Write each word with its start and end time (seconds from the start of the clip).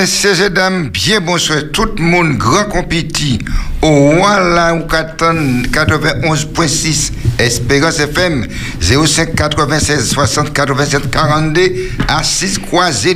messieurs 0.00 0.46
et 0.46 0.48
dames, 0.48 0.88
bien 0.88 1.20
bonsoir. 1.20 1.58
Tout 1.74 1.90
le 1.98 2.02
monde, 2.02 2.38
grand 2.38 2.64
compétit. 2.64 3.38
Au 3.82 4.14
Walla 4.14 4.74
ou 4.74 4.86
91.6, 4.86 7.12
Espérance 7.38 8.00
FM, 8.00 8.46
05 8.80 9.34
96 9.34 10.08
60 10.08 10.54
87 10.54 11.10
42, 11.10 11.60
à 12.08 12.22
6 12.22 12.60
croisés, 12.60 13.14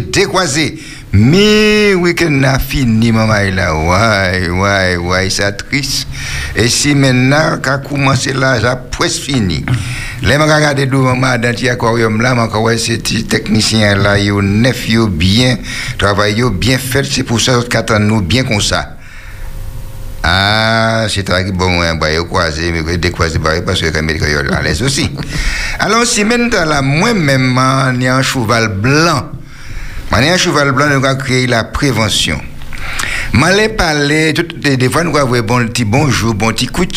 Mais 1.17 1.95
week-end 1.95 2.43
a 2.43 2.59
fini, 2.59 3.13
maman, 3.13 3.55
là. 3.55 3.73
Ouais, 3.73 4.49
ouais, 4.49 4.97
ouais, 4.97 5.31
ça 5.31 5.53
triste. 5.53 6.09
Et 6.57 6.69
si 6.69 6.93
maintenant, 6.97 7.59
quand 7.63 7.79
commencé 7.89 8.33
là, 8.33 8.59
j'ai 8.59 8.67
presque 8.91 9.23
fini. 9.23 9.65
Les 10.23 10.35
gens 10.35 10.43
regardent 10.43 10.91
devant 10.91 11.15
moi 11.15 11.39
dans 11.39 11.55
l'aquarium 11.63 12.21
là, 12.21 12.35
je 12.53 12.77
ces 12.77 12.99
techniciens 12.99 13.95
là, 13.95 14.19
ils 14.19 14.33
neuf, 14.33 14.89
ils 14.89 15.07
bien, 15.07 15.57
travaillent 15.99 16.43
bien 16.51 16.79
fait, 16.79 17.05
c'est 17.05 17.23
pour 17.23 17.41
ça 17.41 17.61
qu'ils 17.71 17.97
nous 18.07 18.21
bien 18.21 18.43
comme 18.43 18.61
ça. 18.61 18.97
Ah, 20.25 21.07
c'est 21.09 21.23
très 21.23 21.45
bon, 21.53 21.83
hein, 21.83 21.97
bah, 21.97 22.11
yo 22.11 22.25
croisé, 22.25 22.73
mais 22.73 22.97
décroisé, 22.97 23.39
bah, 23.39 23.51
parce 23.65 23.81
que 23.81 23.87
les 23.87 24.03
médicaments 24.03 24.57
à 24.57 24.63
l'aise 24.63 24.83
aussi. 24.83 25.11
Alors, 25.79 26.07
si 26.07 26.25
maintenant 26.25 26.65
là, 26.65 26.81
moi-même, 26.81 27.61
j'ai 28.01 28.09
un 28.09 28.23
cheval 28.23 28.69
blanc, 28.69 29.29
un 30.13 30.37
cheval 30.37 30.73
blanc, 30.73 30.87
nous 30.89 31.05
avons 31.05 31.19
créé 31.19 31.47
la 31.47 31.65
prévention. 31.65 32.41
M'allais 33.33 33.71
parler, 33.71 34.33
des 34.33 34.89
fois 34.89 35.03
nous 35.03 35.17
avons 35.17 35.41
bon 35.41 35.67
petit 35.67 35.85
bonjour, 35.85 36.35
bon 36.35 36.53
petit 36.53 36.67
coup 36.67 36.85
de 36.85 36.93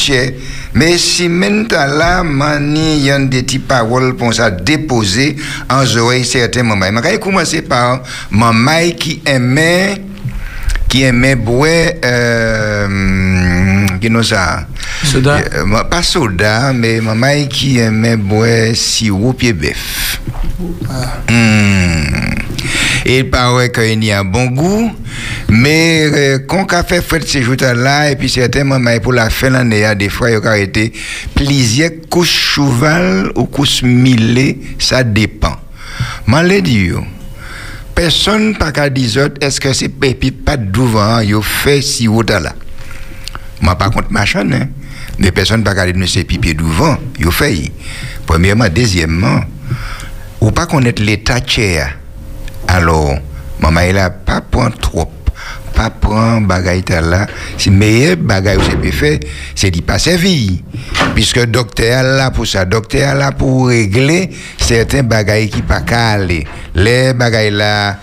mais 0.76 0.98
si 1.00 1.28
maintenant 1.28 1.88
là, 1.88 2.24
mani 2.24 3.00
y 3.00 3.10
a 3.10 3.18
des 3.18 3.42
petites 3.42 3.68
paroles 3.68 4.16
pour 4.16 4.32
ça 4.34 4.52
déposer 4.52 5.36
en 5.70 5.84
oreilles 5.98 6.26
certains 6.26 6.62
moments. 6.62 6.86
Je 6.86 7.02
vais 7.02 7.20
commencer 7.20 7.64
par 7.64 8.04
maman 8.30 8.92
qui 9.00 9.22
aimait, 9.26 10.04
qui 10.88 11.02
aimait 11.04 11.36
boire, 11.36 11.90
euh, 12.06 13.88
qui 14.00 14.10
nous 14.12 14.22
ça? 14.22 14.68
Soda. 15.04 15.40
Euh, 15.56 15.84
pas 15.86 16.04
soda, 16.04 16.72
mais 16.74 17.02
maman 17.02 17.48
qui 17.50 17.80
aimait 17.80 18.18
boire 18.18 18.76
sirop 18.76 19.34
pied 19.34 19.54
bœuf. 19.54 20.20
Ah. 20.88 21.32
Hmm. 21.32 22.47
Il 23.06 23.30
paraît 23.30 23.72
qu'il 23.72 24.04
y 24.04 24.12
a 24.12 24.20
un 24.20 24.26
bon 24.26 24.48
goût, 24.48 24.92
mais 25.50 26.10
euh, 26.12 26.40
quand 26.48 26.68
on 26.72 26.84
fait 26.84 27.02
fête 27.02 27.28
ces 27.28 27.42
jours-là, 27.42 28.12
et 28.12 28.16
puis 28.16 28.30
certainement, 28.30 28.80
pour 29.02 29.14
la 29.14 29.30
fin 29.30 29.50
de 29.50 29.54
l'année, 29.54 29.96
des 29.96 30.10
fois, 30.10 30.30
il 30.30 30.40
y 30.44 30.48
a 30.48 30.58
été 30.58 30.92
plaisir, 31.34 31.90
couche 32.10 32.56
cheval 32.56 33.32
ou 33.36 33.46
couche 33.46 33.84
millé, 33.84 34.60
ça 34.80 35.04
dépend. 35.04 35.56
Mais 36.28 36.62
dit, 36.62 36.92
personne 37.96 38.56
pas 38.58 38.72
qu'à 38.72 38.90
dire 38.90 39.30
est-ce 39.40 39.62
que 39.62 39.72
c'est 39.72 39.90
pépi 39.90 40.32
pas 40.32 40.58
devant, 40.58 41.20
il 41.20 41.42
fait 41.42 41.82
si 41.82 42.08
haut 42.08 42.24
là? 42.24 42.54
Moi, 43.62 43.76
par 43.76 43.90
contre, 43.92 44.12
machin, 44.12 44.52
hein. 44.52 44.68
Mais 45.18 45.32
personne 45.32 45.64
pas 45.64 45.74
qu'à 45.74 45.92
dire 45.92 46.08
c'est 46.08 46.26
pipi 46.26 46.54
devant, 46.54 46.98
il 47.20 47.32
fait. 47.32 47.72
Premièrement, 48.26 48.68
deuxièmement, 48.70 49.40
ou 50.42 50.52
pas 50.52 50.66
connaître 50.66 51.02
l'état 51.02 51.40
tiers. 51.40 51.98
Alors, 52.68 53.16
maman, 53.60 53.82
il 53.82 53.98
a 53.98 54.10
pas 54.10 54.42
point 54.42 54.72
trop. 54.72 55.10
Pas 55.74 55.90
prendre 55.92 56.48
bagaille 56.48 56.84
là. 56.90 57.28
Si 57.58 57.70
meilleur 57.70 58.18
bagaille 58.18 58.58
que 58.58 58.76
peut 58.76 58.92
faire, 58.92 59.20
c'est 59.54 59.70
d'y 59.70 59.82
passer 59.82 60.18
vie. 60.18 60.64
Puisque 61.14 61.46
docteur 61.46 62.04
là 62.04 62.32
pour 62.32 62.48
ça, 62.48 62.66
docteur 62.66 63.14
là 63.14 63.32
pour 63.32 63.68
régler 63.68 64.32
certains 64.58 65.04
bagailles 65.04 65.50
qui 65.50 65.62
pas 65.62 65.82
caler. 65.82 66.48
Les 66.74 67.14
bagailles 67.14 67.52
là, 67.52 67.98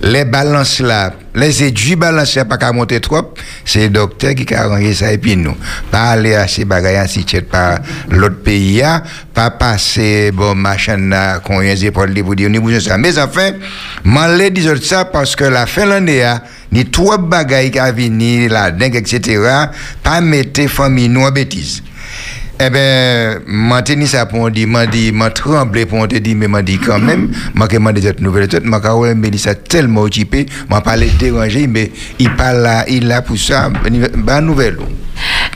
les 0.00 0.24
balances 0.24 0.80
là, 0.80 1.12
les 1.34 1.64
éduits 1.64 1.96
balances 1.96 2.38
pas 2.48 2.56
qu'à 2.56 2.72
monter 2.72 3.00
trop, 3.00 3.34
c'est 3.64 3.84
le 3.84 3.88
docteur 3.90 4.34
qui 4.34 4.54
a 4.54 4.62
arrangé 4.64 4.94
ça 4.94 5.12
et 5.12 5.18
puis 5.18 5.36
nous. 5.36 5.56
Pas 5.90 6.10
aller 6.10 6.34
à 6.34 6.46
ces 6.46 6.64
bagailles 6.64 6.96
ainsi 6.96 7.24
par 7.50 7.80
l'autre 8.08 8.42
pays, 8.42 8.82
pas 9.34 9.50
passer, 9.50 10.30
bon, 10.32 10.54
machin 10.54 10.96
là, 11.08 11.40
qu'on 11.40 11.60
vient 11.60 11.74
de 11.74 11.90
pour 12.22 12.34
dire, 12.36 12.48
ni 12.48 12.80
ça. 12.80 12.96
Mais 12.96 13.18
enfin, 13.18 13.52
m'en 14.04 14.28
dit 14.50 14.68
ça 14.82 15.04
parce 15.04 15.34
que 15.34 15.44
la 15.44 15.66
fin 15.66 15.84
de 15.84 15.90
l'année, 15.90 16.34
ni 16.70 16.84
trois 16.84 17.18
bagailles 17.18 17.70
qui 17.70 17.78
a 17.78 17.90
venu, 17.90 18.48
la 18.48 18.70
dingue, 18.70 18.96
etc., 18.96 19.40
pas 20.02 20.20
mettre 20.20 20.68
famille 20.68 21.08
nous 21.08 21.22
en 21.22 21.30
bêtise. 21.30 21.82
Eh 22.60 22.70
bien, 22.70 23.38
m'a 23.46 23.82
tenu 23.82 24.06
ça 24.06 24.26
pour 24.26 24.50
dire, 24.50 24.66
m'a 24.66 24.84
dit, 24.84 25.12
m'a 25.12 25.30
tremblé 25.30 25.86
pour 25.86 26.08
te 26.08 26.16
dire, 26.16 26.34
mais 26.36 26.48
m'a 26.48 26.60
dit 26.60 26.76
quand 26.78 26.98
même, 26.98 27.30
m'a 27.54 27.68
demandé 27.68 28.02
cette 28.02 28.20
nouvelle, 28.20 28.48
m'a 28.64 28.80
dit, 28.80 29.14
mais 29.14 29.36
ça 29.36 29.54
tellement 29.54 30.02
occupé, 30.02 30.46
m'a 30.68 30.80
pas 30.80 30.96
dérangé, 30.96 31.68
mais 31.68 31.92
il 32.18 32.34
parle 32.34 32.62
là, 32.62 32.84
il 32.88 33.10
a 33.12 33.22
pour 33.22 33.38
ça, 33.38 33.70
bonne 33.70 34.44
nouvelle. 34.44 34.76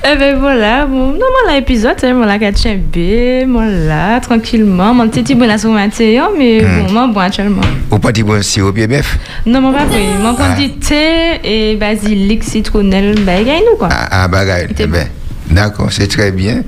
Eh 0.04 0.16
ben 0.16 0.36
voilà, 0.38 0.86
bon, 0.86 1.08
non, 1.08 1.18
moi 1.18 1.54
l'épisode, 1.54 1.94
c'est 1.98 2.12
moi 2.12 2.26
la 2.26 2.38
B, 2.38 3.46
moi 3.48 3.66
là, 3.66 4.20
tranquillement, 4.20 4.94
mon 4.94 5.08
petit 5.08 5.34
bon 5.34 5.46
là 5.46 5.58
sur 5.58 5.70
ma 5.70 5.86
mais 5.86 6.62
hmm. 6.62 6.92
bon, 6.92 7.08
bon 7.08 7.20
actuellement. 7.20 7.62
Ou 7.90 7.98
pas 7.98 8.12
dit 8.12 8.22
bon 8.22 8.40
sirop 8.42 8.70
bien 8.70 8.86
bœuf 8.86 9.18
Non, 9.44 9.72
pas 9.72 9.86
pris, 9.86 10.06
moi 10.20 10.34
prends 10.38 10.56
du 10.56 10.70
thé 10.74 11.40
et 11.42 11.76
basilic, 11.76 12.44
citronnelle, 12.44 13.18
bagaille 13.20 13.62
nous 13.68 13.76
quoi. 13.76 13.88
Ah, 13.90 14.08
ah 14.24 14.28
bagaille, 14.28 14.68
eh 14.78 14.86
ben. 14.86 15.06
D'accord, 15.52 15.88
c'est 15.90 16.08
très 16.08 16.32
bien. 16.32 16.62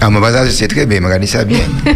Ah, 0.00 0.08
mon 0.08 0.20
bazar, 0.20 0.46
c'est 0.48 0.68
très 0.68 0.86
bien, 0.86 1.00
regardez 1.02 1.26
ça 1.26 1.44
bien. 1.44 1.58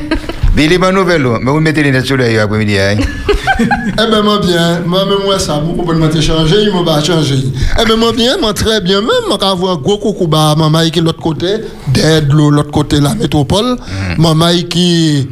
Mais 0.57 0.69
les 0.69 0.79
bonnes 0.79 0.95
nouvelles, 0.95 1.27
mais 1.43 1.51
vous 1.51 1.59
mettez 1.59 1.83
les 1.83 1.91
lunettes 1.91 2.07
sur 2.07 2.17
l'œil 2.17 2.39
après-midi. 2.39 2.79
Hein? 2.79 2.97
eh 3.59 4.09
bien, 4.09 4.23
moi 4.23 4.39
bien, 4.39 4.83
moi-même, 4.87 5.25
moi, 5.25 5.37
ça, 5.37 5.61
comprenez, 5.77 5.99
moi, 5.99 6.09
changé, 6.21 6.57
il 6.63 6.73
m'a 6.73 6.85
pas 6.85 7.03
changé. 7.03 7.35
Eh 7.81 7.85
bien, 7.85 7.97
moi 7.97 8.13
bien, 8.13 8.37
moi 8.41 8.55
très 8.55 8.81
bien, 8.81 9.01
même, 9.01 9.11
moi, 9.27 9.37
quand 9.41 9.51
avoir 9.51 9.73
un 9.73 9.81
gros 9.81 9.99
coucou, 9.99 10.29
bah, 10.29 10.55
maman 10.57 10.89
qui 10.91 11.01
est 11.01 11.03
l'autre 11.03 11.19
côté, 11.21 11.57
d'aide 11.89 12.33
l'autre 12.33 12.71
côté, 12.71 13.01
la 13.01 13.17
métropole, 13.17 13.73
mm. 14.17 14.23
maman 14.23 14.53
qui 14.71 15.29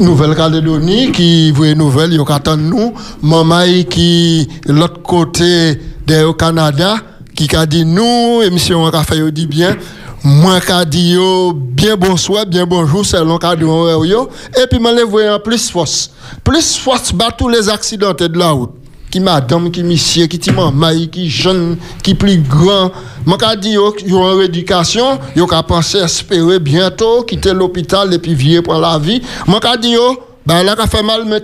Nouvelle-Calédonie, 0.00 1.10
qui 1.10 1.50
voit 1.50 1.74
nouvelle, 1.74 2.12
il 2.12 2.22
attend 2.28 2.56
nous, 2.56 2.94
maman 3.20 3.64
qui 3.90 4.48
l'autre 4.66 5.02
côté, 5.02 5.76
au 6.24 6.34
Canada, 6.34 6.96
qui 7.34 7.54
a 7.54 7.66
dit 7.66 7.84
nous, 7.84 8.42
émission, 8.42 8.90
fait, 9.02 9.32
dit 9.32 9.46
bien, 9.46 9.76
moi 10.24 10.60
ka 10.60 10.84
dit 10.84 11.16
bien 11.54 11.96
bonsoir, 11.96 12.46
bien 12.46 12.64
bonjour, 12.64 13.04
c'est 13.04 13.24
l'on 13.24 13.38
ka 13.38 13.56
dit 13.56 13.64
yo. 13.64 14.28
Et 14.56 14.66
puis 14.68 14.78
moi 14.78 14.92
les 14.92 15.02
en 15.02 15.40
plus 15.40 15.70
force. 15.70 16.12
Plus 16.44 16.76
force 16.76 17.12
bat 17.12 17.30
tous 17.36 17.48
les 17.48 17.68
accidents 17.68 18.12
de 18.12 18.38
la 18.38 18.50
route. 18.50 18.70
Qui 19.10 19.20
madame, 19.20 19.70
qui 19.70 19.82
monsieur, 19.82 20.26
qui 20.26 20.50
maman, 20.52 21.06
qui 21.10 21.28
jeune, 21.28 21.76
qui 22.02 22.14
plus 22.14 22.38
grand. 22.38 22.92
Moi 23.26 23.36
ka 23.36 23.56
dit 23.56 23.72
yo, 23.72 23.94
en 24.12 24.36
rééducation, 24.36 25.18
yo 25.34 25.46
ka 25.46 25.62
penser 25.62 25.98
espérer 25.98 26.58
bientôt 26.60 27.22
quitter 27.22 27.52
l'hôpital 27.52 28.14
et 28.14 28.18
puis 28.18 28.34
vivre 28.34 28.62
pour 28.62 28.74
la 28.74 28.98
vie. 28.98 29.20
Moi 29.46 29.58
ka 29.60 29.76
dit 29.76 29.90
yo, 29.90 30.18
ben 30.46 30.62
là 30.62 30.76
fait 30.86 31.02
mal 31.02 31.24
mais 31.24 31.42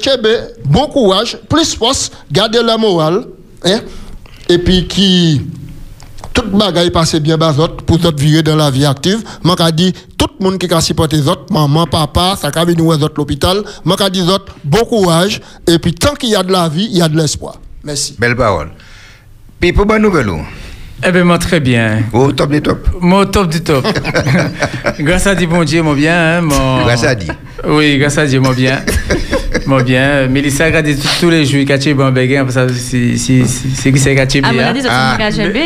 bon 0.65 0.87
courage, 0.87 1.39
plus 1.49 1.75
force, 1.75 2.11
gardez 2.31 2.63
la 2.63 2.77
morale, 2.79 3.27
hein? 3.65 3.81
Et 4.49 4.59
puis 4.59 4.87
qui 4.87 5.43
tout 6.39 6.57
bagaille 6.57 6.91
passe 6.91 7.17
bien 7.17 7.37
bas 7.37 7.55
pour 7.87 7.97
autres 7.97 8.23
vivre 8.23 8.43
dans 8.43 8.57
la 8.57 8.71
vie 8.71 8.87
active. 8.87 9.23
Moi 9.43 9.57
qu'a 9.57 9.73
dit 9.73 9.93
tout 10.17 10.29
le 10.39 10.45
monde 10.45 10.59
qui 10.59 10.73
a 10.73 10.81
supporté 10.81 11.17
les 11.17 11.29
autres, 11.29 11.53
maman, 11.53 11.87
papa, 11.87 12.37
ça 12.41 12.49
a 12.55 12.65
venir 12.65 12.87
aux 12.87 12.95
autres 12.95 13.15
l'hôpital. 13.17 13.63
Moi 13.85 13.97
qu'a 13.97 14.09
dit 14.09 14.23
autres 14.23 14.55
bon 14.65 14.85
courage 14.85 15.41
et 15.67 15.79
puis 15.79 15.93
tant 15.95 16.15
qu'il 16.15 16.31
y 16.31 16.37
a 16.37 16.43
de 16.43 16.53
la 16.53 16.69
vie, 16.69 16.89
il 16.91 16.99
y 16.99 17.03
a 17.03 17.09
de 17.09 17.17
l'espoir. 17.17 17.57
Merci. 17.83 18.15
Belle 18.19 18.37
parole. 18.37 18.71
Puis 19.59 19.73
pour 19.73 19.87
bonne 19.87 20.03
nouvelle 20.03 20.31
eh 21.07 21.13
bien, 21.13 21.23
moi, 21.23 21.39
très 21.39 21.61
bien. 21.61 22.03
Au 22.13 22.33
top 22.33 22.51
du 22.51 22.61
top. 22.61 22.89
Moi, 23.01 23.21
au 23.21 23.25
top 23.27 23.49
du 23.49 23.63
top. 23.63 23.87
grâce 24.99 25.29
à 25.29 25.37
Dieu, 25.37 25.47
mon 25.47 25.63
Dieu, 25.63 25.81
moi 25.81 25.95
bien. 25.95 26.39
Hein, 26.39 26.41
mon... 26.41 26.83
Grâce 26.83 27.05
à 27.05 27.15
Dieu. 27.15 27.33
Oui, 27.67 27.99
grâce 27.99 28.19
à 28.19 28.27
Dieu, 28.27 28.41
moi 28.41 28.55
bien. 28.55 28.81
Moi 29.67 29.83
bien. 29.83 30.27
Mélissa 30.29 30.67
a 30.67 30.83
dit 30.83 30.97
tous 31.21 31.31
les 31.31 31.45
jours, 31.45 31.65
Kaché 31.67 31.93
bon 31.93 32.11
béguin, 32.11 32.45
parce 32.45 32.55
que 32.57 32.73
c'est 32.73 33.15
qui 33.15 33.99
c'est 33.99 34.15
Kaché 34.15 34.41
Ah, 34.45 34.51
mais 34.53 34.81
ça, 34.81 34.89
c'est 35.13 35.19
Kaché 35.19 35.49
B. 35.49 35.57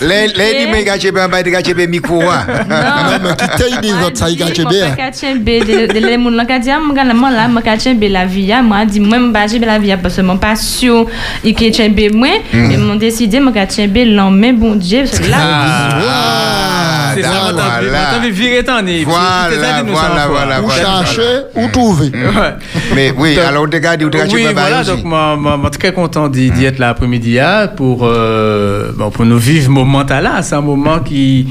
Les 0.00 0.28
dit, 0.28 0.70
mais 0.70 0.84
Kaché 0.84 1.10
B, 1.10 1.18
on 1.18 1.50
Kaché 1.50 1.74
B 1.74 1.88
micro. 1.88 2.22
Non, 2.24 3.18
mais 3.22 3.30
qui 3.30 3.46
t'a 3.46 3.80
dit 3.80 3.92
autres, 3.92 4.16
ça, 4.16 4.26
Kaché 4.34 4.64
B. 4.64 4.96
Kaché 4.96 5.34
B, 5.34 5.48
les 5.48 6.14
gens 6.14 6.46
qui 6.46 6.60
dit, 6.60 6.70
moi, 7.14 7.30
là, 7.30 7.48
moi, 7.48 7.62
Kaché 7.62 7.94
B, 7.94 8.04
la 8.10 8.24
vie, 8.26 8.52
moi, 8.62 8.84
dit, 8.84 9.00
moi, 9.00 9.18
je 9.46 9.58
la 9.58 9.78
vie, 9.78 9.94
parce 10.02 10.16
que 10.16 10.22
mon 10.22 10.38
passion, 10.38 11.06
il 11.42 11.54
Kaché 11.54 11.88
B, 11.88 12.14
moi, 12.14 12.28
et 12.52 12.76
mon 12.76 12.94
décidé, 12.94 13.40
moi, 13.40 13.52
Kaché 13.52 13.88
B, 13.88 13.98
l'homme, 14.06 14.52
bon 14.54 14.76
Dieu, 14.76 15.04
parce 15.04 15.20
que 15.20 15.30
là, 15.30 16.93
c'est 17.14 17.22
ça, 17.22 17.28
voilà. 17.52 17.90
maintenant, 18.12 18.28
virer 18.30 18.64
ton 18.64 18.82
nez. 18.82 19.04
Voilà, 19.04 19.48
voilà, 19.86 20.26
voilà. 20.28 20.60
Ou 20.62 20.64
voilà. 20.66 20.82
chercher, 20.82 21.40
ou 21.54 21.68
trouver. 21.68 22.10
Ouais. 22.14 22.54
Mais 22.94 23.12
oui, 23.16 23.38
alors 23.38 23.64
on 23.64 23.68
te 23.68 23.76
garde, 23.76 24.02
on 24.04 24.10
te 24.10 24.16
garde, 24.16 24.28
tu 24.28 24.36
Oui, 24.36 24.44
peux 24.46 24.52
voilà, 24.52 24.82
donc 24.84 25.04
moi, 25.04 25.36
moi, 25.36 25.56
moi, 25.56 25.70
très 25.70 25.92
content 25.92 26.28
d'y 26.28 26.50
d'y 26.50 26.64
être 26.64 26.78
là 26.78 26.90
après-midi 26.90 27.38
hein, 27.40 27.68
pour, 27.76 28.00
euh, 28.04 28.90
bon, 28.96 29.10
pour 29.10 29.24
nous 29.24 29.38
vivre 29.38 29.64
ce 29.66 29.70
moment-là. 29.70 30.42
C'est 30.42 30.54
un 30.54 30.60
moment 30.60 30.98
qui, 31.00 31.48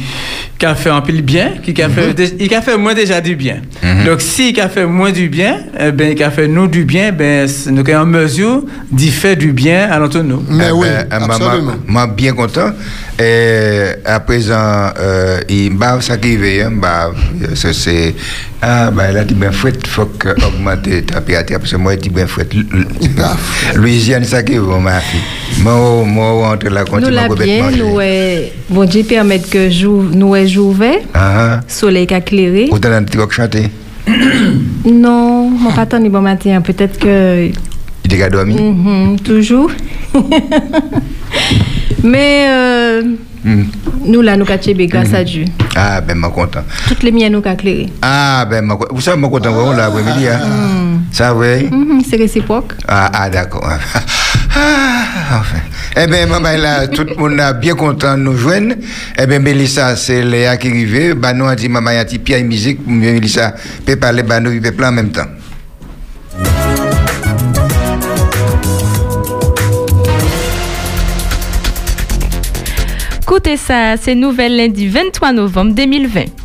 qui 0.58 0.66
a 0.66 0.76
fait 0.76 0.90
un 0.90 1.02
peu 1.02 1.12
le 1.14 1.22
bien, 1.22 1.52
qui, 1.64 1.74
qui 1.74 1.82
a 1.82 1.90
fait, 1.90 2.14
dé- 2.14 2.36
il 2.40 2.54
a 2.54 2.62
fait 2.62 2.78
moins 2.78 2.94
déjà 2.94 3.20
du 3.22 3.36
bien. 3.36 3.58
Donc, 4.06 4.22
si 4.22 4.50
il 4.52 4.60
a 4.62 4.70
fait 4.70 4.86
moins 4.86 5.12
du 5.12 5.30
bien, 5.30 5.58
eh 5.80 5.92
ben, 5.92 6.14
il 6.16 6.24
a 6.24 6.32
fait 6.32 6.48
nous 6.48 6.68
du 6.68 6.86
bien, 6.86 7.12
ben, 7.12 7.48
nous 7.72 7.86
sommes 7.86 7.96
en 8.02 8.06
mesure 8.06 8.64
d'y 8.92 9.10
faire 9.12 9.36
du 9.38 9.52
bien 9.52 9.90
à 9.92 10.00
l'entre 10.00 10.20
nous. 10.20 10.44
Mais 10.50 10.66
Eh 10.70 10.72
oui, 10.72 10.88
ben, 10.88 11.08
euh, 11.12 11.20
moi- 11.26 11.36
absolument. 11.36 11.74
Moi, 11.88 12.08
bien 12.08 12.34
content. 12.34 12.72
Et 13.20 13.90
à 14.06 14.20
présent, 14.22 14.90
euh, 15.00 15.40
il 15.48 15.72
m'a 15.74 16.02
ça 16.02 16.18
qui 16.18 16.36
vient, 16.36 16.72
bah, 16.72 17.12
c'est. 17.54 18.16
Ah, 18.60 18.90
bah, 18.92 19.12
là, 19.12 19.24
tu 19.24 19.36
bien 19.36 19.52
fait, 19.52 19.76
il 19.84 19.88
faut 19.88 20.06
que 20.06 20.30
augmenter 20.30 21.04
ta 21.04 21.22
piraterie, 21.22 21.60
parce 21.60 21.72
que 21.72 21.78
moi, 21.78 21.96
tu 21.96 22.10
bien 22.10 22.26
fait. 22.26 22.48
Louisiane, 23.76 24.24
ça 24.24 24.42
qui 24.42 24.58
va, 24.58 24.80
ma 24.80 25.00
fille. 25.00 25.20
Moi, 25.62 26.04
moi, 26.06 26.54
entre 26.54 26.70
là, 26.70 26.82
Nous 26.82 26.88
continue 26.92 27.12
la 27.12 27.28
bien, 27.30 27.70
nous 27.72 28.02
est, 28.02 28.52
bon 28.70 28.86
Dieu 28.86 29.04
permet 29.04 29.40
que 29.40 29.70
jou, 29.70 30.02
nous 30.12 30.36
est 30.36 30.48
jouvet, 30.48 31.04
Ah, 31.14 31.60
soleil 31.68 32.08
qui 32.08 32.14
a 32.16 32.22
clairé. 32.22 32.68
ou 32.72 32.80
t'as 32.80 32.96
un 32.98 33.04
petit 33.04 33.18
chanté? 33.30 33.70
Non, 34.86 35.50
mon 35.50 35.72
pas 35.72 36.00
ni 36.00 36.10
bon 36.10 36.22
matin, 36.22 36.62
peut-être 36.62 36.98
que 37.00 37.48
Il 38.04 38.18
t'a 38.18 38.30
dormi? 38.30 38.56
Mhm, 38.56 39.20
toujours. 39.20 39.72
Mais 42.04 42.46
euh, 42.50 43.04
Hmm. 43.44 43.64
nous 44.06 44.22
là 44.22 44.38
nous 44.38 44.46
cachébé 44.46 44.88
grâce 44.88 45.14
à 45.14 45.22
Dieu. 45.22 45.44
Ah, 45.76 46.00
ben, 46.00 46.18
moi, 46.18 46.30
content. 46.30 46.64
Toutes 46.88 47.04
les 47.04 47.12
miennes 47.12 47.34
nous 47.34 47.42
qu'a 47.42 47.56
clairé. 47.56 47.90
Ah, 48.02 48.48
ben, 48.50 48.66
vous 48.90 49.02
savez, 49.02 49.18
moi, 49.20 49.30
content, 49.30 49.52
vraiment, 49.52 49.74
là, 49.74 49.88
après-midi, 49.88 50.28
hein. 50.30 50.40
Ça, 51.12 51.36
oui. 51.36 51.70
C'est 52.10 52.16
réciproque. 52.16 52.74
Ah, 52.88 53.12
ah 53.14 53.30
d'accord. 53.30 53.68
Ah, 54.56 55.40
enfin. 55.40 55.58
Eh 55.98 56.06
bien, 56.06 56.28
maman, 56.28 56.56
là, 56.56 56.88
tout 56.88 57.04
le 57.04 57.16
monde 57.16 57.40
est 57.40 57.54
bien 57.60 57.74
content 57.74 58.16
de 58.16 58.22
nous 58.22 58.38
joindre. 58.38 58.76
Eh 59.18 59.26
bien, 59.26 59.40
Mélissa, 59.40 59.96
c'est 59.96 60.22
Léa 60.22 60.58
qui 60.58 60.68
arrive. 60.68 61.16
Bah, 61.16 61.34
nous, 61.34 61.46
on 61.46 61.56
dit, 61.56 61.68
maman, 61.68 61.90
il 61.90 61.96
y 61.96 61.98
a 61.98 62.02
un 62.02 62.06
petit 62.06 62.20
pied 62.20 62.44
musique. 62.44 62.80
Mélissa? 62.86 63.56
Peut 63.84 63.96
parler, 63.96 64.22
bah, 64.22 64.40
nous, 64.40 64.52
il 64.52 64.62
peut 64.62 64.86
en 64.86 64.92
même 64.92 65.10
temps. 65.10 65.26
Écoutez 73.36 73.58
ça, 73.58 73.98
c'est 73.98 74.14
nouvelle 74.14 74.58
lundi 74.58 74.88
23 74.88 75.32
novembre 75.32 75.74
2020. 75.74 76.43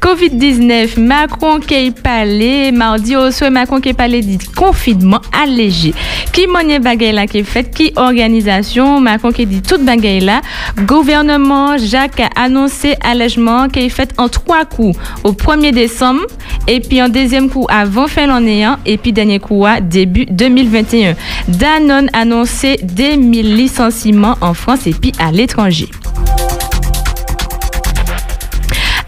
Covid-19, 0.00 0.98
Macron 0.98 1.60
qui 1.60 1.90
parlé, 1.90 2.72
mardi 2.72 3.16
au 3.16 3.30
soir, 3.30 3.50
Macron 3.50 3.80
qui 3.80 3.92
parlé 3.92 4.22
du 4.22 4.38
confinement 4.38 5.20
allégé. 5.42 5.92
Qui 6.32 6.46
monnaie 6.46 6.78
bagaille 6.78 7.12
là 7.12 7.26
qui 7.26 7.38
est 7.38 7.44
fait, 7.44 7.70
qui 7.70 7.92
organisation, 7.96 9.00
Macron 9.00 9.30
qui 9.30 9.44
dit 9.46 9.60
toute 9.60 9.84
bagaille 9.84 10.20
là. 10.20 10.40
Gouvernement, 10.86 11.76
Jacques 11.76 12.20
a 12.20 12.44
annoncé 12.44 12.94
allègement 13.02 13.68
qui 13.68 13.80
est 13.80 13.88
fait 13.88 14.12
en 14.16 14.28
trois 14.28 14.64
coups. 14.64 14.98
Au 15.22 15.32
1er 15.32 15.72
décembre, 15.72 16.22
et 16.66 16.80
puis 16.80 17.02
en 17.02 17.08
deuxième 17.08 17.50
coup 17.50 17.66
avant 17.68 18.06
fin 18.06 18.26
l'année, 18.26 18.66
et 18.86 18.96
puis 18.96 19.12
dernier 19.12 19.38
coup 19.38 19.66
à 19.66 19.80
début 19.80 20.24
2021. 20.26 21.14
Danone 21.48 22.08
annoncé 22.12 22.78
des 22.82 23.16
1000 23.16 23.56
licenciements 23.56 24.36
en 24.40 24.54
France 24.54 24.86
et 24.86 24.92
puis 24.92 25.12
à 25.18 25.30
l'étranger. 25.30 25.88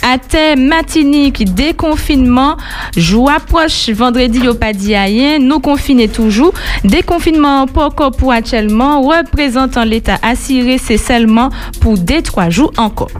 À 0.05 0.19
terre, 0.19 0.57
Matinique, 0.57 1.55
déconfinement. 1.55 2.57
Joue 2.97 3.29
approche 3.29 3.89
vendredi 3.91 4.49
au 4.49 4.55
rien. 4.55 5.39
Nous 5.39 5.61
confinés 5.61 6.09
toujours. 6.09 6.53
Déconfinement 6.83 7.67
encore 7.77 8.11
pour 8.11 8.33
actuellement. 8.33 9.01
Représentant 9.01 9.85
l'État 9.85 10.19
assuré, 10.23 10.79
c'est 10.79 10.97
seulement 10.97 11.51
pour 11.81 11.97
deux, 11.97 12.21
trois 12.21 12.51
jours 12.51 12.73
encore. 12.79 13.11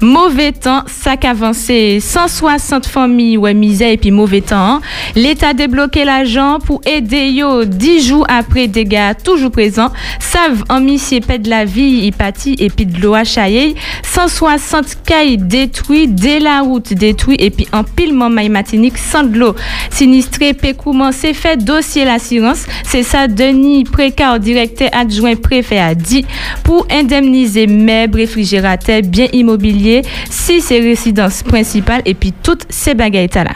Mauvais 0.00 0.52
temps, 0.52 0.82
sac 0.86 1.24
avancé, 1.24 1.98
160 2.00 2.86
familles, 2.86 3.38
ouais, 3.38 3.54
misère 3.54 3.90
et 3.90 3.96
puis 3.96 4.10
mauvais 4.10 4.40
temps. 4.40 4.56
hein. 4.56 4.80
L'État 5.14 5.54
débloqué 5.54 6.04
l'argent 6.04 6.58
pour 6.64 6.80
aider 6.86 7.28
yo 7.30 7.64
10 7.64 8.06
jours 8.06 8.26
après 8.28 8.66
dégâts 8.68 9.12
toujours 9.24 9.50
présents. 9.50 9.90
Savent 10.20 10.64
en 10.68 10.80
missier 10.80 11.20
de 11.20 11.48
la 11.48 11.64
vie, 11.64 12.06
hypatie 12.06 12.56
et 12.58 12.68
puis 12.68 12.84
de 12.86 13.00
l'eau 13.00 13.14
à 13.14 13.24
chailler. 13.24 13.74
160 14.02 14.98
cailles 15.04 15.38
détruits, 15.38 16.08
dès 16.08 16.40
la 16.40 16.60
route 16.60 16.92
détruit 16.92 17.36
et 17.38 17.50
puis 17.50 17.66
en 17.72 17.84
pilement 17.84 18.28
maille 18.28 18.48
matinique 18.48 18.98
sans 18.98 19.22
de 19.22 19.38
l'eau. 19.38 19.54
Sinistré, 19.90 20.52
pécouement, 20.52 21.10
c'est 21.12 21.32
fait 21.34 21.56
dossier 21.62 22.04
l'assurance. 22.04 22.66
C'est 22.84 23.02
ça, 23.02 23.28
Denis 23.28 23.84
Précar, 23.84 24.38
directeur 24.40 24.88
adjoint 24.92 25.36
préfet 25.36 25.78
a 25.78 25.94
dit 25.94 26.24
pour 26.64 26.86
indemniser 26.90 27.66
meubles, 27.66 28.18
réfrigérateurs, 28.18 29.02
biens 29.02 29.28
immobiliers, 29.32 29.85
si 30.30 30.60
c'est 30.60 30.80
résidence 30.80 31.42
principale 31.42 32.02
et 32.04 32.14
puis 32.14 32.32
toutes 32.42 32.66
ces 32.68 32.94
bagailles 32.94 33.28
là. 33.34 33.52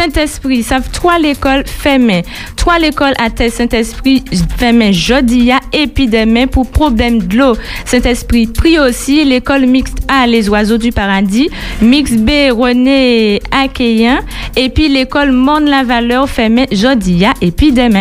Saint-Esprit, 0.00 0.62
savent 0.62 0.90
trois 0.90 1.18
l'école 1.18 1.64
fermée. 1.66 2.24
Trois 2.56 2.78
l'école 2.78 3.12
à 3.18 3.28
tête 3.28 3.52
Saint-Esprit 3.52 4.24
jeudi 4.92 5.50
et 5.74 5.86
puis 5.88 6.06
demain 6.06 6.46
pour 6.46 6.70
problème 6.70 7.18
de 7.18 7.36
l'eau. 7.36 7.52
Saint-Esprit 7.84 8.46
prie 8.46 8.78
aussi 8.78 9.22
l'école 9.26 9.66
mixte 9.66 9.98
A 10.08 10.26
les 10.26 10.48
oiseaux 10.48 10.78
du 10.78 10.90
paradis, 10.90 11.50
mix 11.82 12.12
B 12.12 12.30
René 12.50 13.42
Akeyen 13.50 14.20
et 14.56 14.70
puis 14.70 14.88
l'école 14.88 15.32
Monde 15.32 15.68
la 15.68 15.82
valeur 15.82 16.30
fermée 16.30 16.66
jeudi 16.72 17.24
et 17.42 17.50
puis 17.50 17.70
demain. 17.72 18.00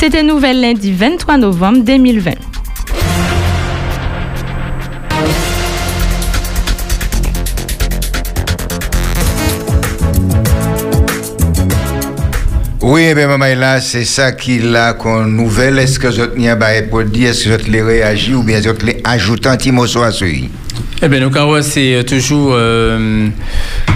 C'était 0.00 0.22
nouvelle 0.22 0.60
lundi 0.60 0.92
23 0.92 1.38
novembre 1.38 1.82
2020. 1.82 2.30
Oui, 12.80 13.06
eh 13.10 13.14
bien, 13.16 13.26
maman, 13.26 13.46
là, 13.56 13.80
c'est 13.80 14.04
ça 14.04 14.30
qu'il 14.30 14.76
a 14.76 14.92
comme 14.92 15.34
nouvelle. 15.34 15.80
Est-ce 15.80 15.98
que 15.98 16.12
je 16.12 16.22
tiens 16.22 16.56
à 16.60 16.82
pour 16.82 17.02
dire, 17.02 17.30
est-ce 17.30 17.48
que 17.48 17.64
je 17.64 17.68
les 17.68 17.82
réagis 17.82 18.34
ou 18.34 18.44
bien 18.44 18.62
je 18.62 18.70
les 18.86 19.02
ajoute 19.02 19.48
un 19.48 19.56
petit 19.56 19.72
mot 19.72 19.88
la 20.02 20.12
suite? 20.12 20.52
Eh 21.02 21.08
bien, 21.08 21.28
Kawa, 21.30 21.62
c'est 21.62 21.94
euh, 21.94 22.02
toujours. 22.02 22.52
euh, 22.54 23.28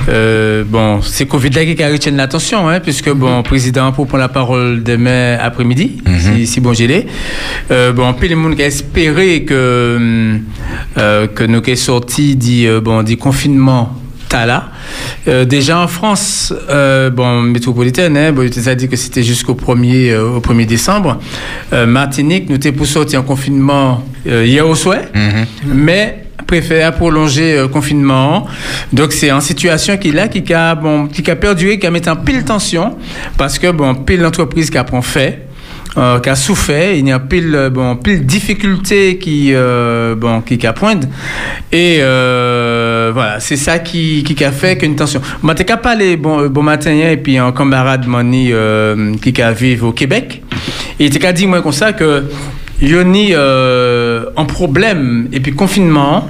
euh, 0.09 0.65
bon, 0.67 1.01
c'est 1.03 1.27
Covid-là 1.27 1.65
qui 1.65 1.85
retient 1.85 2.13
l'attention, 2.13 2.69
hein, 2.69 2.81
puisque, 2.81 3.11
bon, 3.11 3.39
le 3.39 3.43
président 3.43 3.93
pour 3.93 4.07
prendre 4.07 4.23
la 4.23 4.29
parole 4.29 4.83
demain 4.83 5.37
après-midi, 5.41 6.03
si, 6.19 6.47
si 6.47 6.61
bon, 6.61 6.73
j'ai 6.73 6.87
l'ai. 6.87 7.07
Euh, 7.71 7.93
bon, 7.93 8.13
puis 8.15 8.29
le 8.29 8.37
monde 8.37 8.57
qui 8.57 8.63
a 8.63 8.67
espéré 8.67 9.45
que, 9.45 10.39
que 10.97 11.45
nous 11.45 11.61
qui 11.61 11.77
sorti 11.77 12.37
du, 12.37 12.67
euh, 12.67 12.81
bon, 12.81 13.03
du 13.03 13.17
confinement. 13.17 13.99
Euh, 15.29 15.45
déjà 15.45 15.79
en 15.79 15.89
France, 15.89 16.55
euh, 16.71 17.11
bon, 17.11 17.43
métropolitaine, 17.43 18.17
hein, 18.17 18.33
bon, 18.33 18.51
ça 18.51 18.75
dit 18.75 18.89
que 18.89 18.97
c'était 18.97 19.23
jusqu'au 19.23 19.55
1er, 19.55 20.11
euh, 20.11 20.37
au 20.37 20.41
1er 20.41 20.67
décembre. 20.67 21.21
Martinique, 21.87 22.49
nous 22.49 22.57
étions 22.57 22.73
pour 22.73 22.87
sortir 22.87 23.21
en 23.21 23.25
confinement 23.25 24.03
hier 24.25 24.67
au 24.67 24.75
soir, 24.75 24.99
mais 25.67 26.22
préfère 26.47 26.93
prolonger 26.95 27.57
le 27.57 27.69
confinement. 27.69 28.47
Donc 28.93 29.13
c'est 29.13 29.33
en 29.33 29.41
situation 29.41 29.97
qui 29.97 30.13
là 30.13 30.29
qui 30.29 30.53
a 30.53 30.75
bon 30.75 31.07
qui 31.07 31.29
a 31.31 31.37
perduré, 31.37 31.79
qui 31.79 31.87
a 31.87 31.91
mis 31.91 32.07
en 32.09 32.17
pile 32.17 32.45
tension 32.45 32.97
parce 33.37 33.59
que 33.59 33.71
bon 33.71 33.95
pile 33.95 34.21
l'entreprise 34.21 34.71
qui 34.71 34.79
a 34.79 34.85
pris 34.85 35.03
fait 35.03 35.49
euh, 35.97 36.21
qui 36.21 36.29
a 36.31 36.35
souffert, 36.35 36.95
il 36.95 37.07
y 37.07 37.13
a 37.13 37.19
pile 37.19 37.55
euh, 37.55 37.71
bon 37.71 37.97
pile 37.97 38.25
difficulté 38.25 39.19
qui 39.19 39.51
euh, 39.53 40.15
bon 40.15 40.41
qui 40.41 40.57
qui 40.57 40.67
a 40.67 40.73
pointe 40.73 41.07
et 41.71 41.99
euh, 42.01 43.11
voilà 43.13 43.41
c'est 43.41 43.57
ça 43.57 43.79
qui, 43.79 44.23
qui 44.25 44.45
a 44.45 44.53
fait 44.53 44.79
qu'une 44.79 44.97
tension. 44.97 45.21
Moi 45.43 45.55
t'es 45.55 45.65
parler 45.65 46.17
bon 46.17 46.41
euh, 46.41 46.49
bon 46.49 46.63
matin 46.63 46.93
et 46.93 47.17
puis 47.17 47.37
un 47.39 47.53
camarade 47.53 48.07
Moni 48.07 48.49
euh, 48.53 49.15
qui 49.17 49.43
a 49.43 49.53
vivre 49.53 49.89
au 49.89 49.93
Québec 49.93 50.43
et 50.99 51.11
t'es 51.11 51.33
dire 51.33 51.49
moi 51.49 51.61
comme 51.61 51.73
ça 51.73 51.93
que 51.93 52.25
Yoni 52.83 53.29
euh, 53.33 54.25
en 54.37 54.45
problème 54.45 55.29
et 55.33 55.41
puis 55.41 55.55
confinement 55.55 56.29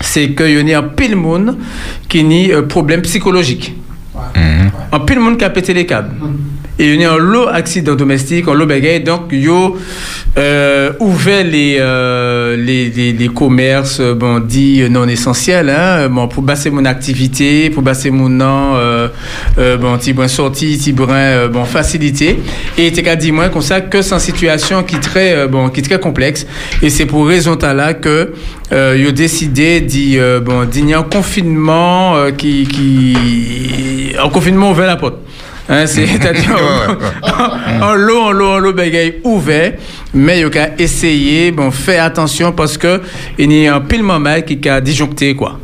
c'est 0.00 0.30
que 0.30 0.44
y 0.68 0.74
a 0.74 0.78
un 0.78 0.82
pile 0.82 1.16
monde 1.16 1.56
qui 2.08 2.20
a 2.52 2.58
un 2.58 2.62
problème 2.62 3.02
psychologique. 3.02 3.74
Un 4.92 5.00
pile 5.00 5.20
monde 5.20 5.36
qui 5.36 5.44
a 5.44 5.50
pété 5.50 5.74
les 5.74 5.86
câbles. 5.86 6.14
Et 6.78 6.92
il 6.92 7.00
y 7.00 7.04
a 7.04 7.12
un 7.12 7.16
lot 7.16 7.48
accident 7.48 7.94
domestique, 7.94 8.48
un 8.48 8.54
lot 8.54 8.66
bagaille. 8.66 9.02
Donc, 9.02 9.32
yo 9.32 9.78
euh, 10.36 10.92
ouvert 11.00 11.44
les, 11.44 11.78
euh, 11.80 12.56
les, 12.56 12.90
les, 12.90 13.12
les, 13.12 13.28
commerces, 13.28 14.00
bon, 14.00 14.40
dit 14.40 14.82
non 14.90 15.08
essentiels, 15.08 15.70
hein, 15.70 16.08
bon, 16.10 16.28
pour 16.28 16.42
basser 16.42 16.68
mon 16.70 16.84
activité, 16.84 17.70
pour 17.70 17.82
basser 17.82 18.10
mon 18.10 18.28
nom, 18.28 18.74
euh, 18.76 19.08
euh, 19.58 19.78
bon, 19.78 19.96
petit 19.96 20.12
bon 20.12 20.28
sorti, 20.28 20.76
petit 20.76 20.92
brin, 20.92 21.48
bon, 21.48 21.64
facilité. 21.64 22.40
Et 22.76 22.92
t'es 22.92 23.02
qu'à 23.02 23.16
dire, 23.16 23.32
moi, 23.32 23.48
comme 23.48 23.62
ça, 23.62 23.80
que 23.80 24.02
c'est 24.02 24.14
une 24.14 24.20
situation 24.20 24.82
qui 24.82 25.00
très, 25.00 25.48
bon, 25.48 25.70
qui 25.70 25.80
est 25.80 25.84
très 25.84 25.98
complexe. 25.98 26.46
Et 26.82 26.90
c'est 26.90 27.06
pour 27.06 27.26
raison 27.26 27.56
là 27.62 27.94
que, 27.94 28.34
euh, 28.72 29.12
décidé 29.12 29.80
d'y, 29.80 30.18
bon, 30.44 30.64
d'y 30.64 30.92
un 30.92 31.02
confinement, 31.02 32.16
qui, 32.36 32.68
qui, 32.68 34.12
un 34.22 34.28
confinement 34.28 34.72
ouvert 34.72 34.86
la 34.86 34.96
porte. 34.96 35.25
Hein, 35.68 35.86
C'est-à-dire 35.86 36.56
en 37.82 37.94
lot, 37.94 38.20
en 38.20 38.32
lot, 38.32 38.48
en 38.52 38.58
lot, 38.58 38.72
bagaille 38.72 39.16
ouvert, 39.24 39.74
mais 40.14 40.40
il 40.40 40.58
a 40.58 40.70
essayé, 40.78 41.50
bon, 41.50 41.70
faire 41.70 42.04
attention 42.04 42.52
parce 42.52 42.78
que 42.78 43.00
il 43.38 43.52
y 43.52 43.66
a 43.66 43.74
un 43.74 43.80
pile 43.80 44.02
moment 44.02 44.40
qui 44.42 44.68
a 44.68 44.80
disjoncté, 44.80 45.34
quoi. 45.34 45.58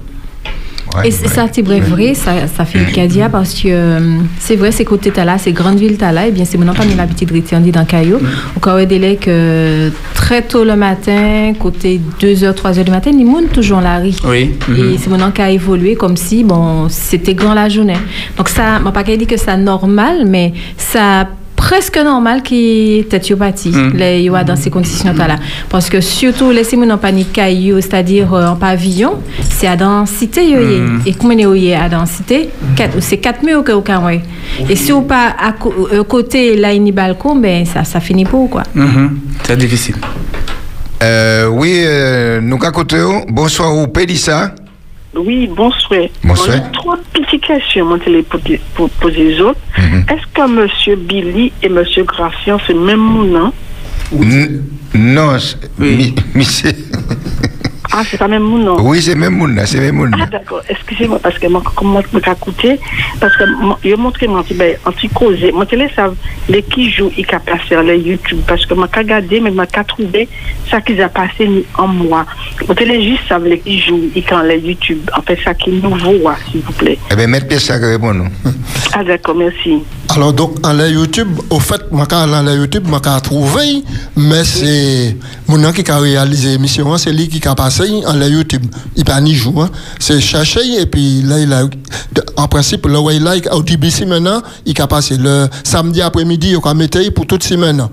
Ouais, 0.97 1.09
et 1.09 1.11
ça, 1.11 1.47
c'est 1.51 1.63
vrai, 1.63 1.81
vrai, 1.81 2.15
ça, 2.15 2.47
ça 2.55 2.65
fait 2.65 2.79
le 2.79 2.93
cadia 2.93 3.29
parce 3.29 3.55
que 3.55 3.69
euh, 3.69 4.19
c'est 4.39 4.57
vrai, 4.57 4.73
c'est 4.73 4.85
côté 4.85 5.11
là, 5.25 5.39
c'est 5.39 5.53
grande 5.53 5.79
ville 5.79 5.97
là, 5.99 6.27
et 6.27 6.31
bien 6.31 6.45
c'est 6.45 6.59
maintenant 6.59 6.75
pas 6.75 6.85
l'habitude 6.85 7.29
de 7.29 7.35
rester 7.35 7.57
dans 7.71 7.85
Caillou. 7.85 8.19
Au 8.57 8.61
cas 8.61 8.77
où 8.77 8.85
délai 8.85 9.17
que 9.17 9.91
très 10.15 10.43
tôt 10.43 10.65
le 10.65 10.77
matin, 10.77 11.53
côté 11.59 12.01
2h, 12.21 12.55
3h 12.55 12.85
du 12.85 12.91
matin, 12.91 13.11
les 13.11 13.25
monde 13.25 13.51
toujours 13.53 13.81
la 13.81 13.99
rue. 13.99 14.13
Oui. 14.25 14.55
Et 14.77 14.99
c'est 14.99 15.09
maintenant 15.09 15.31
qu'a 15.31 15.51
évolué 15.51 15.95
comme 15.95 16.17
si, 16.17 16.45
bon, 16.45 16.89
c'était 16.89 17.35
grand 17.35 17.55
la 17.55 17.69
journée. 17.69 17.97
Donc 18.37 18.49
ça, 18.49 18.79
m'a 18.79 18.93
pas 18.93 19.03
dit 19.03 19.27
que 19.27 19.37
c'est 19.37 19.57
normal, 19.57 20.25
mais 20.27 20.53
ça 20.77 21.27
presque 21.73 21.97
normal 21.97 22.43
qui 22.43 23.07
tétiopathie 23.09 23.71
mm. 23.71 23.93
les 23.95 24.21
yo 24.25 24.35
dans 24.47 24.57
ces 24.57 24.69
conditions 24.69 25.15
là 25.15 25.37
parce 25.71 25.89
que 25.89 26.03
surtout 26.03 26.51
les 26.51 26.65
simons 26.65 26.91
en 26.91 26.99
panique 26.99 27.41
c'est-à-dire 27.81 28.35
euh, 28.35 28.49
en 28.49 28.57
pavillon 28.57 29.15
c'est 29.49 29.67
à 29.67 29.75
densité 29.75 30.51
yo 30.51 30.61
mm. 30.61 31.01
et 31.07 31.15
comment 31.15 31.33
yo 31.33 31.55
à 31.75 31.89
densité? 31.89 32.51
C'est 33.01 33.17
4 33.17 33.43
mètres 33.43 33.73
au 33.73 33.81
cas 33.81 34.03
et 34.69 34.77
si 34.77 34.93
ou 34.93 35.01
pas 35.01 35.29
à 35.39 35.55
euh, 35.95 36.05
côté 36.05 36.57
là 36.57 36.75
une 36.75 36.91
balcon 36.91 37.37
ben 37.37 37.65
ça 37.65 37.85
ça 37.85 38.01
finit 38.01 38.27
pour 38.27 38.51
quoi. 38.51 38.65
C'est 39.45 39.57
difficile. 39.57 39.97
Euh, 41.03 41.47
oui 41.47 41.85
euh, 41.87 42.43
nous 42.43 42.59
côté 42.59 42.99
bonsoir 43.31 43.75
ou 43.75 43.87
Pélissa 43.87 44.55
oui, 45.15 45.47
bonsoir. 45.47 46.01
Bonsoir. 46.25 46.71
Trois 46.73 46.99
petites 47.13 47.45
questions 47.45 47.87
moi, 47.87 47.99
pour 48.75 48.91
poser 48.91 49.25
les 49.25 49.41
autres. 49.41 49.61
Mhm. 49.79 50.05
Est-ce 50.09 50.27
que 50.33 50.41
M. 50.43 50.99
Billy 51.01 51.53
et 51.63 51.67
M. 51.67 51.85
Gracian, 52.07 52.59
c'est 52.67 52.73
le 52.73 52.81
même 52.81 53.31
nom? 53.31 53.53
Non, 54.95 55.37
oui. 55.79 56.15
monsieur. 56.35 56.73
Ah, 57.95 58.03
c'est 58.09 58.17
pas 58.17 58.29
même 58.29 58.43
mon 58.43 58.57
nom. 58.57 58.77
Oui, 58.81 59.03
c'est 59.03 59.15
même 59.15 59.37
mon 59.37 59.47
nom, 59.47 59.63
c'est 59.67 59.79
même. 59.79 60.11
Ah, 60.19 60.27
d'accord. 60.27 60.63
Excusez-moi, 60.67 61.19
parce 61.23 61.39
que 61.39 61.47
moi, 61.47 61.63
comment 61.77 62.01
je 62.01 62.17
m'ai 62.17 62.23
écouté, 62.23 62.81
parce 63.21 63.37
que 63.37 63.45
je 63.85 63.95
montré 63.97 64.27
mon 64.27 64.43
petit, 64.43 64.55
ben, 64.55 64.77
anti 64.87 65.09
causé. 65.11 65.53
Mon 65.53 65.67
télé, 65.67 65.89
ça, 65.95 66.11
les 66.49 66.63
qui 66.63 66.91
jouent, 66.91 67.13
ils 67.19 67.27
capent 67.27 67.51
sur 67.67 67.83
les 67.83 67.99
YouTube, 67.99 68.41
parce 68.47 68.65
que 68.65 68.73
moi, 68.73 68.89
j'ai 68.95 69.01
regardé, 69.01 69.41
mais 69.41 69.51
moi, 69.51 69.67
j'ai 69.75 69.85
trouvé 69.85 70.29
ça 70.71 70.81
qu'ils 70.81 71.03
ont 71.03 71.09
passé 71.11 71.67
en 71.77 71.89
moi. 71.89 72.25
Mon 72.67 72.75
télé, 72.75 73.03
juste, 73.03 73.29
ça, 73.29 73.39
les 73.39 73.59
qui 73.59 73.79
jouent, 73.79 74.11
ils 74.17 74.25
quand 74.25 74.43
les 74.43 74.59
YouTube. 74.59 75.11
En 75.17 75.21
fait, 75.21 75.39
ça 75.45 75.53
qui 75.53 75.69
est 75.71 75.83
nouveau, 75.83 76.31
s'il 76.51 76.63
vous 76.63 76.73
plaît. 76.73 76.99
Eh 77.11 77.17
bien, 77.17 77.27
mettez 77.27 77.59
ça, 77.59 77.77
répond 77.77 78.15
nous. 78.15 78.29
Ah, 78.95 79.05
d'accord, 79.05 79.35
merci. 79.35 79.83
Alors, 80.15 80.33
donc, 80.33 80.57
en 80.67 80.73
la 80.75 80.89
YouTube, 80.89 81.29
au 81.51 81.59
fait, 81.59 81.81
quand 82.09 82.29
en 82.31 82.43
la 82.43 82.55
YouTube, 82.55 82.87
j'ai 82.93 83.21
trouvé, 83.23 83.83
mais 84.17 84.45
c'est 84.45 85.17
mon 85.49 85.63
qui 85.73 85.91
a 85.91 85.99
réalisé 85.99 86.51
l'émission, 86.51 86.97
c'est 86.99 87.13
lui 87.13 87.29
qui 87.29 87.47
a 87.49 87.55
passé 87.55 88.03
en 88.07 88.13
la 88.15 88.29
YouTube. 88.29 88.63
Il 88.97 89.05
pas 89.05 89.21
ni 89.21 89.35
jour. 89.35 89.63
Hein. 89.63 89.71
C'est 89.99 90.21
chercher 90.21 90.81
et 90.81 90.87
puis 90.87 91.23
là, 91.23 91.39
il 91.39 91.53
a, 91.53 91.63
en 92.37 92.49
principe, 92.49 92.87
là 92.87 93.01
où 93.01 93.11
il 93.11 93.23
like 93.23 93.49
au 93.53 93.63
DBC 93.63 94.05
maintenant, 94.05 94.43
il 94.67 94.79
a 94.81 94.87
passé 94.87 95.17
le 95.17 95.49
samedi 95.65 96.03
après-midi, 96.03 96.55
il 96.63 96.69
a 96.69 96.75
mettre 96.75 97.11
pour 97.11 97.27
toute 97.27 97.43
semaine. 97.43 97.87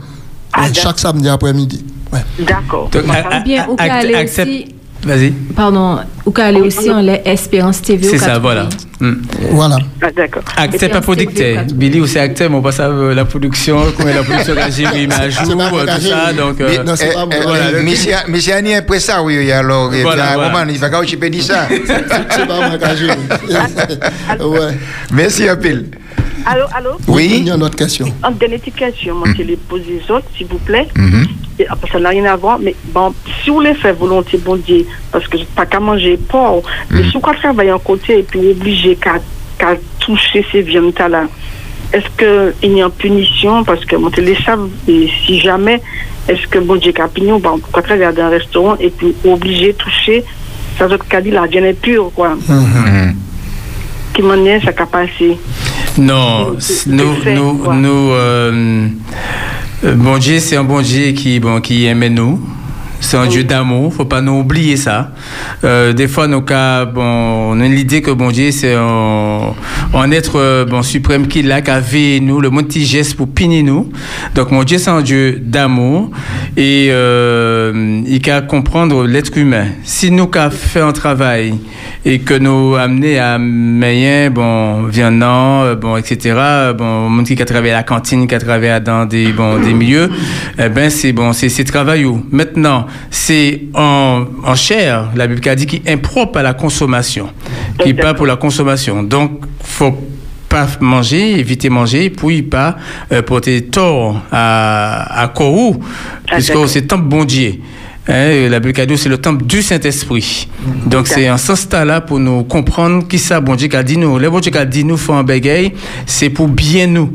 Ah, 0.51 0.67
chaque 0.73 0.99
samedi 0.99 1.29
après-midi. 1.29 1.83
Ouais. 2.11 2.19
D'accord. 2.39 2.89
Donc, 2.89 3.03
a- 3.07 3.35
a- 3.38 3.39
bien, 3.41 3.67
aussi- 4.43 4.75
Vas-y. 5.03 5.32
pardon 5.56 6.00
ou 6.25 6.32
qu'à 6.32 6.46
aller 6.48 6.60
aussi 6.62 6.89
en 6.91 7.00
les 7.01 7.22
Espérance 7.25 7.82
TV 7.82 8.06
C'est 8.06 8.18
ça, 8.18 8.38
voilà. 8.38 8.63
vingt. 8.63 9.08
Mm. 9.08 9.22
Voilà. 9.51 9.77
Ah, 10.01 10.12
d'accord. 10.12 10.44
Acteur, 10.58 10.89
pas 10.91 11.01
producteur. 11.01 11.63
Billy, 11.74 12.06
c'est 12.08 12.20
acteur, 12.20 12.50
mais 12.50 12.58
on 12.58 12.62
passe 12.62 12.82
à 12.82 12.88
euh, 12.88 13.15
la 13.15 13.24
production, 13.24 13.77
comment 13.96 14.13
la 14.13 14.24
production 14.24 14.56
a 14.58 14.70
géré, 14.70 15.08
mais 15.08 15.15
à 15.15 15.29
jour, 15.29 15.44
C'est 15.46 15.96
tout 15.96 16.01
ça. 16.08 16.34
Donc, 16.34 16.58
Mais 16.60 16.79
euh, 16.79 16.84
non, 16.84 16.96
c'est 16.98 17.13
pas 17.13 17.25
moi. 17.25 17.36
voilà, 17.44 17.72
le- 17.72 17.84
Monsieur, 17.84 18.12
monsieur 18.27 18.53
Annie 18.56 18.72
est 18.74 18.82
prêt 18.82 19.00
ça, 19.00 19.24
oui, 19.24 19.50
alors. 19.51 19.89
Voilà, 20.01 20.36
voilà. 20.36 20.65
Il 20.70 20.77
va 20.77 20.89
pas 20.89 21.00
occuper 21.00 21.29
de 21.29 21.39
ça. 21.41 21.68
C'est 22.29 22.46
pas 22.48 22.68
moi 22.68 22.77
qui 22.77 22.84
a 22.84 22.96
géré. 22.96 23.18
Ouais. 24.39 24.77
Merci, 25.13 25.48
un 25.48 25.56
pile. 25.56 25.86
Allô, 26.46 26.65
allô? 26.74 26.91
Oui. 27.08 27.27
Il 27.39 27.48
y 27.48 27.51
a 27.51 27.55
une 27.55 27.63
autre 27.63 27.75
question. 27.75 28.08
En 28.24 28.31
dernière 28.31 28.60
petite 28.60 28.75
question, 28.75 29.15
moi, 29.15 29.27
je 29.38 29.43
les 29.43 29.55
pose 29.58 29.81
les 29.88 30.01
autres, 30.12 30.27
s'il 30.38 30.48
vous 30.48 30.60
plaît. 30.60 30.88
Et 31.60 31.67
après, 31.67 31.89
ça 31.91 32.00
n'a 32.00 32.10
rien 32.10 32.25
à 32.25 32.38
voir, 32.38 32.58
mais 32.58 32.74
bon, 32.93 33.13
si 33.43 33.50
vous 33.50 33.60
les 33.60 33.74
faites 33.74 33.98
volontiers, 33.98 34.39
bon 34.39 34.55
Dieu, 34.55 34.86
parce 35.12 35.27
que 35.27 35.38
pas 35.55 35.65
qu'à 35.65 35.81
manger 35.81 36.17
porc, 36.17 36.63
mais 36.89 37.03
si 37.03 37.17
vous 37.17 37.19
travaillez 37.19 37.74
en 37.74 37.79
côté 37.79 38.19
et 38.19 38.24
puis 38.24 38.39
obligé 38.51 38.96
qu'à 38.96 39.15
qu'à 39.58 39.75
toucher 40.00 40.46
ces 40.53 40.62
viandes-là, 40.62 41.25
est-ce 41.91 42.08
qu'il 42.17 42.72
y 42.77 42.81
a 42.81 42.86
une 42.86 42.91
punition? 42.91 43.65
Parce 43.65 43.84
que 43.84 43.98
mon 43.98 44.10
télé 44.10 44.38
savent, 44.46 44.69
et 44.88 45.10
si 45.25 45.41
jamais, 45.41 45.81
est-ce 46.29 46.48
que 46.48 46.60
bon 46.60 46.77
Dieu, 46.77 46.93
qu'à 46.93 47.10
pignon, 47.10 47.39
bon, 47.39 47.60
pourquoi 47.60 47.81
travailler 47.81 48.13
dans 48.15 48.24
un 48.24 48.29
restaurant 48.29 48.77
et 48.79 48.89
puis 48.89 49.13
obligé 49.25 49.74
de 49.74 49.77
toucher, 49.77 50.24
ça 50.77 50.88
veut 50.88 50.98
dire 51.22 51.34
la 51.34 51.46
viande 51.46 51.65
est 51.65 51.74
pure, 51.74 52.10
quoi. 52.15 52.36
Mhm. 52.48 53.15
Qui 54.13 54.22
m'en 54.22 54.36
passé. 54.92 55.38
Non, 55.98 56.56
nous, 56.88 57.16
nous, 57.25 57.74
nous, 57.74 58.12
euh, 58.12 58.88
euh, 59.84 59.96
bon 59.96 60.18
Dieu, 60.18 60.39
c'est 60.39 60.56
un 60.56 60.63
bon 60.63 60.82
Dieu 60.82 61.12
qui, 61.12 61.39
bon, 61.39 61.62
qui 61.62 61.86
aime 61.86 62.08
nous. 62.08 62.39
C'est 63.01 63.18
un 63.18 63.27
Dieu 63.27 63.44
d'amour, 63.44 63.94
faut 63.94 64.06
pas 64.06 64.22
nous 64.22 64.39
oublier 64.39 64.75
ça. 64.75 65.12
Euh, 65.63 65.94
des 65.94 66.08
fois, 66.08 66.27
nos 66.27 66.41
cas, 66.41 66.86
bon, 66.86 67.01
on 67.01 67.60
a 67.62 67.68
l'idée 67.68 68.01
que 68.01 68.12
bon 68.12 68.29
Dieu, 68.29 68.51
c'est 68.51 68.74
un, 68.74 69.53
un 69.94 70.12
être 70.12 70.38
euh, 70.38 70.65
bon 70.65 70.84
suprême 70.84 71.27
qui 71.27 71.41
l'a 71.41 71.62
qu'à 71.62 71.79
veiller 71.79 72.20
nous, 72.20 72.41
le 72.41 72.50
monde 72.50 72.68
petit 72.68 72.86
geste 72.86 73.15
pour 73.15 73.29
punir 73.29 73.63
nous. 73.63 73.89
Donc, 74.36 74.51
mon 74.51 74.63
Dieu, 74.63 74.77
c'est 74.77 74.89
un 74.89 75.01
Dieu 75.01 75.39
d'amour 75.41 76.12
et 76.58 76.88
euh, 76.89 78.01
il 78.06 78.22
qu'à 78.22 78.41
comprendre 78.41 79.06
l'être 79.06 79.38
humain. 79.38 79.68
Si 79.84 80.12
nous 80.12 80.27
qu'a 80.27 80.50
fait 80.50 80.82
un 80.82 80.91
travail 80.91 81.56
et 82.06 82.20
que 82.20 82.34
nous 82.34 82.75
amener 82.75 83.18
à 83.18 83.38
moyen, 83.38 84.29
bon, 84.29 84.84
viandant, 84.84 85.63
euh, 85.63 85.75
bon, 85.75 85.98
etc. 85.98 86.36
Bon, 86.77 87.10
monde 87.10 87.25
qui 87.25 87.41
a 87.41 87.46
travaillé 87.46 87.74
à 87.74 87.77
la 87.77 87.84
cantine, 87.84 88.27
qui 88.27 88.36
a 88.36 88.39
travaillé 88.39 88.79
dans 88.82 89.06
des, 89.06 89.32
bon, 89.32 89.58
des 89.58 89.74
milieux, 89.74 90.10
eh 90.58 90.70
ben, 90.70 90.89
c'est 90.89 91.13
bon, 91.13 91.34
c'est 91.34 91.63
travail 91.63 92.06
où? 92.06 92.25
Maintenant, 92.32 92.88
c'est 93.10 93.62
en, 93.74 94.25
en 94.43 94.55
chair, 94.55 95.10
la 95.15 95.27
Bible 95.27 95.48
a 95.50 95.55
dit 95.55 95.65
qui 95.65 95.77
est 95.86 95.91
impropre 95.91 96.39
à 96.39 96.43
la 96.43 96.53
consommation, 96.53 97.29
qui 97.81 97.89
est 97.89 97.93
pas 97.93 98.13
pour 98.13 98.25
la 98.25 98.36
consommation. 98.36 99.03
Donc, 99.03 99.41
faut 99.63 99.98
pas 100.50 100.67
manger, 100.79 101.39
éviter 101.39 101.69
manger, 101.69 102.10
puis 102.10 102.41
pas 102.41 102.75
euh, 103.12 103.22
porter 103.22 103.65
tort 103.65 104.22
à, 104.31 105.22
à 105.22 105.27
Korou, 105.27 105.77
Ah, 106.29 106.36
puisque 106.36 106.67
c'est 106.67 106.88
temple 106.88 107.05
bon 107.05 107.24
Dieu. 107.24 107.60
Hein, 108.08 108.50
la 108.50 108.60
dit, 108.60 108.98
c'est 108.98 109.10
le 109.10 109.20
temple 109.20 109.46
du 109.46 109.62
Saint-Esprit. 109.62 110.48
Donc, 110.88 111.08
c'est 111.08 111.27
un 111.27 111.38
sens 111.38 111.68
là 111.72 112.01
pour 112.01 112.20
nous 112.20 112.44
comprendre 112.44 113.08
qui 113.08 113.20
ça, 113.20 113.39
bon 113.39 113.56
Dieu, 113.56 113.70
a 113.74 113.84
dit 113.84 113.98
nous. 113.98 114.18
Le 114.18 114.29
bon 114.29 114.39
Dieu 114.39 114.51
a 114.56 114.65
dit 114.65 114.84
nous, 114.84 114.98
faut 114.98 115.13
un 115.13 115.24
bégay, 115.24 115.74
c'est 116.08 116.29
pour 116.29 116.48
bien 116.48 116.88
nous. 116.88 117.13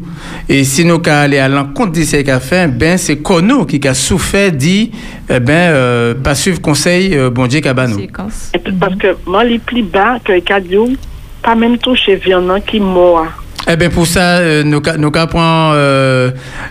Et 0.48 0.62
si 0.62 0.84
nous 0.84 1.00
qu'à 1.00 1.22
aller 1.22 1.38
à 1.38 1.48
l'encontre 1.48 1.92
de 1.92 2.02
ce 2.02 2.16
qu'a 2.18 2.38
fait, 2.38 2.68
ben, 2.68 2.96
c'est 2.96 3.16
qu'on 3.16 3.42
nous 3.42 3.64
qui 3.64 3.86
a 3.88 3.94
souffert, 3.94 4.52
dit, 4.52 4.92
eh 5.28 5.40
ben, 5.40 5.52
euh, 5.52 6.14
pas 6.14 6.36
suivre 6.36 6.60
conseil, 6.60 7.16
euh, 7.16 7.28
bon 7.30 7.48
Dieu, 7.48 7.60
qu'a 7.60 7.74
nous. 7.88 8.06
Parce 8.78 8.94
que 8.96 9.16
moi, 9.26 9.42
les 9.42 9.58
plus 9.58 9.82
bas 9.82 10.18
que 10.24 10.32
les 10.32 10.42
cadeaux, 10.42 10.90
pas 11.42 11.56
même 11.56 11.78
toucher 11.78 12.16
viande 12.16 12.52
qui 12.66 12.78
mort. 12.78 13.26
Eh 13.66 13.76
bien, 13.76 13.88
pour 13.88 14.06
ça, 14.06 14.38
euh, 14.38 14.62
nous 14.62 15.10
ca 15.12 15.26
prend 15.26 15.72
euh, 15.72 16.30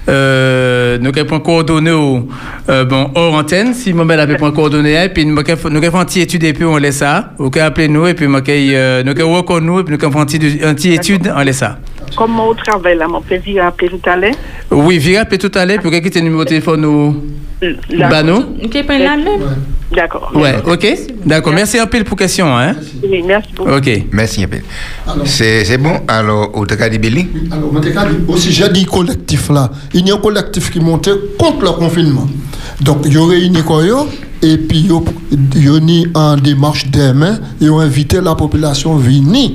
euh, 0.09 0.99
coordonnées 1.43 1.89
au 1.91 2.27
euh, 2.69 2.85
bon 2.85 3.09
hors 3.15 3.33
antenne 3.33 3.73
si 3.73 3.93
bel 4.05 4.19
avait 4.19 4.35
prend 4.37 4.51
coordonnées 4.51 5.03
et 5.03 5.09
puis 5.09 5.25
nous 5.25 5.35
ca 5.43 5.55
nous 5.71 5.81
ca 5.81 5.91
fait 5.91 5.97
un 5.97 6.05
petit 6.05 6.21
étude 6.21 6.43
et 6.43 6.53
puis 6.53 6.65
on 6.65 6.77
laisse 6.77 6.97
ça. 6.97 7.31
Vous 7.39 7.49
ca 7.51 7.65
appeler 7.65 7.87
nous 7.87 8.05
et 8.05 8.13
puis 8.13 8.27
nous 8.27 9.13
nous 9.59 9.79
et 9.79 9.83
nous 9.91 9.99
ca 9.99 10.11
fait 10.11 10.19
un 10.19 10.25
petit 10.25 10.59
un 10.63 10.73
petit 10.75 10.93
étude 10.93 11.33
on 11.35 11.41
laisse 11.41 11.57
ça. 11.57 11.79
Comment 12.15 12.49
on 12.49 12.53
travaille 12.53 12.97
là, 12.97 13.07
mon 13.07 13.19
a 13.19 13.67
appelé 13.67 13.89
tout 13.89 14.09
à 14.09 14.15
l'heure. 14.15 14.35
Oui, 14.71 14.97
vire 14.97 15.21
appeler 15.21 15.37
tout 15.37 15.51
à 15.55 15.65
l'heure 15.65 15.79
pour 15.79 15.91
quitter 15.91 16.19
le 16.19 16.25
numéro 16.25 16.43
de 16.43 16.49
téléphone 16.49 16.85
ou 16.85 17.15
même. 17.61 19.27
D'accord. 19.91 20.31
Ouais, 20.33 20.55
ok. 20.65 20.87
D'accord, 21.25 21.53
merci 21.53 21.77
un 21.77 21.85
peu 21.85 22.03
pour 22.03 22.17
question. 22.17 22.47
Hein? 22.57 22.75
Oui, 23.03 23.23
merci 23.25 23.49
beaucoup. 23.55 23.69
Ok. 23.71 23.89
Merci 24.11 24.43
un 24.43 24.47
peu. 24.47 24.57
C'est 25.25 25.77
bon? 25.77 26.01
Alors, 26.07 26.57
au 26.57 26.65
Taka 26.65 26.89
di 26.89 26.97
Billy 26.97 27.27
Alors, 27.51 27.71
au 28.27 28.37
sujet 28.37 28.69
du 28.69 28.85
collectif 28.85 29.49
là, 29.49 29.69
il 29.93 30.07
y 30.07 30.11
a 30.11 30.15
un 30.15 30.17
collectif 30.17 30.71
qui 30.71 30.79
montait 30.79 31.11
contre 31.37 31.63
le 31.63 31.71
confinement. 31.71 32.27
Donc, 32.81 33.03
il 33.05 33.13
y 33.13 33.17
aurait 33.17 33.43
une 33.43 33.57
école 33.57 33.91
et 34.41 34.57
puis 34.57 34.87
il 35.55 35.63
y 35.63 35.69
a 35.69 35.79
mis 35.79 36.07
en 36.15 36.35
démarche 36.37 36.87
demain, 36.89 37.39
ils 37.61 37.69
ont 37.69 37.79
invité 37.79 38.19
la 38.19 38.35
population 38.35 38.95
à 38.95 38.99
venir 38.99 39.51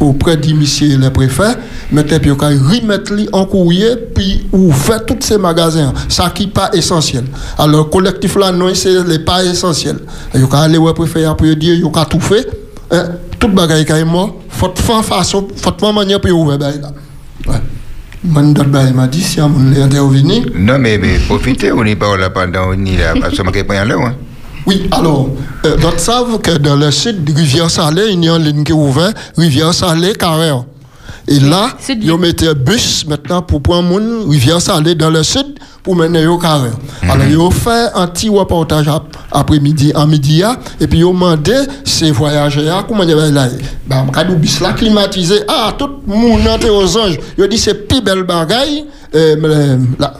auprès 0.00 0.36
du 0.36 0.54
monsieur 0.54 0.96
le 0.96 1.10
préfet, 1.10 1.56
maintenant 1.90 2.18
puis 2.20 2.30
remettre 2.30 3.12
en 3.32 3.44
courrier 3.44 3.96
puis 4.14 4.46
ouvrir 4.52 5.04
tous 5.04 5.16
ces 5.20 5.38
magasins, 5.38 5.92
ça 6.08 6.30
qui 6.30 6.46
n'est 6.46 6.52
pas 6.52 6.70
essentiel. 6.72 7.24
Alors, 7.56 7.84
le 7.84 7.90
collectif 7.90 8.36
là, 8.36 8.52
non, 8.52 8.72
c'est 8.74 9.04
les 9.06 9.18
pas 9.18 9.44
essentiel. 9.44 9.98
Ils 10.34 10.44
ont 10.44 10.52
aller 10.52 10.78
au 10.78 10.92
préfet 10.92 11.24
pour 11.36 11.46
dire, 11.56 11.74
ils 11.74 11.84
ont 11.84 11.90
tout 11.90 12.20
fait. 12.20 12.48
Hein, 12.90 13.04
tout 13.38 13.48
bagaille 13.48 13.84
qui 13.84 13.92
est 13.92 14.04
mort, 14.04 14.34
faut 14.48 14.72
faire 14.74 15.04
façon, 15.04 15.46
faut 15.56 15.92
manière 15.92 16.20
pour 16.20 16.32
ouvrir 16.32 16.58
là. 16.58 16.72
Ouais. 17.46 17.54
M'a 18.24 19.06
dit 19.06 19.22
si 19.22 19.40
on 19.40 19.48
voulait 19.48 19.82
intervenir. 19.82 20.46
Non, 20.56 20.78
mais, 20.78 20.98
mais 20.98 21.18
profitez, 21.26 21.70
on 21.70 21.84
n'est 21.84 21.94
pas 21.96 22.16
là 22.16 22.30
pendant 22.30 22.70
on 22.70 22.84
est 22.84 22.96
là, 22.96 23.14
parce 23.20 23.30
que 23.30 23.36
je 23.36 23.42
ne 23.42 23.84
là. 23.84 23.96
Hein. 24.06 24.14
Oui, 24.68 24.86
alors, 24.92 25.28
euh, 25.64 25.76
d'autres 25.78 25.98
savent 25.98 26.38
que 26.40 26.58
dans 26.58 26.76
le 26.76 26.90
sud 26.90 27.24
de 27.24 27.32
Rivière-Salée, 27.34 28.08
il 28.12 28.22
y 28.22 28.28
a 28.28 28.36
une 28.36 28.44
ligne 28.44 28.64
qui 28.64 28.72
est 28.72 28.74
ouverte, 28.74 29.16
Rivière-Salée, 29.38 30.12
Carrère. 30.12 30.64
Et 31.26 31.40
là, 31.40 31.70
ils 32.02 32.12
ont 32.12 32.18
mis 32.18 32.34
un 32.46 32.52
bus 32.54 33.06
maintenant 33.06 33.40
pour 33.42 33.62
prendre 33.62 33.88
mon 33.88 34.28
Rivière-Salée 34.28 34.94
dans 34.94 35.08
le 35.10 35.22
sud 35.22 35.58
pour 35.82 35.96
mener 35.96 36.26
au 36.26 36.36
Carrère. 36.36 36.72
Alors, 37.02 37.26
ils 37.26 37.38
ont 37.38 37.50
fait 37.50 37.88
un 37.94 38.06
petit 38.08 38.28
reportage 38.28 38.88
ap- 38.88 39.16
après-midi, 39.32 39.92
en 39.94 40.06
midi, 40.06 40.40
là, 40.40 40.56
et 40.80 40.86
puis 40.86 40.98
ils 40.98 41.04
ont 41.06 41.14
demandé 41.14 41.54
ces 41.84 42.10
voyageurs, 42.10 42.86
comment 42.86 43.04
ils 43.04 43.14
vont 43.14 43.32
là 43.32 43.48
Ben, 43.86 44.06
quand 44.12 44.24
le 44.28 44.34
bus 44.34 44.60
là 44.60 44.72
climatisé, 44.74 45.36
ah, 45.48 45.72
tout 45.78 45.88
le 46.06 46.14
monde 46.14 46.46
entre 46.46 46.68
aux 46.70 46.96
anges. 46.98 47.18
Ils 47.38 47.44
ont 47.44 47.48
dit, 47.48 47.58
c'est 47.58 47.88
plus 47.88 48.02
belle 48.02 48.24
bagaille, 48.24 48.84
euh, 49.14 49.36
mais, 49.40 49.78
là, 49.98 50.14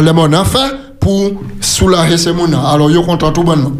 le 0.00 0.12
monde 0.12 0.34
a 0.34 0.44
fait 0.44 0.74
pour 1.04 1.32
soulager 1.60 2.16
ces 2.16 2.30
gens. 2.30 2.64
Alors, 2.66 2.90
ils 2.90 2.94
sont 2.96 3.02
contents 3.02 3.30
tout 3.30 3.42
bonnement. 3.42 3.72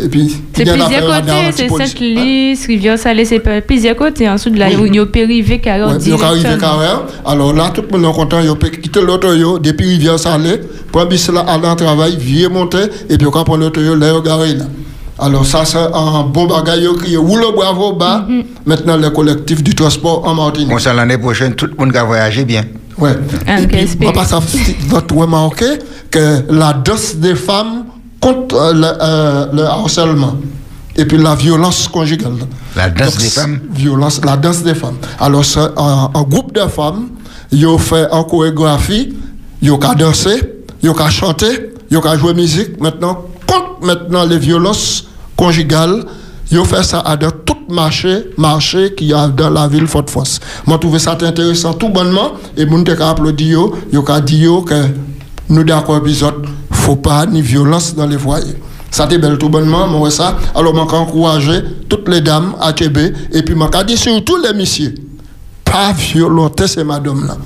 Et 0.00 0.08
puis, 0.08 0.36
C'est 0.54 0.62
il 0.62 0.68
y 0.68 0.70
plusieurs 0.70 1.04
côtés, 1.04 1.32
c'est 1.50 1.64
anti-police. 1.64 1.88
Sainte-Lys, 1.90 2.66
Rivière-Salée, 2.68 3.24
c'est 3.24 3.40
pas- 3.40 3.60
plusieurs 3.60 3.96
côtés. 3.96 4.28
Ensuite, 4.28 4.56
là, 4.56 4.70
il 4.70 4.94
y 4.94 4.98
a 5.00 5.06
Périvé, 5.06 5.60
ils 5.64 5.68
arrivé 5.68 5.98
directement. 5.98 6.58
carré. 6.58 6.86
Alors 7.26 7.52
là, 7.52 7.72
tout 7.74 7.82
le 7.90 7.98
monde 7.98 8.08
est 8.08 8.14
content. 8.16 8.38
Ils 8.40 8.50
ont 8.50 8.54
quitté 8.54 9.00
l'auto 9.02 9.58
depuis 9.58 9.86
Rivière 9.88 10.16
Salé, 10.20 10.60
pour 10.92 11.04
bis 11.06 11.28
là, 11.28 11.40
aller 11.40 11.66
en 11.66 11.74
travail, 11.74 12.16
vieux 12.16 12.48
monter, 12.48 12.84
et 13.08 13.18
puis 13.18 13.26
on 13.26 13.30
prend 13.32 13.56
l'auto 13.56 13.80
là, 13.80 14.08
yo 14.10 14.22
garé 14.22 14.54
là. 14.54 14.66
Alors 15.18 15.44
ça, 15.44 15.64
c'est 15.64 15.76
un 15.76 16.22
bon 16.22 16.46
bagage 16.46 16.84
qui 17.04 17.14
est 17.14 17.18
le 17.18 17.52
bravo 17.56 17.92
bas. 17.92 18.24
Mhm. 18.28 18.44
Maintenant, 18.64 18.96
le 18.96 19.10
collectif 19.10 19.60
du 19.62 19.74
transport 19.74 20.22
en 20.24 20.34
Martinique. 20.34 20.70
On 20.72 20.78
s'en 20.78 20.94
l'année 20.94 21.18
prochaine, 21.18 21.54
tout 21.54 21.66
le 21.66 21.74
monde 21.76 21.92
va 21.92 22.04
voyager 22.04 22.44
bien. 22.44 22.62
Ouais. 23.00 23.16
Ah, 23.46 23.60
Et 23.60 23.66
puis, 23.66 23.78
espère. 23.78 24.10
on 24.10 24.12
passe 24.12 24.32
à 24.32 24.40
votre 24.88 25.14
remarquer 25.16 25.78
que 26.10 26.44
la 26.50 26.72
danse 26.74 27.16
des 27.16 27.34
femmes 27.34 27.84
contre 28.20 28.54
euh, 28.56 28.72
le, 28.74 28.86
euh, 29.00 29.46
le 29.52 29.62
harcèlement. 29.64 30.36
Et 30.96 31.04
puis 31.06 31.16
la 31.18 31.34
violence 31.34 31.88
conjugale. 31.88 32.32
La 32.76 32.90
danse 32.90 33.12
Donc, 33.12 33.18
des 33.22 33.28
femmes? 33.30 33.60
Violence, 33.72 34.20
la 34.24 34.36
danse 34.36 34.62
des 34.62 34.74
femmes. 34.74 34.96
Alors, 35.18 35.44
un, 35.56 36.10
un 36.14 36.22
groupe 36.24 36.52
de 36.52 36.60
femmes, 36.68 37.08
ils 37.52 37.66
ont 37.66 37.78
fait 37.78 38.06
en 38.10 38.24
chorégraphie, 38.24 39.14
ils 39.62 39.70
ont 39.70 39.78
qu'à 39.78 39.94
danser, 39.94 40.42
ils 40.82 40.90
ont 40.90 40.94
qu'à 40.94 41.08
chanter, 41.08 41.70
ils 41.90 41.96
ont 41.96 42.00
qu'à 42.00 42.16
jouer 42.18 42.34
musique. 42.34 42.78
Maintenant, 42.80 43.24
contre 43.46 43.84
maintenant 43.86 44.24
les 44.26 44.38
violences 44.38 45.06
conjugales, 45.36 46.04
ils 46.50 46.64
fait 46.64 46.82
ça 46.82 47.00
à 47.00 47.16
dans 47.16 47.30
tout 47.30 47.56
marché, 47.68 48.30
marché 48.36 48.94
qu'il 48.94 49.08
y 49.08 49.14
a 49.14 49.28
dans 49.28 49.50
la 49.50 49.68
ville 49.68 49.86
Fort-France. 49.86 50.40
Moi, 50.66 50.76
je 50.76 50.80
trouvais 50.80 50.98
ça 50.98 51.12
intéressant 51.12 51.74
tout 51.74 51.88
bonnement, 51.88 52.32
et 52.56 52.66
mon 52.66 52.82
te 52.82 52.90
applaudi 53.00 53.46
yo, 53.46 53.76
yo 53.92 54.04
dit 54.20 54.46
que 54.66 54.74
nous 55.48 55.64
d'accord 55.64 55.98
épisode, 55.98 56.46
faut 56.70 56.96
pas 56.96 57.26
ni 57.26 57.42
violence 57.42 57.94
dans 57.94 58.06
les 58.06 58.18
foyers. 58.18 58.56
Ça 58.90 59.06
t'est 59.06 59.18
belle 59.18 59.38
tout 59.38 59.48
bonnement, 59.48 59.86
moi 59.86 60.10
ça. 60.10 60.36
Alors, 60.54 60.74
moi, 60.74 60.82
encourager 60.92 61.62
toutes 61.88 62.08
les 62.08 62.20
dames 62.20 62.54
à 62.60 62.72
Québec, 62.72 63.14
et 63.32 63.42
puis, 63.42 63.54
moi, 63.54 63.70
dit 63.86 63.96
surtout 63.96 64.36
les 64.36 64.52
messieurs, 64.52 64.94
pas 65.64 65.92
violenter 65.92 66.66
ces 66.66 66.82
madames 66.82 67.26
là. 67.26 67.36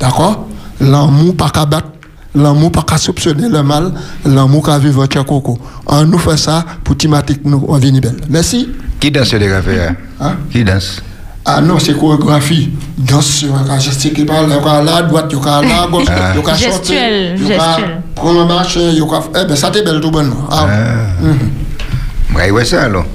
D'accord? 0.00 0.46
L'amour 0.80 1.36
pas 1.36 1.50
qu'à 1.50 1.66
battre, 1.66 1.88
l'amour 2.34 2.70
pas 2.72 2.82
qu'à 2.82 2.96
soupçonner 2.98 3.48
le 3.48 3.62
mal, 3.62 3.92
l'amour 4.24 4.64
qu'à 4.64 4.78
vivre 4.78 5.06
coco. 5.06 5.58
On 5.86 6.04
nous 6.04 6.18
fait 6.18 6.36
ça 6.36 6.64
pour 6.84 6.96
thématique 6.96 7.40
nous, 7.44 7.64
on 7.68 7.76
vient 7.76 7.92
belle. 8.00 8.16
Merci. 8.28 8.68
Qui 8.98 9.10
danse 9.10 9.32
les 9.32 9.50
affaires 9.52 9.94
Hein? 10.20 10.34
Qui 10.50 10.62
danse? 10.64 11.02
Ah 11.44 11.60
non, 11.62 11.78
c'est 11.78 11.96
chorégraphie. 11.98 12.70
Danse 12.98 13.44
gestique, 13.78 14.26
par 14.26 14.46
là, 14.46 14.56
à 14.64 14.82
la 14.82 15.02
droite, 15.02 15.32
il 15.32 15.38
y 15.38 15.48
a 15.48 15.62
la 15.62 15.86
gauche, 15.90 16.04
Ah. 16.08 16.32
il 16.36 16.40
y 16.44 16.48
a 16.50 16.56
chanter. 16.56 17.34
Il 17.36 17.46
y 17.48 17.52
a 17.54 17.58
gestuelle. 17.58 18.02
prendre 18.14 18.40
un 18.42 18.46
marché, 18.46 18.80
il 18.92 18.98
y 18.98 19.00
a 19.00 19.20
Eh 19.42 19.46
ben, 19.46 19.56
ça 19.56 19.70
t'est 19.70 19.82
belle 19.82 20.00
tout 20.00 20.10
bonnement. 20.10 20.46
Ah, 20.50 20.66
Ah. 20.68 22.36
Ouais, 22.36 22.50
ouais, 22.50 22.64
ça 22.64 22.82
alors. 22.82 23.06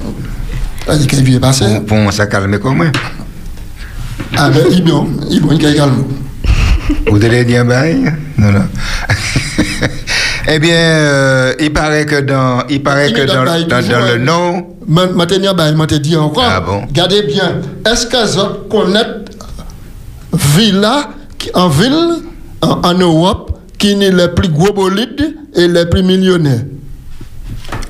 dit 0.97 1.07
qu'il 1.07 1.23
vient 1.23 1.39
passer. 1.39 1.79
Pour, 1.87 2.01
pour 2.03 2.11
ça 2.13 2.25
calmer 2.25 2.57
comment 2.59 2.83
Ah 4.35 4.49
ben, 4.49 4.63
il 4.71 4.79
est 4.79 4.81
bon, 4.81 5.07
il 5.29 5.37
est 5.37 5.39
bon, 5.39 5.49
il 5.51 5.63
est 5.65 5.75
calme. 5.75 6.03
Vous 7.09 7.23
allez 7.23 7.43
dire 7.45 7.65
bail 7.65 8.13
Non, 8.37 8.51
non. 8.51 8.65
eh 10.47 10.59
bien, 10.59 10.75
euh, 10.75 11.53
il 11.59 11.73
paraît 11.73 12.05
que 12.05 12.21
dans, 12.21 12.63
il 12.69 12.81
paraît 12.83 13.11
que 13.11 13.25
dans, 13.25 13.43
dans, 13.45 13.67
dans 13.67 14.05
le 14.05 14.17
nom, 14.19 14.75
Maintenant, 14.87 15.65
il 15.67 15.75
m'a 15.75 15.85
dit 15.87 16.15
encore. 16.15 16.43
Ah 16.47 16.61
bon? 16.61 16.81
Regardez 16.87 17.23
bien. 17.23 17.61
Est-ce 17.85 18.05
que 18.05 18.37
vous 18.37 18.69
connaissez 18.69 19.25
villa 20.33 21.09
en 21.53 21.69
ville 21.69 22.21
en, 22.61 22.81
en 22.83 22.93
Europe 22.93 23.59
qui 23.77 23.91
est 23.91 24.11
les 24.11 24.27
plus 24.29 24.49
gros 24.49 24.73
bolides 24.73 25.35
et 25.55 25.67
les 25.67 25.85
plus 25.85 26.03
millionnaires? 26.03 26.61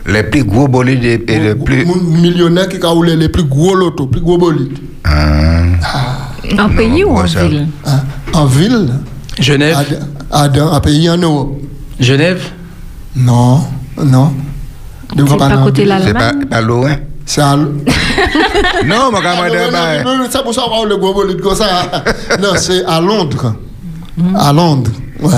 les 0.07 0.21
plus 0.23 0.43
gros 0.43 0.67
bolides 0.67 1.03
et, 1.03 1.39
les 1.39 1.55
plus. 1.55 1.83
Millionnaires 1.85 2.69
qui 2.69 2.83
ont 2.85 2.93
roulé 2.93 3.15
les 3.15 3.29
plus 3.29 3.43
gros 3.43 3.73
lotos, 3.75 4.05
plus 4.05 4.21
gros 4.21 4.37
bolides. 4.37 4.77
Ah. 5.03 6.24
En 6.59 6.69
pays 6.69 7.03
ou 7.03 7.17
en 7.17 7.23
ville 7.23 7.67
Hein? 7.85 7.99
En 8.33 8.45
ville, 8.45 8.89
Genève. 9.39 9.77
à, 10.31 10.41
à, 10.43 10.47
dans 10.49 10.73
un 10.73 10.79
pays 10.79 11.09
en 11.09 11.17
Europe. 11.17 11.57
Genève. 11.99 12.43
Non, 13.15 13.61
non. 14.03 14.33
C'est 15.15 15.37
pas 15.37 15.55
en 15.57 15.63
côté 15.63 15.85
là 15.85 15.99
C'est 16.03 16.13
pas, 16.13 16.33
pas 16.49 16.61
loin. 16.61 16.95
C'est 17.25 17.41
à 17.41 17.55
Non, 18.85 19.11
mon 19.11 19.19
camarade, 19.21 19.53
C'est 20.29 20.43
pour 20.43 20.53
ça 20.53 20.63
qu'on 20.69 20.85
le 20.85 20.97
gros 20.97 21.13
comme 21.13 21.55
ça. 21.55 22.03
Non, 22.41 22.49
c'est 22.57 22.83
à 22.85 22.99
Londres. 23.01 23.55
À 24.37 24.53
Londres, 24.53 24.91
ouais. 25.21 25.31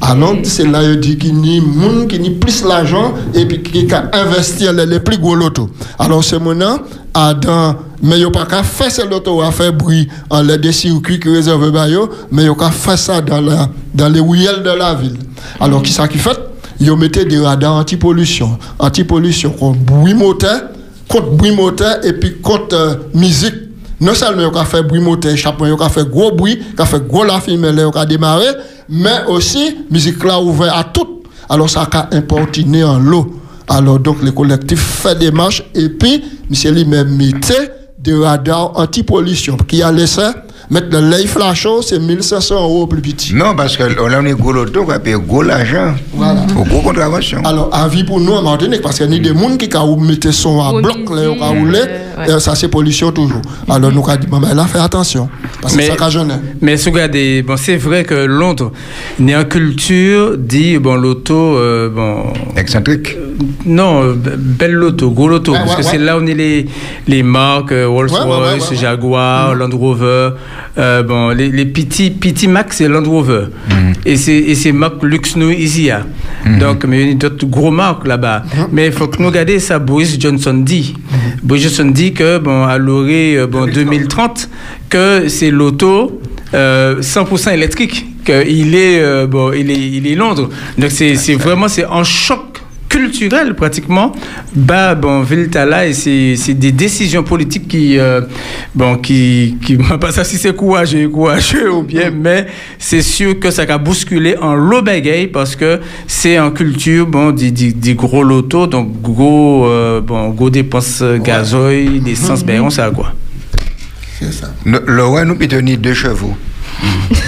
À 0.00 0.14
Londres, 0.14 0.40
c'est 0.44 0.66
là 0.66 0.82
il 0.82 1.00
dit 1.00 1.16
qu'il 1.18 1.44
y 1.46 1.58
a 1.58 1.62
gens 1.62 2.06
qui 2.06 2.18
ont 2.20 2.34
plus 2.40 2.64
l'argent 2.64 3.14
et 3.34 3.46
puis 3.46 3.62
qui 3.62 3.86
ont 3.94 4.10
investir 4.12 4.72
les, 4.72 4.86
les 4.86 5.00
plus 5.00 5.18
gros 5.18 5.34
lotos. 5.34 5.70
Alors, 5.98 6.22
c'est 6.24 6.38
maintenant, 6.38 6.78
à 7.14 7.34
dans, 7.34 7.76
mais 8.02 8.18
il 8.18 8.26
a 8.26 8.30
pas 8.30 8.46
qu'à 8.46 8.62
faire 8.62 8.90
ce 8.90 9.06
loto 9.08 9.42
à 9.42 9.50
faire 9.50 9.72
bruit 9.72 10.08
en 10.30 10.42
les 10.42 10.58
des 10.58 10.72
circuits 10.72 11.18
qui 11.18 11.28
réservent 11.28 11.64
eux, 11.64 12.08
mais 12.30 12.44
il 12.44 12.50
a 12.50 12.54
qu'à 12.54 12.70
faire 12.70 12.98
ça 12.98 13.20
dans, 13.20 13.40
la, 13.40 13.68
dans 13.94 14.08
les 14.08 14.20
ruelles 14.20 14.62
de 14.62 14.70
la 14.70 14.94
ville. 14.94 15.16
Alors, 15.60 15.82
qui 15.82 15.92
ça 15.92 16.06
qui 16.08 16.18
fait? 16.18 16.38
Ils 16.80 16.94
mettaient 16.96 17.24
des 17.24 17.38
radars 17.38 17.74
anti-pollution. 17.74 18.56
Anti-pollution 18.78 19.50
contre 19.50 19.80
bruit 19.80 20.14
moteur, 20.14 20.62
contre 21.08 21.30
bruit 21.30 21.54
moteur 21.54 22.04
et 22.04 22.12
puis 22.12 22.36
contre 22.40 22.76
euh, 22.76 22.94
musique 23.14 23.54
non 24.00 24.14
seulement 24.14 24.50
il 24.52 24.58
a 24.58 24.64
fait 24.64 24.82
bruit 24.82 25.00
moteur, 25.00 25.36
chapeau, 25.36 25.66
il 25.66 25.82
a 25.82 25.88
fait 25.88 26.08
gros 26.08 26.32
bruit, 26.32 26.58
il 26.74 26.80
a 26.80 26.86
fait 26.86 27.06
gros 27.06 27.24
la 27.24 27.40
film, 27.40 27.66
il 27.72 27.90
a 27.94 28.06
démarré, 28.06 28.46
mais 28.88 29.24
aussi, 29.26 29.78
musique 29.90 30.22
là 30.24 30.40
ouvert 30.40 30.76
à 30.76 30.84
tout. 30.84 31.22
Alors 31.48 31.68
ça 31.68 31.88
a 31.90 32.14
importuné 32.14 32.84
en 32.84 32.98
l'eau. 32.98 33.40
Alors 33.68 33.98
donc 33.98 34.22
le 34.22 34.30
collectif 34.32 34.80
fait 34.80 35.18
des 35.18 35.30
marches 35.30 35.62
et 35.74 35.88
puis, 35.88 36.22
monsieur 36.48 36.70
lui-même 36.70 37.14
mettait 37.16 37.72
des 37.98 38.14
radars 38.14 38.72
anti-pollution 38.78 39.56
qui 39.56 39.82
a 39.82 39.90
laissé 39.90 40.22
mettre 40.70 40.88
le 40.90 41.08
lait 41.10 41.26
flashant, 41.26 41.82
c'est 41.82 41.98
1500 41.98 42.54
euros 42.62 42.86
plus 42.86 43.00
petit. 43.00 43.34
Non, 43.34 43.54
parce 43.56 43.76
que 43.76 43.82
là, 43.84 44.18
on 44.20 44.26
est 44.26 44.32
gros 44.34 44.52
loto, 44.52 44.80
on 44.82 44.84
va 44.84 44.98
payer 44.98 45.16
gros 45.18 45.42
l'argent. 45.42 45.94
Voilà. 46.14 46.42
Pour 46.52 46.66
gros 46.66 46.80
contravention. 46.82 47.42
Alors, 47.44 47.70
avis 47.72 48.04
pour 48.04 48.20
nous 48.20 48.32
en 48.32 48.42
Martinique, 48.42 48.82
parce 48.82 48.98
qu'il 48.98 49.10
y 49.12 49.16
a 49.16 49.18
des 49.18 49.28
gens 49.38 49.56
qui 49.56 49.76
ont 49.76 49.96
mis 49.96 50.18
son 50.30 50.60
à 50.60 50.72
bloc, 50.80 50.98
là, 51.10 51.30
ont 51.30 51.58
roulé, 51.60 51.78
euh, 51.80 52.26
euh, 52.28 52.38
ça 52.40 52.54
c'est 52.54 52.68
pollution 52.68 53.12
toujours. 53.12 53.40
Alors, 53.68 53.92
nous 53.92 54.02
avons 54.08 54.16
dit, 54.20 54.26
bon, 54.26 54.38
ben 54.40 54.54
là, 54.54 54.64
fais 54.66 54.78
attention, 54.78 55.28
parce 55.62 55.74
que 55.74 55.78
Mais- 55.78 55.86
ça. 55.86 55.94
Mais 56.60 56.76
si 56.76 56.88
vous 56.88 56.94
regardez, 56.94 57.42
bon, 57.42 57.56
c'est 57.56 57.76
vrai 57.76 58.04
que 58.04 58.14
Londres, 58.14 58.72
il 59.18 59.30
y 59.30 59.34
a 59.34 59.40
une 59.40 59.48
culture, 59.48 60.36
dit, 60.36 60.78
bon, 60.78 60.96
l'auto, 60.96 61.34
euh, 61.56 61.88
bon, 61.88 62.24
Excentrique. 62.56 63.16
non, 63.64 64.12
be- 64.14 64.36
belle 64.36 64.72
loto, 64.72 65.10
gros 65.10 65.28
loto, 65.28 65.52
Ouais, 65.52 65.58
parce 65.58 65.70
ouais, 65.76 65.76
que 65.82 65.86
ouais. 65.86 65.92
c'est 65.92 65.98
là 65.98 66.18
où 66.18 66.22
on 66.22 66.26
est 66.26 66.34
les, 66.34 66.66
les 67.06 67.22
marques, 67.22 67.72
euh, 67.72 67.86
Ouais, 67.86 67.94
ouais, 68.02 68.10
ouais, 68.10 68.10
Rolls-Royce, 68.10 68.64
ouais, 68.64 68.70
ouais. 68.70 68.76
Jaguar, 68.76 69.54
Land 69.54 69.70
Rover, 69.76 70.30
euh, 70.78 71.02
bon, 71.02 71.30
les, 71.30 71.50
les 71.50 71.66
petits, 71.66 72.10
petits 72.10 72.48
Mac, 72.48 72.72
c'est 72.72 72.88
Land 72.88 73.04
Rover. 73.04 73.46
Et 74.04 74.16
c'est, 74.16 74.36
et 74.36 74.54
c'est 74.54 74.72
Mac 74.72 75.02
Lux 75.02 75.36
No 75.36 75.50
Isia. 75.50 76.06
Donc, 76.60 76.84
mais 76.84 77.02
il 77.02 77.08
y 77.08 77.12
a 77.12 77.14
d'autres 77.14 77.46
gros 77.46 77.70
marques 77.70 78.06
là-bas. 78.06 78.44
Mais 78.72 78.86
il 78.86 78.92
faut 78.92 79.08
que 79.08 79.20
nous 79.20 79.28
regardions 79.28 79.58
ça, 79.58 79.78
Boris 79.78 80.18
Johnson 80.18 80.54
dit. 80.54 80.94
Boris 81.42 81.64
Johnson 81.64 81.90
dit 81.90 82.12
que, 82.12 82.38
bon, 82.38 82.64
à 82.64 82.78
l'orée, 82.78 83.36
euh, 83.36 83.46
bon, 83.46 83.66
2030, 83.66 84.48
que 84.88 85.28
c'est 85.28 85.50
l'auto 85.50 86.20
euh, 86.54 87.00
100% 87.00 87.52
électrique. 87.52 88.06
Qu'il 88.24 88.74
est, 88.74 89.00
euh, 89.00 89.26
bon, 89.26 89.52
il 89.52 89.70
est, 89.70 89.78
il 89.78 90.06
est 90.06 90.14
Londres. 90.14 90.50
Donc, 90.76 90.90
c'est, 90.90 91.14
c'est 91.16 91.34
vraiment, 91.34 91.68
c'est 91.68 91.86
en 91.86 92.04
choc 92.04 92.47
culturel 92.88 93.54
pratiquement. 93.54 94.12
Bah 94.54 94.94
bon 94.94 95.22
Viltala 95.22 95.86
et 95.86 95.92
c'est 95.92 96.54
des 96.54 96.72
décisions 96.72 97.22
politiques 97.22 97.68
qui 97.68 97.98
euh, 97.98 98.22
bon 98.74 98.96
qui 98.96 99.56
qui 99.62 99.76
pas 100.00 100.10
ça 100.12 100.24
si 100.24 100.38
c'est 100.38 100.54
courageux 100.54 101.08
courageux 101.08 101.70
ou 101.70 101.82
bien 101.82 102.10
mais 102.10 102.46
c'est 102.78 103.02
sûr 103.02 103.38
que 103.38 103.50
ça 103.50 103.64
va 103.64 103.78
bousculer 103.78 104.36
en 104.38 104.56
bagaille 104.82 105.26
parce 105.28 105.54
que 105.56 105.80
c'est 106.06 106.38
en 106.38 106.50
culture 106.50 107.06
bon 107.06 107.30
des, 107.30 107.50
des, 107.50 107.72
des 107.72 107.94
gros 107.94 108.22
lotos 108.22 108.66
donc 108.66 109.00
gros 109.02 109.66
euh, 109.66 110.00
bon 110.00 110.30
gros 110.30 110.50
dépenses 110.50 111.02
gazoil 111.22 112.00
d'essence 112.00 112.44
ben 112.44 112.60
on 112.60 112.70
sait 112.70 112.82
quoi. 112.94 113.12
C'est 114.18 114.32
ça. 114.32 114.52
Le 114.64 114.82
le 114.86 115.04
roi 115.04 115.24
nous 115.24 115.36
peut 115.36 115.46
tenir 115.46 115.78
deux 115.78 115.94
chevaux. 115.94 116.36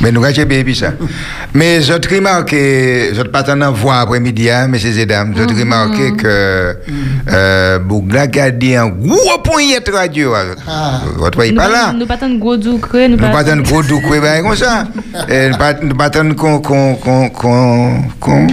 Mais 0.00 0.12
nous 0.12 0.24
avons 0.24 0.44
bien 0.44 0.74
ça. 0.74 0.92
Mais 1.54 1.80
j'ai 1.82 1.94
remarqué, 1.94 3.10
j'ai 3.14 3.24
pas 3.24 3.70
voix 3.70 4.00
après-midi, 4.00 4.50
hein, 4.50 4.68
messieurs 4.68 4.98
et 4.98 5.06
dames, 5.06 5.34
j'ai 5.36 5.44
remarqué 5.44 6.12
que 6.12 6.76
euh, 7.28 7.78
Bougla 7.78 8.22
a 8.22 8.50
dit 8.50 8.74
un 8.74 8.88
gros 8.88 9.38
point 9.42 9.62
de 9.84 9.90
radio. 9.92 10.32
Ah. 10.66 11.02
Votre 11.16 11.44
il 11.46 11.54
pas 11.54 11.68
là? 11.68 11.92
Nous 11.92 12.06
pas 12.06 12.16
tant 12.16 12.28
de 12.28 12.38
gros 12.38 12.56
nous 12.56 13.16
pas 13.16 13.42
de 13.42 13.60
gros 13.62 14.20
ben 14.20 14.42
comme 14.42 14.56
ça. 14.56 14.84
Nous 15.14 15.56
pas 15.56 15.74
nous 15.80 15.94
pas 15.94 16.10
tant 16.10 16.34
qu'on 16.34 16.60
qu'on. 16.60 18.46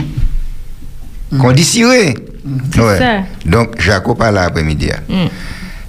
Ouais. 2.78 2.98
ça. 2.98 3.24
Donc 3.46 3.80
Jacob 3.80 4.18
pas 4.18 4.32
là 4.32 4.44
après-midi. 4.44 4.90
Mm. 5.08 5.28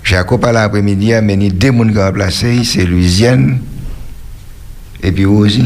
Jacob 0.05 0.41
pas 0.41 0.53
là 0.53 0.65
après-midi, 0.65 1.13
mais 1.23 1.35
il 1.35 1.43
y 1.45 1.47
a 1.47 1.51
deux 1.51 1.71
personnes 1.71 1.93
qui 1.93 1.99
ont 1.99 2.03
remplacé, 2.03 2.65
c'est 2.65 2.85
Louisiane 2.85 3.59
et 5.03 5.13
puis 5.13 5.25
aussi. 5.27 5.65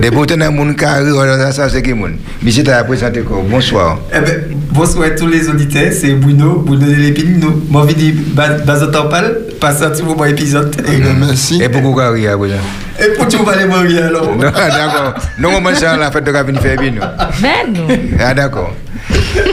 Des 0.00 0.10
pourtant 0.10 0.36
dans 0.36 0.52
mon 0.52 0.74
carré, 0.74 1.10
ça 1.52 1.68
c'est 1.68 1.82
qui 1.82 1.92
mon? 1.94 2.10
Monsieur 2.42 2.62
t'a 2.62 2.84
présenté 2.84 3.20
quoi? 3.20 3.42
Bonsoir. 3.48 3.98
Eh 4.14 4.20
ben, 4.20 4.42
bonsoir 4.70 5.06
à 5.06 5.10
tous 5.10 5.26
les 5.26 5.48
auditeurs, 5.48 5.92
c'est 5.92 6.12
Bruno, 6.12 6.62
Bruno 6.66 6.86
de 6.86 6.94
l'Épine. 6.94 7.38
Nous, 7.40 7.62
moi, 7.70 7.86
je 7.88 7.94
dis, 7.94 8.12
Bazotopal, 8.12 9.38
passe 9.60 9.80
un 9.82 9.90
petit 9.90 10.02
moment 10.02 10.24
épisode. 10.26 10.74
Eh 10.78 10.96
bien, 10.96 11.14
merci. 11.18 11.62
Et 11.62 11.68
pourquoi 11.68 12.04
carré 12.10 12.28
à 12.28 12.36
présent 12.36 12.54
Et 13.02 13.08
pour 13.14 13.28
tu 13.28 13.36
vas 13.38 13.52
aller 13.52 13.66
marier 13.66 14.02
alors 14.02 14.36
Non, 14.36 14.50
D'accord. 14.50 15.14
Nous 15.38 15.48
on 15.48 15.60
à 15.86 15.96
la 15.96 16.10
fête 16.10 16.24
de 16.24 16.32
Gavin 16.32 16.54
faire 16.54 16.76
bien. 16.78 16.90
nous. 16.90 17.00
Ben 17.40 17.72
non. 17.72 17.86
Ah 18.18 18.34
d'accord. 18.34 18.74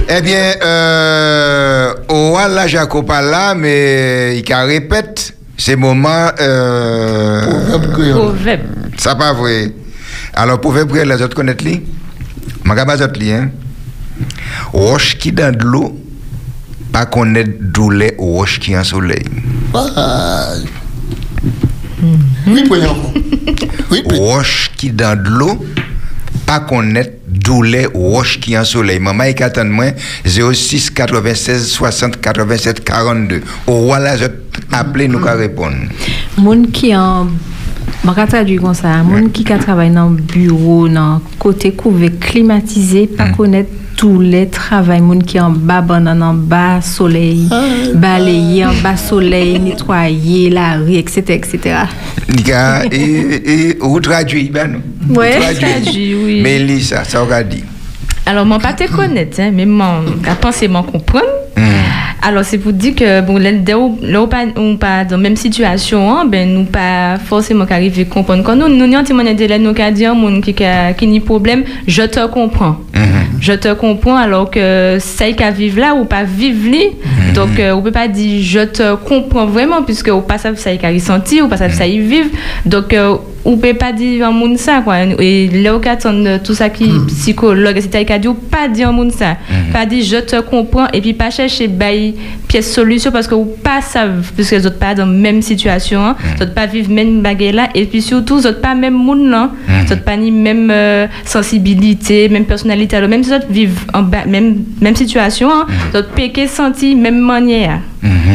eh 0.10 0.22
bien, 0.22 0.54
euh, 0.64 1.94
pas 3.04 3.22
là, 3.22 3.56
mais 3.56 4.38
il 4.38 4.52
a 4.54 4.64
répète 4.64 5.34
ces 5.58 5.76
moments. 5.76 6.30
Euh, 6.40 7.42
Proverbe 7.42 7.92
créole. 7.94 8.14
Proverbe. 8.14 8.62
ça 8.98 9.16
pas 9.16 9.34
vrai. 9.34 9.74
Alors, 10.34 10.62
pour 10.62 10.74
faire 10.76 10.86
les 11.06 11.22
autres 11.22 11.36
connaître 11.36 11.64
lui, 11.66 11.84
je 12.66 12.72
vais 12.74 12.86
pas 12.86 13.02
autres 13.04 13.20
hein? 13.24 13.50
Roche 14.72 15.18
qui 15.18 15.32
dans 15.32 15.56
de 15.56 15.64
l'eau, 15.64 16.00
pas 16.92 17.06
connaître 17.06 17.52
douleur 17.60 18.12
roche 18.18 18.60
qui 18.60 18.78
en 18.78 18.84
soleil. 18.84 19.24
Aïe. 19.74 20.66
Oui, 22.48 22.64
encore. 22.70 23.14
Oui. 23.92 24.04
Roche 24.16 24.72
qui 24.78 24.92
dans 24.92 25.22
de 25.22 25.30
l'eau, 25.30 25.66
pas 26.46 26.60
connaître 26.62 27.17
douleur 27.38 27.92
roche 27.94 28.40
qui 28.40 28.58
en 28.58 28.64
soleil. 28.64 29.00
Maman, 29.00 29.26
il 29.26 29.44
attend 29.44 29.66
moi 29.66 29.92
06 30.26 30.92
96 30.92 31.68
60 31.68 32.22
87 32.22 32.84
42. 32.84 33.42
Au 33.68 33.86
voilà, 33.86 34.18
je 34.18 34.26
appelé 34.72 35.08
nous 35.08 35.20
qu'à 35.20 35.34
répondre. 35.34 35.76
Moun 36.38 36.68
qui 36.72 36.96
en 36.96 37.28
je 38.04 38.12
vais 38.12 38.28
traduire 38.28 38.62
comme 38.62 38.74
ça. 38.74 39.04
Moun 39.04 39.32
qui 39.32 39.52
a 39.52 39.58
travaillé 39.58 39.92
dans 39.92 40.10
le 40.10 40.18
bureau, 40.18 40.88
dans 40.88 41.22
côté 41.40 41.72
couvert, 41.72 42.12
climatisé, 42.20 43.08
pas 43.08 43.30
connaître 43.30 43.70
tous 43.98 44.22
les 44.22 44.48
travail. 44.48 45.02
Moun 45.02 45.24
qui 45.24 45.40
en 45.40 45.50
bas, 45.50 45.82
banane 45.82 46.24
en 46.24 46.34
bas, 46.34 46.80
soleil, 46.82 47.50
balayer 47.96 48.66
en 48.66 48.74
bas, 48.82 48.96
soleil, 48.96 49.60
nettoyer 49.60 50.50
la 50.50 50.76
rue, 50.78 50.96
etc. 50.96 51.22
etc. 51.30 51.76
Et, 52.92 53.00
et, 53.70 53.78
vous 53.82 54.00
traduisez, 54.00 54.50
ben 54.50 54.72
non? 54.72 55.16
Ouais, 55.20 55.40
traduit, 55.56 56.16
oui. 56.16 56.40
Mais 56.42 56.60
lis 56.60 56.84
ça, 56.84 57.04
ça 57.04 57.22
aura 57.22 57.44
dit. 57.44 57.64
Alors, 58.26 58.46
moi, 58.46 58.60
pas 58.60 58.74
te 58.74 58.84
connaître, 58.94 59.40
hein, 59.40 59.52
mais 59.54 59.66
moi, 59.66 60.02
à 60.30 60.36
penser, 60.36 60.68
moi, 60.68 60.84
comprendre. 60.90 61.26
Hmm. 61.56 61.62
Alors, 62.22 62.44
c'est 62.44 62.58
pour 62.58 62.74
dire 62.74 62.94
que, 62.94 63.22
bon, 63.22 63.38
là, 63.38 63.52
on 64.58 64.76
pas 64.76 65.06
dans 65.06 65.16
la 65.16 65.24
même 65.24 65.38
situation, 65.38 66.12
hein, 66.12 66.26
ben, 66.26 66.54
nous 66.54 66.66
pas 66.66 67.18
forcément 67.24 67.66
qu'arriver 67.66 68.02
à 68.02 68.14
comprendre. 68.14 68.44
Quand 68.44 68.56
nous, 68.58 68.68
nous, 68.68 68.86
nous, 68.86 69.02
témoignons 69.04 69.34
de 69.34 69.46
là, 69.46 69.58
nous, 69.58 69.74
qu'à 69.74 69.92
dire, 69.92 70.14
mon, 70.14 70.42
qui, 70.42 70.54
a- 70.62 70.92
qui 70.94 71.08
ni 71.08 71.22
problème, 71.22 71.64
je 71.88 72.04
te 72.04 72.28
comprends. 72.28 72.78
Je 73.40 73.54
te 73.54 73.74
comprends, 73.74 74.16
alors 74.16 74.50
que 74.50 74.98
ça 75.00 75.32
qu'à 75.32 75.52
vivre 75.52 75.80
là 75.80 75.96
ou 75.96 76.06
pas 76.06 76.24
vivre 76.24 76.70
là. 76.72 77.34
Donc, 77.34 77.60
euh, 77.60 77.72
on 77.72 77.82
peut 77.82 77.92
pas 77.92 78.08
dire 78.08 78.42
je 78.44 78.60
te 78.62 78.96
comprends 78.96 79.46
vraiment, 79.46 79.84
puisque 79.84 80.10
on 80.10 80.22
pas 80.22 80.38
savent 80.38 80.58
ça 80.58 80.76
qu'à 80.76 80.90
ressentir, 80.90 81.46
ou 81.46 81.48
pas 81.48 81.58
savent 81.58 81.74
ça 81.74 81.88
y 81.88 82.00
vivre. 82.00 82.30
Donc, 82.66 82.94
euh, 82.94 83.18
on 83.48 83.56
peut 83.56 83.74
pas 83.74 83.94
dire 83.94 84.28
un 84.28 84.32
monde 84.32 84.58
ça, 84.58 84.82
quoi. 84.82 85.04
Et 85.20 85.48
là, 85.48 85.78
on 85.78 85.88
attend 85.88 86.38
tout 86.44 86.54
ça 86.54 86.70
qui 86.70 86.92
psychologue, 87.08 87.78
etc., 87.78 88.04
qui 88.04 88.12
a 88.12 88.20
dit, 88.20 88.28
ou 88.28 88.34
pas 88.34 88.68
dire 88.68 88.90
un 88.90 88.92
monde 88.92 89.12
ça. 89.14 89.38
Pas 89.72 89.86
dire 89.86 90.04
je 90.04 90.18
te 90.18 90.42
comprends, 90.42 90.88
et 90.92 91.00
puis 91.00 91.14
pas 91.14 91.30
chercher 91.30 91.70
bail 91.70 92.16
pièce 92.50 92.74
solution, 92.74 93.10
parce 93.10 93.26
que 93.26 93.36
ou 93.36 93.46
pas 93.46 93.80
savent, 93.82 94.32
puisque 94.36 94.52
les 94.52 94.66
autres 94.68 94.78
pas 94.78 94.94
dans 94.94 95.06
la 95.06 95.12
même 95.12 95.42
situation, 95.42 96.02
hein. 96.06 96.16
les 96.36 96.44
autres 96.44 96.54
pas 96.54 96.66
vivre 96.66 96.92
même 96.92 97.22
baguette 97.22 97.56
là, 97.56 97.70
et 97.74 97.86
puis 97.86 98.02
surtout, 98.02 98.36
autres 98.36 98.60
pas 98.60 98.76
même 98.76 98.94
monde. 98.94 99.18
Les 99.18 99.94
autres 99.94 100.04
pas 100.04 100.18
ni 100.18 100.30
même 100.30 100.70
euh, 100.70 101.08
sensibilité, 101.24 102.28
même 102.28 102.46
personnalité, 102.46 102.98
alors 102.98 103.10
même 103.10 103.24
si 103.24 103.34
autres 103.34 103.48
vivent 103.50 103.86
en 103.94 104.04
même, 104.04 104.66
même 104.82 104.96
situation, 104.96 105.50
hein, 105.50 105.66
autres 105.96 106.12
péqué 106.12 106.48
senti 106.48 106.96
même 106.96 107.20
manière. 107.20 107.80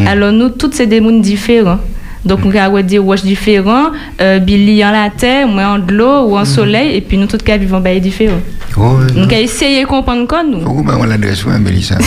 Alors 0.07 0.33
nous, 0.33 0.49
toutes 0.49 0.75
c'est 0.75 0.87
des 0.87 1.01
mondes 1.01 1.21
différents. 1.21 1.79
Donc, 2.25 2.41
on 2.45 2.51
va 2.51 2.83
dire 2.83 3.05
wash 3.05 3.23
différent, 3.23 3.91
euh, 4.21 4.39
Billy 4.39 4.85
en 4.85 4.93
la 4.93 5.11
terre, 5.11 5.49
moi 5.49 5.65
en 5.65 5.79
de 5.79 5.93
l'eau 5.93 6.29
ou 6.29 6.37
en 6.37 6.45
soleil, 6.45 6.97
et 6.97 7.01
puis 7.01 7.17
nous, 7.19 7.27
tous 7.27 7.39
cas, 7.39 7.57
vivons 7.57 7.81
bail 7.81 8.01
différent. 8.01 8.41
Oh, 8.77 8.97
Donc, 9.15 9.33
essayer 9.33 9.83
de 9.83 9.87
comprendre 9.87 10.27
quoi, 10.27 10.43
nous? 10.43 10.61
Faut 10.61 10.71
qu'on 10.73 11.05
l'adresse, 11.05 11.45
ouais, 11.45 11.59
Mélissa. 11.59 11.99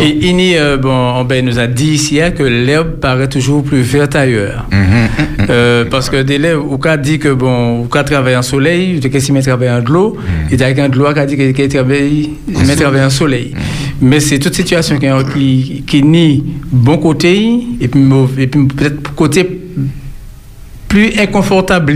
Et 0.00 0.26
Ini 0.28 0.56
euh, 0.56 0.76
bon 0.76 1.24
ben 1.24 1.44
nous 1.44 1.58
a 1.58 1.66
dit 1.66 1.92
ici 1.92 2.20
hein, 2.20 2.30
que 2.30 2.42
l'herbe 2.42 3.00
paraît 3.00 3.28
toujours 3.28 3.62
plus 3.62 3.80
verte 3.80 4.14
ailleurs 4.16 4.66
Mhm. 4.70 5.48
Euh, 5.50 5.84
parce 5.90 6.08
que 6.08 6.22
des 6.22 6.38
lèvres, 6.38 6.64
ou 6.70 6.78
qu'a 6.78 6.96
dit 6.96 7.18
que 7.18 7.28
bon, 7.28 7.80
ou 7.80 7.84
qu'a 7.84 8.04
travaillé 8.04 8.36
en 8.36 8.42
soleil, 8.42 9.00
qu'est-ce 9.00 9.26
qu'il 9.26 9.34
met 9.34 9.42
travailler 9.42 9.72
en 9.72 9.82
de 9.82 9.90
l'eau, 9.90 10.16
et 10.50 10.56
t'as 10.56 10.66
quelqu'un 10.66 10.88
de 10.88 10.98
l'eau 10.98 11.12
qui 11.12 11.18
a 11.18 11.26
dit 11.26 11.36
qu'il 11.36 11.68
travaille, 11.68 12.30
il 12.48 12.66
met 12.66 12.76
travailler 12.76 13.04
en 13.04 13.10
soleil. 13.10 13.54
Mais 14.02 14.18
c'est 14.20 14.38
toute 14.40 14.54
situation 14.54 14.98
qui, 14.98 15.06
qui, 15.32 15.82
qui 15.86 16.02
nie 16.02 16.42
bon 16.70 16.98
côté, 16.98 17.60
et 17.80 17.86
puis, 17.88 18.00
mauvais- 18.00 18.42
et 18.42 18.46
puis 18.48 18.66
peut-être 18.66 19.14
côté 19.14 19.48
plus 20.88 21.12
inconfortable. 21.18 21.94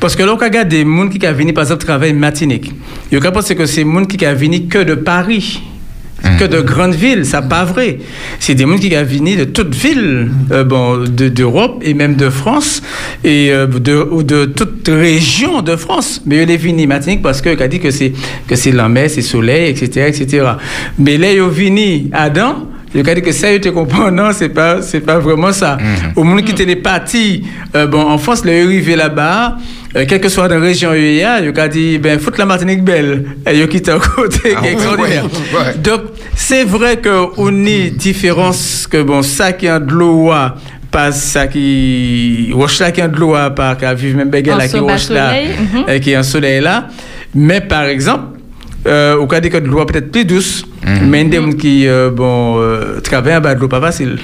Parce 0.00 0.16
que 0.16 0.22
là, 0.22 0.32
on 0.34 0.36
regarde 0.36 0.68
des 0.68 0.82
gens 0.84 1.08
qui 1.08 1.26
ont 1.26 1.32
venu, 1.32 1.52
par 1.52 1.62
exemple, 1.64 1.84
travailler 1.84 2.12
en 2.12 2.16
Martinique. 2.16 2.72
Il 3.12 3.14
y 3.14 3.16
a 3.18 3.30
penser 3.30 3.54
que 3.54 3.66
c'est 3.66 3.84
des 3.84 3.92
gens 3.92 4.04
qui 4.04 4.26
ont 4.26 4.34
venu 4.34 4.62
que 4.66 4.82
de 4.82 4.94
Paris. 4.94 5.62
Que 6.38 6.44
de 6.46 6.60
grandes 6.62 6.94
villes, 6.94 7.26
ça 7.26 7.42
pas 7.42 7.64
vrai. 7.64 7.98
C'est 8.40 8.54
des 8.54 8.64
gens 8.64 8.78
qui 8.78 8.88
venu 9.04 9.36
de 9.36 9.44
toutes 9.44 9.74
villes, 9.74 10.30
euh, 10.52 10.64
bon, 10.64 10.98
de- 11.04 11.28
d'Europe 11.28 11.82
et 11.84 11.92
même 11.92 12.16
de 12.16 12.30
France 12.30 12.82
et 13.24 13.50
euh, 13.52 13.66
de, 13.66 13.94
ou 14.10 14.22
de 14.22 14.46
toute 14.46 14.88
région 14.88 15.60
de 15.60 15.76
France. 15.76 16.22
Mais 16.24 16.36
ils 16.36 16.42
en 16.42 16.46
Martinique 16.86 17.20
parce 17.20 17.42
que 17.42 17.50
a 17.60 17.68
dit 17.68 17.78
que 17.78 17.90
c'est 17.90 18.12
que 18.48 18.56
c'est 18.56 18.72
la 18.72 18.88
mer, 18.88 19.10
c'est 19.10 19.22
soleil, 19.22 19.70
etc., 19.70 20.06
etc. 20.08 20.46
Mais 20.98 21.18
là, 21.18 21.30
ils 21.32 21.40
à 22.12 22.22
Adam. 22.24 22.68
Je 22.94 23.00
dis 23.00 23.22
que 23.22 23.32
ça, 23.32 23.58
te 23.58 23.68
comprends, 23.70 24.10
non, 24.10 24.30
c'est 24.32 24.50
pas, 24.50 24.80
c'est 24.80 25.00
pas 25.00 25.18
vraiment 25.18 25.52
ça. 25.52 25.78
Au 26.14 26.22
monde 26.22 26.42
qui 26.42 26.52
était 26.52 26.76
parti, 26.76 27.42
euh, 27.74 27.88
bon, 27.88 28.00
en 28.00 28.18
France, 28.18 28.44
le 28.44 28.52
arrivé 28.52 28.94
là-bas, 28.94 29.56
euh, 29.96 30.04
quelle 30.06 30.20
que 30.20 30.28
soit 30.28 30.46
la 30.46 30.60
région 30.60 30.90
où 30.90 30.94
il 30.94 31.14
y 31.14 31.22
a, 31.24 31.68
dit, 31.68 31.98
ben, 31.98 32.20
foute 32.20 32.38
la 32.38 32.46
Martinique 32.46 32.84
belle. 32.84 33.24
Et 33.50 33.58
il 33.58 33.68
quitte 33.68 33.88
à 33.88 33.98
côté, 33.98 34.54
Ah 34.56 34.60
qui 34.60 34.66
est 34.66 34.72
extraordinaire. 34.72 35.24
ouais, 35.24 35.58
ouais. 35.58 35.78
Donc, 35.82 36.02
c'est 36.36 36.62
vrai 36.62 37.00
qu'on 37.00 37.66
a 37.66 37.90
différence 37.90 38.86
que, 38.88 39.02
bon, 39.02 39.22
ça 39.22 39.52
qui 39.52 39.66
est 39.66 39.80
de 39.80 39.92
l'eau, 39.92 40.30
ah, 40.30 40.54
pas 40.92 41.10
ça 41.10 41.48
qui, 41.48 42.52
roche 42.54 42.78
là 42.78 42.92
qui 42.92 43.00
est 43.00 43.08
de 43.08 43.16
l'eau, 43.16 43.34
pas 43.56 43.74
qu'à 43.74 43.94
vivre 43.94 44.18
même 44.18 44.30
bégué 44.30 44.52
En 44.52 44.56
là 44.56 44.68
qui 44.68 44.78
roche 44.78 45.10
là, 45.10 45.30
soleil, 45.30 45.48
mhm. 45.88 46.00
qui 46.00 46.12
est 46.12 46.14
un 46.14 46.22
soleil 46.22 46.60
là. 46.60 46.86
Mais 47.34 47.60
par 47.60 47.86
exemple, 47.86 48.33
euh, 48.86 49.16
au 49.16 49.26
cas 49.26 49.40
des 49.40 49.50
cas 49.50 49.60
de 49.60 49.66
l'eau 49.66 49.84
peut-être 49.84 50.10
plus 50.10 50.24
douce, 50.24 50.64
mais 51.02 51.24
des 51.24 51.38
gens 51.38 51.52
qui 51.52 51.88
euh, 51.88 52.10
bon 52.10 52.58
euh, 52.58 53.00
travaillent 53.00 53.36
en 53.36 53.40
bas 53.40 53.54
de 53.54 53.60
l'eau 53.60 53.68
pas 53.68 53.80
facile. 53.80 54.18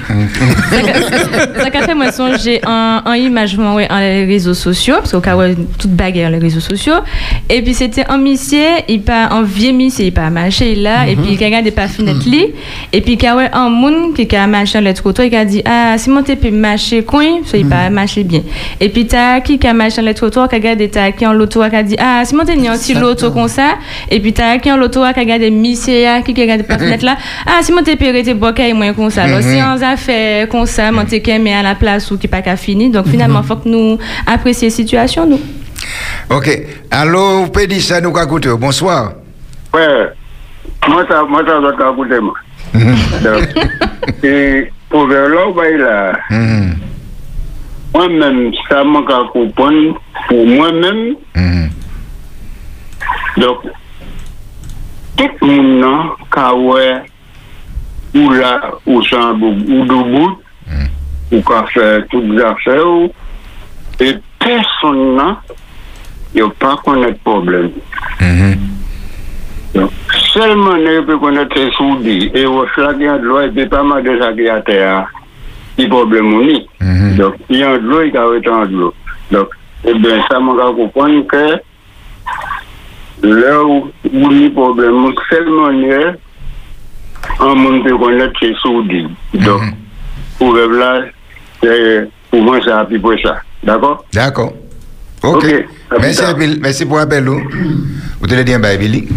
Ça 1.56 1.70
qu'a 1.70 1.82
fait 1.82 1.94
moi 1.94 2.12
songer 2.12 2.60
en, 2.66 3.00
en 3.04 3.12
image 3.14 3.56
ouais, 3.56 3.90
en 3.90 3.98
les 3.98 4.26
réseaux 4.26 4.54
sociaux 4.54 4.96
parce 4.98 5.12
qu'au 5.12 5.20
cas 5.20 5.36
où 5.36 5.54
toute 5.78 5.92
bagarre 5.92 6.30
les 6.30 6.38
réseaux 6.38 6.60
sociaux. 6.60 7.00
Et 7.48 7.62
puis 7.62 7.74
c'était 7.74 8.04
un 8.08 8.18
monsieur 8.18 8.66
il 8.88 9.02
pas 9.02 9.28
en 9.30 9.42
vieux 9.42 9.72
monsieur 9.72 10.06
il 10.06 10.12
pas 10.12 10.28
marché 10.30 10.74
là 10.74 11.08
et 11.08 11.16
puis 11.16 11.32
il 11.32 11.44
regarde 11.44 11.64
des 11.64 11.70
pas 11.70 11.88
fenêtre 11.88 12.26
li 12.26 12.46
et 12.92 13.00
puis 13.00 13.16
quand 13.16 13.36
ouais 13.36 13.48
un 13.52 13.70
monde 13.70 14.14
qui 14.14 14.36
a 14.36 14.46
marché 14.46 14.78
dans 14.78 14.84
le 14.84 14.94
trottoir 14.94 15.26
il 15.26 15.34
a 15.34 15.44
dit 15.44 15.62
ah 15.64 15.94
si 15.96 16.10
mon 16.10 16.22
peut 16.22 16.50
marcher 16.50 17.02
coin 17.02 17.40
ça 17.44 17.56
il 17.56 17.66
pas 17.66 17.88
marché 17.90 18.24
bien. 18.24 18.42
Et 18.80 18.88
puis 18.88 19.06
t'as 19.06 19.40
qui 19.40 19.58
a 19.66 19.72
marché 19.72 20.02
dans 20.02 20.08
le 20.08 20.14
trottoir 20.14 20.48
qui 20.48 20.56
a 20.56 20.58
regardé 20.58 20.88
t'as 20.88 21.12
qui 21.12 21.26
en 21.26 21.32
l'auto 21.32 21.62
qui 21.68 21.76
a 21.76 21.82
dit 21.82 21.96
ah 21.98 22.22
si 22.24 22.34
mon 22.34 22.44
t'es 22.44 22.52
un 22.52 22.76
petit 22.76 22.94
l'auto 22.94 23.30
comme 23.30 23.48
ça. 23.48 23.78
Et 24.10 24.20
puis 24.20 24.32
t'as 24.32 24.49
qui 24.58 24.70
en 24.72 24.76
l'auto 24.76 25.00
qui 25.00 25.06
a 25.06 25.12
regardé 25.12 25.50
monsieur 25.50 26.22
qui 26.24 26.34
qui 26.34 26.40
a 26.40 26.44
regardé 26.44 26.62
pas 26.70 26.78
fenêtre 26.78 27.04
là 27.04 27.16
ah 27.46 27.58
si 27.62 27.72
mon 27.72 27.82
t'es 27.82 27.96
pérété 27.96 28.34
bocaille 28.34 28.72
moins 28.72 28.92
comme 28.92 29.10
ça 29.10 29.24
alors 29.24 29.42
si 29.42 29.58
on 29.62 29.82
a 29.82 29.96
fait 29.96 30.48
comme 30.50 30.66
ça 30.66 30.90
mon 30.92 31.04
t'es 31.04 31.22
mais 31.38 31.54
à 31.54 31.62
la 31.62 31.74
place 31.74 32.10
où 32.10 32.18
qui 32.18 32.28
pas 32.28 32.42
qu'à 32.42 32.56
fini 32.56 32.90
donc 32.90 33.06
finalement 33.08 33.42
faut 33.42 33.56
que 33.56 33.68
nous 33.68 33.98
apprécions 34.26 34.66
la 34.66 34.70
situation 34.70 35.26
nous 35.26 35.40
Ok. 36.28 36.48
Allô, 36.90 37.40
vous 37.44 37.50
pouvez 37.50 37.66
dire 37.66 37.82
ça, 37.82 38.00
nous, 38.00 38.16
écoutez. 38.16 38.50
Bonsoir. 38.56 39.14
Ouais. 39.74 40.08
Moi, 40.88 41.04
ça, 41.08 41.24
moi, 41.28 41.42
ça 41.44 41.58
doit 41.58 41.72
t'écouter, 41.72 42.20
moi. 42.20 42.34
Donc, 43.24 44.22
Et 44.22 44.70
pour 44.88 45.06
vers 45.08 45.28
là, 45.28 45.46
là, 45.78 46.12
Mhm. 46.30 46.74
moi-même, 47.94 48.52
ça 48.68 48.84
m'a 48.84 49.00
qu'à 49.00 49.18
comprendre 49.32 50.00
pour 50.28 50.46
moi-même. 50.46 51.14
Mhm. 51.34 51.70
tek 55.20 55.42
moun 55.44 55.74
nan 55.82 56.12
ka 56.32 56.48
wè 56.56 56.86
ou 58.16 58.32
la 58.32 58.54
ou 58.86 59.02
san 59.04 59.36
ou 59.44 59.84
do 59.84 59.98
bout 60.08 60.38
mm. 60.64 60.86
ou 61.36 61.42
ka 61.44 61.60
fè 61.74 61.88
tout 62.10 62.32
zafè 62.38 62.78
ou 62.80 63.10
e 64.00 64.14
person 64.40 65.02
nan 65.18 65.36
yo 66.34 66.48
pa 66.62 66.72
konet 66.86 67.20
problem 67.26 67.68
mm 68.20 68.34
-hmm. 68.40 69.88
selman 70.32 70.88
yo 70.88 71.04
pe 71.04 71.20
konet 71.20 71.52
se 71.52 71.68
soudi 71.76 72.30
e 72.34 72.46
wos 72.46 72.76
la 72.76 72.94
ki 72.94 73.08
an 73.12 73.20
dlo 73.20 73.42
e 73.44 73.50
pe 73.50 73.68
pa 73.68 73.82
ma 73.82 74.00
de 74.00 74.16
sa 74.18 74.32
ki 74.32 74.48
a 74.48 74.60
te 74.64 74.80
a 74.84 75.04
ki 75.76 75.86
problem 75.88 76.32
mouni 76.32 76.66
mm 76.80 76.96
-hmm. 76.96 77.36
yon 77.48 77.78
dlo 77.78 78.02
yon 78.02 78.12
ka 78.12 78.24
wè 78.24 78.40
tan 78.40 78.68
dlo 78.68 78.94
e 79.84 79.94
ben 79.94 80.22
sa 80.28 80.40
man 80.40 80.56
ka 80.56 80.72
koupon 80.72 81.22
ke 81.28 81.44
là 83.22 83.64
où 83.64 83.90
il 84.12 84.42
y 84.42 84.46
a 84.46 84.50
problème, 84.50 85.12
seulement, 85.30 85.70
a 85.92 86.14
un 87.40 87.54
monde 87.54 87.84
peut 87.84 87.96
connaître 87.98 88.38
ses 88.40 88.54
soudis. 88.54 89.06
Donc, 89.34 89.62
pour 90.38 90.54
là, 90.54 91.02
c'est 91.62 92.08
pour 92.30 92.42
moi, 92.42 92.60
ça 92.64 92.80
a 92.80 92.84
pu 92.84 92.98
pour 92.98 93.12
ça. 93.22 93.42
D'accord? 93.62 94.04
D'accord. 94.12 94.52
Ok. 95.22 95.44
Merci. 96.00 96.22
Merci 96.60 96.86
pour 96.86 96.96
l'appel. 96.96 97.28
ou. 97.28 97.42
Vous 98.20 98.26
te 98.26 98.34
le 98.34 98.44
dire, 98.44 98.58
bye, 98.58 98.78
Billy. 98.78 99.08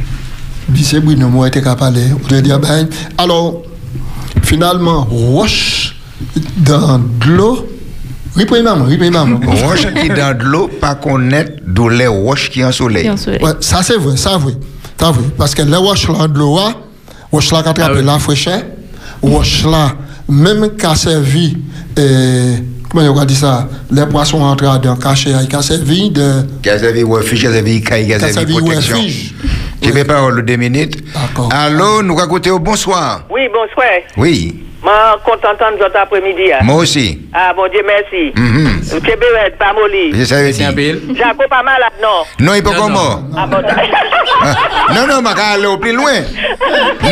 Vice 0.69 0.95
Bruno, 0.95 1.29
moi, 1.29 1.47
était 1.47 1.61
capable. 1.61 1.97
Vous 1.97 2.27
te 2.27 2.35
dire, 2.35 2.59
ben, 2.59 2.87
alors, 3.17 3.63
finalement, 4.41 5.03
roche 5.03 5.95
dans 6.57 6.99
de 6.99 7.31
l'eau. 7.31 7.67
Oui, 8.35 8.45
oui, 8.49 8.63
maman, 8.63 8.85
oui, 8.87 8.97
oui, 8.99 9.09
maman. 9.11 9.39
Roche 9.45 9.87
qui 9.93 10.09
dans 10.09 10.35
de 10.35 10.43
l'eau, 10.43 10.67
pas 10.67 10.95
connaître 10.95 11.51
d'où 11.65 11.87
les 11.87 12.07
roches 12.07 12.49
qui 12.49 12.63
en 12.65 12.71
soleil. 12.71 13.09
Ouais, 13.09 13.51
ça 13.59 13.83
c'est 13.83 13.97
vrai, 13.97 14.17
ça 14.17 14.37
vrai. 14.37 14.53
Ça 14.99 15.11
vrai. 15.11 15.23
Parce 15.37 15.53
que 15.53 15.61
les 15.61 15.75
roches 15.75 16.07
là 16.07 16.27
de 16.27 16.37
l'eau, 16.39 16.57
roches 17.31 17.51
là 17.51 17.61
qui 17.61 17.69
attrape 17.69 17.91
Ah 17.95 18.01
la 18.01 18.19
fraîcheur, 18.19 18.61
roches 19.21 19.65
là, 19.65 19.93
même 20.27 20.75
qui 20.75 20.85
a 20.85 20.95
servi, 20.95 21.57
euh, 21.99 22.55
comment 22.89 23.05
on 23.07 23.13
va 23.13 23.25
dire 23.25 23.37
ça, 23.37 23.69
les 23.91 24.05
poissons 24.07 24.41
entrés 24.41 24.67
dans 24.81 24.95
cachet, 24.95 25.33
qui 25.47 25.55
a 25.55 25.61
servi 25.61 26.09
de. 26.09 26.43
Qui 26.63 26.69
a 26.69 26.79
servi 26.79 27.03
refuge, 27.03 27.41
qui 27.41 27.47
a 27.47 27.51
servi 27.51 27.81
caille, 27.83 28.07
qui 28.07 28.13
a 28.13 28.19
servi 28.19 28.57
protection. 28.57 28.97
deux 30.43 30.55
minutes. 30.55 31.03
D'accord. 31.13 31.49
Allô, 31.51 32.01
nous 32.01 32.17
écoutez 32.19 32.49
au 32.49 32.57
bonsoir. 32.57 33.25
Oui, 33.29 33.41
bonsoir. 33.53 33.89
Oui, 34.17 34.63
Je 34.85 34.89
suis 34.89 35.23
content 35.23 35.53
d'entendre 35.53 35.77
votre 35.79 35.97
après-midi. 35.97 36.51
moi 36.63 36.75
aussi. 36.75 37.19
Ah, 37.33 37.53
mon 37.55 37.67
Dieu, 37.67 37.81
merci. 37.85 38.33
Mhm. 38.35 39.01
Québec, 39.01 39.57
pas 39.57 39.73
molli. 39.73 40.11
Je 40.13 40.23
savais 40.25 40.51
dire. 40.51 40.73
Bill. 40.73 40.99
Jaco 41.17 41.43
pas 41.49 41.63
malade, 41.63 41.93
non. 42.01 42.23
Non, 42.39 42.53
il 42.55 42.63
peut 42.63 42.69
Non, 42.71 42.75
comment 42.81 42.99
non. 42.99 43.29
Ah, 43.37 43.45
bon, 43.47 43.57
Ah, 43.65 44.93
Non, 44.93 45.07
non, 45.07 45.29
je 45.29 45.35
vais 45.35 45.41
aller 45.53 45.65
au 45.67 45.77
plus 45.77 45.93
loin. 45.93 46.11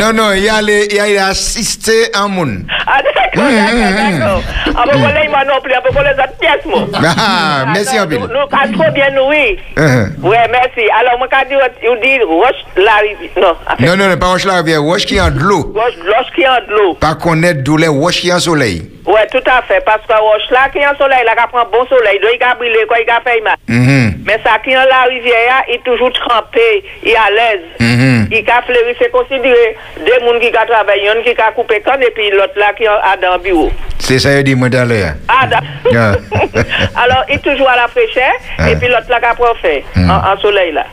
Non, 0.00 0.12
non, 0.12 0.32
il 0.32 0.42
y 0.44 0.48
a 0.48 0.56
allé- 0.56 0.86
il 0.90 0.96
y 0.96 1.00
a 1.00 1.04
allé 1.04 1.18
assister 1.18 2.10
un 2.14 2.28
monde. 2.28 2.60
ah, 2.86 3.00
d'accord, 3.02 3.50
d'accord, 3.50 4.18
d'accord. 4.20 4.42
Ah, 4.76 4.84
bon, 4.92 4.98
voilà, 4.98 5.28
moi 5.30 5.44
non 5.46 5.60
plus. 5.62 5.72
Ah, 5.74 5.80
bon, 5.92 6.00
les 6.00 6.10
autres 6.10 6.38
pièces, 6.40 6.64
moi. 6.66 6.86
Ah, 6.94 7.64
merci 7.72 7.96
non, 7.96 8.02
un 8.02 8.06
peu. 8.06 8.16
Nous, 8.16 8.26
nous, 8.28 8.74
trop 8.78 8.90
bien 8.92 9.10
nourris. 9.10 9.58
Uh-huh. 9.76 10.20
Ouais, 10.22 10.48
merci. 10.50 10.88
Alors, 10.98 11.18
moi, 11.18 11.28
quand 11.30 11.42
vous 11.48 11.96
dites, 12.02 12.22
roche, 12.26 12.62
la 12.76 12.96
rivière. 12.96 13.30
Non, 13.36 13.48
en 13.48 13.86
Non, 13.86 13.96
non, 13.96 14.08
non, 14.10 14.16
pas 14.18 14.26
roche 14.26 14.44
la 14.44 14.56
rivière, 14.58 14.82
roche 14.82 15.06
qui 15.06 15.16
est 15.16 15.20
en 15.20 15.30
de 15.30 15.38
l'eau. 15.40 15.72
roche 15.74 16.26
qui 16.34 16.42
est 16.42 16.48
en 16.48 16.60
de 16.68 16.72
l'eau. 16.72 16.94
Pas 16.94 17.14
connaître 17.14 17.61
en 17.70 18.38
soleil. 18.38 18.82
Ouais, 19.06 19.26
tout 19.32 19.42
à 19.46 19.62
fait. 19.62 19.82
Parce 19.84 20.02
que 20.06 20.12
roche 20.12 20.50
là, 20.50 20.68
qui 20.72 20.78
en 20.78 20.96
soleil, 20.96 21.24
là, 21.24 21.34
prend 21.50 21.64
bon 21.72 21.84
soleil, 21.86 22.20
donc 22.20 22.30
il 22.34 22.42
a 22.42 22.54
brûlé, 22.54 22.84
quoi, 22.86 22.98
il 23.00 23.10
a 23.10 23.20
fait 23.20 23.40
mal. 23.40 23.56
Mhm. 23.68 24.22
Mais 24.24 24.38
ça 24.44 24.58
qui 24.62 24.72
dans 24.72 24.84
la 24.88 25.02
rivière, 25.08 25.64
il 25.68 25.74
est 25.74 25.84
toujours 25.84 26.12
trempé, 26.12 26.84
il 27.02 27.10
est 27.10 27.16
à 27.16 27.30
l'aise. 27.30 27.60
Mhm. 27.80 28.28
Il 28.30 28.48
a 28.50 28.62
fleuri, 28.62 28.94
c'est 29.00 29.10
considéré 29.10 29.76
des 29.98 30.06
gens 30.12 30.38
qui 30.40 30.46
ont 30.48 30.66
travaillé, 30.66 31.08
un 31.08 31.20
qui 31.22 31.30
a 31.40 31.50
coupé 31.52 31.80
canne 31.80 32.02
et 32.02 32.10
puis 32.10 32.30
l'autre 32.30 32.56
là 32.56 32.72
qui 32.72 32.86
a 32.86 33.16
dans 33.20 33.34
le 33.34 33.38
bureau. 33.42 33.70
C'est 33.98 34.18
ça, 34.18 34.36
je 34.36 34.42
dis 34.42 34.54
moi 34.54 34.68
à 34.72 34.84
l'heure. 34.84 35.14
Ah. 35.28 35.48
Alors, 36.96 37.24
il 37.28 37.34
est 37.36 37.38
toujours 37.42 37.68
à 37.68 37.76
la 37.76 37.88
fraîcheur 37.88 38.32
Ah. 38.58 38.70
et 38.70 38.76
puis 38.76 38.88
l'autre 38.88 39.08
là 39.10 39.18
qui 39.18 39.26
a 39.26 39.34
profité 39.34 39.84
Mm. 39.96 40.10
en, 40.10 40.32
en 40.32 40.38
soleil 40.40 40.72
là. 40.72 40.84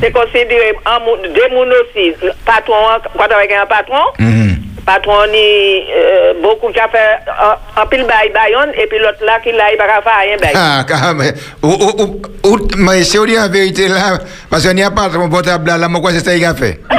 C'est 0.00 0.12
considéré 0.12 0.74
un 0.86 0.98
deux 1.28 1.48
mouns 1.54 1.66
aussi. 1.82 2.12
Patron, 2.44 2.74
quand 3.16 3.24
avec 3.34 3.52
un 3.52 3.66
patron, 3.66 4.02
Mhm. 4.18 4.56
patron 4.86 5.26
ni 5.30 5.84
euh, 5.94 6.15
beaucoup 6.42 6.70
qui 6.72 6.80
a 6.80 6.88
fait 6.88 7.18
un, 7.28 7.82
un 7.82 7.86
pile 7.86 8.04
bail 8.06 8.30
baillon 8.32 8.72
et 8.74 8.86
puis 8.86 8.98
l'autre 8.98 9.24
là 9.24 9.38
qui 9.42 9.52
l'a, 9.52 9.72
il 9.72 9.78
va 9.78 9.84
faire 9.84 10.02
bail. 10.40 10.52
Ah, 10.54 10.84
quand 10.86 11.14
même. 11.14 11.34
Ou, 11.62 11.68
ou, 11.68 12.02
ou, 12.02 12.22
ou- 12.50 12.68
mais 12.76 13.02
c'est 13.04 13.18
on 13.18 13.24
dit 13.24 13.38
en 13.38 13.48
vérité 13.48 13.88
là, 13.88 14.18
parce 14.50 14.62
qu'il 14.66 14.74
n'y 14.76 14.82
a 14.82 14.90
pas 14.90 15.08
mon 15.08 15.28
portable 15.28 15.66
là, 15.66 15.88
moi, 15.88 16.00
quoi, 16.00 16.12
c'est 16.12 16.24
ça 16.24 16.32
qu'il 16.34 16.44
a 16.44 16.54
fait. 16.54 16.80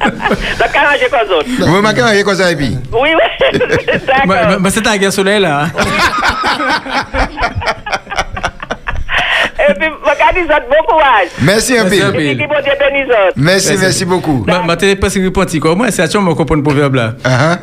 Donc, 0.00 0.72
comme 0.72 0.82
autres. 1.32 1.48
Vous 1.58 1.82
a 1.86 2.22
quoi 2.22 2.34
ça 2.34 2.50
et 2.50 2.56
puis? 2.56 2.76
Oui, 2.92 3.10
oui. 3.14 3.58
D'accord. 4.06 4.60
bah, 4.60 4.70
c'est 4.70 4.86
un 4.86 4.96
gars 4.96 5.10
soleil 5.10 5.40
là. 5.40 5.66
Et 9.58 9.74
puis, 9.74 9.88
bon 9.88 10.84
courage. 10.86 11.28
Merci 11.42 11.78
un 11.78 11.84
peu. 11.84 11.96
Merci, 13.36 13.76
merci 13.78 14.04
beaucoup. 14.04 14.44
Ma 14.46 14.62
ma 14.62 14.76
télé 14.76 14.96
pas 14.96 15.10
si 15.10 15.22
répété 15.22 15.58
quoi. 15.58 15.74
Moi, 15.74 15.90
c'est 15.90 16.02
à 16.02 16.20
me 16.20 16.34
comprendre 16.34 16.62
le 16.62 16.62
proverbe 16.62 16.94
là. 16.94 17.14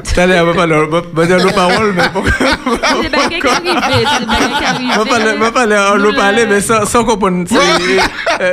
Tout 0.04 0.20
à 0.20 0.26
l'heure, 0.26 0.46
on 0.46 0.52
va 0.52 0.68
pas 0.68 0.76
on 0.76 1.16
va 1.16 1.26
dire 1.26 1.38
nos 1.38 1.52
paroles, 1.52 1.94
mais 1.96 2.04
pourquoi 2.12 2.32
C'est 2.32 3.02
des 3.02 3.10
bagages 3.10 3.40
qui 3.40 3.48
arrivent, 3.48 4.08
c'est 4.14 4.20
des 4.20 4.26
bagages 4.26 4.58
qui 4.58 4.66
arrivent. 4.66 4.92
On 4.96 5.04
va 5.04 5.52
parler, 5.52 5.76
on 5.94 6.00
va 6.00 6.14
parler, 6.14 6.46
mais 6.48 6.62
sans, 6.62 7.04
comprendre. 7.04 7.46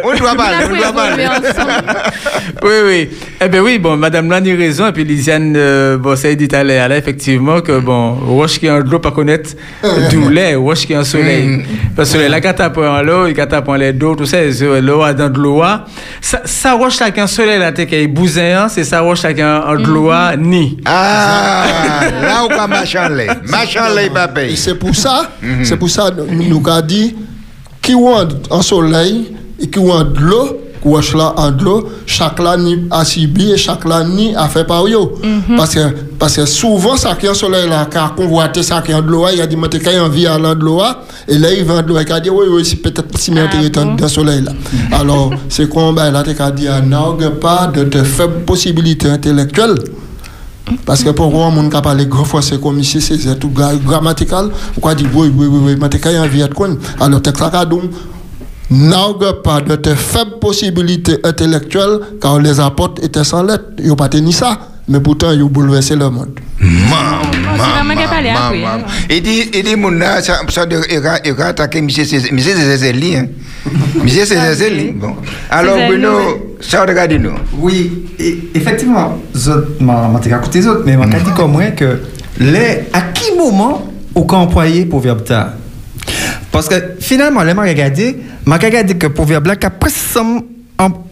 On 0.05 0.17
doit 0.17 0.35
parler, 0.35 0.67
on 0.69 0.73
On 0.73 0.77
doit 0.77 0.93
parler. 0.93 1.27
oui, 2.63 2.71
oui. 2.87 3.11
Eh 3.41 3.49
bien, 3.49 3.61
oui, 3.61 3.79
bon, 3.79 3.97
Madame 3.97 4.31
Lani 4.31 4.53
a 4.53 4.57
raison. 4.57 4.87
Et 4.87 4.93
puis, 4.93 5.05
Lisiane, 5.05 5.55
euh, 5.57 5.99
bon, 5.99 6.15
ça 6.17 6.29
a 6.29 6.35
dit 6.35 6.49
tout 6.49 6.57
à 6.57 6.63
l'heure, 6.63 6.89
là, 6.89 6.97
effectivement, 6.97 7.61
que, 7.61 7.79
bon, 7.81 8.13
roche 8.13 8.59
qui 8.59 8.67
est 8.67 8.71
en 8.71 8.79
l'eau, 8.79 8.99
pas 8.99 9.11
connaître 9.11 9.51
d'où 10.11 10.31
roche 10.61 10.87
qui 10.87 10.93
est 10.93 10.97
en 10.97 11.05
soleil. 11.05 11.65
Parce 11.97 12.13
que 12.13 12.19
là, 12.19 12.41
quand 12.41 12.55
t'as 12.55 12.71
en 12.71 13.03
l'eau, 13.03 13.32
quand 13.35 13.47
t'as 13.49 13.77
les 13.77 13.93
dos, 13.93 14.15
tout 14.15 14.27
ça, 14.27 14.39
c'est 14.53 14.81
l'eau 14.81 15.03
dans 15.13 15.31
de 15.31 15.39
l'eau. 15.39 15.63
Ça, 16.21 16.43
ça 16.45 16.73
roche 16.75 17.01
là 17.01 17.11
qui 17.11 17.21
est 17.21 17.23
en 17.23 17.27
soleil, 17.27 17.61
qui 17.87 17.95
est 17.95 18.07
bousin, 18.07 18.69
c'est 18.69 18.85
ça 18.85 19.01
roche 19.01 19.23
là 19.23 19.35
qui 19.35 19.43
en 19.43 19.75
de 19.77 19.87
l'eau, 19.87 20.11
ni. 20.39 20.79
Ah, 20.85 21.65
là 22.23 22.45
où 22.45 22.49
qu'on 22.49 22.69
machin 22.69 23.09
lait. 23.09 23.29
Machin 23.49 23.95
lait, 23.95 24.11
pas 24.11 24.25
Et 24.25 24.35
paye. 24.35 24.57
c'est 24.57 24.75
pour 24.75 24.95
ça, 24.95 25.31
c'est 25.63 25.77
pour 25.77 25.91
ça, 25.91 26.11
nous 26.11 26.63
avons 26.69 26.87
dit, 26.87 27.15
qui 27.81 27.95
ont 27.95 28.29
en 28.51 28.63
soleil 28.63 29.33
et 29.61 29.69
qui 29.69 29.79
ont 29.79 30.03
de 30.05 30.21
qui 30.83 31.15
là 31.15 31.33
l'eau, 31.65 31.89
chaque 32.07 32.39
là 32.41 32.57
ni 32.57 32.87
a 32.91 33.05
subi 33.05 33.53
et 33.53 33.57
chaque 33.57 33.85
là 33.85 34.03
ni 34.05 34.35
a 34.35 34.49
fait 34.49 34.65
par 34.65 34.89
yo. 34.89 35.15
Parce 35.57 35.75
que, 35.75 35.81
parce 36.19 36.37
que 36.37 36.45
souvent, 36.47 36.97
ça 36.97 37.15
qui 37.15 37.29
en 37.29 37.35
soleil 37.35 37.69
là, 37.69 37.87
car 37.91 38.15
convoité 38.15 38.63
ça 38.63 38.83
qui 38.83 38.93
en 38.93 39.01
de 39.01 39.11
il 39.33 39.41
a 39.41 39.47
dit, 39.47 39.57
moi, 39.57 39.69
t'es 39.69 39.79
quand 39.79 39.91
envie 40.05 40.27
à 40.27 40.39
de 40.55 40.65
l'eau, 40.65 40.81
et 41.29 41.39
là, 41.39 41.53
il 41.53 41.65
va 41.65 41.83
de 41.83 41.89
l'eau, 41.89 41.99
dit, 42.21 42.31
oui, 42.31 42.47
oui, 42.51 42.65
c'est 42.65 42.77
peut-être 42.77 43.17
si 43.19 43.31
bien 43.31 43.45
Ah 43.49 43.55
bon? 43.57 43.95
dans 43.95 44.03
le 44.03 44.09
soleil 44.09 44.43
là. 44.43 44.53
Alors, 44.93 45.31
c'est 45.49 45.69
quoi, 45.69 45.93
ben 45.93 46.11
là, 46.11 46.23
t'es 46.23 46.35
dit, 46.51 46.67
n'a 47.21 47.31
pas 47.31 47.69
de, 47.73 47.85
de 47.85 48.03
faibles 48.03 48.45
possibilités 48.45 49.09
intellectuelles. 49.09 49.77
Parce 50.87 51.03
que 51.03 51.11
pour 51.11 51.31
moi, 51.31 51.51
mon 51.51 51.69
qui 51.69 51.81
parle 51.83 52.05
grand 52.07 52.25
français 52.25 52.59
comme 52.63 52.79
ici, 52.79 53.01
c'est 53.01 53.39
tout 53.39 53.51
gra- 53.51 53.77
grammatical. 53.85 54.49
Pourquoi 54.75 54.95
dire 54.95 55.09
oui, 55.13 55.31
oui, 55.37 55.47
oui, 55.47 55.59
oui, 55.65 55.77
mais 55.81 55.89
t'es 55.89 55.99
quand 55.99 56.11
même 56.13 56.23
envie 56.23 56.41
de 56.41 56.47
Alors, 57.01 57.21
t'es 57.21 57.33
là, 57.33 57.65
donc, 57.65 57.83
n'argue 58.73 59.43
pas 59.43 59.61
de 59.61 59.77
tes 59.77 59.95
faibles 59.95 60.39
possibilités 60.41 61.19
intellectuelles 61.25 62.01
car 62.21 62.39
les 62.39 62.59
apôtres 62.59 63.03
étaient 63.05 63.25
sans 63.25 63.43
lettres. 63.43 63.65
Ils 63.79 63.89
n'ont 63.89 63.97
pas 63.97 64.09
tenu 64.09 64.33
ça, 64.33 64.59
mais 64.89 65.01
pourtant 65.01 65.31
ils 65.33 65.43
ont 65.43 65.47
bouleversé 65.47 65.95
le 65.95 66.09
monde. 66.11 66.31
parlait 68.07 68.31
après, 68.31 68.65
hein. 68.65 68.81
Et 69.09 69.21
dit, 69.21 69.51
et 69.53 69.63
dit, 69.63 69.77
mon 69.77 69.93
ça, 70.49 70.67
de, 70.67 71.43
attaqué 71.43 71.83
monsieur 71.83 72.05
monsieur 72.33 72.55
Césaire 72.55 72.95
Li, 72.95 73.17
hein. 73.17 73.27
Monsieur 74.03 74.25
bon. 74.95 75.15
Alors, 75.49 75.77
Bruno, 75.89 76.57
ça, 76.61 76.85
regardez-nous. 76.85 77.35
Oui, 77.59 78.07
et, 78.19 78.39
effectivement, 78.55 79.19
je 79.35 79.51
m'ai 79.81 80.37
écouté 80.37 80.59
les 80.59 80.67
autres, 80.67 80.83
mais 80.85 80.95
je 80.95 81.25
dit 81.25 81.31
comme 81.37 81.53
moi 81.53 81.67
que 81.71 82.01
les, 82.41 82.89
à 82.93 83.03
qui 83.15 83.37
moment 83.37 83.87
au 84.15 84.25
camp 84.25 84.43
employé 84.43 84.85
pour 84.85 85.01
verbe 85.01 85.23
ta 85.23 85.55
Parce 86.53 86.69
que 86.69 86.75
finalement, 87.01 87.43
les 87.43 87.55
m'a 87.55 87.63
regardé, 87.63 88.19
m'a 88.45 88.59
regardé 88.59 88.95
que 88.95 89.07
pour 89.07 89.27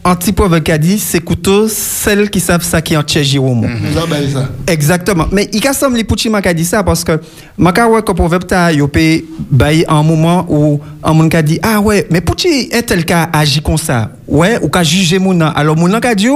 un 0.05 0.17
petit 0.17 0.33
peu 0.33 0.45
avec 0.45 0.71
dit, 0.81 0.99
c'est 0.99 1.21
couteau, 1.21 1.69
celles 1.69 2.31
qui 2.31 2.41
savent 2.41 2.63
ça 2.63 2.81
qui 2.83 2.97
en 2.97 3.03
tchè 3.03 3.23
Jérôme. 3.23 3.61
Nous 3.61 3.97
avons 3.97 4.09
baillé 4.09 4.31
ça. 4.31 4.49
Exactement. 4.67 5.27
Mais 5.31 5.49
il 5.53 5.63
y 5.63 5.69
a 5.69 5.73
semblé 5.73 6.05
pour 6.05 6.17
m'a 6.31 6.41
dit 6.41 6.65
ça 6.65 6.83
parce 6.83 7.05
que 7.05 7.21
m'a 7.57 7.73
ouais 7.87 8.03
que 8.03 8.13
pour 8.13 8.29
verbe 8.29 8.47
ta 8.47 8.73
yo 8.73 8.89
peut 8.89 9.23
bailler 9.51 9.89
un 9.89 10.03
moment 10.03 10.47
où 10.49 10.81
un 11.03 11.13
monde 11.13 11.35
a 11.35 11.43
dit 11.43 11.59
ah 11.63 11.81
ouais, 11.81 12.07
mais 12.11 12.21
pour 12.21 12.37
un 12.45 12.83
tel 12.83 13.05
cas 13.05 13.29
agit 13.33 13.63
comme 13.63 13.79
ça. 13.79 14.11
Ouais, 14.27 14.59
ou 14.63 14.69
qu'a 14.69 14.83
jugé 14.83 15.19
mon 15.19 15.41
alors 15.41 15.77
mon 15.77 15.93
a 15.93 16.15
dit 16.15 16.29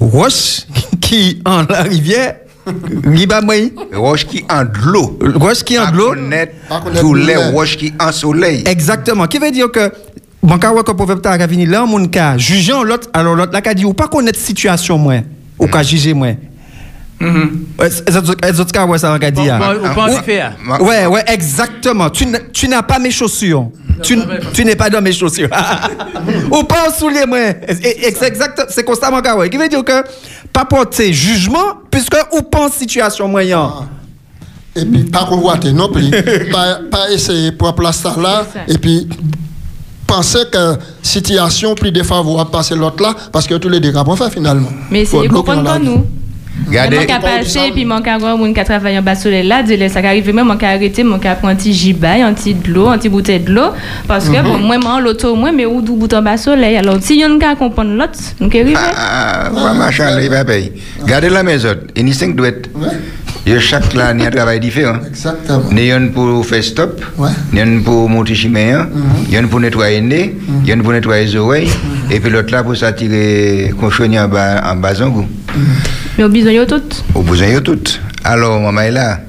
Roche 0.00 0.66
qui 1.00 1.40
en 1.44 1.62
la 1.68 1.82
rivière 1.82 2.36
Moi. 3.42 3.70
Roche 3.92 4.26
qui 4.26 4.44
en 4.50 4.64
de 4.64 4.78
l'eau. 4.86 5.18
Roche 5.34 5.62
qui 5.64 5.78
en 5.78 5.90
de 5.90 5.96
l'eau. 5.96 6.08
Connaître 6.10 6.52
Pas 6.68 6.80
connaître 6.80 7.00
tous 7.00 7.14
les 7.14 7.36
roches 7.36 7.76
qui 7.76 7.92
en 8.00 8.12
soleil. 8.12 8.64
Exactement. 8.66 9.26
Qui 9.26 9.38
veut 9.38 9.50
dire 9.50 9.70
que 9.70 9.92
bon 10.42 10.56
ouais 10.56 10.82
que 10.84 10.92
proverbe 10.92 11.20
ta 11.22 11.36
ka 11.38 11.46
vini 11.46 11.66
là 11.66 11.84
mon 11.86 12.06
cas 12.06 12.36
jugeant 12.36 12.82
l'autre 12.82 13.08
alors 13.12 13.34
l'autre 13.34 13.52
là 13.52 13.60
ka 13.60 13.74
dit 13.74 13.84
ou 13.84 13.94
pas 13.94 14.08
connaître 14.08 14.38
situation 14.38 14.98
moi 14.98 15.20
ou 15.58 15.66
ka 15.66 15.82
juger 15.82 16.14
moi. 16.14 16.28
Les 17.20 18.60
autres 18.60 18.72
cas 18.72 18.86
ouais 18.86 18.98
ça 18.98 19.18
ka 19.18 19.28
exactement. 21.32 22.10
Tu 22.10 22.68
n'as 22.68 22.82
pas 22.82 22.98
mes 22.98 23.10
chaussures. 23.10 23.68
Tu, 24.02 24.18
tu 24.52 24.64
n'es 24.64 24.76
pas 24.76 24.90
dans 24.90 25.00
mes 25.02 25.12
chaussures. 25.12 25.48
Ou 26.50 26.62
pas 26.64 26.90
sous 26.96 27.08
les 27.08 27.26
mains. 27.26 27.52
Et- 27.82 28.08
et 28.08 28.14
C'est 28.14 28.26
exact, 28.28 28.66
c'est 28.68 28.84
constamment. 28.84 29.20
Ouais. 29.36 29.48
Qui 29.50 29.56
veut 29.56 29.68
dire 29.68 29.84
que 29.84 30.02
pas 30.52 30.64
porter 30.64 31.12
jugement 31.12 31.74
puisque 31.90 32.16
ou 32.32 32.42
pas 32.42 32.66
en 32.66 32.70
situation 32.70 33.28
moyen. 33.28 33.70
Et 34.76 34.84
puis, 34.84 35.04
pas 35.04 35.24
convoiter 35.26 35.72
non 35.72 35.88
plus. 35.88 36.10
pas, 36.52 36.80
pas 36.90 37.10
essayer 37.10 37.52
pour 37.52 37.74
place 37.74 37.98
ça 37.98 38.14
là. 38.20 38.44
Et 38.68 38.76
puis, 38.78 39.08
penser 40.06 40.40
que 40.52 40.74
situation 41.02 41.74
plus 41.74 41.92
défavorable 41.92 42.50
passer 42.50 42.74
l'autre 42.74 43.02
là, 43.02 43.14
parce 43.32 43.46
que 43.46 43.54
tous 43.54 43.68
les 43.68 43.80
dégâts 43.80 43.94
vont 44.04 44.16
faire 44.16 44.30
finalement. 44.30 44.68
Mais 44.90 45.04
c'est 45.04 45.28
comprendre 45.28 45.78
nous. 45.78 46.06
Regardez. 46.68 46.98
Mon 46.98 47.04
cas 47.06 47.18
passé, 47.20 47.60
puis 47.72 47.84
mon 47.84 48.00
cas 48.00 48.16
voir, 48.18 48.36
mon 48.38 48.52
cas 48.52 48.64
travailler 48.64 48.98
en 48.98 49.02
bas 49.02 49.14
soleil 49.14 49.46
là, 49.46 49.62
dis 49.62 49.76
ça 49.88 49.98
arrive 49.98 50.32
même 50.34 50.46
mon 50.46 50.56
cas 50.56 50.68
arrêter, 50.70 51.02
mon 51.02 51.18
cas 51.18 51.34
prendre 51.34 51.52
un 51.52 51.56
petit 51.56 51.72
gibaille, 51.72 52.22
un 52.22 52.32
petit 52.32 52.54
de 52.54 52.70
l'eau, 52.72 52.88
un 52.88 52.96
petit 52.98 53.08
bouteille 53.08 53.40
de 53.40 53.52
l'eau 53.52 53.70
parce 54.06 54.28
que 54.28 54.40
bon 54.42 54.58
moi 54.58 54.78
moi 54.78 55.00
l'auto 55.00 55.34
moi 55.34 55.50
mais 55.52 55.66
où 55.66 55.82
d'où 55.82 55.96
bout 55.96 56.12
en 56.14 56.22
bas 56.22 56.36
soleil. 56.36 56.76
Alors 56.76 56.96
si 57.00 57.18
yon 57.20 57.38
cas 57.38 57.56
comprendre 57.56 57.90
l'autre, 57.94 58.18
on 58.40 58.48
peut 58.48 58.60
arriver. 58.60 58.76
Ah, 58.96 59.50
ouais, 59.52 59.78
machin, 59.78 60.20
il 60.20 60.30
va 60.30 60.44
payer. 60.44 60.72
Regardez 61.02 61.28
la 61.28 61.42
maison. 61.42 61.74
Il 61.96 62.08
y 62.08 62.10
a 62.10 62.14
cinq 62.14 62.36
douettes. 62.36 62.70
Ouais, 62.74 62.88
Il 63.46 63.52
y 63.52 63.56
a 63.56 63.60
chaque 63.60 63.92
là, 63.92 64.12
il 64.14 64.20
y 64.20 64.24
a 64.24 64.28
un 64.28 64.30
travail 64.30 64.58
différent. 64.60 64.98
exactement. 65.06 65.64
Il 65.72 65.84
y 65.84 65.90
a 65.92 65.96
une 65.96 66.12
pour 66.12 66.46
faire 66.46 66.62
stop, 66.64 67.04
il 67.52 67.58
y 67.58 67.60
a 67.60 67.64
une 67.64 67.82
pour 67.82 68.08
monter 68.08 68.34
chemin, 68.34 68.86
il 69.26 69.34
y 69.34 69.36
a 69.36 69.40
une 69.40 69.48
pour 69.48 69.60
nettoyer 69.60 70.00
le 70.00 70.06
nez, 70.06 70.36
il 70.62 70.68
y 70.68 70.72
a 70.72 70.74
une 70.76 70.82
pour 70.82 70.92
nettoyer 70.92 71.26
les 71.26 71.36
oreilles, 71.36 71.68
et 72.10 72.20
puis 72.20 72.30
l'autre 72.30 72.52
là 72.52 72.62
pour 72.62 72.74
s'attirer 72.76 73.72
cochonnier 73.78 74.20
en 74.20 74.28
bas, 74.28 74.62
en 74.72 74.76
bas 74.76 75.02
en 75.02 75.08
goût. 75.10 75.26
Mais 76.16 76.24
au 76.24 76.28
besoin 76.28 76.52
yo 76.52 76.64
tout. 76.64 76.82
Au 77.14 77.22
besoin 77.22 77.52
de 77.52 77.60
tout. 77.60 77.80
Alors, 78.22 78.60
maman 78.60 78.82
est 78.82 78.90
là. 78.90 79.20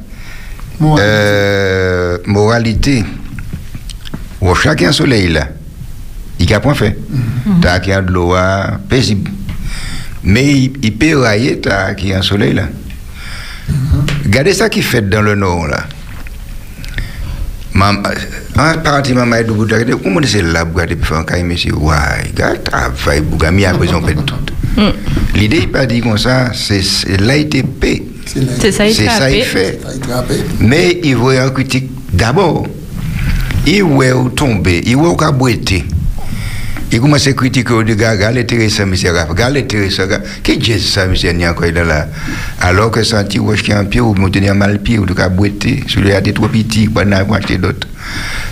Moi, 0.80 1.00
Euh, 1.00 2.18
moralité. 2.26 3.04
Ou 4.42 4.54
chacun 4.56 4.92
soleil 4.92 5.30
là. 5.30 5.48
Il 6.40 6.54
a 6.54 6.60
point 6.60 6.74
fait. 6.76 6.98
T'as 7.62 7.80
qui 7.80 7.92
a 7.92 8.02
de 8.02 8.12
l'eau 8.12 8.34
ah, 8.36 8.80
paisible. 8.90 9.32
Mais 10.24 10.46
il, 10.54 10.74
il 10.84 10.98
peut 10.98 11.18
railler 11.18 11.60
t'as 11.62 11.94
qui 11.94 12.14
a 12.14 12.20
un 12.20 12.22
soleil 12.22 12.54
là. 12.54 12.64
Regardez 14.24 14.54
ça 14.54 14.70
qui 14.70 14.82
fait 14.82 15.08
dans 15.10 15.22
le 15.22 15.36
nord 15.36 15.68
là. 15.68 15.84
Maman, 17.74 18.04
en 18.58 18.78
partie 18.80 19.14
maman 19.14 19.36
est 19.36 19.44
debout, 19.44 19.64
regardez, 19.64 19.94
comment 20.02 20.22
c'est 20.26 20.42
là, 20.42 20.64
regardez, 20.64 20.96
puis 20.96 21.06
faire 21.08 21.18
un 21.18 21.24
cahier, 21.26 21.44
monsieur, 21.44 21.76
ouais, 21.76 21.96
regarde, 22.26 22.64
travail, 22.64 23.20
bougami, 23.20 23.66
après, 23.66 23.94
on 23.94 24.02
fait 24.02 24.14
tout. 24.14 24.34
L'idée, 25.36 25.60
il 25.64 25.72
pas 25.72 25.86
dit 25.86 26.02
comme 26.02 26.18
ça, 26.18 26.52
c'est 26.54 26.82
paix. 27.80 28.04
c'est 28.60 28.72
ça 28.72 28.88
il 29.30 29.44
fait. 29.44 29.80
Mais 30.60 31.00
il 31.04 31.16
voit 31.16 31.40
un 31.42 31.50
critique 31.50 31.90
d'abord. 32.12 32.68
Il 33.68 33.84
voit 33.84 34.30
tomber, 34.36 34.82
il 34.86 34.96
voit 34.96 35.10
où 35.10 35.16
cabouetter. 35.16 35.86
Il 36.92 37.02
commence 37.02 37.28
à 37.28 37.34
critiquer 37.34 37.74
au 37.74 37.84
gars, 37.84 38.16
gars, 38.16 38.32
l'intéressant, 38.32 38.86
monsieur 38.86 39.12
Raph, 39.12 39.34
gars, 39.34 39.50
l'intéressant, 39.50 40.06
gars. 40.06 40.22
Qu'est-ce 40.44 40.60
que 40.60 40.66
c'est 40.66 40.80
ça, 40.80 41.08
monsieur 41.08 41.32
Nia, 41.32 41.54
quoi, 41.54 41.68
il 41.68 41.76
est 41.76 41.84
là? 41.84 42.08
Alors 42.62 42.92
que 42.92 43.04
senti, 43.04 43.40
ou 43.40 43.52
qui 43.54 43.74
en 43.74 43.86
pied, 43.86 44.00
ou 44.00 44.14
me 44.14 44.30
tenir 44.30 44.56
mal 44.56 44.80
pied, 44.80 45.00
ou 45.00 45.06
de 45.06 45.14
cabouetter, 45.14 45.84
celui 45.88 46.14
a 46.14 46.22
des 46.22 46.32
trop 46.32 46.48
petits, 46.48 46.88
pas 46.88 47.04
n'a 47.04 47.26
pas 47.26 47.38
acheter 47.38 47.58
d'autres. 47.58 47.88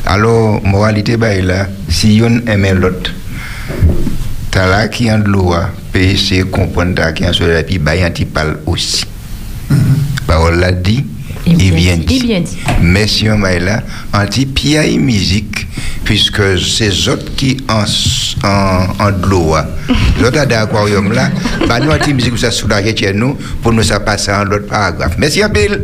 Alors, 0.05 0.61
moralité, 0.65 1.15
bah, 1.15 1.35
il 1.35 1.45
là, 1.45 1.67
si 1.87 2.21
on 2.21 2.45
aime 2.51 2.79
l'autre, 2.79 3.13
t'as 4.51 4.67
là 4.67 4.87
qui 4.87 5.09
en 5.11 5.19
de 5.19 5.29
l'eau, 5.29 5.53
de 5.93 6.43
comprendre 6.43 7.01
en 7.01 7.33
sur 7.33 7.47
la 7.47 7.63
puis 7.63 7.77
bah, 7.77 7.93
parle 8.33 8.57
aussi. 8.65 9.05
Parole 10.25 10.59
l'a 10.59 10.71
dit, 10.71 11.05
Il 11.45 11.73
vient 11.73 11.97
dit, 11.97 12.05
dit. 12.05 12.15
il 12.15 12.27
bien 12.27 12.41
dit. 12.41 12.57
Monsieur 12.81 13.35
Maïla, 13.35 13.83
anti 14.13 14.45
piaille 14.45 14.97
musique, 14.97 15.67
puisque 16.03 16.59
c'est 16.59 17.07
autres 17.09 17.35
qui 17.35 17.57
en, 17.69 17.83
en, 18.47 19.03
en 19.05 19.11
de 19.11 19.25
l'eau. 19.27 19.55
L'autre 20.21 20.45
d'aquarium 20.45 21.11
là, 21.11 21.29
bah 21.67 21.79
nous 21.79 21.91
anti 21.91 22.13
musique 22.13 22.37
ça 22.37 22.51
soulager 22.51 22.95
chez 22.95 23.13
nous, 23.13 23.37
pour 23.61 23.73
nous 23.73 23.83
ça 23.83 23.99
passer 23.99 24.31
en 24.31 24.43
l'autre 24.45 24.67
paragraphe. 24.67 25.15
Merci 25.17 25.43
à 25.43 25.49
Bill. 25.49 25.79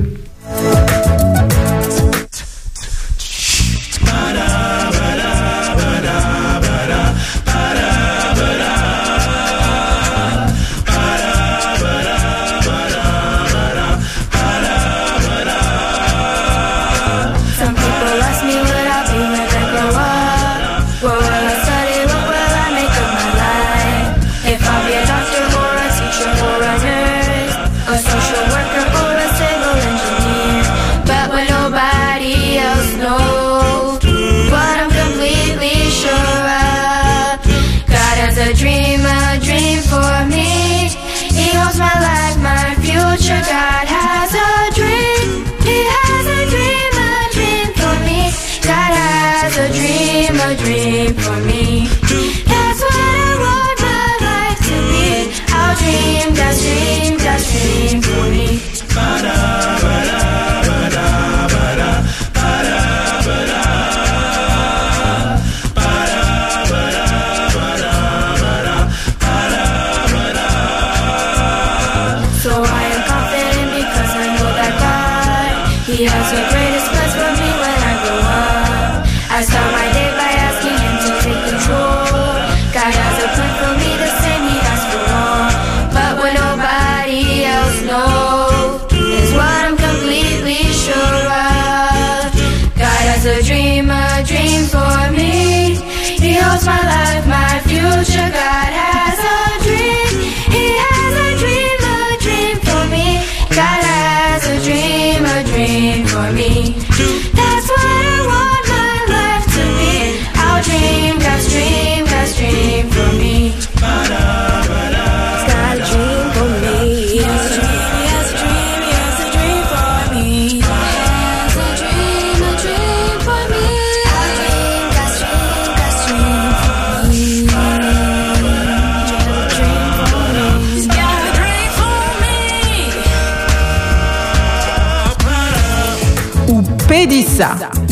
see. 57.50 57.89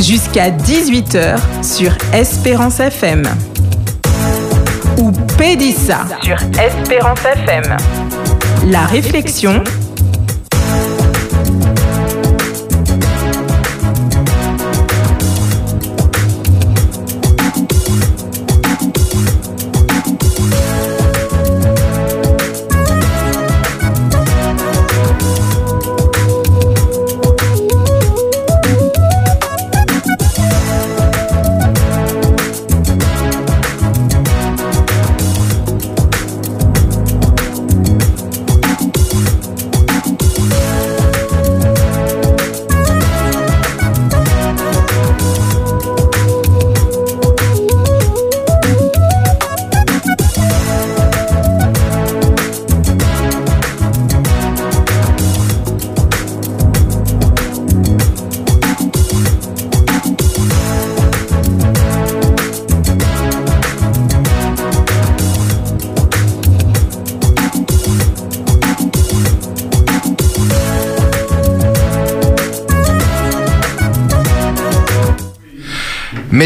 Jusqu'à 0.08 0.52
18h 0.52 1.38
sur 1.62 1.92
Espérance 2.14 2.80
FM. 2.80 3.24
Ou 4.98 5.12
Pédissa 5.38 6.06
sur 6.24 6.38
Espérance 6.58 7.20
FM. 7.26 7.76
La 8.72 8.86
réflexion. 8.86 9.62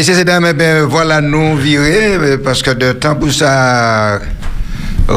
Messieurs 0.02 0.18
et 0.18 0.24
dames, 0.24 0.48
eh 0.50 0.52
ben, 0.52 0.82
voilà, 0.82 1.20
nous 1.20 1.54
virer, 1.56 2.16
euh, 2.16 2.36
parce 2.42 2.60
que 2.60 2.72
de 2.72 2.90
temps 2.90 3.14
pour 3.14 3.30
ça. 3.30 4.18
Je 5.08 5.14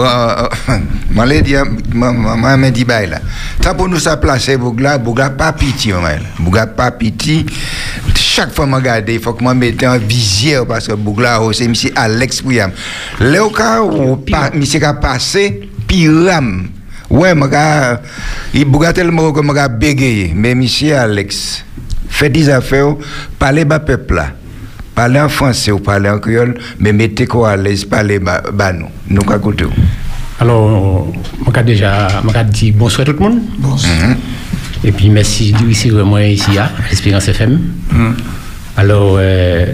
je 1.18 2.70
dis, 2.70 2.86
bah, 2.86 3.04
là. 3.08 3.18
Tant 3.60 3.74
pour 3.74 3.90
nous 3.90 3.98
ça 3.98 4.16
placer, 4.18 4.58
Bougla, 4.58 5.00
Bougla 5.00 5.32
pas 5.32 5.54
pitié. 5.54 5.96
Bougla 6.38 6.68
pas 6.68 6.92
pitié. 6.92 7.48
Chaque 8.14 8.54
fois 8.54 8.68
je 8.70 8.76
regarde, 8.76 9.10
il 9.10 9.20
faut 9.20 9.34
que 9.34 9.44
je 9.44 9.50
mette 9.56 9.84
en 9.84 9.98
visière, 9.98 10.68
parce 10.68 10.86
que 10.86 10.94
Bougla, 10.94 11.42
oh, 11.42 11.52
c'est 11.52 11.68
monsieur 11.68 11.90
Alex 11.96 12.44
Priam. 12.44 12.70
Là, 13.20 13.40
cas 13.58 13.82
où, 13.82 14.24
monsieur 14.54 14.86
a 14.86 14.94
passé, 14.94 15.68
Piram. 15.88 16.68
Ouais, 17.10 17.34
je 17.34 17.98
il 18.60 18.66
Bougla 18.66 18.94
tellement 18.94 19.32
que 19.32 19.42
je 19.42 19.68
bégaye. 19.68 20.32
Mais 20.36 20.54
monsieur 20.54 20.96
Alex, 20.96 21.66
fait 22.08 22.30
des 22.30 22.50
affaires, 22.52 22.94
parlez 23.40 23.66
bas 23.66 23.80
peuple 23.80 24.14
là. 24.14 24.28
Parlez 24.96 25.20
en 25.20 25.28
français 25.28 25.72
ou 25.72 25.80
parlez 25.80 26.10
en 26.10 26.20
créole, 26.20 26.56
mais 26.80 26.93
mettez 26.93 27.28
quoi 27.28 27.52
à 27.52 27.58
l'aise, 27.58 27.84
parlez 27.84 28.18
bas 28.18 28.41
bas 28.54 28.72
nous. 28.72 28.88
Nous, 29.10 29.22
qu'à 29.22 29.38
côté. 29.39 29.66
Alors, 30.39 31.08
je 31.46 31.62
déjà 31.62 32.08
je 32.24 32.43
dit 32.43 32.72
bonsoir 32.72 33.06
tout 33.06 33.14
le 33.14 33.20
monde. 33.20 33.39
Mhm. 33.60 34.16
Et 34.86 34.91
puis 34.91 35.10
merci 35.10 35.52
de 35.52 35.66
ici 35.70 35.91
moi 35.91 36.24
ici 36.24 36.58
à 36.58 36.72
Espérance 36.91 37.28
FM. 37.28 37.60
Alors, 38.78 39.16
euh, 39.20 39.66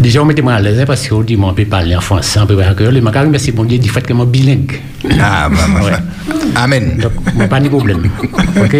déjà 0.00 0.22
on 0.22 0.24
mettait 0.24 0.42
moi 0.42 0.54
à 0.54 0.60
l'aise 0.60 0.80
hein, 0.80 0.84
parce 0.86 1.08
qu'on 1.08 1.22
dit 1.22 1.36
on 1.40 1.52
peut 1.52 1.64
parler 1.64 1.96
en 1.96 2.00
français, 2.00 2.38
on 2.40 2.46
peut 2.46 2.56
parler 2.56 2.70
en 2.70 2.74
créole. 2.74 2.96
Et 2.96 3.00
je 3.00 3.26
merci 3.28 3.52
bon 3.52 3.64
Dieu 3.64 3.78
du 3.78 3.88
fait 3.88 4.06
que 4.06 4.12
moi 4.12 4.26
bilingue. 4.26 4.80
Ah, 5.20 5.48
bah, 5.48 5.56
bah, 5.72 5.80
bah. 5.90 6.32
Amen. 6.56 6.98
Donc, 6.98 7.48
pas 7.48 7.60
de 7.60 7.68
problème. 7.68 8.08
OK 8.56 8.76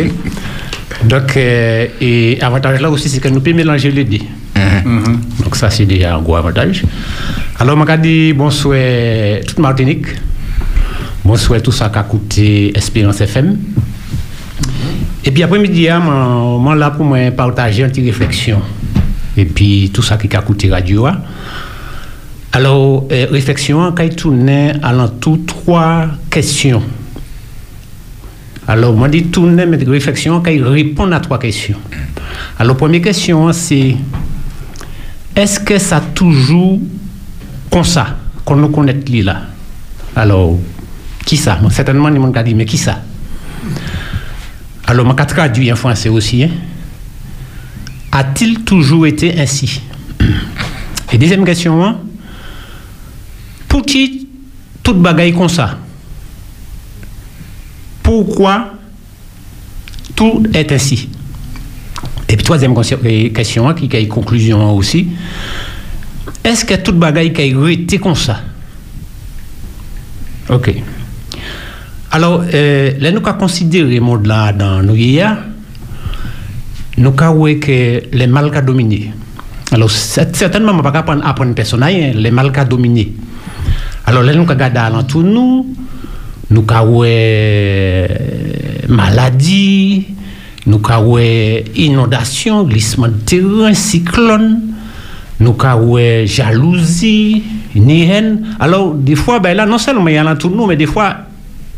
Donc, 1.05 1.37
euh, 1.37 1.87
et 2.01 2.39
avantage 2.41 2.81
là 2.81 2.91
aussi, 2.91 3.09
c'est 3.09 3.21
que 3.21 3.29
nous 3.29 3.41
pouvons 3.41 3.57
mélanger 3.57 3.91
les 3.91 4.05
deux. 4.05 4.19
Donc, 5.43 5.57
ça, 5.57 5.71
c'est 5.71 5.87
déjà 5.87 6.17
un 6.17 6.23
gros 6.23 6.37
avantage. 6.37 6.85
Alors, 7.59 7.79
je 7.89 7.97
dis 7.97 8.33
bonsoir 8.33 9.41
toute 9.47 9.59
Martinique. 9.59 10.07
Bonsoir 11.25 11.61
tout 11.61 11.73
ça 11.73 11.89
qui 11.89 11.99
a 11.99 12.03
coûté 12.03 12.77
Espérance 12.77 13.21
FM. 13.21 13.57
Et 15.25 15.31
puis 15.31 15.43
après-midi, 15.43 15.89
hein, 15.89 15.99
moi, 16.01 16.59
moi, 16.59 16.75
là 16.75 16.91
pour 16.91 17.05
moi 17.05 17.31
partager 17.33 17.83
une 17.83 17.89
petite 17.91 18.07
réflexion. 18.07 18.61
Et 19.37 19.45
puis 19.45 19.91
tout 19.93 20.03
ça 20.03 20.17
qui 20.17 20.35
a 20.35 20.41
coûté 20.41 20.71
radio. 20.71 21.07
hein. 21.07 21.19
Alors, 22.53 23.07
euh, 23.13 23.27
réflexion, 23.31 23.93
quand 23.93 24.05
il 24.05 24.17
tournait 24.17 24.73
à 24.83 24.93
l'entour 24.93 25.39
trois 25.47 26.07
questions. 26.31 26.83
Alors, 28.67 28.97
je 29.05 29.11
dis 29.11 29.25
tourner, 29.25 29.67
mais 29.67 29.77
réflexion, 29.77 30.41
quand 30.41 30.51
il 30.51 30.63
répond 30.65 31.11
à 31.13 31.21
trois 31.21 31.39
questions. 31.39 31.77
Alors, 32.59 32.77
première 32.77 33.03
question, 33.03 33.53
c'est 33.53 33.97
est-ce 35.39 35.61
que 35.61 35.79
ça 35.79 36.01
toujours 36.01 36.81
comme 37.71 37.85
ça, 37.85 38.17
qu'on 38.45 38.57
nous 38.57 38.71
connaît 38.71 38.99
là? 39.23 39.43
Alors, 40.17 40.59
qui 41.25 41.37
ça? 41.37 41.61
Certainement, 41.71 42.09
il 42.09 42.19
m'a 42.19 42.43
dit, 42.43 42.55
mais 42.55 42.65
qui 42.65 42.77
ça? 42.77 43.01
Alors, 44.87 45.07
je 45.07 45.17
vais 45.17 45.27
traduire 45.27 45.75
en 45.75 45.77
français 45.77 46.09
aussi. 46.09 46.43
hein. 46.43 46.51
A-t-il 48.11 48.65
toujours 48.65 49.07
été 49.07 49.39
ainsi? 49.39 49.81
Et 51.13 51.19
deuxième 51.19 51.45
question, 51.45 51.85
hein, 51.85 51.99
pour 53.69 53.83
qui 53.83 54.27
toute 54.83 55.01
bagaille 55.01 55.35
comme 55.35 55.49
ça? 55.49 55.79
Pourquoi 58.03 58.73
tout 60.17 60.43
est 60.53 60.73
ainsi? 60.73 61.09
Et 62.29 62.37
puis 62.37 62.45
troisième 62.45 62.75
question, 62.75 63.69
hein, 63.69 63.75
qui 63.75 63.97
a 63.97 64.01
une 64.01 64.09
conclusion 64.09 64.77
aussi. 64.77 65.09
Est-ce 66.45 66.65
que 66.65 66.75
toute 66.75 66.99
bagaille 66.99 67.33
qui 67.33 67.43
a 67.43 67.71
été 67.71 67.99
comme 67.99 68.15
ça? 68.15 68.41
Ok. 70.51 70.75
Alors, 72.11 72.43
euh, 72.53 72.93
là, 73.01 73.11
nous 73.11 73.21
avons 73.25 73.39
considéré 73.39 73.95
le 73.95 74.01
monde 74.01 74.27
là 74.27 74.53
dans 74.53 74.83
nos 74.83 74.95
hier, 74.95 75.37
nous 76.97 77.15
avons 77.19 77.45
vu 77.45 77.59
que 77.59 78.03
les 78.13 78.27
mal 78.27 78.51
qu'a 78.51 78.63
dominé. 78.63 79.13
Alors, 79.73 79.91
certainement, 79.91 80.73
je 80.73 80.79
ne 80.79 80.83
pas 80.83 80.99
apprendre 80.99 81.27
apprendre 81.27 81.55
personne, 81.55 81.83
hein, 81.83 82.13
les 82.15 82.31
mal 82.31 82.51
qu'a 82.51 82.65
dominé. 82.65 83.13
Alors, 84.07 84.23
là, 84.23 84.33
nous 84.33 84.41
avons 84.41 84.49
regardé 84.49 84.79
alentour 84.79 85.23
nous, 85.23 85.67
nous 86.51 86.65
avons 86.69 87.03
vu 87.03 88.07
maladie, 88.89 90.07
nous 90.69 90.81
avons 90.89 91.19
inondation, 91.75 92.63
glissement 92.65 93.09
de 93.09 93.15
terrain, 93.15 93.73
cyclone, 93.73 94.61
nous 95.41 95.57
avons 95.61 96.27
jalousie, 96.27 97.43
ni 97.75 98.03
haine. 98.03 98.47
Alors, 98.61 98.95
des 98.95 99.15
fois, 99.15 99.41
ben 99.41 99.57
là, 99.57 99.67
non 99.67 99.79
seulement 99.79 100.09
il 100.09 100.15
y 100.15 100.19
a 100.19 100.21
alentour 100.21 100.51
de 100.51 100.57
nous, 100.57 100.67
mais 100.67 100.77
des 100.77 100.87
fois, 100.87 101.17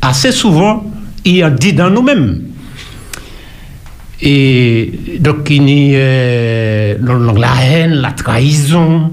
assez 0.03 0.32
souvent, 0.32 0.84
il 1.24 1.36
y 1.36 1.43
a 1.43 1.51
dit 1.51 1.72
dans 1.72 1.91
nous-mêmes. 1.91 2.43
Et 4.22 5.18
donc, 5.20 5.49
il 5.51 5.68
y 5.68 5.95
a 5.95 5.99
euh, 5.99 7.38
la 7.38 7.64
haine, 7.64 7.95
la 7.95 8.11
trahison, 8.11 9.12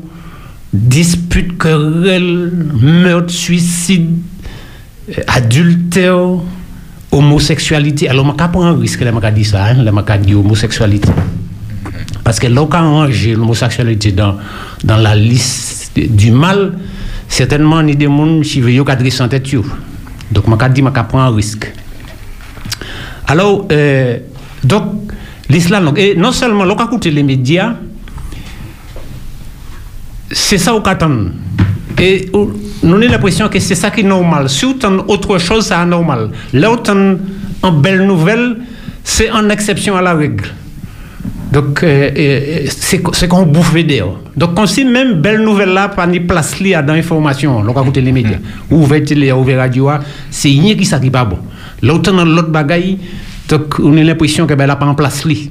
dispute, 0.74 1.58
querelle, 1.58 2.52
meurtre, 2.82 3.32
suicide, 3.32 4.18
adultère, 5.28 6.40
homosexualité. 7.18 8.09
Alors, 8.09 8.26
je 8.26 8.32
ne 8.32 8.47
prends 8.47 8.63
un 8.63 8.78
risque, 8.78 9.03
je 9.03 9.30
dis 9.32 9.43
ça, 9.43 9.65
hein, 9.65 9.76
je 9.86 10.18
dis 10.18 10.36
homosexualité. 10.36 11.09
Parce 12.24 12.39
que 12.39 12.47
là, 12.47 12.61
range 12.70 13.28
l'homosexualité 13.30 14.11
dans, 14.11 14.36
dans 14.84 14.97
la 14.97 15.15
liste 15.15 15.91
du 15.97 16.32
mal, 16.32 16.78
certainement, 17.28 17.82
il 17.82 17.89
y 17.89 17.91
a 17.93 17.95
des 17.95 18.05
gens 18.05 18.41
qui 18.41 18.61
veulent 18.61 18.89
adresser 18.89 19.24
en 19.24 19.28
tête. 19.28 19.49
Donc, 20.32 20.43
je 20.47 20.68
dis 20.68 20.82
que 20.82 20.88
je 20.95 21.03
prends 21.07 21.22
un 21.22 21.34
risque. 21.34 21.74
Alors, 23.28 23.68
euh, 23.72 24.20
donc, 24.63 25.11
l'islam, 25.49 25.93
non 26.18 26.32
seulement, 26.32 26.65
lorsqu'on 26.65 26.86
écoute 26.86 27.05
les 27.05 27.24
médias, 27.24 27.76
c'est 30.32 30.57
ça 30.57 30.72
qu'on 30.72 30.82
attend. 30.82 31.26
Et 32.00 32.30
nous 32.32 32.52
avons 32.84 32.98
l'impression 32.98 33.50
que 33.50 33.60
c'est 33.60 33.76
ça 33.76 33.89
qui 33.89 34.02
est 34.02 34.04
normal. 34.04 34.50
Si 34.50 34.66
on 34.66 34.98
autre 35.10 35.38
chose, 35.39 35.66
c'est 35.66 35.74
anormal. 35.74 36.30
Là, 36.54 36.72
on 36.72 36.93
une 36.93 37.82
belle 37.82 38.06
nouvelle, 38.06 38.58
c'est 39.04 39.32
en 39.32 39.50
exception 39.50 39.95
à 39.95 40.02
la 40.02 40.14
règle. 40.14 40.45
Donc, 41.52 41.82
euh, 41.82 42.12
euh, 42.16 42.68
c'est 42.70 43.28
qu'on 43.28 43.45
bouffe 43.45 43.74
vidéo. 43.74 44.18
Donc, 44.36 44.54
comme 44.54 44.68
si 44.68 44.84
même 44.84 45.22
belle 45.22 45.41
nouvelle 45.41 45.70
là, 45.70 45.88
pas 45.88 46.06
ni 46.06 46.20
place 46.20 46.60
li 46.60 46.76
à 46.76 46.82
dans 46.82 46.93
l'information, 46.93 47.64
l'on 47.64 47.82
écouter 47.82 48.02
les 48.02 48.12
médias, 48.12 48.38
ou 48.70 48.84
ouvert 48.84 49.04
télé, 49.04 49.32
ouvert 49.32 49.58
radio, 49.60 49.89
c'est 50.30 50.50
rien 50.50 50.76
qui 50.76 50.86
ça 50.86 51.00
qui 51.00 51.10
pas 51.10 51.24
bon. 51.24 51.39
L'autre 51.82 52.12
dans 52.12 52.26
l'autre 52.26 52.50
bagaille, 52.50 53.00
donc 53.48 53.76
on 53.80 53.95
a 53.98 54.04
l'impression 54.04 54.45
que 54.45 54.54
ben 54.54 54.68
là 54.68 54.76
pas 54.76 54.86
en 54.86 54.93
place 54.93 55.26
li. 55.26 55.50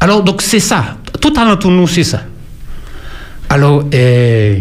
Alors, 0.00 0.22
donc, 0.22 0.42
c'est 0.42 0.60
ça. 0.60 0.96
Tout 1.20 1.32
alentour 1.36 1.70
de 1.70 1.76
nous, 1.76 1.86
c'est 1.86 2.04
ça. 2.04 2.22
Alors, 3.54 3.84
euh, 3.94 4.58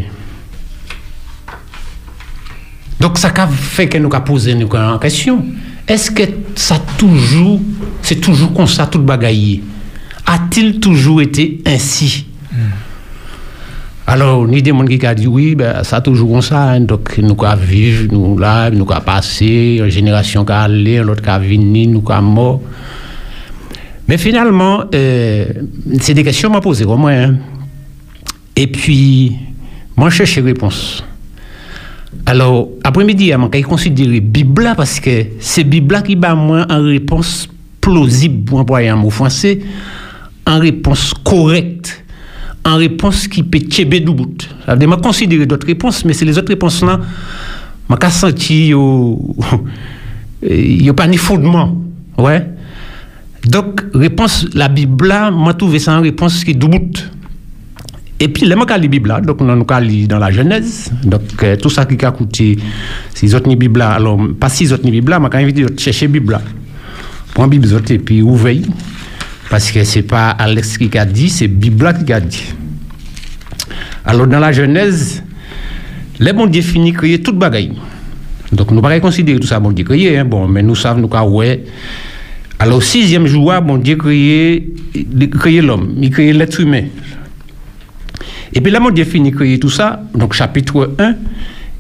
donc, 3.00 3.18
ça 3.18 3.32
a 3.36 3.48
fait 3.48 3.90
que 3.90 3.98
nous 3.98 4.08
avons 4.14 4.24
posé 4.24 4.52
une 4.52 4.70
question. 5.02 5.44
Est-ce 5.88 6.12
que 6.12 6.22
ça 6.54 6.78
toujours, 6.96 7.60
c'est 8.04 8.22
toujours 8.22 8.54
comme 8.54 8.68
ça, 8.68 8.86
tout 8.86 9.00
le 9.00 9.04
bagaille? 9.04 9.64
A-t-il 10.28 10.80
toujours 10.80 11.24
été 11.24 11.60
ainsi? 11.66 12.28
Alors, 14.06 14.48
ni 14.48 14.62
des 14.62 14.70
gens 14.70 14.86
qui 14.86 15.08
ont 15.08 15.14
dit 15.16 15.26
oui, 15.28 15.56
ben, 15.56 15.84
ça 15.84 16.00
toujours 16.00 16.30
comme 16.30 16.44
ça. 16.44 16.74
hein. 16.74 16.82
donc, 16.82 17.18
nous 17.18 17.36
avons 17.44 17.64
vivre, 17.66 18.08
nous 18.12 18.36
nous 18.38 18.44
avons 18.44 19.02
passé, 19.04 19.80
une 19.80 19.90
génération 19.90 20.46
qui 20.46 20.52
a 20.52 20.62
allé, 20.62 21.00
l'autre 21.00 21.24
qui 21.24 21.30
a 21.32 21.40
venu, 21.40 21.88
nous 21.88 22.04
avons 22.10 22.22
mort. 22.22 22.62
Mais 24.08 24.20
finalement, 24.20 24.84
euh, 24.94 25.46
c'est 26.00 26.14
des 26.14 26.24
questions 26.24 26.50
que 26.52 26.58
je 26.58 26.62
posées 26.62 26.86
comme 26.86 27.00
moi. 27.00 27.10
hein. 27.12 27.38
Et 28.56 28.68
puis, 28.68 29.36
moi, 29.96 30.10
je 30.10 30.18
cherche 30.18 30.38
réponse. 30.40 31.04
Alors, 32.26 32.70
après-midi, 32.84 33.32
je 33.32 33.48
vais 33.52 33.62
considérer 33.64 34.20
Bible 34.20 34.74
parce 34.78 35.00
que 35.00 35.26
c'est 35.40 35.64
Bible 35.64 35.94
là 35.94 36.02
qui 36.02 36.16
bat 36.16 36.36
moi 36.36 36.66
en 36.70 36.84
réponse 36.84 37.50
plausible, 37.82 38.46
pour 38.46 38.60
employer 38.60 38.90
un 38.90 38.96
mot 38.96 39.10
français, 39.10 39.60
en 40.48 40.60
réponse 40.60 41.14
correcte, 41.24 42.04
en 42.64 42.78
réponse 42.78 43.28
qui 43.28 43.44
peut 43.44 43.60
tchéber 43.60 44.00
du 44.00 44.14
bout. 44.14 44.48
Ça 44.66 44.74
veut 44.74 44.80
dire, 44.80 44.90
je 44.90 45.02
considérer 45.02 45.46
d'autres 45.46 45.68
réponses, 45.68 46.06
mais 46.06 46.14
c'est 46.14 46.26
les 46.26 46.38
autres 46.38 46.50
réponses 46.50 46.82
là, 46.82 47.00
je 47.90 47.96
vais 47.96 48.10
sentir 48.10 48.78
il 50.50 50.82
n'y 50.82 50.90
a 50.90 50.94
pas 50.94 51.08
ni 51.08 51.18
fondement. 51.18 51.82
Ouais. 52.18 52.46
Donc, 53.46 53.84
réponse, 53.94 54.48
la 54.54 54.70
Bible 54.70 55.08
là, 55.08 55.32
moi, 55.32 55.54
trouvé 55.54 55.80
ça 55.80 55.98
en 55.98 56.02
réponse 56.02 56.44
qui 56.44 56.54
est. 56.54 57.12
Et 58.24 58.30
puis, 58.30 58.46
les 58.46 58.56
mots 58.56 58.64
la 58.66 58.78
Bible, 58.78 59.14
donc, 59.26 59.42
nous 59.42 59.50
avons 59.50 59.66
dans 60.08 60.18
la 60.18 60.32
Genèse. 60.32 60.90
Donc, 61.04 61.44
euh, 61.44 61.58
tout 61.58 61.70
ça 61.70 61.84
qui 61.84 62.06
a 62.06 62.12
coûté, 62.12 62.58
si 63.14 63.36
autres 63.36 63.50
ni 63.50 63.58
Bible, 63.58 63.82
alors, 63.82 64.18
pas 64.40 64.48
si 64.48 64.72
autres 64.72 64.86
ni 64.86 64.92
Bible, 64.92 65.12
là, 65.12 65.20
je 65.30 65.38
invité 65.38 65.66
de 65.66 65.78
chercher 65.78 66.08
Bible. 66.08 66.40
Prends 67.34 67.50
Bible, 67.50 67.68
et 67.90 67.98
puis 68.00 68.22
ouvrir. 68.22 68.62
Parce 69.50 69.70
que 69.74 69.84
c'est 69.84 70.04
pas 70.04 70.30
Alex 70.30 70.78
qui 70.78 70.98
a 70.98 71.04
dit, 71.04 71.28
c'est 71.28 71.50
Bible 71.50 71.94
qui 72.06 72.14
a 72.14 72.22
dit. 72.22 72.46
Alors, 74.06 74.26
dans 74.26 74.40
la 74.40 74.54
Genèse, 74.54 75.22
les 76.18 76.32
bon 76.32 76.46
Dieu 76.46 76.62
finit 76.62 76.94
créer 76.94 77.22
toute 77.22 77.38
bagaille. 77.38 77.74
Donc, 78.54 78.70
nous 78.70 78.78
ne 78.78 78.82
pouvons 78.82 78.94
pas 78.94 79.02
considérer 79.02 79.38
tout 79.38 79.48
ça, 79.48 79.60
bon 79.60 79.74
Dieu 79.74 79.84
créé, 79.84 80.18
hein, 80.18 80.24
bon, 80.24 80.48
mais 80.48 80.64
nous 80.64 80.76
savons, 80.76 81.02
nous, 81.02 81.10
qu'à 81.10 81.26
ouais. 81.26 81.66
Alors, 82.58 82.82
sixième 82.82 83.28
jour, 83.28 83.54
bon 83.62 83.80
Dieu 83.80 83.98
créé, 83.98 84.72
créé 85.38 85.60
l'homme, 85.60 85.96
il 86.02 86.10
créé 86.10 86.32
l'être 86.32 86.62
humain. 86.62 86.84
Et 88.54 88.62
puis 88.62 88.72
là, 88.72 88.80
mon 88.80 88.92
Dieu 88.92 89.04
finit 89.04 89.32
créer 89.32 89.60
tout 89.60 89.70
ça, 89.70 90.04
donc 90.14 90.34
chapitre 90.34 90.96
1 91.00 91.16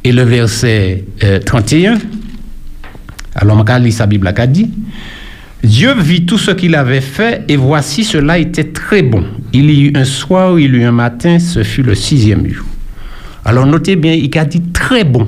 et 0.03 0.11
le 0.11 0.23
verset 0.23 1.05
euh, 1.23 1.39
31. 1.39 1.97
Alors, 3.35 3.57
on 3.57 3.91
sa 3.91 4.05
Bible 4.05 4.27
a 4.27 4.47
dit 4.47 4.69
Dieu 5.63 5.93
vit 5.97 6.25
tout 6.25 6.37
ce 6.37 6.51
qu'il 6.51 6.75
avait 6.75 7.01
fait, 7.01 7.45
et 7.47 7.55
voici, 7.55 8.03
cela 8.03 8.37
était 8.37 8.65
très 8.65 9.01
bon. 9.01 9.23
Il 9.53 9.69
y 9.69 9.87
eut 9.87 9.93
un 9.95 10.03
soir, 10.03 10.59
il 10.59 10.75
y 10.75 10.77
eut 10.79 10.83
un 10.83 10.91
matin, 10.91 11.39
ce 11.39 11.63
fut 11.63 11.83
le 11.83 11.95
sixième 11.95 12.47
jour. 12.47 12.65
Alors, 13.45 13.65
notez 13.65 13.95
bien, 13.95 14.13
il 14.13 14.35
a 14.37 14.45
dit 14.45 14.61
très 14.73 15.03
bon. 15.03 15.27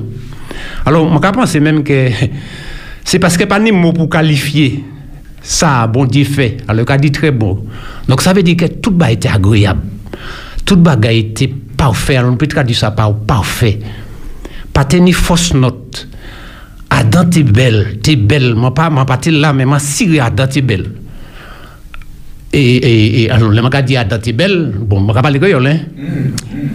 Alors, 0.86 1.12
je 1.14 1.30
pense 1.30 1.56
même 1.56 1.84
que 1.84 2.10
c'est 3.06 3.20
parce 3.20 3.38
que 3.38 3.46
pas 3.46 3.60
de 3.60 3.72
mot 3.72 3.94
pour 3.94 4.10
qualifier 4.10 4.84
ça, 5.42 5.86
bon 5.86 6.06
Dieu 6.06 6.24
fait. 6.24 6.58
Alors, 6.68 6.86
il 6.90 6.92
a 6.92 6.98
dit 6.98 7.12
très 7.12 7.32
bon. 7.32 7.66
Donc, 8.08 8.22
ça 8.22 8.34
veut 8.34 8.42
dire 8.42 8.58
que 8.58 8.66
tout 8.66 8.98
a 9.00 9.12
été 9.12 9.30
agréable. 9.30 9.82
Tout 10.66 10.84
a 10.86 11.12
été 11.12 11.48
parfait. 11.48 12.16
Alors, 12.18 12.34
on 12.34 12.38
peut 12.38 12.48
traduire 12.48 12.78
ça 12.78 12.92
par 12.92 13.14
parfait. 13.16 13.80
Pas 14.74 14.86
ni 15.00 15.14
fausse 15.14 15.54
note. 15.54 16.08
Adam, 16.90 17.26
t'es 17.26 17.44
belle, 17.44 18.00
t'es 18.02 18.16
belle. 18.16 18.56
Moi, 18.56 18.74
pas, 18.74 18.90
moi, 18.90 19.06
pas 19.06 19.18
t'es 19.18 19.32
là, 19.32 19.54
mais 19.54 19.66
moi, 19.66 19.80
si 19.80 20.20
Adam, 20.20 20.48
t'es 20.48 20.62
belle. 20.62 20.92
Et, 22.52 22.76
et, 22.78 23.22
et 23.24 23.30
alors, 23.30 23.50
le 23.50 23.62
mec 23.62 23.76
a 23.76 23.82
dit 23.82 23.98
Adam, 23.98 24.18
t'es 24.18 24.34
belle. 24.34 24.74
Bon, 24.80 25.00
je 25.00 25.04
ne 25.04 25.14
vais 25.14 25.22
pas 25.22 25.32
le 25.32 25.68
hein. 25.68 25.80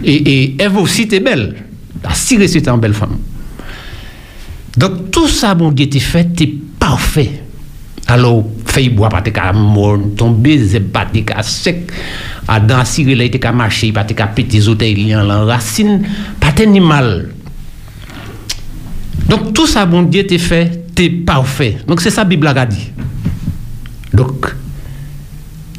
Et, 0.03 0.43
et 0.43 0.61
Ève 0.61 0.77
aussi, 0.77 1.07
t'es 1.07 1.19
belle. 1.19 1.55
La 2.03 2.13
Syrie, 2.13 2.49
c'était 2.49 2.69
une 2.69 2.79
belle 2.79 2.93
femme. 2.93 3.17
Donc, 4.77 5.11
tout 5.11 5.27
ça, 5.27 5.53
mon 5.53 5.71
Dieu, 5.71 5.89
t'es 5.89 5.99
fait, 5.99 6.33
t'es 6.35 6.53
parfait. 6.79 7.43
Alors, 8.07 8.37
feuille 8.37 8.60
bois, 8.89 9.09
pas 9.09 9.21
qu'à 9.21 9.53
mort, 9.53 9.99
ton 10.15 10.31
baiser, 10.31 10.79
pas 10.79 11.05
t'es 11.11 11.21
qu'à 11.21 11.43
sec. 11.43 11.91
Adam, 12.47 12.83
Syrie, 12.85 13.15
là, 13.15 13.27
t'es 13.29 13.39
qu'à 13.39 13.51
marcher, 13.51 13.91
pas 13.91 14.03
qu'à 14.03 14.27
péter 14.27 14.57
les 14.57 14.69
hôtels, 14.69 15.07
la 15.07 15.43
racine, 15.45 16.03
pas 16.39 16.53
ni 16.65 16.79
mal. 16.79 17.29
Donc, 19.27 19.53
tout 19.53 19.67
ça, 19.67 19.85
mon 19.85 20.03
Dieu, 20.03 20.25
t'es 20.25 20.37
fait, 20.37 20.93
t'es 20.93 21.09
parfait. 21.09 21.77
Donc, 21.87 22.01
c'est 22.01 22.09
ça, 22.09 22.23
Bible 22.23 22.47
a 22.47 22.65
dit. 22.65 22.91
Donc, 24.13 24.53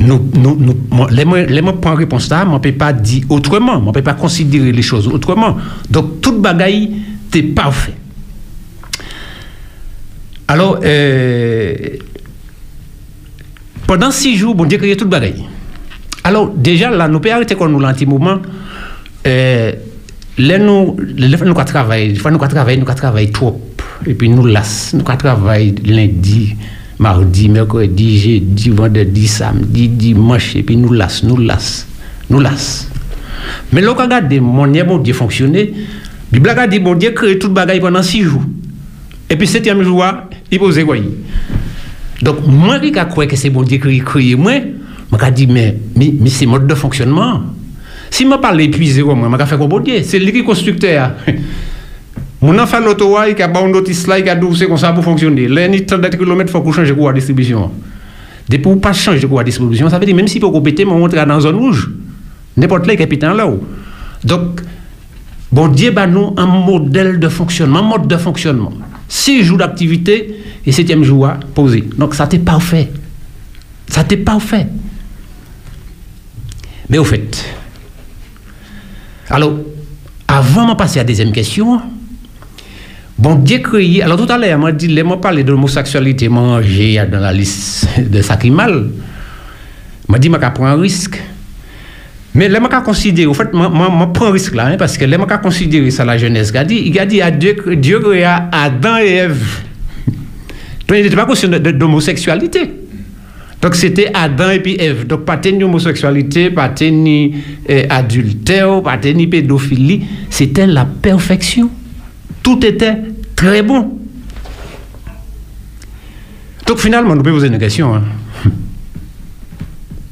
nous, 0.00 0.30
nous, 0.34 0.56
nous, 0.58 0.76
moi, 0.90 1.08
les 1.10 1.24
mots, 1.24 1.36
les 1.36 1.62
mots 1.62 1.74
prennent 1.74 1.96
réponse 1.96 2.28
là, 2.28 2.44
on 2.48 2.54
ne 2.54 2.58
peut 2.58 2.72
pas 2.72 2.92
dire 2.92 3.24
autrement, 3.28 3.76
on 3.76 3.86
ne 3.86 3.92
peut 3.92 4.02
pas 4.02 4.14
considérer 4.14 4.72
les 4.72 4.82
choses 4.82 5.06
autrement. 5.06 5.56
Donc, 5.90 6.20
toute 6.20 6.40
bagaille, 6.40 6.96
t'es 7.30 7.42
parfait. 7.42 7.94
Alors, 10.48 10.80
euh, 10.84 11.74
pendant 13.86 14.10
six 14.10 14.36
jours, 14.36 14.54
bon 14.54 14.64
Dieu 14.64 14.78
créé 14.78 14.96
toute 14.96 15.08
bagaille. 15.08 15.44
Alors, 16.24 16.50
déjà, 16.54 16.90
là, 16.90 17.08
nous 17.08 17.20
pouvons 17.20 17.34
arrêter 17.34 17.54
comme 17.56 17.72
nous 17.72 17.80
l'anti 17.80 18.06
mouvement. 18.06 18.38
Euh, 19.26 19.72
là, 20.38 20.58
nous, 20.58 20.96
nous 20.98 21.54
travaillons, 21.64 22.14
nous 22.14 22.38
travaillons, 22.38 22.80
nous 22.80 22.94
travaillons 22.94 23.32
trop. 23.32 23.60
Et 24.06 24.14
puis, 24.14 24.28
nous 24.28 24.46
lasse, 24.46 24.94
nous 24.94 25.02
travaillons 25.02 25.74
lundi, 25.84 26.54
mardi, 26.98 27.48
mercredi, 27.48 28.18
jeudi, 28.18 28.70
vendredi, 28.70 29.26
samedi, 29.26 29.88
dimanche, 29.88 30.54
et 30.56 30.62
puis 30.62 30.76
nous 30.76 30.92
lasse, 30.92 31.24
nous 31.24 31.36
lasse, 31.36 31.88
nous 32.30 32.40
lasse. 32.40 32.88
Mais 33.72 33.80
là, 33.80 33.94
quand 33.96 34.02
on 34.02 34.16
regarde 34.16 34.32
mon 34.34 34.98
Dieu 34.98 35.14
fonctionner, 35.14 35.74
la 36.32 36.38
Bible 36.38 36.48
a 36.50 36.66
dit, 36.66 36.78
bon 36.78 36.94
Dieu 36.94 37.10
créé 37.10 37.38
toute 37.38 37.52
bagaille 37.52 37.80
pendant 37.80 38.02
six 38.02 38.22
jours. 38.22 38.42
Et 39.28 39.36
puis, 39.36 39.48
septième 39.48 39.82
jour, 39.82 40.04
il 40.50 40.58
pose 40.58 40.78
quoi 40.84 40.96
Donc, 42.22 42.46
moi, 42.46 42.78
qui 42.78 42.92
crois 42.92 43.26
que 43.26 43.36
c'est 43.36 43.50
bon 43.50 43.62
Dieu 43.62 43.78
qui 43.78 43.98
créé 43.98 44.36
moi, 44.36 44.52
je 45.12 45.30
dit, 45.30 45.46
mais, 45.48 45.76
mais, 45.96 46.14
mais 46.18 46.30
c'est 46.30 46.46
mode 46.46 46.66
de 46.66 46.74
fonctionnement. 46.74 47.42
Si 48.10 48.24
je 48.24 48.36
parle 48.38 48.60
épuisé, 48.60 49.02
moi, 49.02 49.16
je 49.30 49.36
vais 49.36 49.46
faire 49.46 49.58
quoi 49.58 49.66
bon 49.66 49.80
Dieu? 49.80 50.00
C'est 50.04 50.20
lui 50.20 50.32
qui 50.32 50.38
est 50.38 50.44
constructeur. 50.44 51.12
Mon 52.40 52.58
enfant 52.58 52.80
l'auto, 52.80 53.16
il 53.28 53.40
a 53.40 53.60
une 53.60 53.72
notice 53.72 54.06
là, 54.06 54.18
il 54.18 54.28
a 54.28 54.38
c'est 54.54 54.66
comme 54.66 54.76
ça 54.76 54.92
pour 54.92 55.04
fonctionner. 55.04 55.46
A 55.46 55.68
30 55.68 56.10
km, 56.10 56.42
il 56.42 56.48
faut 56.48 56.72
changer 56.72 56.94
quoi 56.94 57.12
distribution. 57.12 57.70
Depuis 58.48 58.62
pour 58.62 58.80
pas 58.80 58.92
changer 58.92 59.28
quoi 59.28 59.44
distribution, 59.44 59.88
ça 59.88 59.98
veut 59.98 60.06
dire 60.06 60.16
même 60.16 60.26
si 60.26 60.40
pour 60.40 60.52
compéter, 60.52 60.84
on 60.84 61.00
rentre 61.00 61.14
dans 61.14 61.34
une 61.34 61.40
zone 61.40 61.54
rouge. 61.56 61.90
N'importe 62.56 62.86
là, 62.86 62.96
capitaine 62.96 63.34
là-haut. 63.34 63.62
Donc, 64.24 64.60
bon 65.52 65.68
Dieu, 65.68 65.92
bah, 65.92 66.08
nous, 66.08 66.34
un 66.36 66.46
modèle 66.46 67.20
de 67.20 67.28
fonctionnement, 67.28 67.78
un 67.78 67.82
mode 67.82 68.08
de 68.08 68.16
fonctionnement. 68.16 68.72
Six 69.08 69.44
jours 69.44 69.58
d'activité 69.58 70.41
et 70.64 70.72
septième 70.72 71.04
jour 71.04 71.26
à 71.26 71.38
poser. 71.54 71.82
Donc, 71.96 72.14
ça 72.14 72.26
t'est 72.26 72.38
parfait. 72.38 72.90
Ça 73.88 74.04
t'est 74.04 74.16
parfait. 74.16 74.66
Mais 76.88 76.98
au 76.98 77.04
fait, 77.04 77.44
alors, 79.30 79.54
avant 80.28 80.68
de 80.68 80.74
passer 80.74 80.98
à 80.98 81.02
la 81.02 81.08
deuxième 81.08 81.32
question, 81.32 81.80
bon 83.18 83.36
Dieu 83.36 83.58
créé, 83.58 84.02
alors 84.02 84.18
tout 84.18 84.30
à 84.30 84.36
l'heure, 84.36 84.58
moi 84.58 84.72
dit, 84.72 85.02
moi 85.02 85.20
parler 85.20 85.44
de 85.44 85.50
l'homosexualité, 85.50 86.28
j'ai 86.62 87.02
dans 87.10 87.20
la 87.20 87.32
liste 87.32 87.88
de 87.98 88.20
ça 88.20 88.36
qui 88.36 88.50
mal. 88.50 88.90
Moi 90.08 90.18
dit, 90.18 90.28
moi 90.28 90.38
prend 90.38 90.66
un 90.66 90.80
risque. 90.80 91.18
Mais 92.34 92.48
là, 92.48 92.60
je 92.60 92.80
considérer, 92.84 93.26
au 93.26 93.34
fait, 93.34 93.52
moi, 93.52 93.68
prends 94.12 94.26
un 94.26 94.32
risque 94.32 94.54
là, 94.54 94.66
hein, 94.66 94.76
parce 94.78 94.96
que 94.96 95.04
là, 95.04 95.18
je 95.18 95.36
considérer 95.36 95.90
ça 95.90 96.04
la 96.04 96.16
jeunesse. 96.16 96.50
Il 96.52 96.58
a 96.58 96.64
dit, 96.64 96.82
il 96.86 96.98
a 96.98 97.06
dit 97.06 97.20
Dieu, 97.38 97.56
Dieu 97.76 98.00
créa 98.00 98.48
Adam 98.50 98.98
et 98.98 99.08
Ève. 99.08 99.62
Donc, 100.92 100.98
il 100.98 101.04
n'était 101.04 101.16
pas 101.16 101.24
question 101.24 101.48
d'homosexualité. 101.48 102.70
Donc, 103.62 103.74
c'était 103.74 104.10
Adam 104.12 104.50
et 104.50 104.60
puis 104.60 104.76
Ève. 104.78 105.06
Donc, 105.06 105.24
pas 105.24 105.38
de 105.38 105.64
homosexualité, 105.64 106.50
pas 106.50 106.68
de 106.68 107.30
euh, 107.70 107.86
adultère, 107.88 108.82
pas 108.82 108.98
de 108.98 109.24
pédophilie. 109.24 110.04
C'était 110.28 110.66
la 110.66 110.84
perfection. 110.84 111.70
Tout 112.42 112.62
était 112.66 112.98
très 113.34 113.62
bon. 113.62 113.98
Donc, 116.66 116.78
finalement, 116.78 117.14
nous 117.14 117.22
pouvons 117.22 117.36
poser 117.36 117.46
une 117.46 117.58
question. 117.58 117.94
Hein. 117.94 118.02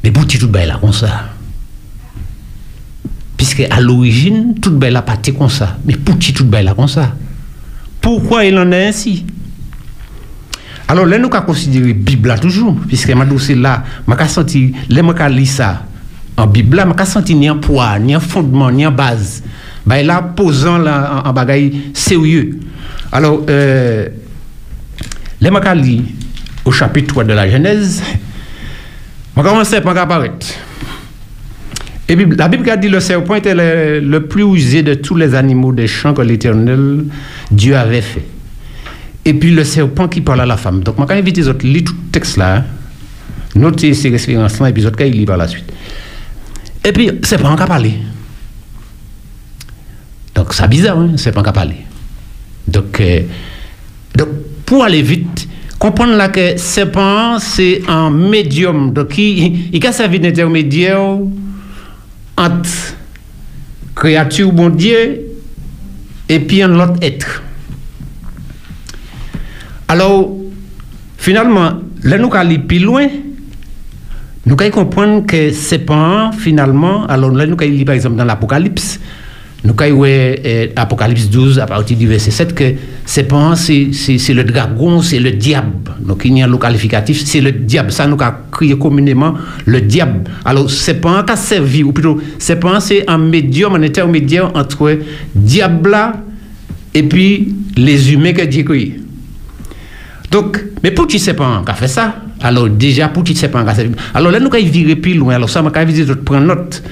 Mais 0.03 0.11
pour 0.11 0.27
tout 0.27 0.49
belle 0.49 0.69
là, 0.69 0.79
comme 0.81 0.95
ça 0.95 1.27
puisque 3.37 3.61
à 3.71 3.81
l'origine, 3.81 4.55
toute 4.61 4.79
belle 4.79 4.97
a 4.97 5.03
parti 5.03 5.33
comme 5.33 5.49
ça. 5.49 5.79
Mais 5.87 5.95
pour 5.95 6.19
qui 6.19 6.35
toute 6.35 6.49
belle 6.49 6.75
comme 6.77 6.89
ça? 6.89 7.15
Pourquoi 8.03 8.45
il 8.45 8.59
en 8.59 8.71
est 8.71 8.89
ainsi? 8.89 9.25
Alors, 10.91 11.07
là, 11.07 11.19
nous 11.19 11.29
avons 11.33 11.47
considéré 11.47 11.93
Bible 11.93 12.27
là 12.27 12.37
toujours, 12.37 12.75
puisque 12.89 13.11
m'a 13.11 13.25
c'est 13.39 13.55
là, 13.55 13.85
m'a 14.09 14.27
senti, 14.27 14.75
là, 14.89 15.05
m'a 15.05 15.29
lu 15.29 15.47
ça 15.47 15.85
en 16.37 16.49
Bible 16.49 16.79
là, 16.79 16.85
m'a 16.85 17.05
senti 17.05 17.37
ni 17.37 17.47
un 17.47 17.59
poids, 17.59 17.97
ni 18.01 18.13
un 18.13 18.19
fondement, 18.19 18.73
ni 18.73 18.85
un 18.85 18.91
base. 18.91 19.45
Bah, 19.87 20.03
là, 20.03 20.21
posant 20.21 20.79
là, 20.79 21.23
en, 21.25 21.31
en 21.31 21.47
sérieux. 21.95 22.59
Alors, 23.13 23.45
euh, 23.49 24.09
m'a 25.41 25.75
lu 25.77 26.01
au 26.65 26.73
chapitre 26.73 27.07
3 27.07 27.23
de 27.23 27.35
la 27.35 27.49
Genèse, 27.49 28.03
m'a 29.37 29.45
commencé 29.45 29.81
par 29.81 29.97
apparaître. 29.97 30.49
Et 32.09 32.17
la 32.17 32.49
Bible 32.49 32.69
a 32.69 32.77
dit 32.77 32.89
le 32.89 32.99
serpent 32.99 33.37
était 33.37 33.55
le, 33.55 34.01
le 34.01 34.27
plus 34.27 34.43
usé 34.43 34.83
de 34.83 34.95
tous 34.95 35.15
les 35.15 35.37
animaux 35.37 35.71
des 35.73 35.87
champs 35.87 36.15
que 36.15 36.23
l'Éternel 36.23 37.05
Dieu 37.53 37.77
avait 37.77 38.01
fait. 38.01 38.27
Et 39.25 39.35
puis 39.35 39.51
le 39.51 39.65
serpent 39.65 40.09
qui 40.09 40.21
parle 40.21 40.41
à 40.41 40.47
la 40.47 40.57
femme. 40.57 40.83
Donc, 40.83 40.97
quand 40.97 41.11
invite 41.11 41.37
les 41.37 41.49
autres, 41.49 41.67
lis 41.67 41.85
tout 41.85 41.95
le 41.95 42.11
texte 42.11 42.37
là, 42.37 42.57
hein. 42.57 42.65
notez 43.55 43.93
ces 43.95 44.09
références-là, 44.09 44.71
et 44.71 44.73
puis 44.73 44.83
les 44.83 44.89
autres, 44.89 45.01
ils 45.03 45.13
lisent 45.13 45.27
par 45.27 45.37
la 45.37 45.47
suite. 45.47 45.71
Et 46.85 46.93
puis, 46.93 47.11
c'est 47.23 47.39
pas 47.39 47.51
encore 47.51 47.67
parler. 47.67 47.95
Donc, 50.35 50.55
c'est 50.55 50.69
bizarre, 50.69 50.99
hein? 50.99 51.13
c'est 51.17 51.33
pas 51.33 51.41
encore 51.41 51.53
parler. 51.53 51.77
Donc, 52.67 53.01
euh, 53.01 53.21
donc, 54.17 54.29
pour 54.65 54.85
aller 54.85 55.03
vite, 55.03 55.49
comprendre 55.79 56.15
là 56.15 56.29
que 56.29 56.57
serpent, 56.57 57.39
c'est 57.39 57.83
un 57.89 58.11
médium. 58.11 58.93
Donc, 58.93 59.19
il, 59.19 59.75
il 59.75 59.87
a 59.87 59.93
servi 59.93 60.19
d'intermédiaire 60.19 61.19
entre 62.39 62.71
créature, 63.95 64.51
bon 64.53 64.71
Dieu, 64.71 65.21
et 66.29 66.41
puis 66.41 66.63
un 66.63 66.81
autre 66.81 66.95
être. 67.03 67.43
Alors, 69.91 70.31
finalement, 71.19 71.73
là, 72.05 72.17
nous 72.17 72.31
allons 72.33 72.61
plus 72.61 72.79
loin. 72.79 73.09
Nous 74.47 74.57
allons 74.61 74.71
comprendre 74.71 75.27
que 75.27 75.51
c'est 75.51 75.81
pas 75.81 76.31
finalement, 76.39 77.07
alors 77.09 77.33
là, 77.33 77.45
nous 77.45 77.57
allons 77.59 77.85
par 77.85 77.97
exemple 77.97 78.15
dans 78.15 78.25
l'Apocalypse, 78.25 79.01
nous 79.65 79.75
allons 79.77 80.05
euh, 80.07 80.69
Apocalypse 80.77 81.29
12 81.29 81.59
à 81.59 81.67
partir 81.67 81.97
du 81.99 82.07
verset 82.07 82.31
7 82.31 82.55
que 82.55 82.73
c'est 83.05 83.25
pas 83.25 83.57
c'est 83.57 84.33
le 84.33 84.45
dragon, 84.45 85.03
c'est 85.03 85.19
le 85.19 85.33
diable. 85.33 85.73
Donc 85.99 86.23
il 86.25 86.39
y 86.39 86.43
a 86.43 86.47
un 86.47 86.57
qualificatif, 86.57 87.25
c'est 87.25 87.41
le 87.41 87.51
diable. 87.51 87.91
Ça 87.91 88.07
nous 88.07 88.17
a 88.21 88.43
crié 88.53 88.79
communément 88.79 89.35
le 89.67 89.81
diable. 89.81 90.21
Alors 90.45 90.71
pas 91.01 91.19
un 91.19 91.25
cas 91.25 91.35
servi, 91.35 91.83
ou 91.83 91.91
plutôt 91.91 92.21
pas 92.61 92.79
c'est 92.79 93.11
un 93.11 93.19
médium, 93.19 93.75
un 93.75 93.83
intermédiaire 93.83 94.53
entre 94.55 95.01
diable 95.35 95.97
et 96.95 97.03
puis 97.03 97.57
les 97.77 98.13
humains 98.13 98.35
que 98.35 98.45
Dieu 98.45 98.63
créé. 98.63 99.01
Donc, 100.31 100.63
mais 100.83 100.93
pour 100.93 101.07
qui 101.07 101.19
c'est 101.19 101.35
pas 101.35 101.63
qui 101.67 101.75
fait 101.75 101.89
ça? 101.89 102.17
Alors 102.41 102.69
déjà, 102.69 103.09
pour 103.09 103.25
qui 103.25 103.35
c'est 103.35 103.49
pas 103.49 103.65
qui 103.65 103.75
fait 103.75 103.91
Alors 104.15 104.31
là, 104.31 104.39
nous 104.39 104.49
allons 104.53 104.65
virer 104.67 104.97
plus 104.97 105.15
loin. 105.15 105.35
Alors 105.35 105.51
ça, 105.51 105.63
je 105.63 106.03
vais 106.03 106.15
prendre 106.17 106.47
note. 106.47 106.83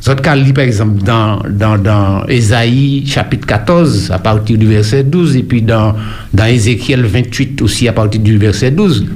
Vous 0.00 0.10
avez 0.10 0.40
lire 0.44 0.54
par 0.54 0.64
exemple 0.64 1.02
dans, 1.02 1.40
dans, 1.50 1.76
dans 1.76 2.24
Ésaïe 2.28 3.04
chapitre 3.04 3.46
14 3.48 4.12
à 4.12 4.18
partir 4.20 4.56
du 4.56 4.66
verset 4.66 5.02
12 5.02 5.36
et 5.36 5.42
puis 5.42 5.60
dans, 5.60 5.94
dans 6.32 6.44
Ézéchiel 6.46 7.04
28 7.04 7.60
aussi 7.62 7.88
à 7.88 7.92
partir 7.92 8.20
du 8.20 8.38
verset 8.38 8.70
12. 8.70 9.06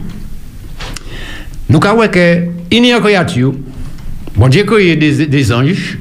Nous 1.69 1.81
avons 1.85 2.09
que 2.09 2.45
il 2.71 2.85
y 2.87 2.93
a 2.93 3.01
créature, 3.01 3.55
bon 4.37 4.49
Dieu 4.49 4.65
créé 4.65 4.97
des, 4.97 5.27
des 5.27 5.53
anges, 5.53 5.99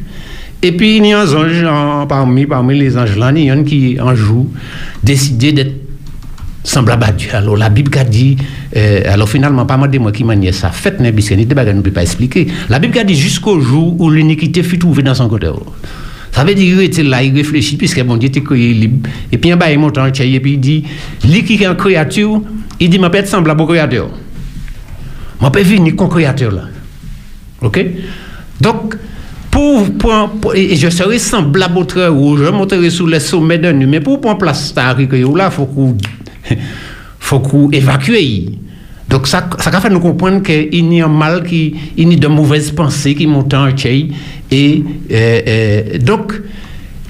et 0.64 0.72
puis 0.72 0.98
il 0.98 1.06
y 1.06 1.14
a 1.14 1.20
un 1.22 1.34
ange 1.34 1.64
en- 1.64 2.08
parmi, 2.08 2.46
parmi 2.46 2.78
les 2.78 2.98
anges 2.98 3.18
là, 3.18 3.32
il 3.36 3.44
y 3.46 3.52
en 3.52 3.60
a 3.60 3.64
qui 3.64 3.98
un 4.00 4.16
jour 4.16 4.48
décidé 5.04 5.52
d'être 5.52 5.81
semblable 6.64 7.04
à 7.04 7.12
Dieu. 7.12 7.30
Alors 7.34 7.58
la 7.58 7.70
Bible 7.70 7.98
a 7.98 8.04
dit, 8.04 8.38
euh, 8.76 9.02
alors 9.06 9.28
finalement, 9.30 9.66
pas 9.66 9.78
moi 9.78 9.88
de 9.88 9.98
moi 10.00 10.12
qui 10.12 10.24
m'a 10.24 10.36
ça, 10.52 10.70
faites 10.70 11.00
n'est 11.00 11.12
débat 11.12 11.66
ne 11.74 11.82
peut 11.82 11.92
pas 11.92 12.04
expliquer. 12.04 12.48
La 12.70 12.80
Bible 12.80 12.98
a 13.00 13.04
dit 13.04 13.16
jusqu'au 13.16 13.60
jour 13.60 13.96
où 14.00 14.10
l'iniquité 14.10 14.64
fut 14.64 14.78
trouvée 14.80 15.04
dans 15.04 15.16
son 15.16 15.28
côté. 15.28 15.50
Ça 16.32 16.44
veut 16.46 16.56
dire 16.56 16.78
qu'il 16.78 16.86
était 16.86 17.04
là, 17.04 17.22
il 17.22 17.36
réfléchit, 17.36 17.76
puisque 17.76 18.00
mon 18.00 18.16
Dieu 18.16 18.30
était 18.30 18.42
créé 18.42 18.74
libre. 18.74 19.10
Et 19.32 19.38
puis 19.38 19.54
en 19.54 19.58
bas, 19.58 19.70
il 19.70 19.78
monte 19.78 19.98
en 19.98 20.10
tchaï, 20.10 20.36
et 20.36 20.40
puis 20.40 20.54
il 20.54 20.60
dit, 20.60 20.86
lui 21.28 21.44
qui 21.44 21.56
est 21.56 21.66
une 21.66 21.76
créature, 21.76 22.42
il 22.80 22.90
dit, 22.90 23.00
ma 23.00 23.10
peut 23.10 23.18
être 23.18 23.28
semblable 23.28 23.62
au 23.62 23.68
créateur. 23.68 24.10
Ma 25.42 25.50
peut 25.52 25.62
venir 25.62 25.96
comme 25.96 26.10
créateur 26.10 26.52
là. 26.52 26.64
OK? 27.62 27.86
Donc, 28.62 28.96
pour, 29.50 29.92
pour, 29.98 30.30
pour- 30.40 30.56
et 30.56 30.76
je 30.78 30.90
serai 30.90 31.20
semblable 31.20 31.78
au 31.80 31.84
trait 31.84 32.08
rouge, 32.08 32.44
je 32.46 32.50
monterai 32.52 32.90
sur 32.90 33.08
les 33.08 33.20
sommets 33.20 33.58
d'un 33.58 33.74
nu, 33.74 33.86
mais 33.86 34.00
pour 34.00 34.22
prendre 34.22 34.38
place 34.38 34.74
là, 35.36 35.50
il 35.52 35.54
faut 35.54 35.66
qu'on 35.66 35.98
faut 37.20 37.40
qu'on 37.40 37.70
évacue. 37.72 38.14
Donc 39.10 39.28
ça, 39.28 39.50
ça 39.60 39.82
fait 39.82 39.90
nous 39.90 40.00
comprendre 40.00 40.42
qu'il 40.42 40.94
y 40.94 41.02
a 41.02 41.06
un 41.06 41.10
mal, 41.10 41.44
il 41.52 41.76
y 41.98 42.14
a 42.14 42.18
de 42.18 42.28
mauvaises 42.28 42.72
pensées 42.72 43.14
qui 43.14 43.28
montent 43.28 43.54
en 43.54 43.76
chai. 43.76 44.08
Et 44.50 44.84
euh, 45.12 45.42
euh, 45.48 45.98
donc, 46.00 46.34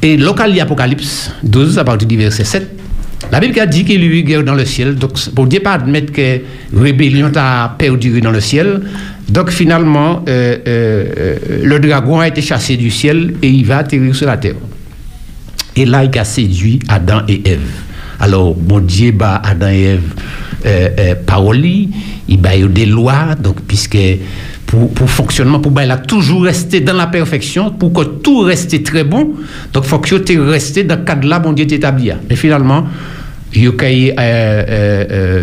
et 0.02 0.18
local 0.18 0.60
Apocalypse 0.60 1.32
12, 1.44 1.78
à 1.78 1.84
partir 1.84 2.08
du 2.08 2.18
verset 2.18 2.44
7, 2.44 2.68
la 3.32 3.40
Bible 3.40 3.60
a 3.60 3.68
dit 3.68 3.86
qu'il 3.86 4.04
y 4.04 4.08
a 4.08 4.08
eu 4.08 4.24
guerre 4.24 4.44
dans 4.44 4.56
le 4.56 4.66
ciel. 4.66 4.96
Donc, 4.96 5.12
pour 5.36 5.46
ne 5.46 5.60
pas 5.60 5.74
admettre 5.74 6.12
que 6.12 6.42
rébellion 6.76 7.32
a 7.36 7.76
perdu 7.78 8.20
dans 8.20 8.32
le 8.32 8.42
ciel, 8.42 8.82
donc 9.30 9.52
finalement, 9.52 10.26
euh, 10.28 11.38
le 11.64 11.80
dragon 11.80 12.20
a 12.20 12.28
été 12.28 12.42
chassé 12.42 12.78
du 12.78 12.90
ciel 12.90 13.36
et 13.44 13.48
il 13.48 13.66
va 13.66 13.78
atterrir 13.78 14.16
sur 14.16 14.26
la 14.26 14.38
terre. 14.38 14.56
Et 15.76 15.86
là, 15.86 16.04
il 16.04 16.20
a 16.20 16.26
séduit 16.26 16.80
Adam 16.90 17.22
et 17.28 17.42
Ève. 17.46 17.91
Alors, 18.22 18.56
mon 18.56 18.80
Dieu, 18.80 19.12
bah, 19.12 19.42
Adam 19.44 19.70
et 19.70 19.82
Ève, 19.82 20.14
euh, 20.64 20.90
euh, 21.00 21.16
parole, 21.26 21.66
il 21.66 21.90
y 22.30 22.48
a 22.48 22.68
des 22.68 22.86
lois, 22.86 23.34
donc, 23.34 23.62
puisque 23.68 23.98
pour, 24.68 24.94
pour 24.94 25.10
fonctionnement, 25.10 25.60
pour 25.60 25.72
bah, 25.72 25.84
il 25.84 25.90
a 25.90 25.98
toujours 25.98 26.44
resté 26.44 26.82
dans 26.82 26.94
la 26.94 27.08
perfection, 27.08 27.72
pour 27.72 27.92
que 27.92 28.04
tout 28.04 28.42
reste 28.42 28.84
très 28.84 29.04
bon, 29.04 29.32
donc, 29.74 29.86
il 29.86 29.90
faut 29.90 29.98
que 29.98 30.16
tu 30.18 30.40
resté 30.40 30.84
dans 30.84 30.98
le 30.98 31.04
cadre 31.04 31.28
là, 31.28 31.40
mon 31.40 31.54
Dieu 31.54 31.66
t'établit. 31.66 32.12
Mais 32.30 32.36
finalement, 32.36 32.86
il 33.56 33.72
a 34.20 35.36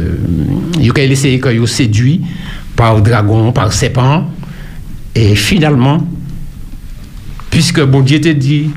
essayé 1.03 1.41
qu'il 1.41 1.68
séduit 1.68 2.20
par 2.76 3.03
dragon, 3.03 3.51
par 3.51 3.72
serpent, 3.72 4.31
et 5.16 5.35
finalement, 5.35 6.07
puisque 7.51 7.83
bon 7.83 8.03
Dieu 8.03 8.20
t'a 8.20 8.35
dit, 8.35 8.70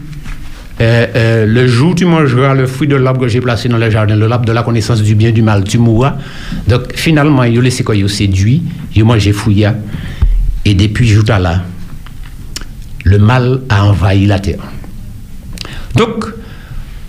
euh, 0.80 1.06
euh, 1.16 1.46
le 1.46 1.68
jour 1.68 1.92
où 1.92 1.96
tu 1.96 2.06
mangeras 2.06 2.54
le 2.54 2.66
fruit 2.66 2.88
de 2.88 2.96
l'arbre 2.96 3.22
que 3.22 3.28
j'ai 3.28 3.42
placé 3.42 3.70
dans 3.70 3.78
le 3.78 3.90
jardin, 3.90 4.16
le 4.16 4.28
l'arbre 4.28 4.46
de 4.46 4.52
la 4.52 4.64
connaissance 4.64 5.02
du 5.02 5.16
bien 5.16 5.30
et 5.30 5.32
du 5.32 5.42
mal, 5.42 5.64
tu 5.64 5.78
mourras. 5.78 6.16
Donc 6.68 6.94
finalement, 6.96 7.44
il 7.44 7.58
a 7.58 7.62
laissé 7.62 7.84
quoi, 7.84 7.96
il 7.96 8.06
a 8.06 8.08
séduit, 8.08 8.64
il 8.96 9.04
mangé 9.04 9.34
fouilla, 9.34 9.76
et 10.66 10.74
depuis 10.74 11.08
jour 11.08 11.24
là, 11.28 11.64
le 13.04 13.18
mal 13.20 13.62
a 13.70 13.86
envahi 13.86 14.26
la 14.26 14.40
terre. 14.40 14.60
Donc, 15.96 16.26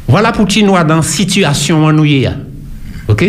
voilà 0.09 0.33
pour 0.33 0.47
qui 0.47 0.63
nous 0.63 0.77
dans 0.87 1.03
situation 1.03 2.05
y 2.05 2.25
est. 2.25 2.31
OK? 3.09 3.25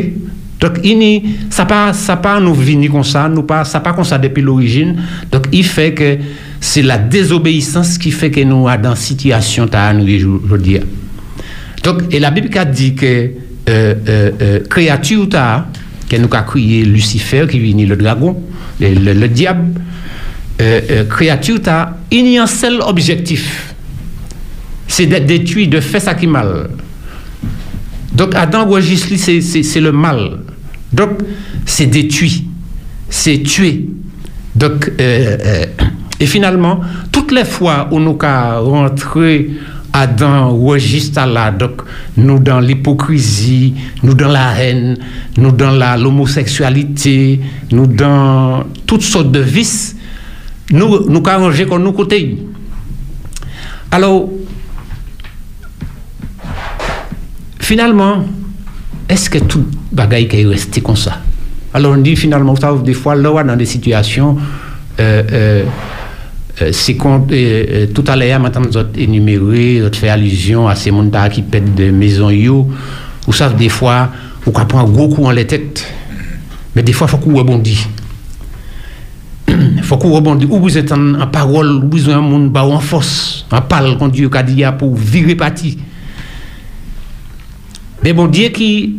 Donc, 0.60 0.80
il 0.84 1.22
ça 1.50 1.66
pas 1.66 1.92
ça 1.92 2.16
pas 2.16 2.40
nous 2.40 2.54
venir 2.54 2.92
comme 2.92 3.04
ça, 3.04 3.28
nous 3.28 3.44
pas 3.44 3.66
ça 3.66 3.82
pas 3.82 3.92
comme 3.94 4.06
ça 4.06 4.18
depuis 4.18 4.42
l'origine. 4.42 5.02
Donc, 5.32 5.48
il 5.52 5.66
fait 5.66 5.94
que 5.94 6.18
c'est 6.66 6.82
la 6.82 6.98
désobéissance 6.98 7.98
qui 7.98 8.10
fait 8.10 8.32
que 8.32 8.40
nous 8.40 8.70
sommes 8.70 8.82
dans 8.82 8.96
situation 8.96 9.68
ta 9.68 9.92
nous 9.94 10.06
aujourd'hui. 10.46 10.80
Donc, 11.84 12.04
et 12.10 12.20
la 12.20 12.32
Bible 12.32 12.48
dit 12.72 12.96
que 12.96 13.06
euh, 13.06 13.30
euh, 13.68 14.32
euh, 14.42 14.60
créature 14.70 15.28
ta 15.28 15.68
que 16.10 16.16
nous 16.16 16.30
a 16.32 16.42
crié 16.44 16.86
Lucifer 16.86 17.46
qui 17.52 17.60
vient 17.60 17.86
le 17.86 17.98
dragon, 17.98 18.42
le, 18.80 18.94
le- 18.94 19.14
le 19.14 19.28
diable, 19.28 19.66
créature 21.10 21.62
ta, 21.62 21.98
il 22.12 22.28
y 22.30 22.38
a 22.38 22.44
un 22.44 22.48
seul 22.48 22.80
objectif, 22.80 23.74
c'est 24.88 25.06
d'être 25.06 25.26
détruit, 25.26 25.68
de 25.68 25.82
faire 25.82 26.02
ça 26.02 26.14
qui 26.14 26.28
mal. 26.28 26.70
Donc 28.14 28.36
Adam 28.36 28.66
c'est 29.18 29.82
le 29.82 29.92
mal. 29.92 30.40
Donc 30.94 31.10
c'est 31.66 31.88
détruit, 31.88 32.46
c'est 33.10 33.40
tué. 33.44 33.90
Donc, 34.56 34.92
et 36.24 36.26
finalement, 36.26 36.80
toutes 37.12 37.34
les 37.34 37.44
fois 37.44 37.90
où 37.92 38.00
nous 38.00 38.18
avons 38.22 38.84
rentré 38.84 39.50
Adam 39.92 40.56
registre 40.58 41.26
là, 41.26 41.54
nous 42.16 42.40
dans 42.40 42.62
l'hypocrisie, 42.62 43.74
nous 44.04 44.14
dans 44.14 44.30
la 44.30 44.58
haine, 44.58 44.98
nous 45.36 45.52
dans 45.52 45.98
l'homosexualité, 46.02 47.42
nous 47.74 47.88
dans 47.88 48.64
toutes 48.88 49.02
sortes 49.02 49.34
de 49.34 49.42
vices, 49.42 49.98
nous 50.72 51.10
nous 51.10 51.22
rangé 51.22 51.66
comme 51.66 51.84
nous 51.84 51.92
côté. 51.92 52.38
Alors, 53.92 54.30
finalement, 57.60 58.24
est-ce 59.10 59.30
que 59.30 59.40
tout 59.40 59.66
bagaille 59.92 60.30
est 60.32 60.46
resté 60.46 60.80
comme 60.80 60.96
ça? 60.96 61.20
Alors 61.74 61.92
on 61.92 61.98
dit 61.98 62.16
finalement, 62.16 62.56
ça, 62.56 62.74
des 62.82 62.94
fois, 62.94 63.14
là, 63.14 63.44
dans 63.44 63.58
des 63.58 63.66
situations, 63.66 64.38
euh, 65.00 65.24
euh, 65.32 65.64
c'est 66.72 66.96
qu'on, 66.96 67.26
euh, 67.32 67.32
euh, 67.32 67.88
tout 67.88 68.04
à 68.08 68.16
l'heure, 68.16 68.40
maintenant, 68.40 68.62
vous 68.62 68.78
avez 68.78 69.04
énuméré, 69.04 69.80
vous 69.80 69.86
avez 69.88 69.98
fait 69.98 70.10
allusion 70.10 70.68
à 70.68 70.76
ces 70.76 70.92
gens 70.92 71.10
qui 71.32 71.42
pètent 71.42 71.74
des 71.76 71.92
maisons, 71.92 72.30
yo, 72.30 72.68
ou 73.28 73.34
ça, 73.34 73.50
des 73.50 73.70
fois, 73.70 74.10
vous 74.44 74.52
pouvez 74.52 74.66
prendre 74.66 74.90
un 74.90 74.92
gros 74.92 75.10
coup 75.10 75.26
en 75.26 75.32
les 75.32 75.48
têtes. 75.48 75.86
Mais 76.76 76.84
des 76.84 76.94
fois, 76.94 77.08
il 77.08 77.12
faut 77.12 77.18
qu'on 77.18 77.36
rebondisse. 77.36 77.88
Il 79.48 79.82
faut 79.84 79.98
qu'on 79.98 80.12
rebondisse. 80.12 80.50
Ou 80.50 80.60
vous 80.60 80.78
êtes 80.78 80.92
en, 80.92 81.16
en 81.16 81.28
parole, 81.28 81.84
ou 81.84 81.90
vous 81.90 82.10
êtes 82.10 82.16
un 82.16 82.22
monde 82.22 82.52
bah, 82.52 82.66
en 82.66 82.80
force, 82.80 83.46
en 83.52 83.62
parle 83.62 83.98
quand 83.98 84.10
Dieu 84.10 84.30
a 84.34 84.44
dit 84.44 84.64
pour 84.78 84.96
virer 84.96 85.36
parti. 85.36 85.78
Mais 88.04 88.12
bon 88.12 88.28
Dieu 88.28 88.50
qui, 88.50 88.98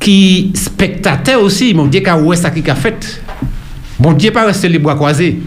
qui 0.00 0.52
spectateur 0.54 1.42
aussi, 1.42 1.74
mon 1.74 1.86
Dieu 1.86 2.00
qui 2.00 2.08
a 2.08 2.18
oué 2.18 2.36
ça 2.36 2.50
qui 2.50 2.68
a 2.70 2.74
fait. 2.74 3.22
Bon 3.98 4.12
Dieu 4.12 4.30
pas 4.30 4.46
rester 4.46 4.68
les 4.68 4.78
bras 4.78 4.94
croisés. 4.94 5.38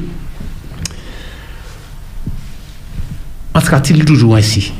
Sera-t-il 3.65 4.05
toujours 4.05 4.35
ainsi? 4.35 4.71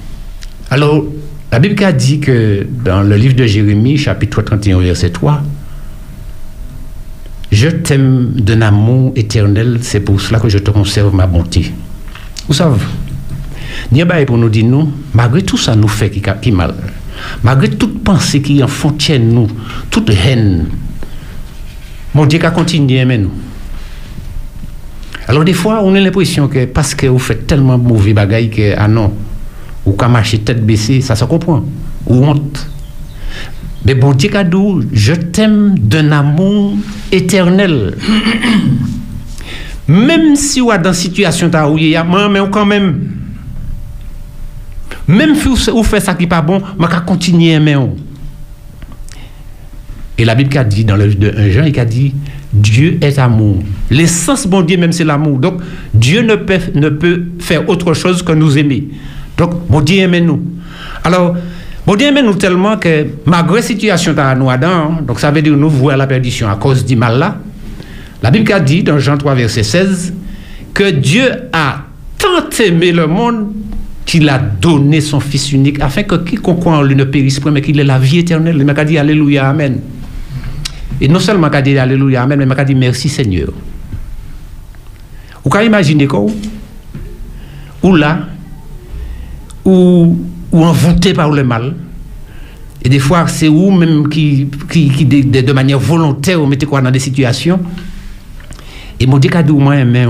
Alors, 0.69 1.03
la 1.51 1.59
Bible 1.59 1.83
a 1.83 1.91
dit 1.91 2.19
que 2.19 2.65
dans 2.83 3.01
le 3.01 3.15
livre 3.15 3.36
de 3.36 3.45
Jérémie, 3.45 3.97
chapitre 3.97 4.41
31, 4.41 4.79
verset 4.79 5.09
3, 5.09 5.41
Je 7.51 7.69
t'aime 7.69 8.31
d'un 8.36 8.61
amour 8.61 9.13
éternel, 9.15 9.79
c'est 9.81 10.01
pour 10.01 10.19
cela 10.19 10.39
que 10.39 10.49
je 10.49 10.57
te 10.57 10.71
conserve 10.71 11.15
ma 11.15 11.25
bonté. 11.25 11.71
Vous 12.47 12.53
savez, 12.53 12.81
est 13.95 14.25
pour 14.25 14.38
nous 14.38 14.49
dire, 14.49 14.65
nous, 14.65 14.91
malgré 15.13 15.41
tout 15.41 15.57
ça 15.57 15.75
nous 15.75 15.88
fait 15.88 16.09
qui, 16.09 16.21
qui 16.41 16.51
mal, 16.51 16.73
malgré 17.43 17.69
toute 17.69 18.03
pensée 18.03 18.41
qui 18.41 18.61
en 18.61 18.67
frontière 18.67 19.21
nous, 19.21 19.47
toute 19.89 20.09
haine, 20.09 20.65
mon 22.13 22.25
Dieu 22.25 22.43
a 22.43 22.51
continué 22.51 23.05
nous. 23.05 23.31
Alors 25.28 25.43
des 25.43 25.53
fois, 25.53 25.82
on 25.84 25.95
a 25.95 25.99
l'impression 25.99 26.47
que 26.47 26.65
parce 26.65 26.93
que 26.93 27.07
vous 27.07 27.19
faites 27.19 27.47
tellement 27.47 27.78
mauvais 27.78 28.13
bagaille 28.13 28.49
que, 28.49 28.76
ah 28.78 28.88
non, 28.88 29.13
ou 29.86 29.93
qu'à 29.93 30.07
marcher 30.07 30.39
tête 30.39 30.65
baissée, 30.65 31.01
ça 31.01 31.15
se 31.15 31.26
comprend. 31.26 31.63
Ou 32.07 32.26
honte. 32.26 32.67
Mais 33.86 33.95
bon 33.95 34.13
Dieu 34.13 34.30
cadeau, 34.30 34.82
je 34.91 35.13
t'aime 35.13 35.78
d'un 35.78 36.11
amour 36.11 36.76
éternel. 37.11 37.95
même 39.88 40.36
si 40.36 40.59
vous 40.59 40.71
êtes 40.71 40.82
dans 40.82 40.89
une 40.89 40.95
situation 40.95 41.51
où 41.71 41.78
il 41.78 41.89
y 41.89 41.95
a 41.95 42.03
mais 42.03 42.39
quand 42.51 42.65
même. 42.65 43.11
Même 45.07 45.36
si 45.36 45.47
vous 45.69 45.84
faites 45.84 46.03
ça 46.03 46.15
qui 46.15 46.23
n'est 46.23 46.30
pas 46.30 46.41
bon, 46.41 46.59
vais 46.80 46.88
continuer 47.05 47.53
à 47.53 47.57
aimer. 47.57 47.78
Et 50.17 50.26
la 50.26 50.34
Bible 50.34 50.57
a 50.57 50.63
dit 50.63 50.86
dans 50.86 50.95
le 50.95 51.05
livre 51.05 51.19
de 51.19 51.34
1 51.38 51.49
Jean, 51.49 51.63
il 51.65 51.80
a 51.80 51.86
dit 51.86 52.13
Dieu 52.55 52.97
est 53.01 53.19
amour. 53.19 53.57
L'essence 53.91 54.47
bon 54.47 54.61
Dieu 54.61 54.77
même 54.77 54.91
c'est 54.91 55.03
l'amour. 55.03 55.39
Donc 55.39 55.61
Dieu 55.93 56.21
ne 56.21 56.35
peut, 56.35 56.59
ne 56.73 56.89
peut 56.89 57.23
faire 57.39 57.67
autre 57.69 57.93
chose 57.93 58.23
que 58.23 58.31
nous 58.31 58.57
aimer. 58.57 58.87
Donc 59.37 59.67
bon 59.69 59.81
Dieu 59.81 59.99
aime 59.99 60.17
nous. 60.19 60.41
Alors 61.03 61.35
bon 61.85 61.95
Dieu 61.95 62.07
aime 62.07 62.25
nous 62.25 62.35
tellement 62.35 62.77
que 62.77 63.05
malgré 63.25 63.57
la 63.57 63.61
situation 63.61 64.13
dans 64.13 64.37
nous 64.37 64.49
Adam, 64.49 64.99
donc 65.05 65.19
ça 65.19 65.31
veut 65.31 65.41
dire 65.41 65.55
nous 65.57 65.69
voir 65.69 65.97
la 65.97 66.07
perdition 66.07 66.49
à 66.49 66.55
cause 66.55 66.85
du 66.85 66.95
mal 66.95 67.19
là. 67.19 67.37
La 68.23 68.31
Bible 68.31 68.51
a 68.53 68.59
dit 68.59 68.83
dans 68.83 68.97
Jean 68.97 69.17
3 69.17 69.35
verset 69.35 69.63
16 69.63 70.13
que 70.73 70.89
Dieu 70.91 71.29
a 71.51 71.83
tant 72.17 72.49
aimé 72.63 72.91
le 72.93 73.07
monde 73.07 73.47
qu'il 74.05 74.29
a 74.29 74.37
donné 74.37 75.01
son 75.01 75.19
Fils 75.19 75.51
unique 75.51 75.81
afin 75.81 76.03
que 76.03 76.15
quiconque 76.15 76.59
croit 76.61 76.77
en 76.77 76.83
lui 76.83 76.95
ne 76.95 77.03
périsse 77.03 77.39
point 77.39 77.51
mais 77.51 77.61
qu'il 77.61 77.79
ait 77.79 77.83
la 77.83 77.99
vie 77.99 78.19
éternelle. 78.19 78.55
Il 78.57 78.65
m'a 78.65 78.85
dit 78.85 78.97
Alléluia, 78.97 79.49
Amen. 79.49 79.79
Et 81.01 81.07
non 81.07 81.19
seulement 81.19 81.49
m'a 81.49 81.61
dit 81.61 81.77
Alléluia, 81.77 82.23
Amen, 82.23 82.39
mais 82.39 82.45
m'a 82.45 82.63
dit 82.63 82.75
merci 82.75 83.09
Seigneur. 83.09 83.49
Vous 85.43 85.49
pouvez 85.49 85.65
imaginer 85.65 86.07
quoi? 86.07 86.25
Ou 87.83 87.95
là, 87.95 88.19
ou, 89.63 90.17
ou 90.51 90.63
envoûté 90.63 91.13
par 91.13 91.29
le 91.31 91.43
mal. 91.43 91.75
Et 92.83 92.89
des 92.89 92.99
fois, 92.99 93.27
c'est 93.27 93.47
vous 93.47 93.71
même 93.71 94.07
qui, 94.09 94.47
qui, 94.69 94.89
qui 94.89 95.05
de, 95.05 95.53
manière 95.53 95.79
volontaire, 95.79 96.39
vous 96.39 96.45
mettez 96.45 96.65
quoi 96.65 96.81
dans 96.81 96.91
des 96.91 96.99
situations. 96.99 97.59
Et 98.99 99.07
mon 99.07 99.17
Dieu 99.17 99.31
moi, 99.53 99.75
aimé. 99.75 100.07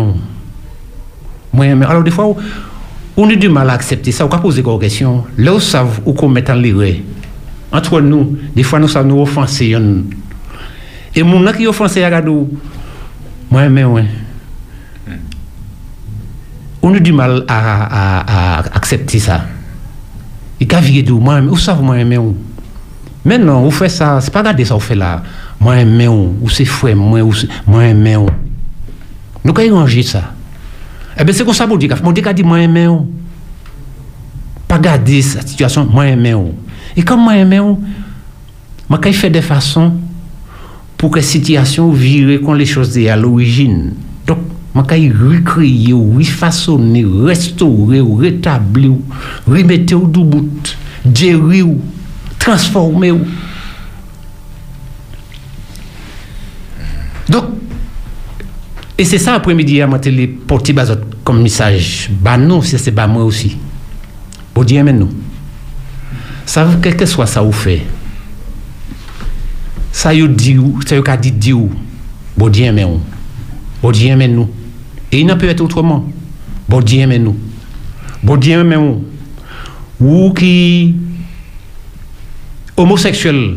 Moi. 1.53 1.65
Alors, 1.87 2.03
des 2.03 2.11
fois, 2.11 2.35
on 3.17 3.29
a 3.29 3.35
du 3.35 3.49
mal 3.49 3.69
à 3.69 3.73
accepter 3.73 4.11
ça. 4.11 4.25
On 4.25 4.29
peut 4.29 4.39
poser 4.39 4.61
une 4.61 4.79
question? 4.79 5.23
Là, 5.37 5.53
où 5.55 5.59
savent 5.59 6.01
où 6.05 6.13
qu'on 6.13 6.27
met 6.27 6.49
en. 6.49 6.57
Entre 7.71 8.01
nous, 8.01 8.37
des 8.55 8.63
fois, 8.63 8.79
nous 8.79 8.87
savons 8.87 9.07
nous 9.07 9.21
offenser. 9.21 9.75
Et 11.15 11.23
mon 11.23 11.51
qui 11.53 11.65
offensé 11.65 12.03
à 12.03 12.09
gadou, 12.09 12.49
moi, 13.49 13.69
mais 13.69 13.83
ouais. 13.85 14.05
On 16.81 16.93
a 16.93 16.99
du 16.99 17.13
mal 17.13 17.43
à, 17.47 17.83
à, 17.83 18.57
à 18.57 18.59
accepter 18.75 19.19
ça. 19.19 19.45
Et 20.59 20.67
quand 20.67 20.81
vous 20.81 20.91
dites, 20.91 21.09
moi, 21.09 21.39
où 21.41 21.57
savez 21.57 21.81
moi, 21.81 22.03
mais 22.03 22.17
où? 22.17 22.35
Maintenant, 23.23 23.61
vous 23.61 23.71
faites 23.71 23.91
ça, 23.91 24.19
c'est 24.21 24.31
pas 24.31 24.43
garder 24.43 24.65
ça, 24.65 24.75
vous 24.75 24.79
faites 24.79 24.97
là. 24.97 25.23
Moi, 25.59 25.83
mais 25.83 26.07
où? 26.07 26.35
Ou 26.41 26.49
c'est 26.49 26.65
frère, 26.65 26.95
moi, 26.95 27.21
moi, 27.65 27.93
mais 27.93 28.15
où? 28.17 28.27
Nous, 29.43 29.53
quand 29.53 29.63
ranger 29.73 30.03
ça. 30.03 30.31
Eh 31.17 31.23
bien, 31.23 31.33
c'est 31.33 31.43
comme 31.45 31.53
ça, 31.53 31.65
mon 31.65 31.75
Dieu, 31.75 31.89
mon 32.03 32.11
Dieu 32.11 32.27
a 32.27 32.33
dit, 32.33 32.43
moi, 32.43 32.67
mais 32.67 32.87
où? 32.87 33.09
Pas 34.67 34.77
garder 34.77 35.21
cette 35.21 35.47
situation, 35.47 35.85
moi, 35.85 36.15
mais 36.15 36.33
où? 36.33 36.53
Et 36.95 37.03
comme 37.03 37.21
moi, 37.21 37.43
mais 37.45 37.59
où? 37.59 37.81
Il 39.05 39.13
fait 39.13 39.29
des 39.31 39.41
façons, 39.41 39.93
pour 40.97 41.11
que 41.11 41.17
la 41.17 41.23
situation 41.23 41.91
vire 41.91 42.39
quand 42.43 42.53
les 42.53 42.65
choses 42.65 42.97
à 42.97 43.15
l'origine. 43.15 43.93
Donc, 44.25 44.39
je 44.75 44.81
vais 44.81 45.09
recréer, 45.09 45.93
refaçonner, 45.93 47.05
restaurer, 47.05 48.01
rétablir, 48.01 48.93
remettre 49.47 49.95
au 49.95 50.07
bout, 50.07 50.77
gérer, 51.13 51.63
transformer. 52.39 53.13
Donc, 57.29 57.45
et 58.97 59.03
c'est 59.03 59.17
ça 59.17 59.33
après-midi, 59.33 59.81
à 59.81 59.87
les 60.05 60.27
porter 60.27 60.73
comme 61.23 61.41
message. 61.41 62.09
Bah 62.21 62.37
non, 62.37 62.61
c'est 62.61 62.91
pas 62.91 63.07
moi 63.07 63.23
aussi. 63.25 63.57
Bon 64.53 64.63
Dieu, 64.63 64.81
mais 64.83 64.93
nous. 64.93 65.09
Ça 66.45 66.65
quel 66.81 66.95
que 66.95 67.05
soit 67.05 67.25
ça 67.25 67.41
vous 67.41 67.51
fait 67.51 67.81
ça 69.95 70.13
y 70.13 70.27
dit 70.27 70.57
ça 70.85 70.97
y 70.97 71.17
dit 71.21 71.31
dit 71.31 71.53
bon 72.35 72.49
Dieu 72.49 72.65
aime 72.65 72.81
nous 72.81 72.99
bon 73.81 73.91
Dieu 73.91 74.09
aime 74.09 74.25
nous. 74.25 74.49
Et 75.09 75.21
il 75.21 75.25
ne 75.25 75.33
peut 75.35 75.47
être 75.47 75.61
autrement. 75.61 76.05
Bon 76.67 76.81
Dieu 76.81 76.99
aime 76.99 77.15
nous. 77.15 77.37
Bon 78.21 78.35
Dieu 78.35 78.59
aime 78.59 78.73
nous 78.73 79.05
ou 80.01 80.33
qui 80.33 80.95
homosexuel. 82.75 83.55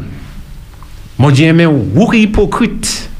Bon 1.19 1.33
Dieu 1.33 1.47
aime 1.47 1.65
nous 1.65 1.87
ou 1.97 2.09
qui 2.09 2.23
hypocrite. 2.23 3.11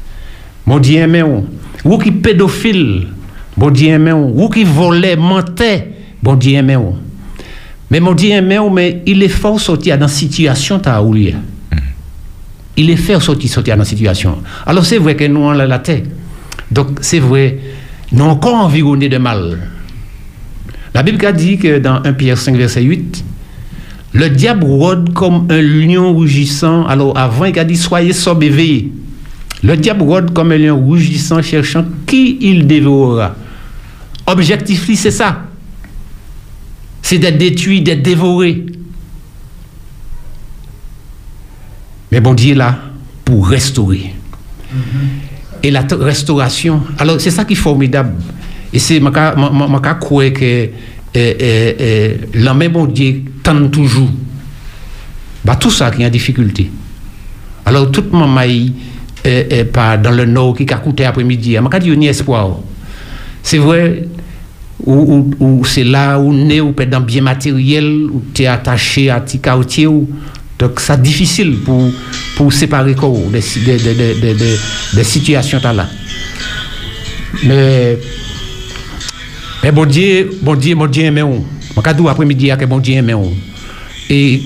Bon 0.65 0.79
Dieu 0.79 0.99
aime 0.99 1.19
nous 1.19 1.45
ou 1.83 1.97
qui 1.97 2.11
pédophile. 2.11 3.07
Bon 3.57 3.69
Dieu 3.69 3.89
aime 3.89 4.11
nous 4.11 4.33
ou 4.33 4.47
qui 4.47 4.63
volait 4.63 5.17
mentait. 5.17 5.91
Bon 6.23 6.35
Dieu 6.35 6.53
aime 6.53 6.71
nous 6.71 6.95
mais 7.91 7.99
mon 7.99 8.13
Dieu 8.13 8.31
aime 8.31 8.47
nous 8.47 8.69
mais 8.69 9.03
il 9.05 9.21
est 9.21 9.27
fort 9.27 9.59
sorti 9.59 9.91
dans 9.97 10.07
situation 10.07 10.79
ta 10.79 11.03
où 11.03 11.13
il 12.79 12.89
est 12.89 12.95
fait 12.95 13.19
sortir, 13.19 13.49
sortir 13.49 13.75
dans 13.75 13.79
la 13.79 13.85
situation. 13.85 14.37
Alors 14.65 14.85
c'est 14.85 14.99
vrai 14.99 15.15
que 15.17 15.25
nous, 15.25 15.41
on 15.41 15.51
la 15.51 15.79
tête. 15.79 16.05
Donc 16.71 16.99
c'est 17.01 17.19
vrai, 17.19 17.59
nous 18.13 18.23
encore 18.23 18.55
environnés 18.55 19.09
de 19.09 19.17
mal. 19.17 19.59
La 20.93 21.03
Bible 21.03 21.23
a 21.25 21.33
dit 21.33 21.57
que 21.57 21.79
dans 21.79 22.01
1 22.03 22.13
Pierre 22.13 22.37
5, 22.37 22.55
verset 22.55 22.81
8, 22.81 23.25
le 24.13 24.29
diable 24.29 24.63
rôde 24.63 25.13
comme 25.13 25.47
un 25.49 25.61
lion 25.61 26.13
rougissant. 26.13 26.85
Alors 26.85 27.17
avant, 27.17 27.45
il 27.45 27.59
a 27.59 27.65
dit 27.65 27.75
Soyez 27.75 28.13
sobre 28.13 28.43
et 28.43 28.49
veillez. 28.49 28.91
Le 29.61 29.75
diable 29.75 30.03
rôde 30.03 30.33
comme 30.33 30.53
un 30.53 30.57
lion 30.57 30.79
rougissant, 30.79 31.41
cherchant 31.41 31.83
qui 32.07 32.37
il 32.39 32.65
dévorera. 32.65 33.35
Objectif, 34.25 34.89
c'est 34.95 35.11
ça. 35.11 35.43
C'est 37.01 37.19
d'être 37.19 37.37
détruit, 37.37 37.81
d'être 37.81 38.01
dévoré. 38.01 38.65
Mais 42.11 42.19
bon 42.21 42.33
Dieu 42.33 42.51
est 42.53 42.55
là 42.55 42.77
pour 43.25 43.47
restaurer. 43.47 44.13
Et 45.61 45.71
la 45.71 45.85
restauration, 45.91 46.81
alors 46.97 47.19
c'est 47.19 47.31
ça 47.31 47.45
qui 47.45 47.53
est 47.53 47.55
formidable. 47.57 48.13
Et 48.71 48.79
c'est, 48.79 48.99
je 48.99 49.93
crois 49.99 50.29
que 50.29 50.69
la 52.33 52.53
même 52.53 52.71
bon 52.71 52.85
Dieu 52.85 53.23
tend 53.43 53.67
toujours. 53.67 54.09
Bah, 55.43 55.55
tout 55.55 55.71
ça 55.71 55.89
qui 55.91 56.03
a 56.03 56.09
difficulté. 56.09 56.69
Alors, 57.65 57.91
tout 57.91 58.03
le 58.11 58.17
monde 58.17 58.39
pas 59.71 59.97
dans 59.97 60.11
le 60.11 60.25
nord 60.25 60.55
qui 60.55 60.71
a 60.71 60.77
coûté 60.77 61.05
après-midi, 61.05 61.55
je 61.55 61.59
dis, 61.79 61.89
il 61.89 62.03
y 62.03 62.07
a 62.07 62.09
espoir. 62.11 62.57
C'est 63.41 63.57
vrai, 63.57 64.07
ou, 64.85 65.63
c'est 65.65 65.83
là 65.83 66.19
où 66.19 66.31
on 66.31 66.49
est, 66.49 66.61
ou 66.61 66.73
dans 66.73 67.01
bien 67.01 67.21
matériel, 67.21 68.07
où 68.11 68.23
tu 68.33 68.43
es 68.43 68.47
attaché 68.47 69.09
à 69.09 69.19
tes 69.21 69.37
quartiers, 69.37 69.87
donc, 70.59 70.79
c'est 70.81 71.01
difficile 71.01 71.57
pour, 71.63 71.89
pour 72.35 72.51
séparer 72.51 72.93
quoi, 72.93 73.09
des, 73.31 73.39
des, 73.65 73.77
des, 73.95 74.33
des, 74.33 74.57
des, 74.93 75.03
situations 75.05 75.59
là. 75.63 75.87
Mais, 77.45 77.97
mais 79.63 79.71
bon 79.71 79.85
Dieu, 79.85 80.29
bon 80.41 80.55
Dieu, 80.55 80.75
bon 80.75 80.87
Dieu 80.87 81.05
aime 81.05 81.19
on. 81.19 81.45
Mon 81.75 81.81
cadeau 81.81 82.09
après-midi, 82.09 82.51
que 82.59 82.65
bon 82.65 82.79
Dieu 82.79 82.95
aime 82.95 83.11
on. 83.15 83.31
Et 84.09 84.41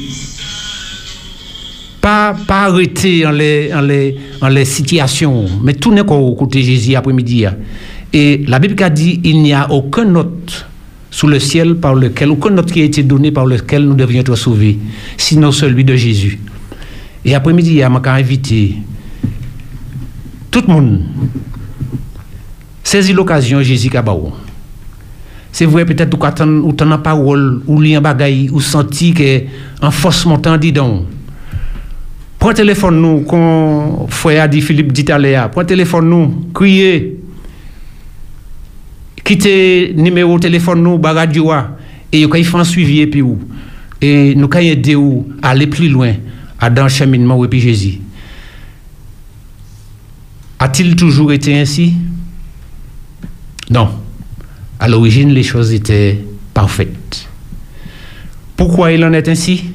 pas, 1.99 2.35
pas 2.47 2.65
arrêter 2.65 3.25
en 3.25 3.31
les, 3.31 3.73
en, 3.73 3.81
les, 3.81 4.15
en 4.39 4.49
les 4.49 4.65
situations, 4.65 5.45
mais 5.63 5.73
tout 5.73 5.91
n'est 5.91 6.03
qu'au 6.03 6.35
côté 6.35 6.61
Jésus 6.61 6.95
après-midi. 6.95 7.47
hein. 7.47 7.55
Et 8.11 8.43
la 8.47 8.59
Bible 8.59 8.83
a 8.83 8.91
dit 8.91 9.19
il 9.23 9.41
n'y 9.41 9.53
a 9.53 9.71
aucun 9.71 10.13
autre 10.13 10.67
sous 11.13 11.27
le 11.27 11.37
ciel 11.37 11.75
par 11.75 11.93
lequel, 11.93 12.31
aucun 12.31 12.57
autre 12.57 12.73
qui 12.73 12.81
a 12.81 12.85
été 12.85 13.03
donné 13.03 13.31
par 13.31 13.45
lequel 13.45 13.85
nous 13.85 13.93
devrions 13.93 14.21
être 14.21 14.35
sauvés, 14.35 14.79
sinon 15.15 15.51
celui 15.51 15.83
de 15.83 15.95
Jésus. 15.95 16.39
Et 17.23 17.35
après-midi, 17.35 17.69
il 17.69 17.75
y 17.75 17.83
a 17.83 18.01
invité 18.15 18.77
tout 20.49 20.63
le 20.67 20.73
monde. 20.73 21.01
Saisis 22.83 23.13
l'occasion, 23.13 23.61
Jésus 23.61 23.91
Kabaou. 23.91 24.31
C'est 25.51 25.65
vrai, 25.67 25.85
peut-être 25.85 26.19
ou 26.19 26.25
attend 26.25 26.47
ou 26.47 26.73
t'en 26.73 26.97
parole, 26.97 27.61
ou 27.67 27.79
li 27.79 27.95
en 27.95 28.01
bagaille, 28.01 28.49
ou 28.51 28.59
senti 28.59 29.13
que 29.13 29.43
en 29.83 29.91
force 29.91 30.25
montant 30.25 30.57
dit 30.57 30.71
donc. 30.71 31.03
Prends 32.39 32.53
téléphone 32.53 32.99
nous, 32.99 33.21
qu'on 33.21 34.07
frère 34.09 34.43
a 34.45 34.47
dit 34.47 34.61
Philippe 34.61 34.91
dit 34.91 35.11
à 35.11 35.19
Léa, 35.19 35.47
prends 35.47 35.63
téléphone 35.63 36.09
nous, 36.09 36.45
criez. 36.55 37.22
Quittez 39.23 39.93
numéro 39.95 40.37
téléphone 40.37 40.83
nous, 40.83 40.97
ba 40.97 41.13
radio 41.13 41.51
a, 41.51 41.77
et 42.11 42.21
yo 42.21 42.29
kay 42.29 42.43
fan 42.43 42.63
suivi 42.63 42.99
et 42.99 43.07
puis 43.07 43.21
ou. 43.21 43.39
Et 44.01 44.35
nous 44.35 44.49
kay 44.49 44.67
aider 44.67 44.95
ou 44.95 45.29
aller 45.41 45.67
plus 45.67 45.87
loin, 45.87 46.13
à 46.59 46.69
dans 46.69 46.83
le 46.83 46.89
cheminement 46.89 47.43
et 47.43 47.47
puis 47.47 47.61
Jésus. 47.61 47.99
A-t-il 50.59 50.95
toujours 50.95 51.31
été 51.31 51.57
ainsi? 51.59 51.93
Non. 53.69 53.89
À 54.79 54.87
l'origine, 54.87 55.29
les 55.29 55.43
choses 55.43 55.73
étaient 55.73 56.23
parfaites. 56.53 57.27
Pourquoi 58.57 58.91
il 58.91 59.03
en 59.03 59.13
est 59.13 59.27
ainsi? 59.27 59.65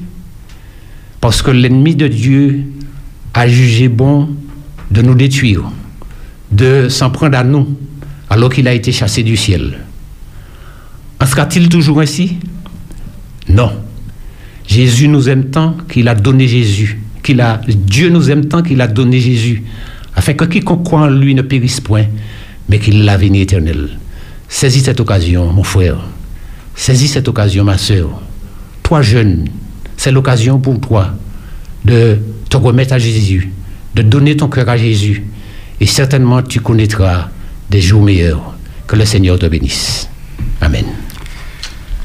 Parce 1.21 1.41
que 1.41 1.51
l'ennemi 1.51 1.95
de 1.95 2.07
Dieu 2.07 2.63
a 3.33 3.47
jugé 3.47 3.87
bon 3.87 4.29
de 4.91 5.01
nous 5.01 5.15
détruire, 5.15 5.63
de 6.51 6.87
s'en 6.89 7.09
prendre 7.09 7.37
à 7.37 7.43
nous, 7.43 7.67
alors 8.29 8.49
qu'il 8.51 8.67
a 8.67 8.73
été 8.73 8.91
chassé 8.91 9.23
du 9.23 9.35
ciel. 9.35 9.79
En 11.19 11.25
sera-t-il 11.25 11.69
toujours 11.69 11.99
ainsi? 11.99 12.37
Non. 13.47 13.71
Jésus 14.67 15.07
nous 15.07 15.27
aime 15.29 15.49
tant 15.49 15.75
qu'il 15.91 16.07
a 16.07 16.15
donné 16.15 16.47
Jésus, 16.47 16.99
qu'il 17.23 17.41
a, 17.41 17.59
Dieu 17.67 18.09
nous 18.09 18.29
aime 18.29 18.45
tant 18.45 18.61
qu'il 18.61 18.79
a 18.81 18.87
donné 18.87 19.19
Jésus, 19.19 19.63
afin 20.15 20.33
que 20.33 20.45
quiconque 20.45 20.85
croit 20.85 21.01
en 21.01 21.09
lui 21.09 21.33
ne 21.33 21.41
périsse 21.41 21.81
point, 21.81 22.05
mais 22.69 22.79
qu'il 22.79 23.03
la 23.03 23.17
vie 23.17 23.35
éternelle. 23.39 23.89
Saisis 24.47 24.81
cette 24.81 24.99
occasion, 24.99 25.51
mon 25.51 25.63
frère. 25.63 25.97
Saisis 26.75 27.07
cette 27.07 27.27
occasion, 27.27 27.63
ma 27.63 27.77
soeur. 27.77 28.21
Toi, 28.83 29.01
jeune, 29.01 29.45
c'est 29.97 30.11
l'occasion 30.11 30.59
pour 30.59 30.79
toi 30.79 31.13
de 31.85 32.17
te 32.49 32.57
remettre 32.57 32.93
à 32.93 32.99
Jésus, 32.99 33.51
de 33.95 34.01
donner 34.01 34.37
ton 34.37 34.47
cœur 34.47 34.69
à 34.69 34.77
Jésus. 34.77 35.23
Et 35.81 35.85
certainement, 35.85 36.41
tu 36.41 36.59
connaîtras 36.59 37.29
des 37.69 37.81
jours 37.81 38.03
meilleurs. 38.03 38.55
Que 38.87 38.95
le 38.95 39.05
Seigneur 39.05 39.37
te 39.37 39.45
bénisse. 39.45 40.07
Amen. 40.61 40.85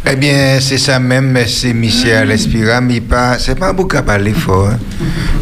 Eh 0.07 0.17
bien, 0.17 0.59
c'est 0.61 0.77
ça 0.77 0.99
même, 0.99 1.35
c'est 1.47 1.73
Michel 1.73 2.31
Espira, 2.31 2.83
mais 2.83 3.01
pas, 3.01 3.39
c'est 3.39 3.59
pas 3.59 3.73
beaucoup 3.73 3.97
à 3.97 4.03
parler 4.03 4.35
fort, 4.35 4.69
hein. 4.69 4.79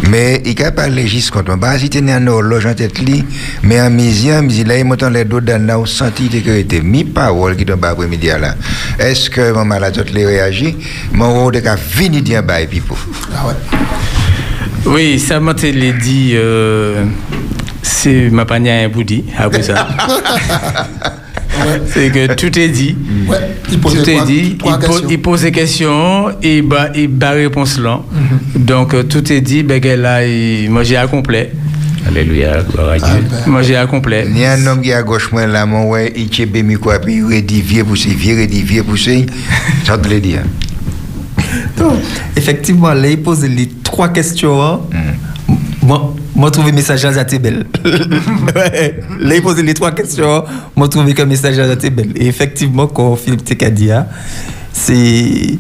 mais 0.09 0.41
il 0.47 0.63
a 0.63 0.71
parlé 0.71 1.05
juste 1.09 1.33
quand 1.33 1.49
on 1.49 1.57
va, 1.57 1.77
si 1.81 1.91
tu 1.91 1.99
es 1.99 2.15
en 2.15 2.25
horloge 2.29 2.67
en 2.67 2.75
tête 2.75 3.01
li, 3.01 3.25
mais 3.65 3.81
en 3.81 3.91
midi, 3.91 4.33
en 4.33 4.43
midi, 4.43 4.63
là, 4.63 4.79
il 4.79 4.85
m'entend 4.85 5.11
les 5.11 5.25
dos 5.25 5.41
dans 5.41 5.61
là, 5.67 5.81
on 5.81 5.85
sentit 5.85 6.29
que 6.29 6.59
c'était 6.59 6.81
mi 6.81 7.03
parole 7.03 7.57
qui 7.57 7.65
tombe 7.67 7.85
après-midi 7.85 8.29
là. 8.29 8.55
Est-ce 9.01 9.31
que 9.31 9.41
là, 9.41 9.91
tout 9.91 10.05
les 10.15 10.27
réagit? 10.27 10.77
Mon 11.13 11.43
rôle 11.43 11.55
de 11.55 11.59
qu'à 11.59 11.77
finir 11.77 12.23
d'y 12.23 12.39
en 12.39 12.45
bas, 12.45 12.61
et 12.61 12.69
puis 12.69 12.79
pour. 12.79 12.99
Ah 13.35 13.49
ouais. 13.49 13.55
Oui, 14.87 15.19
ça 15.19 15.41
m'a 15.41 15.55
dit, 15.55 16.35
euh, 16.35 17.05
c'est 17.83 18.31
ma 18.31 18.45
panière 18.45 18.87
un 18.87 18.89
boudi, 18.89 19.25
après 19.39 19.63
ça. 19.63 19.89
C'est 21.87 22.11
que 22.11 22.35
tout 22.35 22.59
est 22.59 22.69
dit. 22.69 22.97
Ouais, 23.29 23.37
il 23.71 23.79
Tout 23.79 23.89
est 24.11 24.15
trois- 24.15 24.25
dit. 24.27 24.57
trois 24.59 24.73
il, 24.81 24.87
po- 24.87 24.93
questions. 24.93 25.09
il 25.11 25.23
pose 25.23 25.43
des 25.43 25.53
questions 25.53 26.31
et 26.43 26.59
il 26.59 26.63
bat, 26.63 26.89
il 26.95 27.09
bat 27.09 27.31
réponse 27.31 27.79
là. 27.79 28.01
Mhm. 28.11 28.65
Donc 28.65 28.95
euh, 28.95 29.03
tout 29.05 29.31
est 29.33 29.41
dit. 29.41 29.63
Ben, 29.63 29.81
là, 30.01 30.27
il- 30.27 30.71
moi 30.71 30.83
j'ai 30.83 30.97
accompli. 30.97 31.39
Alléluia, 32.09 32.63
gloire 32.63 32.91
à 32.91 32.99
Dieu. 32.99 33.25
Moi 33.47 33.63
j'ai 33.63 33.77
accompli. 33.77 34.17
Il 34.29 34.39
y 34.39 34.45
a 34.45 34.53
un 34.55 34.67
homme 34.67 34.81
qui 34.81 34.91
est 34.91 34.95
à 34.95 35.03
gauche, 35.05 35.31
moi, 35.31 35.47
là, 35.47 35.65
mon 35.67 35.89
ouais, 35.91 36.13
il 36.17 36.29
bien 36.47 36.63
quoi, 36.77 36.99
puis 36.99 37.17
il 37.17 37.25
redit 37.25 37.61
vieux 37.61 37.85
poussé, 37.85 38.09
vieux 38.11 38.41
redit 38.41 38.63
vieux. 38.63 39.27
Ça 39.85 39.99
te 39.99 40.09
le 40.09 40.19
dire. 40.21 40.41
Donc, 41.79 41.95
effectivement, 42.37 42.93
là, 42.93 43.09
il 43.09 43.23
pose 43.23 43.45
les 43.45 43.69
trois 43.85 44.09
questions. 44.09 44.61
hein. 44.63 44.81
Moi, 45.83 46.15
moi, 46.35 46.51
trouvé 46.51 46.71
le 46.71 46.77
message 46.77 47.05
à 47.05 47.25
t'es 47.25 47.39
belle. 47.39 47.67
Ouais. 48.55 49.01
Là, 49.21 49.35
il 49.35 49.43
pose 49.43 49.61
les 49.63 49.75
trois 49.75 49.91
questions. 49.93 50.45
Moi, 50.77 50.89
trouvé 50.89 51.13
que 51.15 51.23
le 51.23 51.29
message 51.29 51.59
à 51.59 51.75
t'es 51.77 51.91
belle. 51.91 52.13
Et 52.17 52.27
effectivement, 52.29 52.87
quand 52.87 53.17
Philippe 53.17 53.45
Tekadia, 53.45 54.07
c'est. 54.73 55.59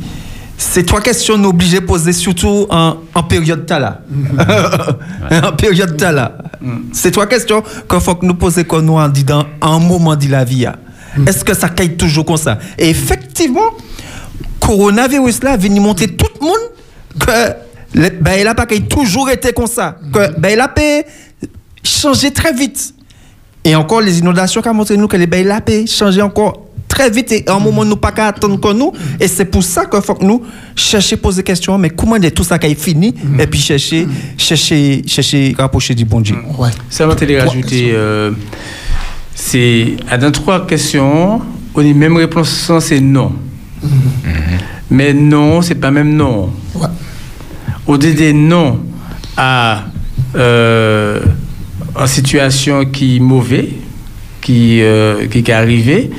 Ces 0.57 0.85
trois 0.85 1.01
questions 1.01 1.37
nous 1.37 1.49
obligent 1.49 1.75
de 1.75 1.81
poser 1.81 2.12
surtout 2.12 2.66
en, 2.70 2.99
en 3.14 3.23
période 3.25 3.66
tala. 3.66 4.03
en 5.43 5.53
période 5.53 5.97
tala. 5.97 6.39
Ces 6.93 7.11
trois 7.11 7.27
questions 7.27 7.64
qu'il 7.91 8.01
faut 8.01 8.14
que 8.14 8.25
nous 8.25 8.35
poser 8.35 8.62
quand 8.62 8.81
nous 8.81 8.93
en 8.95 9.09
dit 9.09 9.25
dans 9.25 9.45
un 9.61 9.79
moment 9.81 10.14
de 10.14 10.29
la 10.29 10.45
vie. 10.45 10.66
hein. 10.66 10.77
Est-ce 11.27 11.45
que 11.45 11.53
ça 11.53 11.68
caille 11.68 11.97
toujours 11.97 12.25
comme 12.25 12.37
ça? 12.37 12.59
Et 12.79 12.91
effectivement, 12.91 13.70
coronavirus 14.61 15.43
là 15.43 15.57
vient 15.57 15.81
montrer 15.81 16.07
tout 16.07 16.27
le 16.41 16.47
monde 16.47 16.57
que 17.18 17.33
ben, 17.95 18.38
il 18.40 18.47
a 18.47 18.55
pas 18.55 18.66
qu'il 18.66 18.84
toujours 18.86 19.30
été 19.30 19.53
comme 19.53 19.66
ça. 19.66 19.97
Que 20.12 20.38
ben, 20.38 20.51
il 20.51 20.61
a 20.61 20.72
changé 21.84 22.30
très 22.30 22.53
vite. 22.53 22.95
Et 23.64 23.76
encore 23.76 24.01
les 24.01 24.18
inondations 24.18 24.61
qui 24.61 24.68
ont 24.68 24.74
montré 24.74 24.97
nous 24.97 25.09
que 25.09 25.16
les 25.16 25.26
ben, 25.26 25.45
il 25.45 25.51
a 25.51 25.61
changé 25.86 26.22
encore 26.22 26.66
très 26.88 27.11
vite. 27.11 27.32
Et 27.32 27.45
à 27.49 27.55
un 27.55 27.59
moment 27.59 27.84
nous 27.84 27.97
pas 27.97 28.12
qu'à 28.12 28.26
attendre 28.26 28.61
que 28.61 28.72
nous. 28.72 28.93
Et 29.20 29.28
c'est 29.28 29.45
pour 29.47 29.62
ça 29.62 29.86
qu'il 29.86 30.01
faut 30.03 30.14
que 30.14 30.24
nous 30.24 30.43
chercher 30.74 31.16
poser 31.16 31.38
des 31.38 31.45
questions 31.45 31.78
mais 31.78 31.90
comment 31.90 32.16
est 32.16 32.30
tout 32.30 32.45
ça 32.45 32.59
qui 32.59 32.66
est 32.66 32.80
fini? 32.80 33.14
Et 33.38 33.47
puis 33.47 33.61
chercher 33.61 34.07
chercher 34.36 35.03
chercher 35.07 35.55
rapprocher 35.59 35.95
du 35.95 36.05
bon 36.05 36.20
Dieu. 36.20 36.36
Ouais. 36.59 36.70
Ça 36.90 37.07
m'a 37.07 37.14
été 37.14 37.38
rajouté. 37.40 37.90
euh, 37.93 38.32
c'est 39.34 39.97
à 40.11 40.18
dans 40.18 40.30
trois 40.30 40.66
questions, 40.66 41.40
on 41.74 41.80
est 41.80 41.95
même 41.95 42.16
réponse 42.16 42.70
c'est 42.80 43.01
non. 43.01 43.32
Mais 44.90 45.14
non, 45.14 45.62
c'est 45.62 45.74
pas 45.74 45.90
même 45.90 46.14
non. 46.14 46.51
Au 47.87 47.99
dit 47.99 48.14
des 48.14 48.33
non 48.33 48.80
à 49.37 49.85
euh, 50.37 51.20
en 51.95 52.07
situation 52.07 52.85
qui 52.87 53.16
est 53.16 53.20
mauvais, 53.20 53.70
qui, 54.41 54.80
euh, 54.83 55.26
qui 55.26 55.39
est 55.39 55.51
arrivé, 55.51 56.11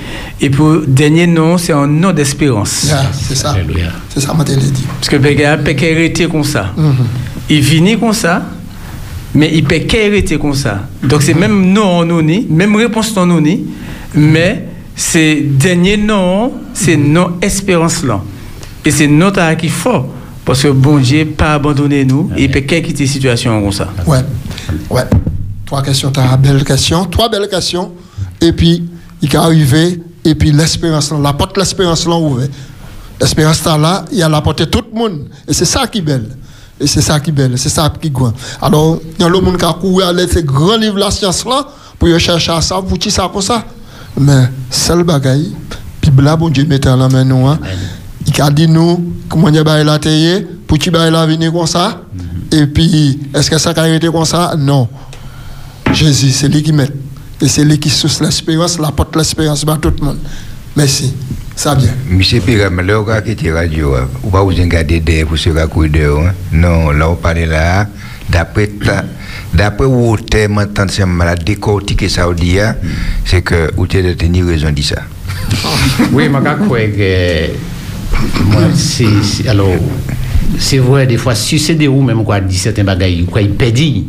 et 0.41 0.49
pour 0.49 0.81
dernier 0.87 1.27
non, 1.27 1.57
c'est 1.57 1.73
un 1.73 1.87
non 1.87 2.11
d'espérance. 2.11 2.87
Ah, 2.91 3.05
c'est 3.11 3.35
ça. 3.35 3.55
C'est 4.09 4.19
ça, 4.19 4.33
m'a 4.33 4.43
dit. 4.43 4.55
Parce 4.99 5.09
que 5.09 5.15
le 5.15 5.33
gars 5.33 5.57
peut 5.57 5.75
arrêter 5.77 6.27
comme 6.27 6.43
ça. 6.43 6.71
Mhm. 6.75 6.95
Il 7.49 7.63
finit 7.63 7.97
comme 7.97 8.13
ça, 8.13 8.43
mais 9.33 9.51
il 9.53 9.63
peut 9.63 9.81
arrêter 9.91 10.37
comme 10.37 10.53
ça. 10.53 10.87
Donc 11.01 11.21
c'est 11.21 11.33
même 11.33 11.71
non 11.73 11.99
en 11.99 12.05
noni, 12.05 12.47
même 12.49 12.75
réponse 12.75 13.15
en 13.17 13.25
noni, 13.25 13.65
mais 14.15 14.67
c'est 14.95 15.41
dernier 15.41 15.97
non, 15.97 16.53
c'est 16.73 16.97
non 16.97 17.37
espérance 17.41 18.03
là. 18.03 18.21
Et 18.85 18.91
c'est 18.91 19.07
notre 19.07 19.55
qui 19.55 19.69
fort. 19.69 20.07
Parce 20.45 20.61
que 20.61 20.67
bon 20.69 20.97
Dieu 20.97 21.25
pas 21.25 21.53
abandonné 21.53 22.03
nous, 22.03 22.29
et 22.35 22.43
il 22.43 22.51
peut 22.51 22.59
quitter 22.59 23.07
situation 23.07 23.61
comme 23.61 23.71
ça. 23.71 23.87
Ouais, 24.05 24.19
ouais. 24.89 25.03
Trois 25.65 25.81
questions, 25.81 26.11
t'as 26.11 26.35
belle 26.37 26.63
question. 26.63 27.05
Trois 27.05 27.29
belles 27.29 27.47
questions. 27.49 27.93
Et 28.41 28.51
puis, 28.51 28.83
il 29.21 29.29
est 29.29 29.35
arrivé, 29.35 30.01
et 30.25 30.35
puis 30.35 30.51
l'espérance, 30.51 31.11
là, 31.11 31.17
la 31.19 31.33
porte 31.33 31.55
de 31.55 31.61
l'espérance 31.61 32.05
là 32.05 32.15
ouverte. 32.15 32.51
L'espérance 33.19 33.63
là, 33.63 33.77
là, 33.77 34.05
il 34.11 34.17
y 34.17 34.23
a 34.23 34.29
la 34.29 34.41
porte 34.41 34.59
de 34.59 34.65
tout 34.65 34.83
le 34.91 34.99
monde. 34.99 35.29
Et 35.47 35.53
c'est 35.53 35.65
ça 35.65 35.87
qui 35.87 35.99
est 35.99 36.01
belle. 36.01 36.29
Et 36.79 36.87
c'est 36.87 37.01
ça 37.01 37.19
qui 37.19 37.29
est 37.29 37.33
belle, 37.33 37.57
c'est 37.57 37.69
ça 37.69 37.91
qui 37.99 38.07
est 38.07 38.11
grand. 38.11 38.33
Alors, 38.61 38.99
il 39.17 39.21
y 39.21 39.25
a 39.25 39.29
le 39.29 39.39
monde 39.39 39.57
qui 39.57 39.65
a 39.65 39.73
couru 39.73 40.03
à 40.03 40.11
l'aide 40.11 40.27
de 40.27 40.33
ces 40.33 40.43
grands 40.43 40.75
livres 40.75 40.95
de 40.95 40.99
la 40.99 41.11
science 41.11 41.45
là, 41.45 41.65
pour 41.97 42.09
y 42.09 42.19
chercher 42.19 42.51
à 42.51 42.61
ça, 42.61 42.81
pour 42.81 42.97
ça, 43.01 43.29
pour 43.29 43.43
ça. 43.43 43.63
Mais, 44.19 44.49
seul 44.69 45.03
bagaille, 45.03 45.53
puis 46.01 46.11
là, 46.21 46.35
bon 46.35 46.49
Dieu, 46.49 46.65
mettez 46.65 46.89
la 46.89 47.07
main 47.07 47.23
nous, 47.23 47.47
hein. 47.47 47.59
Il 48.27 48.41
a 48.41 48.49
dit 48.49 48.67
nous, 48.67 49.13
comment 49.29 49.49
il 49.49 49.57
a 49.57 49.83
la 49.83 49.99
taillé, 49.99 50.45
pour 50.67 50.77
qu'il 50.77 50.93
la 50.93 51.25
venir 51.25 51.51
comme 51.51 51.67
ça. 51.67 52.01
Et 52.51 52.65
puis, 52.67 53.19
est-ce 53.33 53.49
que 53.49 53.57
ça 53.57 53.71
a 53.71 53.89
été 53.89 54.07
comme 54.07 54.25
ça? 54.25 54.53
Non. 54.57 54.87
Jésus, 55.91 56.31
c'est 56.31 56.47
lui 56.47 56.63
qui 56.63 56.71
met. 56.71 56.89
Et 57.41 57.47
c'est 57.47 57.65
lui 57.65 57.77
qui 57.77 57.89
source 57.89 58.21
l'espérance, 58.21 58.79
la 58.79 58.91
porte 58.91 59.15
l'espérance 59.15 59.65
à 59.67 59.77
tout 59.77 59.93
le 59.99 60.05
monde. 60.05 60.19
Merci. 60.75 61.13
Ça 61.55 61.75
vient. 61.75 61.91
Monsieur 62.09 62.39
Piram, 62.39 62.81
là, 62.81 62.99
on 62.99 63.07
a 63.09 63.21
quitté 63.21 63.49
la 63.49 63.61
radio, 63.61 63.93
hein. 63.95 64.07
ou 64.23 64.29
pas 64.29 64.41
vous 64.41 64.47
regarder 64.47 64.99
derrière 64.99 65.27
pour 65.27 65.37
se 65.37 65.49
raccourir 65.49 65.91
dehors. 65.91 66.25
hein. 66.25 66.33
Non, 66.51 66.89
là, 66.91 67.09
on 67.09 67.15
parle 67.15 67.39
là, 67.41 67.87
d'après 68.29 68.71
d'après 69.53 69.85
où 69.85 70.17
tu 70.17 70.37
es 70.37 70.47
maintenant, 70.47 70.85
c'est 70.89 71.03
la 71.05 71.35
décortiquer 71.35 72.09
ça, 72.09 72.27
dit, 72.33 72.59
hein, 72.59 72.75
c'est 73.25 73.43
que 73.43 73.71
vous 73.75 73.85
avez 73.93 74.15
tenu 74.15 74.43
raison 74.43 74.71
de 74.71 74.81
ça. 74.81 75.03
Oui, 76.11 76.25
je 76.25 76.63
crois 76.65 76.79
que 76.79 77.49
moi, 78.51 78.61
c'est, 78.75 79.47
alors, 79.47 79.69
c'est 80.57 80.77
vrai, 80.77 81.05
des 81.07 81.17
fois, 81.17 81.35
si 81.35 81.57
c'est 81.59 81.75
des 81.75 81.87
roues, 81.87 82.01
même 82.03 82.23
quoi, 82.23 82.39
dit 82.39 82.57
certains 82.57 82.83
bagailles, 82.83 83.25
quoi, 83.25 83.41
il 83.41 83.49
pédit. 83.51 84.05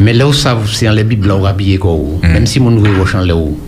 Mais 0.00 0.12
là 0.12 0.28
où 0.28 0.32
ça, 0.32 0.58
c'est 0.72 0.86
dans 0.86 0.92
les 0.92 1.04
Bibles, 1.04 1.30
où 1.32 1.46
habillé, 1.46 1.78
quoi, 1.78 1.92
ou- 1.94 2.20
même 2.22 2.46
si 2.46 2.60
mon 2.60 2.70
nouveau 2.70 2.98
rochant 3.00 3.20
là 3.22 3.34
où, 3.36 3.58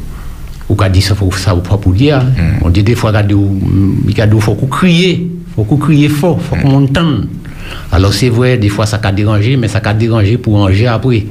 ou. 0.69 0.75
Qu'a 0.75 0.89
dit 0.91 1.01
ça, 1.01 1.15
faut, 1.15 1.31
ça, 1.33 1.55
ou 1.55 1.61
pas 1.61 1.77
pour 1.79 1.93
dire, 1.93 2.23
on 2.63 2.69
dit 2.71 2.83
des 2.83 2.95
fois, 2.95 3.13
qu'il 3.13 3.37
il 4.09 4.41
faut 4.41 4.55
qu'on 4.55 4.67
crie, 4.67 5.27
faut 5.57 5.65
qu'on 5.65 5.77
crie 5.79 6.09
fort, 6.09 6.41
faut 6.41 6.57
qu'on 6.57 6.85
entende. 6.85 7.27
Alors 7.93 8.13
c'est 8.13 8.29
vrai, 8.29 8.57
des 8.59 8.69
fois, 8.69 8.87
ça 8.87 9.01
a 9.03 9.13
dérangé, 9.13 9.57
mais 9.57 9.69
ça 9.69 9.81
a 9.83 9.95
dérangé 9.95 10.37
pour 10.39 10.55
ranger 10.55 10.87
après. 10.87 11.25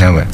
Ah 0.00 0.12
ouais. 0.12 0.24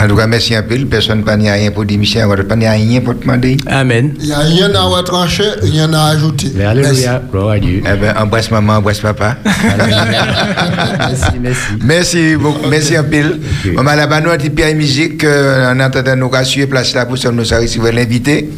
En 0.00 0.08
tout 0.08 0.16
cas, 0.16 0.26
merci 0.26 0.54
un 0.54 0.62
peu. 0.62 0.76
Personne 0.86 1.22
n'a 1.24 1.52
rien 1.52 1.70
pour 1.70 1.84
dire, 1.84 1.98
Michel, 1.98 2.24
on 2.26 2.56
n'a 2.56 2.70
rien 2.70 3.00
pour 3.02 3.14
te 3.14 3.22
demander. 3.22 3.58
Amen. 3.66 4.14
Il 4.18 4.26
n'y 4.26 4.32
a 4.32 4.38
rien 4.38 4.74
à 4.74 4.82
retrancher, 4.82 5.44
rien 5.60 5.92
à 5.92 6.06
ajouter. 6.06 6.52
Alléluia, 6.64 7.22
gloire 7.30 7.50
à 7.50 7.58
Dieu. 7.58 7.82
Eh 7.84 7.96
ben, 7.96 8.14
embrasse 8.16 8.50
maman, 8.50 8.76
embrasse 8.76 9.00
papa. 9.00 9.36
merci, 9.44 11.38
merci. 11.40 11.60
Merci 11.82 12.36
beaucoup, 12.36 12.66
merci 12.68 12.96
un 12.96 13.04
peu. 13.04 13.38
Maman, 13.74 13.94
là-bas, 13.94 14.20
nous, 14.22 14.30
petit 14.30 14.48
pied 14.48 14.72
musique, 14.74 15.22
euh, 15.24 15.70
en 15.70 15.78
attendant, 15.80 16.16
nous 16.16 16.30
rassurer 16.30 16.66
place 16.66 16.94
là 16.94 17.04
pour 17.04 17.18
ça, 17.18 17.30
nous 17.30 17.42
recevoir 17.42 17.92
l'invité. 17.92 18.48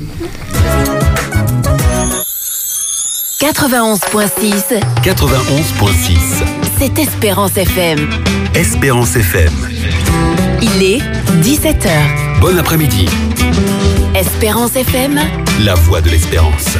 91.6, 3.40 4.80
91.6. 5.02 6.44
c'est 6.78 6.98
Espérance 7.00 7.56
FM. 7.56 8.08
Espérance 8.54 9.16
FM. 9.16 9.71
Il 10.62 10.82
est 10.82 10.98
17h. 11.42 12.40
Bon 12.40 12.56
après-midi. 12.56 13.06
Espérance 14.14 14.76
FM, 14.76 15.18
La 15.64 15.74
voix 15.74 16.00
de 16.00 16.08
l'espérance. 16.08 16.76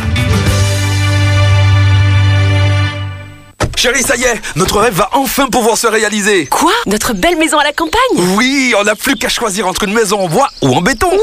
Chérie, 3.82 4.04
ça 4.04 4.14
y 4.14 4.22
est, 4.22 4.40
notre 4.54 4.78
rêve 4.78 4.94
va 4.94 5.08
enfin 5.10 5.48
pouvoir 5.48 5.76
se 5.76 5.88
réaliser. 5.88 6.46
Quoi? 6.46 6.70
Notre 6.86 7.14
belle 7.14 7.36
maison 7.36 7.58
à 7.58 7.64
la 7.64 7.72
campagne? 7.72 8.00
Oui, 8.36 8.72
on 8.78 8.84
n'a 8.84 8.94
plus 8.94 9.16
qu'à 9.16 9.28
choisir 9.28 9.66
entre 9.66 9.82
une 9.82 9.92
maison 9.92 10.20
en 10.20 10.28
bois 10.28 10.46
ou 10.62 10.72
en 10.72 10.80
béton. 10.80 11.08
Ouh, 11.12 11.18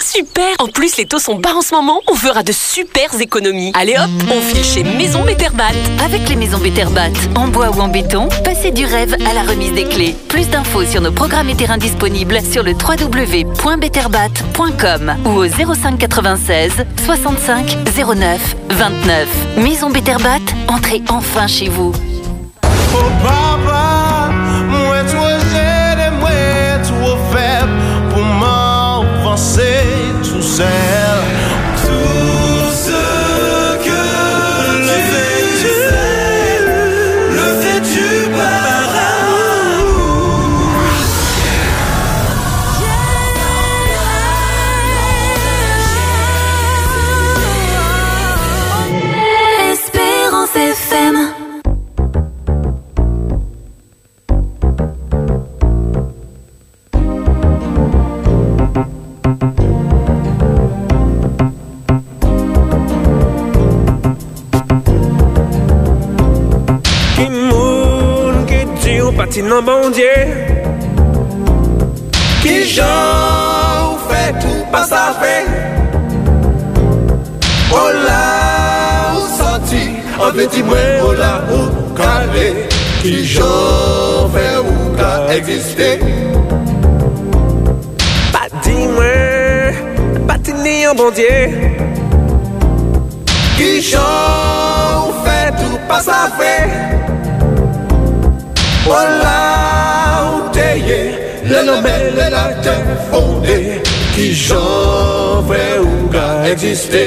super 0.00 0.46
En 0.60 0.68
plus, 0.68 0.96
les 0.96 1.06
taux 1.06 1.18
sont 1.18 1.34
bas 1.34 1.56
en 1.56 1.60
ce 1.60 1.74
moment, 1.74 2.00
on 2.06 2.14
fera 2.14 2.44
de 2.44 2.52
super 2.52 3.20
économies. 3.20 3.72
Allez 3.74 3.96
hop, 3.96 4.08
on 4.30 4.40
file 4.40 4.64
chez 4.64 4.84
Maison 4.84 5.24
Betterbat. 5.24 5.72
avec 6.04 6.28
les 6.28 6.36
maisons 6.36 6.58
Betterbat, 6.58 7.10
en 7.34 7.48
bois 7.48 7.70
ou 7.70 7.80
en 7.80 7.88
béton, 7.88 8.28
passez 8.44 8.70
du 8.70 8.86
rêve 8.86 9.16
à 9.28 9.34
la 9.34 9.42
remise 9.42 9.72
des 9.72 9.88
clés. 9.88 10.14
Plus 10.28 10.48
d'infos 10.48 10.84
sur 10.84 11.00
nos 11.00 11.10
programmes 11.10 11.50
et 11.50 11.56
terrains 11.56 11.78
disponibles 11.78 12.38
sur 12.48 12.62
le 12.62 12.74
www.betterbat.com 12.74 15.16
ou 15.24 15.30
au 15.30 15.48
05 15.48 15.98
96 15.98 16.74
65 17.06 17.76
09 17.96 18.54
29. 18.70 19.28
Maison 19.56 19.90
Betterbat, 19.90 20.38
entrez 20.68 21.02
enfin 21.08 21.48
chez 21.48 21.68
vous. 21.68 21.92
sad 30.56 31.03
bon 69.64 69.90
Dieu. 69.90 70.54
Ki 72.42 72.64
jan 72.68 72.84
oh 72.84 73.88
oh 73.88 73.92
ou 73.94 73.98
fè 74.08 74.24
tout 74.36 74.64
pa 74.72 74.82
sa 74.84 75.04
fè 75.16 75.36
O 77.72 77.84
la 78.04 78.24
ou 79.16 79.22
santi 79.38 79.80
An 80.20 80.34
peti 80.36 80.60
mwen 80.66 81.00
o 81.06 81.14
la 81.16 81.30
ou 81.56 81.94
kare 81.96 82.50
Ki 83.00 83.14
jan 83.22 83.48
ou 83.48 84.28
fè 84.34 84.44
ou 84.60 84.92
ka 84.98 85.10
egziste 85.38 85.88
Pa 88.34 88.44
di 88.60 88.76
mwen, 88.92 89.80
pa 90.28 90.36
ti 90.44 90.52
ni 90.60 90.82
an 90.84 90.98
bon 90.98 91.14
Dieu. 91.16 91.72
Ki 93.56 93.72
jan 93.88 95.00
ou 95.06 95.16
fè 95.24 95.40
tout 95.56 95.80
pa 95.88 96.02
sa 96.04 96.26
fè 96.36 96.54
Ola 98.86 100.34
ou 100.34 100.50
teye, 100.52 101.18
le 101.42 101.66
lome 101.66 101.96
le 102.16 102.30
la 102.30 102.52
te 102.62 102.74
fonde 103.10 103.80
Ki 104.14 104.26
jan 104.32 105.40
vre 105.48 105.80
ou 105.80 106.10
ga 106.12 106.26
egziste 106.50 107.06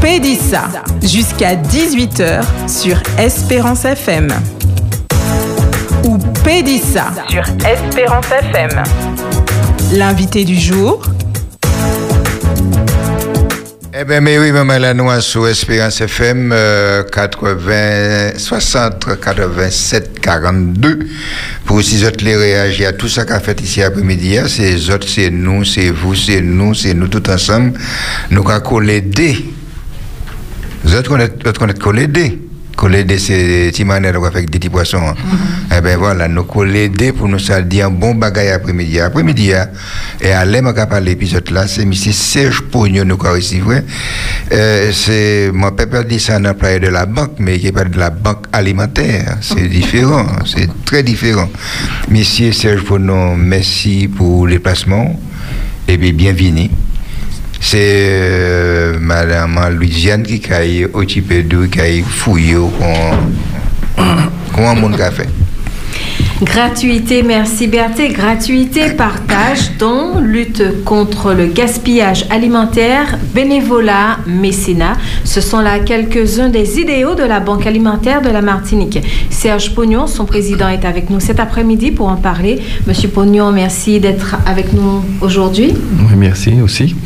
Pédissa 0.00 0.68
jusqu'à 1.02 1.54
18h 1.56 2.42
sur 2.68 2.96
Espérance 3.18 3.84
FM. 3.84 4.28
Ou 6.04 6.18
Pédissa 6.42 7.12
sur 7.28 7.42
Espérance 7.66 8.26
FM. 8.30 8.82
L'invité 9.92 10.44
du 10.44 10.58
jour, 10.58 11.02
Eh 13.92 14.04
bien, 14.04 14.20
mais 14.22 14.38
oui, 14.38 14.50
maman, 14.50 14.78
là, 14.78 14.94
nous, 14.94 15.10
sur 15.20 15.46
Espérance 15.46 16.00
FM, 16.00 16.52
euh, 16.54 17.02
80, 17.02 18.38
60, 18.38 19.20
87, 19.22 20.20
42. 20.20 21.00
Pour 21.66 21.76
aussi 21.76 22.02
autres 22.06 22.24
les 22.24 22.36
réagir 22.36 22.88
à 22.88 22.92
tout 22.92 23.08
ça 23.08 23.26
qu'a 23.26 23.40
fait 23.40 23.60
ici 23.60 23.82
après-midi. 23.82 24.38
hein. 24.38 24.44
C'est 24.48 24.90
autres, 24.90 25.08
c'est 25.08 25.28
nous, 25.30 25.64
c'est 25.64 25.90
vous, 25.90 26.14
c'est 26.14 26.40
nous, 26.40 26.72
c'est 26.72 26.94
nous 26.94 27.08
tout 27.08 27.28
ensemble. 27.28 27.72
Nous 28.30 28.48
avons 28.48 28.60
collé 28.60 29.02
des. 29.02 29.36
Vous 29.36 29.36
autres, 29.36 29.48
on 29.48 29.48
est, 29.48 29.48
on 29.48 29.48
est 29.48 29.48
collé 29.48 29.48
des. 29.50 29.52
Collé 32.76 33.04
des, 33.04 33.18
c'est 33.18 33.36
des 33.36 33.70
petits 33.70 33.84
manières 33.84 34.14
de 34.14 34.18
faire 34.18 34.28
avec 34.28 34.48
des 34.48 34.58
petits 34.58 34.70
poissons. 34.70 35.02
hein. 35.06 35.14
Eh 35.76 35.82
bien, 35.82 35.98
voilà, 35.98 36.28
nous 36.28 36.44
collé 36.44 36.88
des 36.88 37.12
pour 37.12 37.28
nous 37.28 37.36
dire 37.36 37.88
un 37.88 37.90
bon 37.90 38.14
bagage 38.14 38.52
après-midi. 38.54 38.98
Après-midi, 39.00 39.52
hein, 39.52 39.68
et 40.18 40.32
à 40.32 40.46
l'aime 40.46 40.66
à 40.68 40.86
parler 40.86 41.10
l'épisode 41.10 41.50
là, 41.50 41.66
c'est 41.68 41.82
M. 41.82 41.92
Serge 41.92 42.62
Pognon, 42.62 43.04
nous 43.04 43.18
avons 43.22 43.36
ici. 43.36 43.60
Euh, 44.52 44.90
c'est, 44.92 45.50
mon 45.52 45.72
papa 45.72 46.02
dit 46.04 46.18
ça 46.18 46.36
un 46.36 46.44
employé 46.46 46.80
de 46.80 46.88
la 46.88 47.04
banque, 47.04 47.32
mais 47.38 47.58
qui 47.58 47.70
parle 47.70 47.90
de 47.90 47.98
la 47.98 48.08
banque 48.08 48.46
alimentaire. 48.50 49.36
C'est 49.42 49.68
différent, 49.68 50.24
c'est 50.46 50.70
très 50.86 51.02
différent. 51.02 51.50
Monsieur 52.08 52.50
Serge 52.52 52.82
Pognon, 52.84 53.36
merci 53.36 54.08
pour 54.08 54.46
les 54.46 54.58
placements. 54.58 55.20
Et 55.86 55.98
bien, 55.98 56.12
bienvenue. 56.12 56.70
C'est 57.60 57.78
euh, 57.78 58.98
Madame 58.98 59.60
Louisiane 59.76 60.22
qui 60.22 60.40
a 60.52 60.62
occupé 60.92 61.42
de 61.42 61.66
qui 61.66 61.80
a 61.80 62.02
fouillé 62.02 62.56
comment 64.54 64.74
a 64.98 65.10
fait. 65.10 65.28
Gratuité, 66.42 67.22
merci 67.22 67.66
Berthé. 67.66 68.08
Gratuité, 68.08 68.92
partage, 68.92 69.72
don, 69.78 70.20
lutte 70.20 70.84
contre 70.86 71.34
le 71.34 71.44
gaspillage 71.44 72.24
alimentaire, 72.30 73.18
bénévolat, 73.34 74.20
mécénat. 74.26 74.94
Ce 75.24 75.42
sont 75.42 75.60
là 75.60 75.80
quelques-uns 75.80 76.48
des 76.48 76.80
idéaux 76.80 77.14
de 77.14 77.24
la 77.24 77.40
Banque 77.40 77.66
alimentaire 77.66 78.22
de 78.22 78.30
la 78.30 78.40
Martinique. 78.40 79.00
Serge 79.28 79.74
Pognon, 79.74 80.06
son 80.06 80.24
président, 80.24 80.68
est 80.68 80.86
avec 80.86 81.10
nous 81.10 81.20
cet 81.20 81.40
après-midi 81.40 81.90
pour 81.90 82.08
en 82.08 82.16
parler. 82.16 82.62
Monsieur 82.86 83.10
Pognon, 83.10 83.52
merci 83.52 84.00
d'être 84.00 84.36
avec 84.46 84.72
nous 84.72 85.04
aujourd'hui. 85.20 85.74
Oui, 85.74 86.14
merci 86.16 86.54
aussi. 86.62 86.96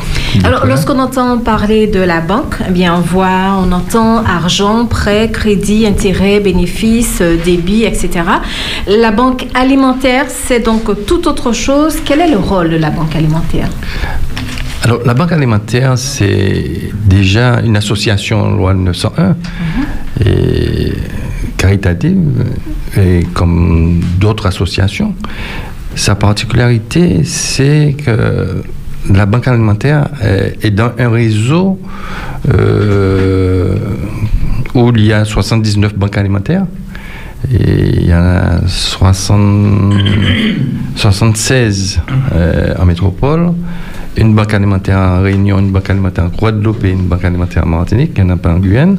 Alors, 0.45 0.65
lorsqu'on 0.65 1.01
entend 1.01 1.39
parler 1.39 1.89
de 1.89 2.01
la 2.01 2.21
banque, 2.21 2.59
eh 2.69 2.71
bien, 2.71 2.95
on 2.95 3.01
voit, 3.01 3.59
on 3.61 3.73
entend 3.73 4.19
argent, 4.19 4.87
prêt, 4.87 5.29
crédit, 5.33 5.87
intérêt, 5.87 6.39
bénéfices, 6.39 7.19
euh, 7.21 7.37
débit, 7.45 7.85
etc. 7.85 8.23
La 8.87 9.11
banque 9.11 9.24
alimentaire, 9.55 10.27
c'est 10.29 10.61
donc 10.61 11.07
tout 11.07 11.29
autre 11.29 11.53
chose. 11.53 11.99
Quel 12.05 12.21
est 12.21 12.31
le 12.31 12.39
rôle 12.39 12.71
de 12.71 12.77
la 12.77 12.91
banque 12.91 13.15
alimentaire? 13.17 13.69
Alors, 14.85 15.01
la 15.07 15.15
Banque 15.15 15.33
alimentaire, 15.33 15.97
c'est 15.97 16.91
déjà 17.07 17.61
une 17.61 17.75
association 17.75 18.55
loi 18.55 18.75
901 18.75 19.35
et 20.27 20.93
caritative, 21.57 22.45
et 22.99 23.25
comme 23.33 24.01
d'autres 24.21 24.45
associations. 24.45 25.15
Sa 25.95 26.17
particularité, 26.17 27.25
c'est 27.25 27.97
que 28.05 28.63
la 29.11 29.25
Banque 29.25 29.49
alimentaire 29.49 30.09
est 30.23 30.67
est 30.67 30.71
dans 30.71 30.93
un 30.99 31.09
réseau 31.09 31.81
euh, 32.53 33.79
où 34.75 34.93
il 34.95 35.07
y 35.07 35.13
a 35.15 35.25
79 35.25 35.97
banques 35.97 36.19
alimentaires. 36.19 36.67
Il 37.51 38.07
y 38.07 38.15
en 38.15 38.19
a 38.23 38.67
60 38.67 39.95
76 40.97 42.01
euh, 42.33 42.75
en 42.79 42.85
métropole, 42.87 43.53
une 44.17 44.35
banque 44.35 44.55
alimentaire 44.55 44.99
en 44.99 45.23
Réunion, 45.23 45.59
une 45.59 45.71
banque 45.71 45.91
alimentaire 45.91 46.25
en 46.25 46.29
Guadeloupe 46.29 46.85
et 46.85 46.91
une 46.93 47.07
banque 47.07 47.25
alimentaire 47.25 47.65
en 47.65 47.69
Martinique, 47.69 48.13
il 48.17 48.25
n'y 48.25 48.31
en 48.31 48.35
a 48.35 48.37
pas 48.39 48.53
en 48.55 48.59
Guyane. 48.59 48.97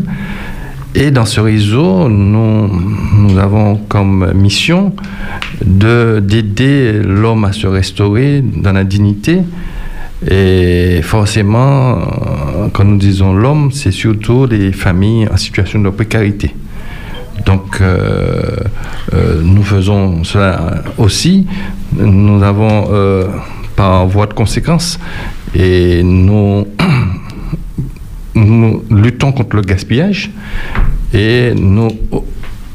Et 0.94 1.12
dans 1.12 1.26
ce 1.26 1.42
réseau, 1.42 2.08
nous, 2.08 3.38
avons 3.38 3.76
comme 3.90 4.32
mission 4.34 4.94
de- 5.66 6.22
d'aider 6.26 7.02
l'homme 7.04 7.44
à 7.46 7.52
se 7.52 7.68
restaurer 7.68 8.42
dans 8.42 8.72
la 8.72 8.84
dignité. 8.86 9.40
Et 10.30 11.02
forcément, 11.02 12.00
quand 12.72 12.86
nous 12.86 12.98
disons 12.98 13.34
l'homme, 13.34 13.72
c'est 13.74 13.92
surtout 13.92 14.46
les 14.46 14.72
familles 14.72 15.28
en 15.32 15.36
situation 15.38 15.80
de 15.82 15.90
précarité. 15.90 16.56
Donc, 17.46 17.80
euh, 17.80 18.56
euh, 19.14 19.42
nous 19.44 19.64
faisons 19.64 20.24
cela 20.24 20.82
aussi. 20.98 21.46
Nous 21.96 22.42
avons, 22.44 22.88
euh, 22.92 23.28
par 23.76 24.08
voie 24.08 24.26
de 24.26 24.34
conséquence, 24.34 25.00
et 25.54 26.02
nous, 26.04 26.66
luttons 28.90 29.32
contre 29.32 29.56
le 29.58 29.62
gaspillage 29.62 30.32
et 31.14 31.54
nous 31.56 31.90
au- 32.12 32.26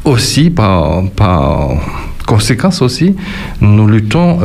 aussi, 0.05 0.51
par, 0.51 1.03
par 1.17 1.71
conséquence 2.27 2.81
aussi, 2.81 3.15
nous 3.61 3.87
luttons, 3.89 4.39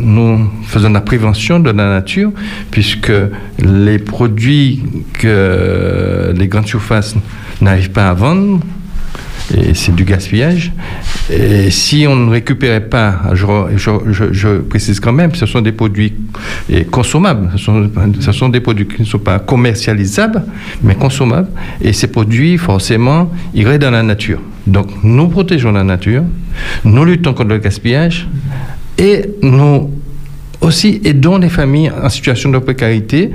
nous 0.00 0.48
faisons 0.66 0.90
la 0.90 1.00
prévention 1.00 1.58
de 1.58 1.70
la 1.70 1.88
nature, 1.88 2.30
puisque 2.70 3.12
les 3.58 3.98
produits 3.98 4.82
que 5.14 6.32
les 6.36 6.46
grandes 6.48 6.66
surfaces 6.68 7.14
n'arrivent 7.60 7.90
pas 7.90 8.10
à 8.10 8.14
vendre, 8.14 8.60
et 9.56 9.74
c'est 9.74 9.94
du 9.94 10.04
gaspillage. 10.04 10.72
Et 11.30 11.70
si 11.70 12.06
on 12.08 12.16
ne 12.16 12.30
récupérait 12.30 12.88
pas, 12.88 13.20
je, 13.34 14.58
précise 14.58 15.00
quand 15.00 15.12
même, 15.12 15.34
ce 15.34 15.46
sont 15.46 15.60
des 15.60 15.72
produits 15.72 16.14
consommables, 16.90 17.50
ce 17.56 18.32
sont 18.32 18.48
des 18.48 18.60
produits 18.60 18.86
qui 18.86 19.02
ne 19.02 19.06
sont 19.06 19.18
pas 19.18 19.38
commercialisables, 19.38 20.44
mais 20.82 20.94
consommables. 20.94 21.48
Et 21.80 21.92
ces 21.92 22.08
produits, 22.08 22.58
forcément, 22.58 23.30
iraient 23.54 23.78
dans 23.78 23.90
la 23.90 24.02
nature. 24.02 24.40
Donc 24.66 24.88
nous 25.02 25.28
protégeons 25.28 25.72
la 25.72 25.84
nature, 25.84 26.22
nous 26.84 27.04
luttons 27.04 27.34
contre 27.34 27.50
le 27.50 27.58
gaspillage 27.58 28.28
et 28.96 29.24
nous 29.42 29.90
aussi 30.60 31.00
aidons 31.04 31.38
les 31.38 31.48
familles 31.48 31.90
en 31.90 32.08
situation 32.08 32.50
de 32.50 32.58
précarité 32.58 33.30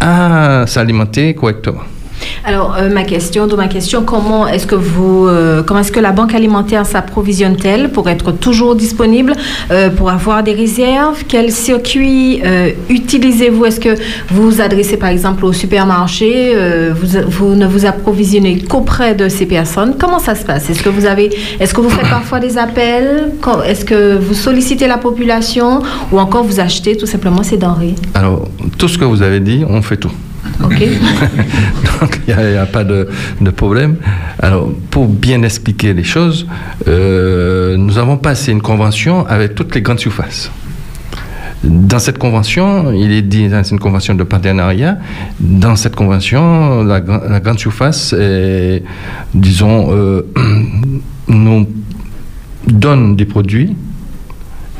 à 0.00 0.64
s'alimenter 0.66 1.34
correctement. 1.34 1.82
Alors, 2.44 2.76
euh, 2.76 2.88
ma 2.88 3.04
question, 3.04 3.46
ma 3.56 3.68
question, 3.68 4.02
comment 4.02 4.48
est-ce 4.48 4.66
que 4.66 4.74
vous, 4.74 5.26
euh, 5.26 5.62
comment 5.62 5.80
est-ce 5.80 5.92
que 5.92 6.00
la 6.00 6.12
banque 6.12 6.34
alimentaire 6.34 6.84
s'approvisionne-t-elle 6.86 7.90
pour 7.90 8.08
être 8.08 8.32
toujours 8.32 8.74
disponible, 8.74 9.34
euh, 9.70 9.90
pour 9.90 10.10
avoir 10.10 10.42
des 10.42 10.52
réserves? 10.52 11.24
Quel 11.28 11.52
circuit 11.52 12.42
utilisez-vous? 12.88 13.64
Est-ce 13.64 13.80
que 13.80 13.96
vous 14.28 14.50
vous 14.50 14.60
adressez 14.60 14.96
par 14.96 15.10
exemple 15.10 15.44
au 15.44 15.52
supermarché 15.52 16.54
vous, 16.92 17.18
vous 17.28 17.54
ne 17.54 17.66
vous 17.66 17.86
approvisionnez 17.86 18.58
qu'auprès 18.58 19.14
de 19.14 19.28
ces 19.28 19.46
personnes? 19.46 19.94
Comment 19.98 20.18
ça 20.18 20.34
se 20.34 20.44
passe? 20.44 20.68
Est-ce 20.70 20.82
que 20.82 20.88
vous 20.88 21.06
avez, 21.06 21.30
est-ce 21.60 21.74
que 21.74 21.80
vous 21.80 21.90
faites 21.90 22.08
parfois 22.10 22.40
des 22.40 22.58
appels? 22.58 23.32
Est-ce 23.66 23.84
que 23.84 24.16
vous 24.16 24.34
sollicitez 24.34 24.86
la 24.86 24.98
population 24.98 25.82
ou 26.10 26.18
encore 26.18 26.44
vous 26.44 26.60
achetez 26.60 26.96
tout 26.96 27.06
simplement 27.06 27.42
ces 27.42 27.56
denrées? 27.56 27.94
Alors, 28.14 28.48
tout 28.78 28.88
ce 28.88 28.98
que 28.98 29.04
vous 29.04 29.22
avez 29.22 29.40
dit, 29.40 29.64
on 29.68 29.82
fait 29.82 29.96
tout. 29.96 30.12
Donc, 32.00 32.20
il 32.26 32.34
n'y 32.36 32.56
a, 32.56 32.66
pas 32.66 32.84
de, 32.84 33.08
problème. 33.50 33.96
Alors, 34.38 34.70
pour 34.90 35.06
bien 35.08 35.42
expliquer 35.42 35.94
les 35.94 36.04
choses, 36.04 36.46
euh, 36.88 37.76
nous 37.76 37.98
avons 37.98 38.16
passé 38.16 38.52
une 38.52 38.62
convention 38.62 39.26
avec 39.26 39.54
toutes 39.54 39.74
les 39.74 39.82
grandes 39.82 40.00
surfaces. 40.00 40.50
Dans 41.64 42.00
cette 42.00 42.18
convention, 42.18 42.92
il 42.92 43.12
est 43.12 43.22
dit, 43.22 43.48
c'est 43.50 43.70
une 43.70 43.78
convention 43.78 44.14
de 44.14 44.24
partenariat. 44.24 44.98
Dans 45.38 45.76
cette 45.76 45.94
convention, 45.94 46.82
la, 46.82 47.00
gra- 47.00 47.28
la 47.30 47.38
grande 47.38 47.60
surface, 47.60 48.14
disons, 49.32 49.88
euh, 49.92 50.22
nous 51.28 51.66
donne 52.66 53.14
des 53.16 53.24
produits 53.24 53.76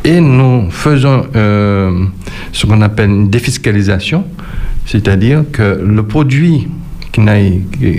et 0.04 0.20
nous 0.20 0.70
faisons 0.70 1.26
euh, 1.36 2.04
ce 2.52 2.66
qu'on 2.66 2.82
appelle 2.82 3.10
une 3.10 3.30
défiscalisation, 3.30 4.24
c'est-à-dire 4.86 5.44
que 5.52 5.80
le 5.84 6.02
produit 6.02 6.68
qui 7.12 7.20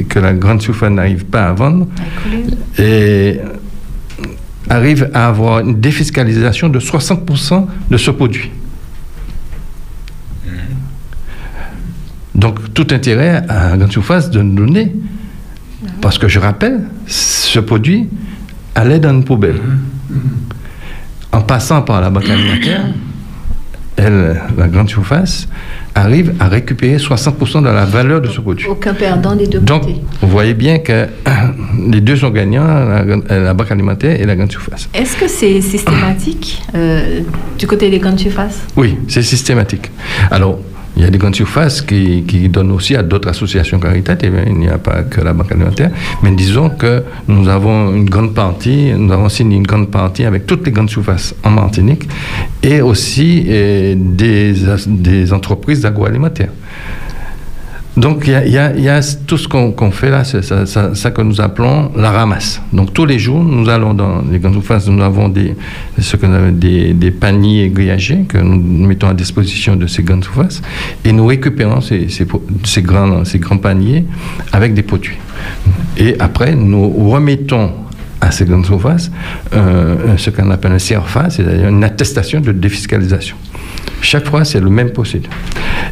que 0.10 0.20
la 0.20 0.34
grande 0.34 0.62
surface 0.62 0.90
n'arrive 0.90 1.26
pas 1.26 1.50
à 1.50 1.54
vendre 1.54 1.88
et 2.80 3.40
arrive 4.70 5.10
à 5.14 5.28
avoir 5.28 5.60
une 5.60 5.80
défiscalisation 5.80 6.70
de 6.70 6.80
60% 6.80 7.68
de 7.92 7.98
ce 7.98 8.12
produit. 8.12 8.50
Donc 12.34 12.74
tout 12.74 12.88
intérêt 12.92 13.44
à 13.48 13.70
la 13.70 13.78
grande 13.78 13.92
surface 13.92 14.32
de 14.32 14.42
nous 14.42 14.56
donner, 14.56 14.92
parce 16.02 16.18
que 16.18 16.28
je 16.28 16.40
rappelle, 16.40 16.82
ce 17.06 17.60
produit 17.60 18.10
allait 18.74 19.00
dans 19.00 19.14
une 19.14 19.24
poubelle. 19.24 19.62
En 21.32 21.42
passant 21.42 21.82
par 21.84 22.02
la 22.02 22.10
banque 22.10 22.30
alimentaire, 22.30 22.86
elle, 23.98 24.42
la 24.58 24.68
grande 24.68 24.90
surface, 24.90 25.48
arrive 25.96 26.34
à 26.40 26.48
récupérer 26.48 26.98
60% 26.98 27.62
de 27.62 27.68
la 27.68 27.86
valeur 27.86 28.22
de 28.22 28.28
ce 28.28 28.42
produit. 28.42 28.68
Aucun 28.68 28.94
perdant 28.94 29.36
des 29.36 29.46
deux 29.48 29.60
Donc, 29.60 29.82
côtés. 29.82 30.02
vous 30.22 30.28
voyez 30.30 30.54
bien 30.56 30.80
que 30.80 31.08
les 31.92 32.02
deux 32.02 32.16
sont 32.16 32.32
gagnants, 32.32 32.66
la, 32.66 33.04
grande- 33.06 33.26
la 33.30 33.54
banque 33.54 33.72
alimentaire 33.72 34.20
et 34.20 34.26
la 34.26 34.36
grande 34.36 34.52
surface. 34.52 34.90
Est-ce 34.94 35.16
que 35.18 35.28
c'est 35.28 35.62
systématique 35.62 36.62
euh, 36.76 37.22
du 37.60 37.68
côté 37.68 37.90
des 37.90 38.00
grandes 38.00 38.20
surfaces? 38.20 38.60
Oui, 38.76 38.98
c'est 39.08 39.22
systématique. 39.22 39.92
Alors, 40.32 40.60
il 40.96 41.04
y 41.04 41.06
a 41.06 41.10
des 41.10 41.18
grandes 41.18 41.36
surfaces 41.36 41.82
qui, 41.82 42.22
donnent 42.50 42.72
aussi 42.72 42.96
à 42.96 43.04
d'autres 43.04 43.30
associations 43.30 43.80
caritatives. 43.80 44.34
hein. 44.38 44.44
Il 44.48 44.58
n'y 44.58 44.70
a 44.70 44.78
pas 44.78 45.04
que 45.04 45.22
la 45.22 45.34
Banque 45.34 45.52
alimentaire. 45.52 45.92
Mais 46.22 46.32
disons 46.32 46.70
que 46.70 47.04
nous 47.28 47.48
avons 47.50 47.94
une 47.96 48.10
grande 48.10 48.34
partie, 48.34 48.92
nous 48.96 49.12
avons 49.12 49.30
signé 49.30 49.58
une 49.58 49.66
grande 49.66 49.90
partie 49.90 50.24
avec 50.26 50.46
toutes 50.46 50.66
les 50.66 50.72
grandes 50.72 50.90
surfaces 50.90 51.34
en 51.44 51.50
Martinique 51.52 52.08
et 52.62 52.82
aussi 52.82 53.46
eh, 53.48 53.96
des, 53.96 54.54
des 54.88 55.34
entreprises 55.34 55.82
d'agroalimentaire. 55.82 56.50
Donc, 57.96 58.24
il 58.26 58.50
y 58.50 58.58
a, 58.90 59.02
tout 59.28 59.38
ce 59.38 59.48
qu'on 59.48 59.92
fait 59.92 60.10
là, 60.10 60.24
c'est 60.24 60.42
ça, 60.44 61.12
que 61.12 61.22
nous 61.22 61.40
appelons 61.42 61.92
la 61.96 62.12
ramasse. 62.12 62.60
Donc, 62.72 62.92
tous 62.92 63.06
les 63.06 63.20
jours, 63.20 63.44
nous 63.44 63.70
allons 63.70 63.94
dans 63.94 64.24
les 64.32 64.40
grandes 64.40 64.54
surfaces, 64.54 64.88
nous 64.88 65.04
avons 65.04 65.30
des, 65.30 65.56
ce 66.00 66.18
appelle 66.18 66.52
des, 66.52 66.94
des 66.94 67.12
paniers 67.12 67.70
grillagés 67.70 68.26
que 68.28 68.40
nous 68.40 68.88
mettons 68.88 69.10
à 69.10 69.14
disposition 69.14 69.76
de 69.76 69.86
ces 69.86 70.02
grandes 70.02 70.24
surfaces 70.24 70.62
et 71.06 71.12
nous 71.12 71.28
récupérons 71.28 71.82
ces 71.82 72.82
grands, 72.82 73.26
ces 73.26 73.40
grands 73.40 73.58
paniers 73.58 74.06
avec 74.52 74.74
des 74.74 74.84
produits. 74.84 75.18
Et 75.98 76.16
après, 76.20 76.56
nous 76.56 76.90
remettons 76.90 77.72
à 78.22 78.32
ces 78.32 78.46
grandes 78.46 78.66
surfaces 78.66 79.12
euh, 79.54 80.18
ce 80.18 80.30
qu'on 80.30 80.50
appelle 80.50 80.72
un 80.72 80.78
CRFA, 80.78 81.30
c'est-à-dire 81.30 81.68
une 81.70 81.84
attestation 81.84 82.40
de 82.40 82.52
défiscalisation. 82.52 83.36
Chaque 84.02 84.28
fois, 84.28 84.46
c'est 84.46 84.60
le 84.60 84.70
même 84.70 84.92
procédé. 84.92 85.28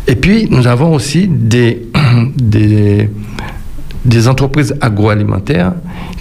Et 0.08 0.16
puis, 0.16 0.48
nous 0.50 0.68
avons 0.68 0.94
aussi 0.94 1.28
des, 1.30 1.88
des, 4.06 4.28
entreprises 4.28 4.76
agroalimentaires 4.82 5.74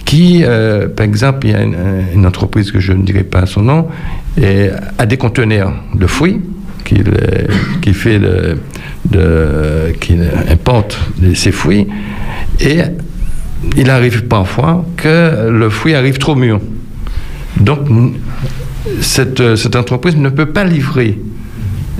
qui, 0.05 0.43
euh, 0.43 0.87
par 0.87 1.05
exemple, 1.05 1.47
il 1.47 1.51
y 1.51 1.55
a 1.55 1.63
une, 1.63 1.77
une 2.13 2.25
entreprise 2.25 2.71
que 2.71 2.79
je 2.79 2.93
ne 2.93 3.03
dirai 3.03 3.23
pas 3.23 3.45
son 3.45 3.61
nom, 3.61 3.87
et 4.39 4.69
a 4.97 5.05
des 5.05 5.17
conteneurs 5.17 5.73
de 5.93 6.07
fruits 6.07 6.41
euh, 6.93 7.47
qui 7.81 7.93
fait 7.93 8.19
de, 8.19 8.57
qui 9.99 10.17
importe 10.49 10.99
ces 11.33 11.51
fruits 11.51 11.87
et 12.59 12.79
il 13.77 13.89
arrive 13.89 14.25
parfois 14.25 14.85
que 14.97 15.49
le 15.49 15.69
fruit 15.69 15.95
arrive 15.95 16.17
trop 16.17 16.35
mûr. 16.35 16.59
Donc 17.57 17.79
cette, 19.01 19.39
euh, 19.39 19.55
cette 19.55 19.75
entreprise 19.75 20.15
ne 20.17 20.29
peut 20.29 20.47
pas 20.47 20.63
livrer 20.63 21.19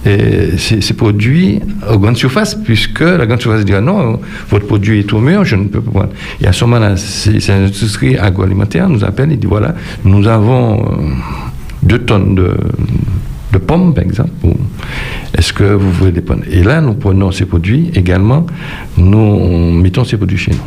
et 0.05 0.57
ces, 0.57 0.93
produits 0.93 1.59
aux 1.91 1.99
grandes 1.99 2.17
surfaces, 2.17 2.55
puisque 2.55 3.01
la 3.01 3.25
grande 3.25 3.41
surface 3.41 3.65
dit 3.65 3.73
ah 3.73 3.81
non, 3.81 4.19
votre 4.49 4.65
produit 4.65 4.99
est 4.99 5.07
trop 5.07 5.19
mûr, 5.19 5.45
je 5.45 5.55
ne 5.55 5.65
peux 5.65 5.81
pas. 5.81 6.09
Et 6.41 6.47
à 6.47 6.53
ce 6.53 6.65
moment-là, 6.65 6.97
ces, 6.97 7.39
ces 7.39 7.51
industries 7.51 8.17
agroalimentaires 8.17 8.89
nous 8.89 9.03
appellent 9.03 9.31
et 9.31 9.37
disent 9.37 9.49
voilà, 9.49 9.75
nous 10.03 10.27
avons 10.27 10.81
euh, 10.81 10.85
deux 11.83 11.99
tonnes 11.99 12.35
de, 12.35 12.57
de 13.51 13.57
pommes, 13.57 13.93
par 13.93 14.03
exemple. 14.03 14.31
Est-ce 15.37 15.53
que 15.53 15.63
vous 15.63 15.91
voulez 15.91 16.11
des 16.11 16.21
pommes? 16.21 16.43
Et 16.49 16.63
là, 16.63 16.81
nous 16.81 16.93
prenons 16.93 17.31
ces 17.31 17.45
produits 17.45 17.91
également, 17.93 18.45
nous 18.97 19.71
mettons 19.71 20.03
ces 20.03 20.17
produits 20.17 20.37
chez 20.37 20.51
nous. 20.51 20.57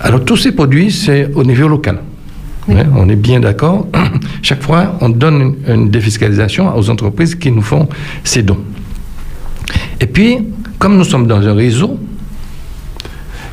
Alors, 0.00 0.24
tous 0.24 0.36
ces 0.36 0.52
produits, 0.52 0.90
c'est 0.90 1.32
au 1.34 1.42
niveau 1.42 1.68
local. 1.68 2.00
Hein, 2.68 2.84
on 2.96 3.08
est 3.08 3.16
bien 3.16 3.40
d'accord. 3.40 3.86
Chaque 4.42 4.62
fois, 4.62 4.96
on 5.00 5.08
donne 5.08 5.54
une, 5.68 5.74
une 5.74 5.90
défiscalisation 5.90 6.76
aux 6.76 6.90
entreprises 6.90 7.34
qui 7.34 7.50
nous 7.52 7.62
font 7.62 7.88
ces 8.24 8.42
dons. 8.42 8.58
Et 10.00 10.06
puis, 10.06 10.38
comme 10.78 10.96
nous 10.96 11.04
sommes 11.04 11.26
dans 11.26 11.46
un 11.46 11.54
réseau, 11.54 11.98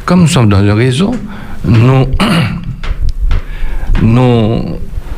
comme 0.05 0.21
nous 0.21 0.27
sommes 0.27 0.49
dans 0.49 0.57
un 0.57 0.73
réseau, 0.73 1.13
nous, 1.65 2.05
nous, 4.01 4.61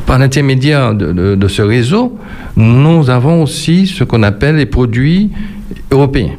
par 0.05 0.19
l'intermédiaire 0.19 0.93
de, 0.93 1.11
de- 1.11 1.35
de 1.35 1.47
ce 1.47 1.61
réseau, 1.61 2.17
nous 2.55 3.09
avons 3.09 3.43
aussi 3.43 3.87
ce 3.87 4.03
qu'on 4.03 4.23
appelle 4.23 4.57
les 4.57 4.65
produits 4.65 5.31
européens. 5.91 6.35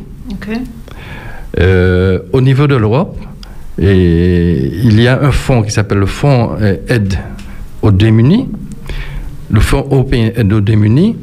Euh, 1.59 2.19
au 2.33 2.41
niveau 2.41 2.67
de 2.67 2.77
l'Europe, 2.77 3.19
et 3.79 4.71
il 4.85 5.01
y 5.01 5.09
a 5.09 5.21
un 5.23 5.31
fonds 5.31 5.63
qui 5.63 5.71
s'appelle 5.71 5.99
le 5.99 6.07
Fonds 6.07 6.51
euh, 6.61 6.77
Aide 6.89 7.19
aux 7.83 7.91
démunis, 7.91 8.49
le 9.51 9.61
Fonds 9.61 9.87
européen 9.91 10.31
Aide 10.37 10.53
aux 10.53 10.61
démunis, 10.61 11.17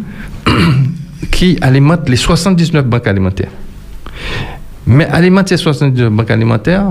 qui 1.32 1.58
alimente 1.62 2.08
les 2.10 2.16
79 2.16 2.86
banques 2.86 3.08
alimentaires. 3.08 3.52
Mais 4.86 5.06
alimente 5.06 5.50
ces 5.50 5.58
79 5.58 6.12
banques 6.12 6.32
alimentaires 6.32 6.88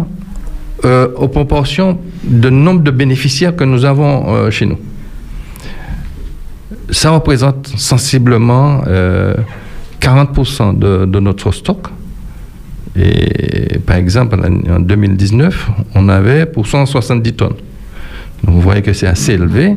euh, 0.85 1.09
aux 1.17 1.29
proportions 1.29 1.99
de 2.25 2.51
nombre 2.51 2.83
de 2.83 2.91
bénéficiaires 2.91 3.55
que 3.55 3.65
nous 3.65 3.85
avons 3.85 4.35
euh, 4.35 4.51
chez 4.51 4.67
nous. 4.67 4.79
Ça 6.91 7.11
représente 7.11 7.69
sensiblement 7.77 8.83
euh, 8.87 9.35
40% 10.01 10.79
de, 10.79 11.05
de 11.07 11.21
notre 11.21 11.53
stock. 11.53 11.87
Et 12.97 13.79
par 13.87 13.97
exemple, 13.97 14.39
en 14.71 14.81
2019, 14.81 15.71
on 15.95 16.09
avait 16.09 16.45
pour 16.47 16.67
170 16.67 17.33
tonnes. 17.35 17.55
Donc 18.45 18.55
vous 18.57 18.61
voyez 18.61 18.83
que 18.83 18.93
c'est 18.93 19.07
assez 19.07 19.33
élevé. 19.35 19.77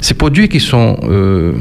Ces 0.00 0.14
produits 0.14 0.48
qui 0.48 0.60
sont 0.60 0.98
euh, 1.04 1.52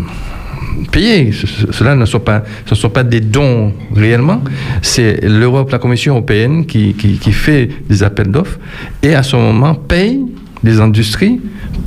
payés, 0.92 1.32
ce- 1.32 1.48
ce- 1.48 1.72
cela 1.72 1.96
ne 1.96 2.06
sont 2.06 2.20
pas, 2.20 2.44
ce 2.66 2.74
ne 2.74 2.80
sont 2.80 2.90
pas 2.90 3.04
des 3.04 3.20
dons 3.22 3.74
réellement, 3.96 4.42
c'est 4.82 5.20
l'Europe, 5.24 5.72
la 5.72 5.80
Commission 5.80 6.14
européenne 6.14 6.66
qui, 6.66 6.94
qui, 6.94 7.18
qui 7.18 7.32
fait 7.32 7.70
des 7.90 8.04
appels 8.04 8.32
d'offres 8.32 8.58
et 9.04 9.16
à 9.16 9.24
ce 9.24 9.36
moment 9.36 9.76
paye 9.76 10.20
des 10.64 10.80
industries 10.80 11.40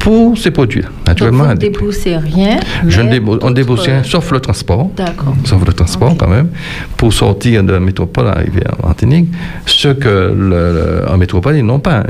pour 0.02 0.36
ces 0.36 0.50
produits. 0.50 0.82
Donc, 0.82 0.90
Naturellement, 1.06 1.44
vous 1.44 1.50
à 1.50 1.54
ne 1.54 1.58
déboursez 1.60 2.16
rien. 2.16 2.58
je 2.88 3.00
ne 3.00 3.18
on 3.20 3.24
d'autres- 3.36 3.50
débourse 3.52 3.86
rien, 3.86 4.02
sauf 4.02 4.32
le 4.32 4.40
transport. 4.40 4.90
D'accord. 4.96 5.34
Sauf 5.44 5.64
le 5.64 5.72
transport 5.72 6.16
quand 6.16 6.28
même. 6.28 6.48
Pour 6.96 7.12
sortir 7.12 7.62
de 7.62 7.70
la 7.72 7.78
métropole, 7.80 8.26
arriver 8.26 8.62
en 8.82 8.86
Martinique, 8.88 9.28
ce 9.64 9.88
que 9.88 10.34
le- 10.36 11.04
en 11.08 11.16
métropole, 11.16 11.56
ils 11.56 11.64
n'ont 11.64 11.78
pas. 11.78 12.02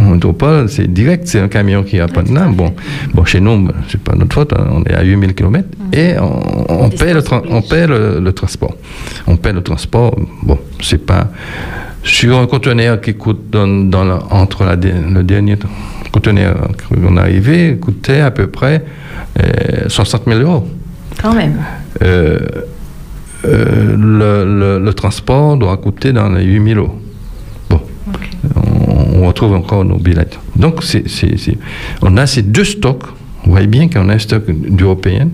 En 0.00 0.10
métropole, 0.14 0.68
c'est 0.68 0.92
direct, 0.92 1.28
c'est 1.28 1.38
un 1.40 1.48
camion 1.48 1.84
qui 1.84 2.00
apporte 2.00 2.28
là. 2.30 2.46
Bon, 2.48 2.74
bon, 3.14 3.24
chez 3.24 3.40
nous, 3.40 3.68
c'est 3.88 4.00
pas 4.02 4.16
notre 4.16 4.34
faute, 4.34 4.52
hein, 4.54 4.66
on 4.72 4.82
est 4.82 4.94
à 4.94 5.02
8000 5.02 5.34
km 5.34 5.68
et 5.92 6.14
on, 6.18 6.84
on 6.86 6.88
paie, 6.90 7.14
le, 7.14 7.20
tra- 7.20 7.44
on 7.48 7.62
paie 7.62 7.86
le, 7.86 8.18
le 8.20 8.32
transport. 8.32 8.74
On 9.28 9.36
paie 9.36 9.52
le 9.52 9.62
transport, 9.62 10.16
bon, 10.42 10.58
c'est 10.80 11.04
pas. 11.06 11.28
Sur 12.04 12.36
un 12.38 12.46
conteneur 12.46 13.00
qui 13.00 13.14
coûte 13.14 13.42
dans, 13.52 13.68
dans 13.68 14.02
la- 14.04 14.18
entre 14.30 14.64
la, 14.64 14.74
le 14.74 15.22
dernier 15.22 15.56
conteneur 16.12 16.68
qu'on 16.88 17.16
est 17.16 17.20
arrivé, 17.20 17.76
coûtait 17.80 18.20
à 18.20 18.30
peu 18.30 18.46
près 18.46 18.84
euh, 19.42 19.88
60 19.88 20.22
000 20.26 20.40
euros. 20.40 20.68
Quand 21.20 21.34
même. 21.34 21.56
Euh, 22.02 22.38
euh, 23.44 23.96
le, 23.96 24.44
le- 24.78 24.84
le 24.84 24.94
transport 24.94 25.56
doit 25.56 25.76
coûter 25.78 26.12
dans 26.12 26.28
les 26.28 26.44
8 26.44 26.64
000 26.74 26.80
euros. 26.80 26.98
Bon, 27.68 27.80
on, 28.56 29.22
on 29.22 29.26
retrouve 29.26 29.54
encore 29.54 29.84
nos 29.84 29.98
billets. 29.98 30.28
Donc, 30.56 30.82
c'est, 30.84 31.08
c'est- 31.08 31.36
c'est- 31.38 31.58
on 32.02 32.16
a 32.16 32.26
ces 32.26 32.42
deux 32.42 32.64
stocks. 32.64 33.04
Vous 33.44 33.50
voyez 33.50 33.66
bien 33.66 33.88
qu'on 33.88 34.08
a 34.08 34.14
un 34.14 34.18
stock 34.18 34.44
européen, 34.80 35.28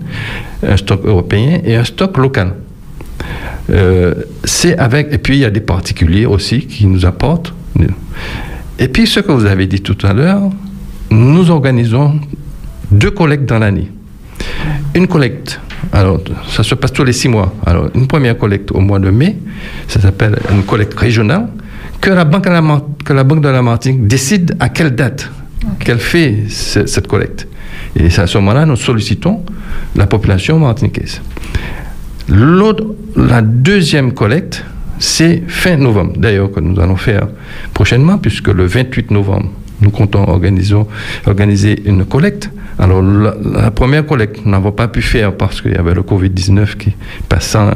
un 0.67 0.77
stock 0.77 1.05
européen 1.05 1.59
et 1.63 1.75
un 1.75 1.83
stock 1.83 2.17
local. 2.17 2.53
Euh, 3.69 4.15
c'est 4.43 4.75
avec, 4.79 5.13
et 5.13 5.19
puis 5.19 5.35
il 5.35 5.41
y 5.41 5.45
a 5.45 5.51
des 5.51 5.59
particuliers 5.59 6.25
aussi 6.25 6.61
qui 6.65 6.87
nous 6.87 7.05
apportent. 7.05 7.53
Et 8.79 8.87
puis 8.87 9.05
ce 9.05 9.19
que 9.19 9.31
vous 9.31 9.45
avez 9.45 9.67
dit 9.67 9.81
tout 9.81 9.97
à 10.07 10.13
l'heure, 10.13 10.49
nous 11.11 11.49
organisons 11.51 12.19
deux 12.91 13.11
collectes 13.11 13.45
dans 13.47 13.59
l'année. 13.59 13.89
Une 14.95 15.07
collecte, 15.07 15.59
alors 15.93 16.19
ça 16.47 16.63
se 16.63 16.75
passe 16.75 16.91
tous 16.93 17.03
les 17.03 17.13
six 17.13 17.27
mois. 17.29 17.53
Alors 17.65 17.89
une 17.93 18.07
première 18.07 18.37
collecte 18.37 18.71
au 18.71 18.79
mois 18.79 18.99
de 18.99 19.09
mai, 19.09 19.37
ça 19.87 19.99
s'appelle 19.99 20.37
une 20.51 20.63
collecte 20.63 20.97
régionale, 20.97 21.47
que 22.01 22.09
la 22.11 22.25
Banque 22.25 22.45
de 22.45 22.49
la, 22.49 22.61
Mar- 22.61 22.83
que 23.05 23.13
la 23.13 23.23
Banque 23.23 23.41
de 23.41 23.49
la 23.49 23.61
Martinique 23.61 24.07
décide 24.07 24.55
à 24.59 24.69
quelle 24.69 24.95
date 24.95 25.29
qu'elle 25.79 25.99
fait 25.99 26.43
ce- 26.49 26.85
cette 26.85 27.07
collecte. 27.07 27.47
Et 27.95 28.09
c'est 28.09 28.21
à 28.21 28.27
ce 28.27 28.37
moment-là, 28.37 28.65
nous 28.65 28.75
sollicitons 28.75 29.43
la 29.95 30.07
population 30.07 30.59
martiniquaise. 30.59 31.21
La 32.29 33.41
deuxième 33.41 34.13
collecte, 34.13 34.63
c'est 34.99 35.43
fin 35.47 35.77
novembre, 35.77 36.13
d'ailleurs, 36.17 36.51
que 36.51 36.59
nous 36.59 36.79
allons 36.79 36.95
faire 36.95 37.27
prochainement, 37.73 38.17
puisque 38.17 38.49
le 38.49 38.65
28 38.65 39.11
novembre, 39.11 39.49
nous 39.81 39.91
comptons 39.91 40.27
organiser, 40.27 41.81
une 41.85 42.05
collecte. 42.05 42.49
Alors, 42.77 43.01
la, 43.01 43.33
la 43.63 43.71
première 43.71 44.05
collecte, 44.05 44.37
nous 44.45 44.51
n'avons 44.51 44.71
pas 44.71 44.87
pu 44.87 45.01
faire 45.01 45.33
parce 45.35 45.61
qu'il 45.61 45.71
y 45.73 45.75
avait 45.75 45.93
le 45.93 46.01
Covid-19 46.01 46.75
qui 46.77 46.93
passant. 47.27 47.71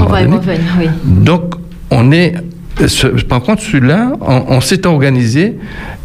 On 0.00 0.04
va 0.04 0.22
y 0.22 0.24
revenir, 0.26 0.60
oui. 0.78 0.86
donc, 1.04 1.54
on 1.90 2.12
est. 2.12 2.34
ce- 2.86 3.06
par 3.24 3.40
contre, 3.42 3.62
celui-là, 3.62 4.12
on, 4.20 4.44
on 4.48 4.60
s'est 4.60 4.86
organisé 4.86 5.56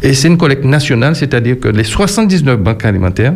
et 0.02 0.14
c'est 0.14 0.28
une 0.28 0.38
collecte 0.38 0.64
nationale, 0.64 1.14
c'est-à-dire 1.14 1.60
que 1.60 1.68
les 1.68 1.84
79 1.84 2.58
banques 2.58 2.84
alimentaires 2.84 3.34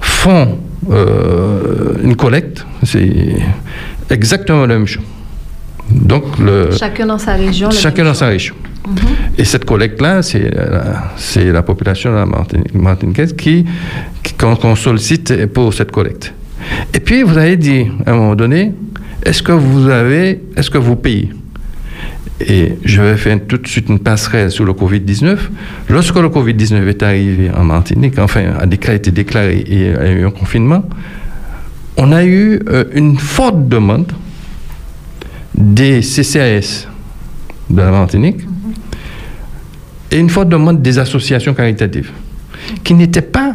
font 0.00 0.58
euh, 0.90 1.94
une 2.02 2.16
collecte, 2.16 2.64
c'est 2.84 3.36
exactement 4.10 4.66
la 4.66 4.74
même 4.78 4.86
chose. 4.86 5.02
Donc, 5.94 6.38
le, 6.38 6.70
Chacun 6.72 7.06
dans 7.06 7.18
sa 7.18 7.34
région. 7.34 7.70
chacun 7.70 8.04
dans 8.04 8.14
sa 8.14 8.28
région. 8.28 8.54
Et 9.38 9.44
cette 9.44 9.64
collecte-là, 9.64 10.22
c'est 10.22 10.50
la, 10.54 11.12
c'est 11.16 11.52
la 11.52 11.62
population 11.62 12.10
de 12.10 12.16
la 12.16 12.26
Martini- 12.26 12.64
martiniquaise 12.74 13.32
qui, 13.34 13.64
qui- 14.22 14.34
qu'on, 14.34 14.74
sollicite 14.74 15.46
pour 15.46 15.72
cette 15.72 15.90
collecte. 15.92 16.32
Et 16.92 17.00
puis, 17.00 17.22
vous 17.22 17.36
avez 17.38 17.56
dit, 17.56 17.86
à 18.06 18.10
un 18.12 18.14
moment 18.16 18.34
donné, 18.34 18.72
est-ce 19.24 19.42
que 19.42 19.52
vous 19.52 19.88
avez, 19.88 20.42
est-ce 20.56 20.70
que 20.70 20.78
vous 20.78 20.96
payez? 20.96 21.30
Et 22.40 22.72
je 22.84 23.00
vais 23.02 23.16
faire 23.16 23.38
tout 23.46 23.58
de 23.58 23.68
suite 23.68 23.88
une 23.88 24.00
passerelle 24.00 24.50
sur 24.50 24.64
le 24.64 24.72
Covid-19. 24.72 25.36
Lorsque 25.88 26.16
le 26.16 26.28
Covid-19 26.28 26.88
est 26.88 27.02
arrivé 27.04 27.50
en 27.56 27.62
Martinique, 27.62 28.18
enfin, 28.18 28.42
a 28.58 28.66
déclaré, 28.66 28.96
été 28.96 29.12
déclaré 29.12 29.62
et 29.68 29.94
a 29.94 30.10
eu 30.10 30.26
un 30.26 30.30
confinement, 30.30 30.82
on 31.96 32.10
a 32.10 32.24
eu 32.24 32.58
euh, 32.68 32.84
une 32.94 33.16
forte 33.18 33.68
demande 33.68 34.10
des 35.54 36.00
CCAS 36.00 36.86
de 37.70 37.76
la 37.80 37.90
Martinique 37.90 38.40
et 40.10 40.18
une 40.18 40.28
forte 40.30 40.48
demande 40.48 40.82
des 40.82 40.98
associations 40.98 41.54
caritatives 41.54 42.10
qui 42.84 42.94
n'étaient 42.94 43.22
pas, 43.22 43.54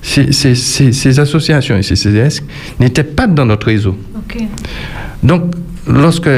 ces, 0.00 0.32
ces- 0.32 0.54
ces- 0.54 0.92
ces 0.92 1.20
associations 1.20 1.76
et 1.76 1.82
ces 1.82 1.94
CCAS 1.96 2.40
n'étaient 2.80 3.04
pas 3.04 3.26
dans 3.26 3.46
notre 3.46 3.66
réseau. 3.66 3.96
Donc, 5.22 5.54
lorsque 5.86 6.28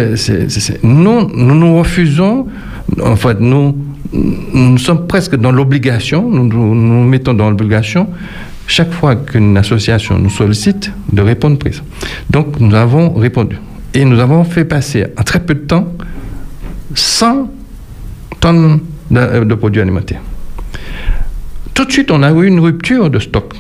nous 0.83 1.29
nous 1.35 1.79
refusons, 1.79 2.47
en 3.03 3.17
fait, 3.17 3.41
nous, 3.41 3.77
nous 4.13 4.79
sommes 4.79 5.07
presque 5.07 5.37
dans 5.37 5.53
l'obligation, 5.53 6.29
nous, 6.31 6.47
nous 6.47 6.75
nous 6.75 7.05
mettons 7.05 7.35
dans 7.35 7.49
l'obligation, 7.51 8.09
chaque 8.67 8.93
fois 8.93 9.17
qu'une 9.17 9.57
association 9.57 10.19
nous 10.19 10.31
sollicite, 10.31 10.91
de 11.13 11.23
répondre 11.23 11.59
présent. 11.59 11.83
Donc, 12.31 12.61
nous 12.61 12.75
avons 12.75 13.13
répondu. 13.15 13.57
Et 13.95 14.05
nous 14.05 14.19
avons 14.19 14.45
fait 14.45 14.65
passer 14.65 15.07
en 15.17 15.23
très 15.23 15.41
peu 15.41 15.55
de 15.55 15.61
temps 15.61 15.93
100 16.95 17.51
tonnes 18.41 18.81
de, 19.11 19.19
euh, 19.19 19.45
de 19.45 19.55
produits 19.55 19.81
alimentaires. 19.81 20.21
Tout 21.73 21.85
de 21.85 21.93
suite, 21.93 22.11
on 22.11 22.23
a 22.23 22.33
eu 22.33 22.47
une 22.47 22.61
rupture 22.61 23.09
de 23.11 23.19
stock 23.19 23.55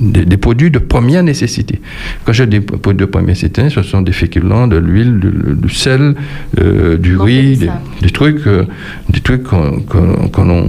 des, 0.00 0.24
des 0.24 0.36
produits 0.36 0.70
de 0.70 0.78
première 0.78 1.22
nécessité. 1.22 1.80
Quand 2.24 2.32
je 2.32 2.44
dis 2.44 2.60
produits 2.60 3.06
de 3.06 3.10
première 3.10 3.28
nécessité, 3.28 3.70
ce 3.70 3.82
sont 3.82 4.02
des 4.02 4.12
féculents, 4.12 4.66
de 4.66 4.76
l'huile, 4.76 5.20
du, 5.20 5.70
sel, 5.70 6.14
euh, 6.60 6.96
du 6.96 7.16
riz, 7.16 7.56
des, 7.56 7.70
des 8.02 8.10
trucs, 8.10 8.46
euh, 8.46 8.64
des 9.08 9.20
trucs 9.20 9.44
qu'on 9.44 10.66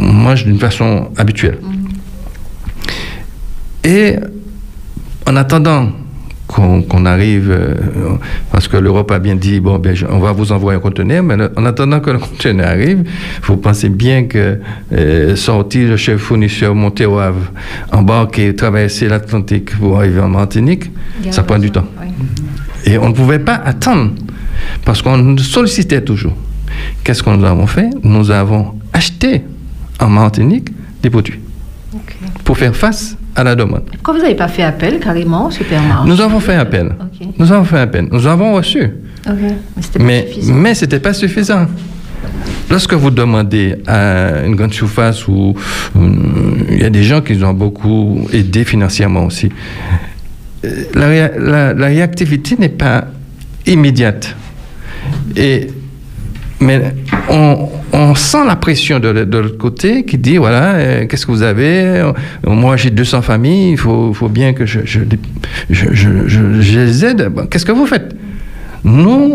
mange 0.00 0.44
d'une 0.44 0.58
façon 0.58 1.10
habituelle. 1.16 1.58
Et 3.84 4.16
en 5.26 5.36
attendant 5.36 5.92
qu'on 6.56 7.04
arrive, 7.04 7.50
euh, 7.50 7.74
parce 8.50 8.66
que 8.68 8.76
l'Europe 8.78 9.10
a 9.10 9.18
bien 9.18 9.36
dit, 9.36 9.60
bon, 9.60 9.78
ben, 9.78 9.94
on 10.10 10.18
va 10.18 10.32
vous 10.32 10.52
envoyer 10.52 10.78
un 10.78 10.80
conteneur, 10.80 11.22
mais 11.22 11.36
le- 11.36 11.52
en 11.56 11.64
attendant 11.66 12.00
que 12.00 12.10
le 12.10 12.18
conteneur 12.28 12.68
arrive, 12.68 13.04
vous 13.44 13.58
pensez 13.58 13.90
bien 13.90 14.24
que 14.24 14.58
euh, 14.92 15.36
sortir 15.36 15.88
le 15.90 15.96
chef 15.96 16.18
fournisseur, 16.20 16.74
monter 16.74 17.04
au 17.04 17.18
Havre, 17.18 17.52
embarquer, 17.92 18.54
traverser 18.56 19.08
l'Atlantique 19.08 19.76
pour 19.78 19.98
arriver 19.98 20.20
en 20.20 20.28
Martinique, 20.28 20.90
ça 21.30 21.42
prend 21.42 21.58
du 21.58 21.70
temps. 21.70 21.86
Et 22.86 22.96
on 22.98 23.08
ne 23.10 23.14
pouvait 23.14 23.38
pas 23.40 23.56
attendre, 23.56 24.12
parce 24.84 25.02
qu'on 25.02 25.18
nous 25.18 25.38
sollicitait 25.38 26.00
toujours. 26.00 26.34
Qu'est-ce 27.04 27.22
que 27.22 27.30
nous 27.30 27.44
avons 27.44 27.66
fait? 27.66 27.90
Nous 28.02 28.30
avons 28.30 28.74
acheté 28.92 29.42
en 30.00 30.08
Martinique 30.08 30.68
des 31.02 31.10
produits 31.10 31.40
pour 32.44 32.56
faire 32.56 32.74
face 32.76 33.15
à 33.36 33.44
la 33.44 33.54
demande. 33.54 33.82
Pourquoi 33.92 34.14
vous 34.14 34.20
n'avez 34.20 34.34
pas 34.34 34.48
fait 34.48 34.62
appel 34.62 34.98
carrément 34.98 35.46
au 35.46 35.50
supermarché 35.50 36.08
Nous 36.08 36.20
avons 36.20 36.40
fait 36.40 36.54
appel. 36.54 36.94
Nous 37.38 37.52
avons 37.52 37.64
fait 37.64 37.78
appel. 37.78 38.08
Nous 38.10 38.26
avons 38.26 38.54
reçu. 38.54 38.88
Mais 39.28 39.82
c'était 39.82 39.98
pas 39.98 40.04
Mais, 40.04 40.26
suffisant. 40.28 40.54
mais 40.54 40.74
ce 40.74 40.84
n'était 40.84 41.00
pas 41.00 41.12
suffisant. 41.12 41.66
Lorsque 42.70 42.94
vous 42.94 43.10
demandez 43.10 43.76
à 43.86 44.44
une 44.46 44.56
grande 44.56 44.72
surface 44.72 45.28
où 45.28 45.54
il 46.70 46.80
y 46.80 46.84
a 46.84 46.90
des 46.90 47.02
gens 47.04 47.20
qui 47.20 47.42
ont 47.44 47.52
beaucoup 47.54 48.26
aidé 48.32 48.64
financièrement 48.64 49.26
aussi, 49.26 49.50
euh, 50.64 50.84
la- 50.94 51.74
la 51.74 51.86
réactivité 51.86 52.56
n'est 52.58 52.68
pas 52.68 53.04
immédiate. 53.66 54.34
Et, 55.36 55.68
mais 56.60 56.94
on, 57.28 58.14
sent 58.14 58.44
la 58.46 58.56
pression 58.56 58.98
de, 58.98 59.08
l'autre 59.10 59.58
côté 59.58 60.04
qui 60.04 60.16
dit 60.18 60.36
voilà, 60.38 60.74
euh, 60.74 61.06
qu'est-ce 61.06 61.26
que 61.26 61.32
vous 61.32 61.42
avez? 61.42 61.82
Euh, 61.84 62.12
Moi, 62.46 62.76
j'ai 62.76 62.90
200 62.90 63.22
familles, 63.22 63.72
il 63.72 63.76
faut, 63.78 64.12
faut 64.14 64.28
bien 64.28 64.52
que 64.54 64.64
je, 64.66 64.80
je, 64.84 65.00
je, 65.70 65.88
je- 66.26 66.40
les 66.80 67.04
aide. 67.04 67.28
Bon, 67.34 67.46
Qu'est-ce 67.46 67.66
que 67.66 67.72
vous 67.72 67.86
faites? 67.86 68.14
Nous, 68.84 69.32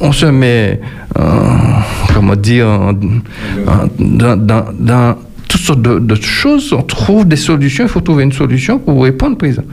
on, 0.00 0.12
se 0.12 0.26
met, 0.26 0.80
en- 1.18 1.82
comment 2.14 2.36
dire, 2.36 2.66
dans, 3.98 4.36
dans- 4.36 4.66
dans 4.78 5.16
toutes 5.48 5.60
sortes 5.62 5.82
de, 5.82 5.98
de 5.98 6.14
choses. 6.14 6.72
On 6.72 6.82
trouve 6.82 7.26
des 7.26 7.36
solutions. 7.36 7.84
Il 7.84 7.88
faut 7.90 8.00
trouver 8.00 8.22
une 8.24 8.32
solution 8.32 8.78
pour 8.78 9.02
répondre 9.02 9.36
présent. 9.36 9.64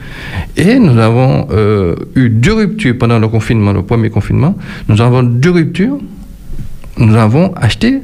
Et 0.56 0.78
nous 0.78 0.98
avons 0.98 1.46
euh, 1.52 1.94
eu 2.16 2.28
deux 2.30 2.54
ruptures 2.54 2.96
pendant 2.98 3.18
le 3.18 3.28
confinement, 3.28 3.72
le 3.72 3.82
premier 3.82 4.10
confinement. 4.10 4.56
Nous 4.88 5.00
avons 5.00 5.22
deux 5.22 5.50
ruptures. 5.50 5.98
Nous 6.98 7.14
avons 7.16 7.52
acheté 7.54 8.00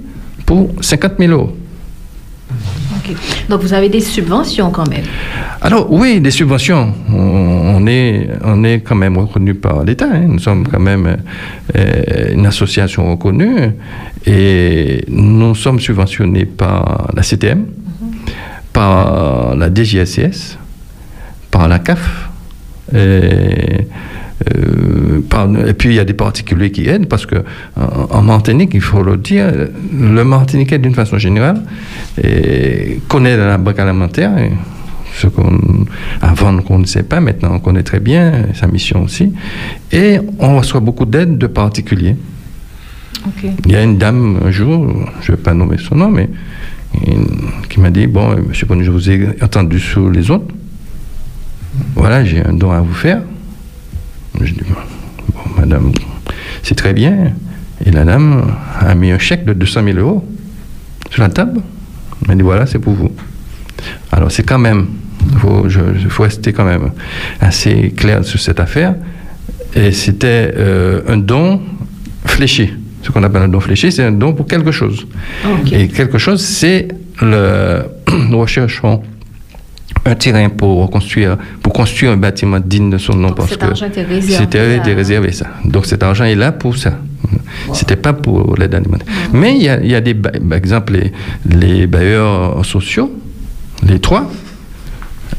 pour 0.46 0.70
50 0.80 1.12
000 1.18 1.32
euros. 1.32 1.56
Donc 3.48 3.62
vous 3.62 3.72
avez 3.72 3.88
des 3.88 4.00
subventions 4.00 4.70
quand 4.70 4.88
même. 4.88 5.04
Alors 5.60 5.90
oui, 5.92 6.20
des 6.20 6.30
subventions, 6.30 6.92
on, 7.10 7.76
on 7.76 7.86
est, 7.86 8.28
on 8.44 8.62
est 8.64 8.80
quand 8.80 8.94
même 8.94 9.16
reconnu 9.18 9.54
par 9.54 9.82
l'État. 9.84 10.06
hein. 10.12 10.26
Nous 10.28 10.38
sommes 10.38 10.66
quand 10.68 10.78
même 10.78 11.16
euh, 11.76 12.32
une 12.34 12.46
association 12.46 13.10
reconnue 13.10 13.72
et 14.26 15.04
nous 15.08 15.54
sommes 15.54 15.80
subventionnés 15.80 16.44
par 16.44 17.08
la 17.14 17.22
CTM, 17.22 17.64
par 18.72 19.56
la 19.56 19.68
DGSCS, 19.74 20.58
par 21.50 21.66
la 21.68 21.78
CAF. 21.80 22.28
Et, 22.94 23.86
et 25.66 25.72
puis 25.74 25.90
il 25.90 25.94
y 25.94 26.00
a 26.00 26.04
des 26.04 26.14
particuliers 26.14 26.70
qui 26.70 26.88
aident 26.88 27.08
parce 27.08 27.26
que 27.26 27.36
en, 27.76 28.22
Martinique, 28.22 28.70
il 28.74 28.80
faut 28.80 29.02
le 29.02 29.16
dire, 29.16 29.52
le 29.92 30.24
Martiniquais 30.24 30.78
d'une 30.78 30.94
façon 30.94 31.18
générale 31.18 31.62
et 32.22 33.00
connaît 33.08 33.36
la 33.36 33.58
banque 33.58 33.78
alimentaire. 33.78 34.36
et 34.38 34.50
ce 35.14 35.26
qu'on 35.26 35.84
avant 36.22 36.48
on 36.48 36.52
ne 36.54 36.60
connaissait 36.62 37.02
pas, 37.02 37.20
maintenant 37.20 37.54
on 37.54 37.58
connaît 37.60 37.82
très 37.82 38.00
bien 38.00 38.46
sa 38.54 38.66
mission 38.66 39.02
aussi. 39.02 39.32
Et 39.92 40.18
on 40.38 40.58
reçoit 40.58 40.80
beaucoup 40.80 41.04
d'aide 41.04 41.38
de 41.38 41.46
particuliers. 41.46 42.16
Il 43.64 43.70
y 43.70 43.76
a 43.76 43.82
une 43.82 43.98
dame 43.98 44.40
un 44.44 44.50
jour, 44.50 44.92
je 45.20 45.32
ne 45.32 45.36
vais 45.36 45.42
pas 45.42 45.54
nommer 45.54 45.76
son 45.78 45.94
nom, 45.94 46.10
mais 46.10 46.28
qui 47.68 47.80
m'a 47.80 47.90
dit 47.90 48.06
Bon, 48.06 48.36
monsieur 48.48 48.66
Bonnet, 48.66 48.84
je 48.84 48.90
vous 48.90 49.10
ai 49.10 49.28
entendu 49.42 49.78
sur 49.78 50.10
les 50.10 50.30
autres. 50.30 50.52
Voilà, 51.94 52.24
j'ai 52.24 52.44
un 52.44 52.52
don 52.52 52.70
à 52.70 52.80
vous 52.80 52.94
faire. 52.94 53.22
Je 54.40 54.52
dis 54.52 54.60
Bon, 54.68 55.40
madame, 55.58 55.92
c'est 56.62 56.74
très 56.74 56.92
bien. 56.92 57.32
Et 57.84 57.90
la 57.90 58.04
dame 58.04 58.54
a 58.78 58.94
mis 58.94 59.10
un 59.10 59.18
chèque 59.18 59.44
de 59.44 59.52
200 59.52 59.84
000 59.84 59.98
euros 59.98 60.24
sur 61.10 61.22
la 61.22 61.28
table. 61.28 61.60
Elle 62.22 62.28
m'a 62.28 62.34
dit 62.34 62.42
Voilà, 62.42 62.66
c'est 62.66 62.78
pour 62.78 62.94
vous. 62.94 63.10
Alors, 64.10 64.30
c'est 64.30 64.42
quand 64.42 64.58
même, 64.58 64.86
il 65.32 65.38
faut, 66.10 66.22
rester 66.22 66.52
quand 66.52 66.64
même 66.64 66.92
assez 67.40 67.92
clair 67.96 68.24
sur 68.24 68.40
cette 68.40 68.60
affaire. 68.60 68.94
Et 69.74 69.92
c'était 69.92 70.52
euh, 70.56 71.00
un 71.08 71.16
don 71.16 71.60
fléché. 72.26 72.74
Ce 73.02 73.10
qu'on 73.10 73.22
appelle 73.24 73.42
un 73.42 73.48
don 73.48 73.60
fléché, 73.60 73.90
c'est 73.90 74.04
un 74.04 74.12
don 74.12 74.32
pour 74.32 74.46
quelque 74.46 74.70
chose. 74.70 75.06
Ok. 75.44 75.72
Et 75.72 75.88
quelque 75.88 76.18
chose, 76.18 76.44
c'est 76.44 76.88
le. 77.20 77.82
Nous 78.28 78.38
recherchons 78.38 79.02
un 80.04 80.14
terrain 80.16 80.48
pour 80.48 80.82
reconstruire, 80.82 81.36
pour 81.62 81.72
construire 81.72 82.12
un 82.12 82.16
bâtiment 82.16 82.58
digne 82.58 82.90
de 82.90 82.98
son 82.98 83.14
nom. 83.14 83.30
parce 83.32 83.50
cet 83.50 83.60
que 83.60 83.66
argent 83.66 83.86
était 83.86 84.02
réservé 84.02 84.44
C'était 84.44 84.78
à- 84.92 84.94
réservé, 84.96 85.32
ça. 85.32 85.46
Donc 85.64 85.86
cet 85.86 86.02
argent 86.02 86.24
est 86.24 86.34
là 86.34 86.50
pour 86.52 86.76
ça. 86.76 86.98
C'était 87.72 87.96
pas 87.96 88.12
pour 88.12 88.56
l'aide 88.56 88.74
alimentaire. 88.74 89.06
Mais 89.32 89.54
il 89.56 89.62
y 89.62 89.68
a, 89.68 89.80
il 89.80 89.90
y 89.90 89.94
a 89.94 90.00
des, 90.00 90.14
par 90.14 90.32
exemple, 90.58 90.92
les, 90.94 91.12
les 91.46 91.86
bailleurs 91.86 92.64
sociaux, 92.64 93.12
les 93.86 94.00
trois. 94.00 94.28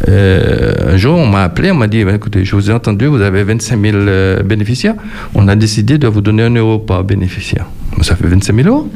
Euh, 0.09 0.93
un 0.93 0.97
jour, 0.97 1.17
on 1.17 1.27
m'a 1.27 1.43
appelé, 1.43 1.71
on 1.71 1.75
m'a 1.75 1.87
dit 1.87 2.03
Ben, 2.03 2.15
écoutez, 2.15 2.43
je 2.43 2.55
vous 2.55 2.69
ai 2.69 2.73
entendu, 2.73 3.05
vous 3.05 3.21
avez 3.21 3.43
25 3.43 3.79
000 3.79 3.95
euh, 3.97 4.43
bénéficiaires. 4.43 4.95
On 5.35 5.47
a 5.47 5.55
décidé 5.55 5.97
de 5.97 6.07
vous 6.07 6.21
donner 6.21 6.43
un 6.43 6.49
euro 6.55 6.79
par 6.79 7.03
bénéficiaire. 7.03 7.65
Ça 8.01 8.15
fait 8.15 8.27
25 8.27 8.55
000 8.55 8.67
euros. 8.67 8.89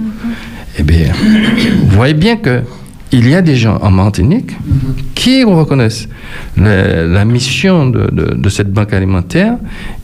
Eh 0.80 0.84
bien, 0.84 1.11
vous 1.84 1.95
voyez 1.95 2.14
bien 2.14 2.38
que 2.38 2.61
il 3.11 3.29
y 3.29 3.35
a 3.35 3.41
des 3.41 3.55
gens 3.55 3.77
en 3.81 3.91
Martinique 3.91 4.51
qui 5.15 5.43
reconnaissent 5.43 6.07
la, 6.57 7.05
la 7.05 7.25
mission 7.25 7.89
de, 7.89 8.09
de- 8.11 8.34
de 8.35 8.49
cette 8.49 8.71
banque 8.71 8.93
alimentaire 8.93 9.55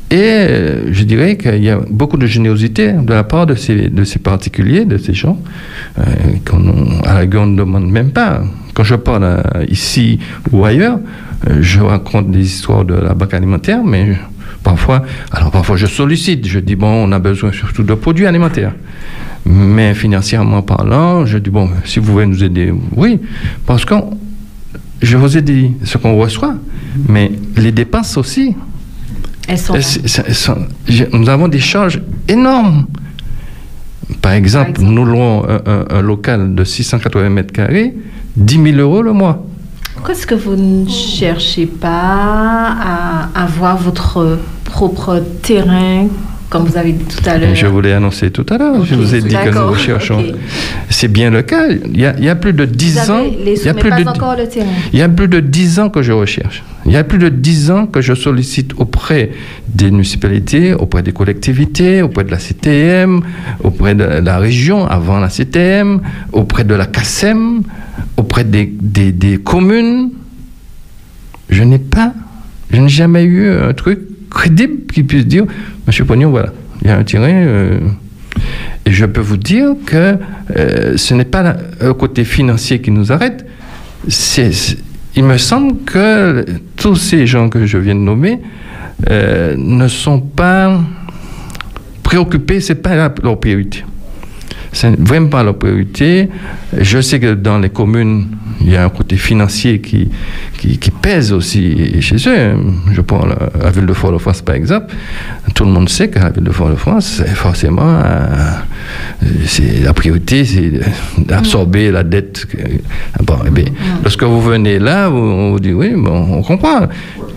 et 0.09 0.47
je 0.91 1.03
dirais 1.03 1.37
qu'il 1.37 1.63
y 1.63 1.69
a 1.69 1.79
beaucoup 1.89 2.17
de 2.17 2.27
générosité 2.27 2.93
de 2.93 3.13
la 3.13 3.23
part 3.23 3.45
de 3.47 3.55
ces, 3.55 3.89
de 3.89 4.03
ces 4.03 4.19
particuliers, 4.19 4.85
de 4.85 4.97
ces 4.97 5.13
gens, 5.13 5.39
euh, 5.97 6.03
qu'on 6.47 6.63
on 6.67 7.45
ne 7.47 7.57
demande 7.57 7.89
même 7.89 8.11
pas. 8.11 8.43
Quand 8.75 8.83
je 8.83 8.95
parle 8.95 9.23
euh, 9.23 9.41
ici 9.69 10.19
ou 10.51 10.63
ailleurs, 10.65 10.99
euh, 11.49 11.57
je 11.61 11.79
raconte 11.81 12.29
des 12.31 12.41
histoires 12.45 12.85
de 12.85 12.93
la 12.93 13.13
banque 13.15 13.33
alimentaire, 13.33 13.83
mais 13.83 14.15
parfois, 14.63 15.03
alors 15.31 15.51
parfois 15.51 15.77
je 15.77 15.87
sollicite, 15.87 16.47
je 16.47 16.59
dis 16.59 16.75
bon, 16.75 17.05
on 17.07 17.11
a 17.11 17.19
besoin 17.19 17.51
surtout 17.51 17.83
de 17.83 17.93
produits 17.95 18.27
alimentaires. 18.27 18.73
Mais 19.45 19.93
financièrement 19.93 20.61
parlant, 20.61 21.25
je 21.25 21.37
dis, 21.37 21.49
bon, 21.49 21.69
si 21.85 21.99
vous 21.99 22.13
voulez 22.13 22.25
nous 22.25 22.43
aider, 22.43 22.73
oui. 22.95 23.19
Parce 23.65 23.83
que 23.85 23.95
je 25.01 25.17
vous 25.17 25.37
ai 25.37 25.41
dit 25.41 25.71
ce 25.83 25.97
qu'on 25.97 26.17
reçoit, 26.17 26.55
mais 27.09 27.31
les 27.57 27.71
dépenses 27.71 28.15
aussi. 28.17 28.55
Elles 29.47 29.57
sont. 29.57 29.73
Elles- 29.75 29.83
elles- 30.03 30.23
elles 30.27 30.35
sont- 30.35 30.57
j'ai- 30.87 31.09
nous 31.11 31.27
avons 31.29 31.49
des 31.49 31.59
charges 31.59 32.01
énormes. 32.29 32.85
Par 34.21 34.31
exemple, 34.33 34.81
nous 34.81 35.03
louons 35.03 35.43
un, 35.47 35.61
un- 35.65 35.85
un 35.97 36.01
local 36.01 36.55
de 36.55 36.63
680 36.63 37.29
mètres 37.29 37.51
carrés, 37.53 37.93
10 38.37 38.61
000 38.63 38.77
euros 38.77 39.01
le 39.01 39.11
mois. 39.11 39.45
Pourquoi 39.95 40.13
est-ce 40.13 40.25
que 40.25 40.35
vous 40.35 40.55
ne 40.55 40.87
cherchez 40.89 41.65
pas 41.65 41.89
à 42.81 43.29
avoir 43.43 43.77
votre 43.77 44.39
propre 44.63 45.21
terrain, 45.41 46.07
comme 46.53 46.65
vous 46.65 46.77
avez 46.77 46.91
dit 46.93 47.03
tout 47.03 47.27
à 47.27 47.37
l'heure 47.39 47.55
Je 47.55 47.65
vous 47.65 47.81
l'ai 47.81 47.93
annoncé 47.93 48.29
tout 48.29 48.45
à 48.49 48.57
l'heure. 48.59 48.85
Je 48.85 48.93
vous 48.93 49.15
ai 49.15 49.21
dit 49.21 49.33
que 49.33 49.49
nous 49.53 49.67
recherchons. 49.71 50.23
C'est 50.89 51.07
bien 51.07 51.31
le 51.31 51.41
cas. 51.41 51.67
Il 51.69 51.99
y 51.99 52.05
a, 52.05 52.13
il 52.17 52.23
y 52.23 52.29
a 52.29 52.35
plus 52.35 52.53
de 52.53 52.63
10 52.65 52.93
Vous 53.05 53.11
ans. 53.11 53.23
les 53.43 53.59
il 53.59 53.65
y 53.65 53.69
a 53.69 53.73
plus 53.73 53.89
de 53.89 54.07
encore 54.07 54.35
le 54.37 54.47
terrain. 54.47 54.67
Il 54.93 54.99
y 54.99 55.01
a 55.01 55.09
plus 55.09 55.27
de 55.27 55.39
10 55.39 55.79
ans 55.79 55.89
que 55.89 56.03
je 56.03 56.11
recherche. 56.11 56.63
Il 56.85 56.91
y 56.91 56.95
a 56.97 57.03
plus 57.03 57.17
de 57.17 57.29
10 57.29 57.71
ans 57.71 57.87
que 57.87 58.01
je 58.01 58.13
sollicite 58.13 58.73
auprès 58.77 59.31
des 59.67 59.89
municipalités, 59.89 60.73
auprès 60.75 61.01
des 61.01 61.11
collectivités, 61.11 62.03
auprès 62.03 62.23
de 62.23 62.29
la 62.31 62.37
CTM, 62.37 63.21
auprès 63.63 63.95
de 63.95 64.03
la 64.03 64.37
région 64.37 64.85
avant 64.85 65.19
la 65.19 65.29
CTM, 65.29 66.01
auprès 66.33 66.63
de 66.65 66.75
la 66.75 66.85
CACEM, 66.85 67.63
auprès 68.17 68.43
des, 68.43 68.71
des- 68.79 69.11
des 69.11 69.37
communes. 69.37 70.11
Je 71.49 71.63
n'ai 71.63 71.79
pas, 71.79 72.13
je 72.71 72.77
n'ai 72.79 72.89
jamais 72.89 73.23
eu 73.23 73.49
un 73.49 73.73
truc 73.73 73.99
crédible 74.33 74.85
qui 74.91 75.03
puisse 75.03 75.25
dire, 75.25 75.45
Monsieur 75.87 76.05
Pognon, 76.05 76.29
voilà, 76.31 76.49
il 76.81 76.87
y 76.87 76.91
a 76.91 76.97
un 76.97 77.03
terrain. 77.03 77.27
euh, 77.29 77.79
Et 78.85 78.91
je 78.91 79.05
peux 79.05 79.21
vous 79.21 79.37
dire 79.37 79.75
que 79.85 80.17
euh, 80.57 80.97
ce 80.97 81.13
n'est 81.13 81.23
pas 81.25 81.55
le 81.79 81.93
côté 81.93 82.23
financier 82.25 82.81
qui 82.81 82.91
nous 82.91 83.11
arrête. 83.11 83.45
Il 85.15 85.23
me 85.23 85.37
semble 85.37 85.83
que 85.85 86.45
tous 86.75 86.95
ces 86.95 87.25
gens 87.27 87.47
que 87.49 87.65
je 87.65 87.77
viens 87.77 87.95
de 87.95 87.99
nommer 87.99 88.41
euh, 89.09 89.55
ne 89.57 89.87
sont 89.87 90.19
pas 90.19 90.81
préoccupés, 92.01 92.59
c'est 92.59 92.81
pas 92.81 92.95
leur 93.23 93.39
priorité. 93.39 93.83
C'est 94.73 94.99
vraiment 94.99 95.27
pas 95.27 95.43
leur 95.43 95.55
priorité. 95.57 96.29
Je 96.77 96.99
sais 96.99 97.19
que 97.19 97.35
dans 97.35 97.59
les 97.59 97.69
communes, 97.69 98.27
il 98.59 98.71
y 98.71 98.75
a 98.75 98.83
un 98.85 98.89
côté 98.89 99.15
financier 99.17 99.79
qui, 99.79 100.09
qui, 100.57 100.77
pèse 100.89 101.31
aussi 101.31 102.01
chez 102.01 102.15
eux. 102.27 102.55
Je 102.91 103.01
prends 103.01 103.25
la, 103.25 103.37
la 103.61 103.69
ville 103.71 103.85
de 103.85 103.93
Fort-de-France 103.93 104.41
par 104.41 104.55
exemple. 104.55 104.93
Tout 105.53 105.65
le 105.65 105.71
monde 105.71 105.89
sait 105.89 106.09
que 106.09 106.17
la 106.17 106.31
ville 106.31 106.43
de 106.43 106.51
Fort-de-France, 106.51 107.21
forcément, 107.35 107.83
euh, 108.03 108.55
la 109.83 109.93
priorité, 109.93 110.43
c'est 110.45 110.71
d'absorber 111.17 111.91
la 111.91 112.03
dette. 112.03 112.45
Bon, 113.23 113.37
eh 113.45 113.49
bien, 113.51 113.65
lorsque 114.01 114.23
vous 114.23 114.41
venez 114.41 114.79
là, 114.79 115.07
vous- 115.09 115.17
on 115.17 115.51
vous 115.51 115.59
dit 115.59 115.73
oui, 115.73 115.91
bon, 115.95 116.27
on 116.31 116.41
comprend. 116.41 116.87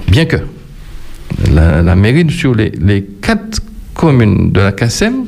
Bien 0.08 0.24
que 0.24 0.36
la, 1.52 1.82
la 1.82 1.96
mairie 1.96 2.30
sur 2.30 2.54
les, 2.54 2.72
les 2.80 3.02
quatre 3.20 3.60
communes 3.94 4.52
de 4.52 4.60
la 4.60 4.72
CACEM, 4.72 5.24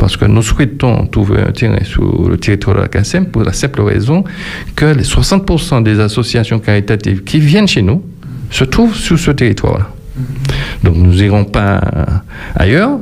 parce 0.00 0.16
que 0.16 0.24
nous 0.24 0.40
souhaitons 0.40 1.06
trouver 1.08 1.42
un 1.42 1.52
terrain 1.52 1.84
sur 1.84 2.26
le 2.26 2.38
territoire 2.38 2.74
de 2.74 2.80
la 2.80 2.88
CACEM 2.88 3.26
pour 3.26 3.44
la 3.44 3.52
simple 3.52 3.82
raison 3.82 4.24
que 4.74 4.86
les 4.86 5.02
60% 5.02 5.82
des 5.82 6.00
associations 6.00 6.58
caritatives 6.58 7.22
qui 7.22 7.38
viennent 7.38 7.68
chez 7.68 7.82
nous 7.82 8.02
se 8.50 8.64
trouvent 8.64 8.96
sur 8.96 9.18
ce 9.18 9.30
territoire-là. 9.30 9.90
Donc 10.82 10.96
nous 10.96 11.12
n'irons 11.12 11.44
pas 11.44 11.82
ailleurs. 12.56 12.98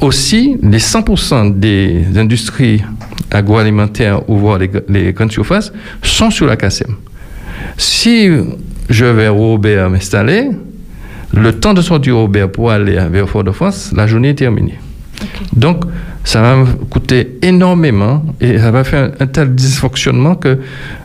Aussi, 0.00 0.56
les 0.62 0.78
100% 0.78 1.58
des 1.58 2.06
industries 2.16 2.82
agroalimentaires 3.30 4.26
ou 4.30 4.38
voire 4.38 4.56
les, 4.56 4.70
les 4.88 5.12
grandes 5.12 5.32
surfaces 5.32 5.70
sont 6.02 6.30
sur 6.30 6.46
la 6.46 6.56
CACEM. 6.56 6.96
Si 7.76 8.30
je 8.88 9.04
vais 9.04 9.28
au 9.28 9.34
Robert 9.34 9.90
m'installer, 9.90 10.48
le 11.34 11.52
temps 11.52 11.74
de 11.74 11.82
sortir 11.82 12.16
au 12.16 12.22
Robert 12.22 12.50
pour 12.50 12.70
aller 12.70 12.98
vers 13.10 13.28
Fort-de-France, 13.28 13.92
la 13.94 14.06
journée 14.06 14.30
est 14.30 14.34
terminée. 14.34 14.78
Donc, 15.54 15.84
ça 16.24 16.42
va 16.42 16.56
me 16.56 16.66
coûter 16.84 17.38
énormément 17.42 18.22
et 18.40 18.58
ça 18.58 18.70
va 18.70 18.84
faire 18.84 19.10
un, 19.20 19.24
un 19.24 19.26
tel 19.26 19.54
dysfonctionnement 19.54 20.34
que 20.34 20.58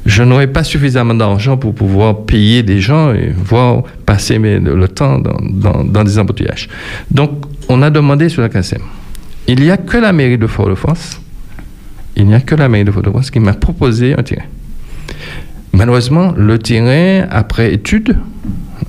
je 0.05 0.23
n'aurai 0.23 0.47
pas 0.47 0.63
suffisamment 0.63 1.13
d'argent 1.13 1.57
pour 1.57 1.73
pouvoir 1.73 2.25
payer 2.25 2.63
des 2.63 2.79
gens 2.81 3.13
et 3.13 3.29
voir 3.35 3.83
passer 4.05 4.39
mes- 4.39 4.59
le, 4.59 4.87
temps 4.87 5.19
dans, 5.19 5.37
dans- 5.41 5.83
dans 5.83 6.03
des 6.03 6.19
embouteillages. 6.19 6.67
Donc, 7.11 7.45
on 7.69 7.81
a 7.81 7.89
demandé 7.89 8.29
sur 8.29 8.41
la 8.41 8.49
CACEM. 8.49 8.81
Il 9.47 9.61
n'y 9.61 9.69
a 9.71 9.77
que 9.77 9.97
la 9.97 10.11
mairie 10.11 10.37
de 10.37 10.47
Fort-de-France, 10.47 11.21
il 12.15 12.25
n'y 12.27 12.33
a 12.35 12.41
que 12.41 12.55
la 12.55 12.67
mairie 12.69 12.85
de 12.85 12.91
Fort-de-France 12.91 13.31
qui 13.31 13.39
m'a 13.39 13.53
proposé 13.53 14.13
un 14.17 14.23
terrain. 14.23 14.45
Malheureusement, 15.73 16.33
le 16.37 16.57
terrain, 16.59 17.27
après 17.29 17.73
étude, 17.73 18.17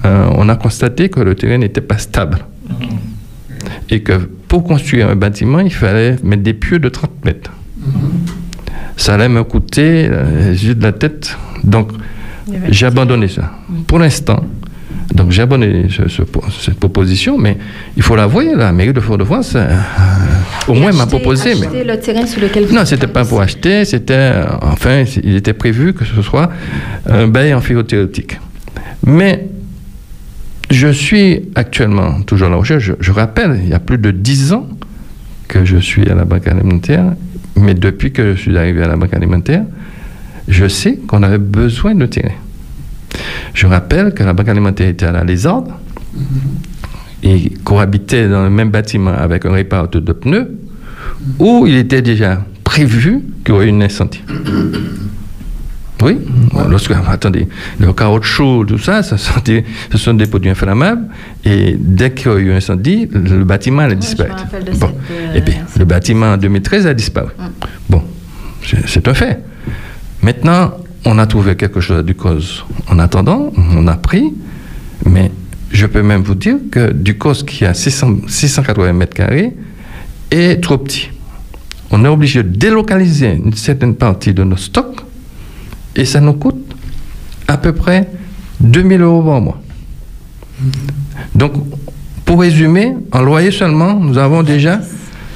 euh, 0.05 0.29
on 0.37 0.49
a 0.49 0.57
constaté 0.57 1.09
que 1.09 1.21
le 1.21 1.35
terrain 1.35 1.59
n'était 1.59 1.81
pas 1.81 1.99
stable. 1.99 2.39
Et 3.91 4.03
que 4.03 4.29
pour 4.49 4.65
construire 4.65 5.09
un 5.11 5.17
bâtiment, 5.17 5.61
il 5.61 5.73
fallait 5.73 6.17
mettre 6.23 6.43
des 6.43 6.55
pieux 6.55 6.79
de 6.79 6.89
30 6.89 7.25
mètres. 7.25 7.51
Ça 8.97 9.15
allait 9.15 9.29
me 9.29 9.45
coûter 9.45 10.09
euh, 10.11 10.51
les 10.51 10.67
yeux 10.67 10.75
de 10.75 10.83
la 10.83 10.93
tête. 10.93 11.37
Donc, 11.65 11.91
j'ai 12.71 12.87
abandonné 12.87 13.29
ça. 13.29 13.53
Pour 13.87 13.99
l'instant, 13.99 14.45
donc 15.13 15.31
j'ai 15.33 15.43
abandonné 15.43 15.87
ce- 15.91 16.09
ce- 16.09 16.23
cette 16.61 16.79
proposition, 16.79 17.37
mais 17.39 17.59
il 17.97 18.03
faut 18.03 18.17
l'avouer, 18.17 18.55
la 18.55 18.73
mairie 18.73 18.93
de 18.93 19.01
Fort-de-France, 19.01 19.55
euh, 19.57 19.67
euh, 19.69 19.75
au 20.69 20.75
moins 20.75 20.93
m'a 20.93 21.07
proposé. 21.07 21.55
mais- 21.61 21.85
le 21.85 21.99
terrain 22.01 22.25
sur 22.27 22.41
lequel 22.41 22.67
vous 22.67 22.75
non, 22.75 22.85
c'était 22.85 23.07
pas 23.09 23.25
pour 23.25 23.41
acheter, 23.41 23.85
c'était, 23.85 24.15
euh, 24.15 24.45
enfin, 24.63 25.05
il 25.23 25.37
était 25.37 25.53
prévu 25.53 25.93
que 25.93 26.05
ce 26.05 26.23
soit 26.23 26.51
un 27.09 27.27
bail 27.29 27.53
amphithéotique. 27.53 28.39
Mais 29.05 29.47
je 30.71 30.89
suis 30.89 31.43
actuellement 31.55 32.23
toujours 32.23 32.49
à 32.49 32.51
la 32.51 32.57
recherche. 32.57 32.93
Je, 32.99 33.13
rappelle, 33.13 33.61
il 33.63 33.69
y 33.69 33.75
a 33.75 33.79
plus 33.79 33.99
de 33.99 34.11
10 34.11 34.53
ans 34.53 34.69
que 35.49 35.65
je 35.65 35.77
suis 35.77 36.09
à 36.09 36.15
la 36.15 36.25
Banque 36.25 36.49
alimentaire, 36.49 37.15
mais 37.57 37.75
depuis 37.75 38.13
que 38.13 38.35
je 38.35 38.41
suis 38.41 38.59
arrivé 38.59 38.83
à 38.83 38.89
la 38.89 38.97
Banque 38.97 39.15
alimentaire, 39.15 39.65
je 40.49 40.67
sais 40.67 40.99
qu'on 41.07 41.23
avait 41.23 41.39
besoin 41.39 41.95
de 41.95 42.07
terrain. 42.07 42.35
Je 43.55 43.67
rappelle 43.67 44.13
que 44.13 44.25
la 44.25 44.33
Banque 44.33 44.49
alimentaire 44.49 44.89
était 44.89 45.07
à 45.07 45.13
la 45.13 45.25
Lézarde 45.25 45.71
et 47.23 47.51
cohabitait 47.65 48.29
dans 48.29 48.43
le 48.43 48.51
même 48.51 48.71
bâtiment 48.71 49.13
avec 49.13 49.47
un 49.47 49.53
réparateur 49.53 50.03
de 50.03 50.13
pneus 50.13 50.51
où 51.39 51.67
il 51.67 51.77
était 51.77 52.03
déjà 52.03 52.45
prévu 52.65 53.23
qu'il 53.45 53.55
y 53.55 53.57
aurait 53.57 53.69
une 53.69 53.83
incendie. 53.83 54.23
Oui, 56.07 56.19
lorsque, 56.71 56.93
attendez, 57.09 57.49
le 57.81 57.93
caoutchouc, 57.93 58.65
tout 58.67 58.79
ça, 58.79 59.03
ça 59.03 59.19
sont 59.19 59.41
des- 59.45 59.65
ce 59.91 59.99
sont 59.99 60.15
des 60.15 60.27
produits 60.27 60.51
inflammables 60.51 61.09
et 61.45 61.77
dès 61.79 62.13
qu'il 62.13 62.31
y 62.31 62.35
a 62.35 62.39
eu 62.39 62.53
un 62.53 62.57
incendie, 62.59 63.09
le 63.13 63.43
bâtiment 63.45 63.83
allait 63.83 63.97
disparaître. 63.97 64.45
Bon. 64.79 64.91
Eh 65.35 65.41
bien, 65.41 65.65
le 65.77 65.85
bâtiment 65.85 66.27
en 66.35 66.37
2013 66.37 66.87
a 66.87 66.95
disparu. 66.95 67.31
Bon, 67.91 68.03
c'est 68.87 69.09
un 69.09 69.15
fait. 69.15 69.41
Maintenant, 70.23 70.75
on 71.05 71.19
a 71.19 71.27
trouvé 71.27 71.57
quelque 71.57 71.81
chose 71.81 71.99
à 71.99 72.03
Ducos. 72.05 72.65
En 72.89 72.99
attendant, 73.01 73.53
on 73.57 73.87
a 73.89 73.97
pris, 73.97 74.33
mais 75.05 75.33
je 75.73 75.87
peux 75.87 76.03
même 76.03 76.23
vous 76.23 76.37
dire 76.37 76.57
que 76.71 76.93
Ducos, 76.93 77.43
qui 77.45 77.65
a 77.65 77.75
600 77.75 78.19
680 78.29 78.93
mètres 78.93 79.15
carrés, 79.15 79.55
est 80.31 80.63
trop 80.63 80.79
petit. 80.79 81.11
On 81.91 82.05
est 82.05 82.09
obligé 82.09 82.45
de 82.45 82.49
délocaliser 82.57 83.33
une 83.45 83.55
certaine 83.55 83.97
partie 83.97 84.33
de 84.35 84.45
nos 84.45 84.57
stocks 84.57 85.01
et 85.97 86.05
ça 86.05 86.21
nous 86.21 86.35
coûte 86.35 86.75
à 87.49 87.57
peu 87.57 87.73
près 87.73 88.09
2000 88.61 89.01
euros 89.01 89.23
par 89.23 89.41
mois. 89.41 89.61
Donc, 91.35 91.53
pour 92.25 92.41
résumer, 92.41 92.95
en 93.13 93.21
loyer 93.23 93.51
seulement, 93.51 93.95
nous 93.95 94.19
avons 94.19 94.43
déjà 94.43 94.81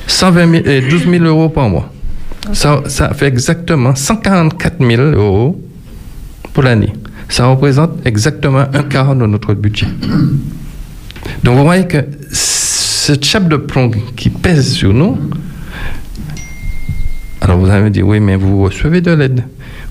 120 0.07 0.51
000 0.51 0.67
et 0.67 0.81
12 0.83 1.09
000 1.09 1.25
euros 1.25 1.49
par 1.49 1.69
mois. 1.69 1.93
Ça, 2.53 2.83
ça 2.87 3.15
fait 3.15 3.27
exactement 3.27 3.95
144 3.95 4.85
000 4.85 5.03
euros 5.03 5.61
pour 6.53 6.63
l'année. 6.63 6.93
Ça 7.29 7.47
représente 7.47 8.05
exactement 8.05 8.65
un 8.73 8.83
quart 8.83 9.15
de 9.15 9.27
notre 9.27 9.55
budget. 9.55 9.87
Donc 11.45 11.57
vous 11.57 11.65
voyez 11.65 11.87
que 11.87 11.99
cette 12.33 13.25
chape 13.25 13.49
de 13.49 13.57
plomb 13.57 13.91
qui 14.17 14.31
pèse 14.31 14.73
sur 14.73 14.93
nous, 14.93 15.17
alors 17.41 17.59
vous 17.59 17.71
allez 17.71 17.85
me 17.85 17.91
dire, 17.91 18.07
oui, 18.07 18.21
mais 18.21 18.37
vous 18.37 18.63
recevez 18.63 19.01
de 19.01 19.13
l'aide. 19.13 19.45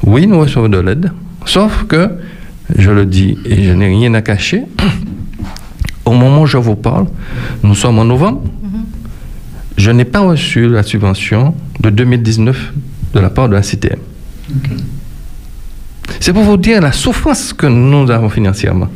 Oui, 0.04 0.28
nous 0.28 0.40
recevons 0.40 0.70
de 0.70 0.80
l'aide, 0.80 1.12
sauf 1.46 1.86
que, 1.86 2.10
je 2.78 2.92
le 2.92 3.06
dis 3.06 3.38
et 3.46 3.64
je 3.64 3.74
n'ai 3.74 3.88
rien 3.88 4.14
à 4.14 4.22
cacher, 4.22 4.64
au 6.06 6.14
moment 6.14 6.42
où 6.42 6.46
je 6.46 6.58
vous 6.58 6.76
parle, 6.76 7.06
nous 7.64 7.76
sommes 7.76 8.00
en 8.00 8.06
novembre, 8.06 8.44
je 9.78 9.92
n'ai 9.92 10.06
pas 10.06 10.20
reçu 10.20 10.68
la 10.68 10.84
subvention 10.84 11.56
de 11.80 11.90
2019 11.90 12.74
de 13.14 13.20
la 13.20 13.30
part 13.30 13.48
de 13.50 13.54
la 13.54 13.62
CTM. 13.62 14.00
C'est 16.20 16.34
pour 16.34 16.44
vous 16.44 16.58
dire 16.58 16.82
la 16.82 16.92
souffrance 16.92 17.54
que 17.54 17.68
nous 17.68 18.10
avons 18.12 18.30
financièrement. 18.30 18.90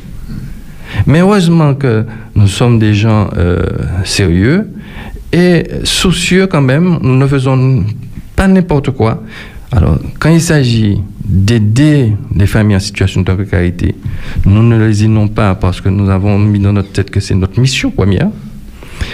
Mais 1.06 1.20
heureusement 1.20 1.74
que 1.74 2.06
nous 2.36 2.48
sommes 2.48 2.80
des 2.80 2.94
gens 2.94 3.30
euh, 3.38 3.62
sérieux 4.04 4.68
et 5.32 5.64
soucieux 5.84 6.48
quand 6.48 6.62
même. 6.62 7.00
Nous 7.02 7.18
ne 7.18 7.28
faisons 7.28 7.86
pas 8.36 8.48
n'importe 8.48 8.92
quoi. 8.92 9.24
Alors, 9.76 9.98
quand 10.20 10.30
il 10.30 10.42
s'agit 10.42 11.02
d'aider 11.26 12.14
les 12.36 12.46
familles 12.46 12.76
en 12.76 12.80
situation 12.80 13.22
de 13.22 13.34
précarité, 13.34 13.96
nous 14.46 14.62
ne 14.62 14.78
lésinons 14.78 15.28
pas 15.28 15.56
parce 15.56 15.82
que 15.82 15.90
nous 15.90 16.12
avons 16.12 16.38
mis 16.38 16.60
dans 16.60 16.74
notre 16.74 16.92
tête 16.92 17.10
que 17.10 17.20
c'est 17.20 17.34
notre 17.34 17.60
mission 17.60 17.90
première. 17.90 18.30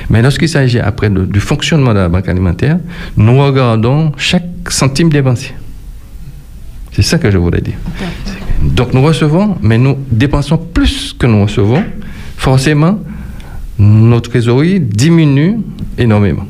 Mais 0.09 0.21
lorsqu'il 0.21 0.49
s'agit 0.49 0.79
après 0.79 1.09
du 1.09 1.39
fonctionnement 1.39 1.93
de 1.93 1.99
la 1.99 2.09
banque 2.09 2.27
alimentaire, 2.27 2.77
nous 3.15 3.41
regardons 3.41 4.11
chaque 4.17 4.43
centime 4.69 5.09
dépensé. 5.09 5.53
C'est 6.91 7.03
ça 7.03 7.17
que 7.19 7.31
je 7.31 7.37
voulais 7.37 7.61
dire. 7.61 7.77
Donc 8.61 8.93
nous 8.93 9.01
recevons, 9.01 9.55
mais 9.61 9.77
nous 9.77 9.95
dépensons 10.11 10.57
plus 10.57 11.15
que 11.17 11.25
nous 11.25 11.43
recevons. 11.43 11.83
Forcément, 12.35 12.99
nos 13.77 14.19
trésoreries 14.19 14.81
diminuent 14.81 15.61
énormément. 15.97 16.45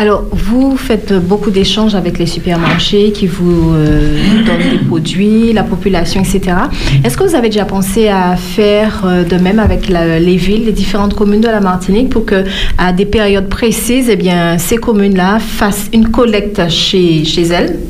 Alors, 0.00 0.26
vous 0.30 0.76
faites 0.76 1.12
beaucoup 1.12 1.50
d'échanges 1.50 1.96
avec 1.96 2.20
les 2.20 2.26
supermarchés 2.26 3.10
qui 3.10 3.26
vous 3.26 3.74
euh, 3.74 4.44
donnent 4.46 4.78
des 4.78 4.86
produits, 4.86 5.52
la 5.52 5.64
population, 5.64 6.20
etc. 6.20 6.56
Est-ce 7.02 7.16
que 7.16 7.24
vous 7.24 7.34
avez 7.34 7.48
déjà 7.48 7.64
pensé 7.64 8.06
à 8.06 8.36
faire 8.36 9.02
euh, 9.04 9.24
de 9.24 9.34
même 9.38 9.58
avec 9.58 9.88
les 9.88 10.36
villes, 10.36 10.66
les 10.66 10.72
différentes 10.72 11.14
communes 11.14 11.40
de 11.40 11.48
la 11.48 11.58
Martinique 11.58 12.10
pour 12.10 12.26
que, 12.26 12.44
à 12.78 12.92
des 12.92 13.06
périodes 13.06 13.48
précises, 13.48 14.08
eh 14.08 14.58
ces 14.58 14.76
communes-là 14.76 15.40
fassent 15.40 15.90
une 15.92 16.12
collecte 16.12 16.68
chez 16.68 17.24
elles? 17.50 17.80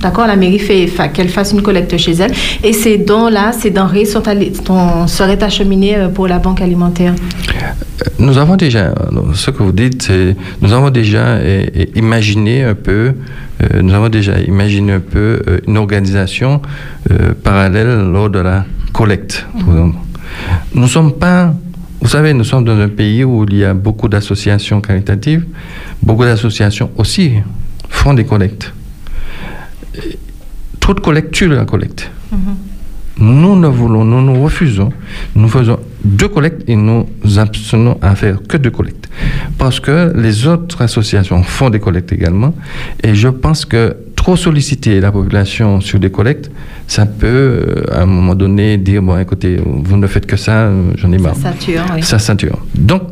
D'accord, 0.00 0.26
la 0.26 0.36
mairie 0.36 0.58
fait, 0.58 0.86
fa- 0.86 1.08
qu'elle 1.08 1.28
fasse 1.30 1.52
une 1.52 1.62
collecte 1.62 1.96
chez 1.96 2.12
elle. 2.12 2.32
Et 2.62 2.72
ces 2.74 2.98
dons-là, 2.98 3.52
ces 3.52 3.70
denrées 3.70 4.04
sont 4.04 4.22
seraient 5.06 5.42
acheminées 5.42 5.96
euh, 5.96 6.08
pour 6.08 6.28
la 6.28 6.38
banque 6.38 6.60
alimentaire. 6.60 7.14
Nous 8.18 8.36
avons 8.36 8.56
déjà, 8.56 8.92
alors, 9.10 9.34
ce 9.34 9.50
que 9.50 9.62
vous 9.62 9.72
dites, 9.72 10.02
c'est, 10.02 10.36
nous 10.60 10.72
avons 10.72 10.90
déjà 10.90 11.38
eh, 11.42 11.88
imaginé 11.94 12.64
un 12.64 12.74
peu, 12.74 13.12
euh, 13.62 13.82
nous 13.82 13.94
avons 13.94 14.08
déjà 14.10 14.38
imaginé 14.40 14.92
un 14.92 15.00
peu 15.00 15.40
euh, 15.48 15.60
une 15.66 15.78
organisation 15.78 16.60
euh, 17.10 17.32
parallèle 17.42 18.10
lors 18.12 18.28
de 18.28 18.40
la 18.40 18.66
collecte. 18.92 19.46
exemple. 19.56 19.96
Nous 20.74 20.82
ne 20.82 20.86
sommes 20.86 21.12
pas, 21.12 21.54
vous 22.00 22.08
savez, 22.08 22.34
nous 22.34 22.44
sommes 22.44 22.64
dans 22.64 22.78
un 22.78 22.88
pays 22.88 23.24
où 23.24 23.44
il 23.48 23.56
y 23.56 23.64
a 23.64 23.72
beaucoup 23.72 24.08
d'associations 24.08 24.80
caritatives, 24.82 25.46
beaucoup 26.02 26.24
d'associations 26.24 26.90
aussi 26.98 27.32
font 27.88 28.12
des 28.12 28.24
collectes. 28.24 28.72
Trop 30.84 30.92
de 30.92 31.00
collecte 31.00 31.32
tue 31.32 31.48
la 31.48 31.64
collecte. 31.64 32.10
Nous 33.16 33.56
ne 33.58 33.68
voulons, 33.68 34.04
nous 34.04 34.20
nous 34.20 34.42
refusons. 34.44 34.90
Nous 35.34 35.48
faisons 35.48 35.78
deux 36.04 36.28
collectes 36.28 36.68
et 36.68 36.76
nous 36.76 37.06
abstenons 37.38 37.96
à 38.02 38.14
faire 38.14 38.36
que 38.46 38.58
deux 38.58 38.70
collectes. 38.70 39.08
Parce 39.56 39.80
que 39.80 40.12
les 40.14 40.46
autres 40.46 40.82
associations 40.82 41.42
font 41.42 41.70
des 41.70 41.80
collectes 41.80 42.12
également. 42.12 42.52
Et 43.02 43.14
je 43.14 43.28
pense 43.28 43.64
que 43.64 43.96
trop 44.14 44.36
solliciter 44.36 45.00
la 45.00 45.10
population 45.10 45.80
sur 45.80 45.98
des 45.98 46.10
collectes, 46.10 46.50
ça 46.86 47.06
peut, 47.06 47.26
euh, 47.28 47.84
à 47.90 48.02
un 48.02 48.06
moment 48.06 48.34
donné, 48.34 48.76
dire, 48.76 49.00
bon, 49.00 49.16
écoutez, 49.18 49.56
vous 49.64 49.96
ne 49.96 50.06
faites 50.06 50.26
que 50.26 50.36
ça, 50.36 50.70
j'en 50.96 51.10
ai 51.12 51.16
marre. 51.18 51.34
sature, 51.36 51.80
oui. 51.94 52.02
Ça 52.02 52.18
sature. 52.18 52.58
Donc, 52.74 53.04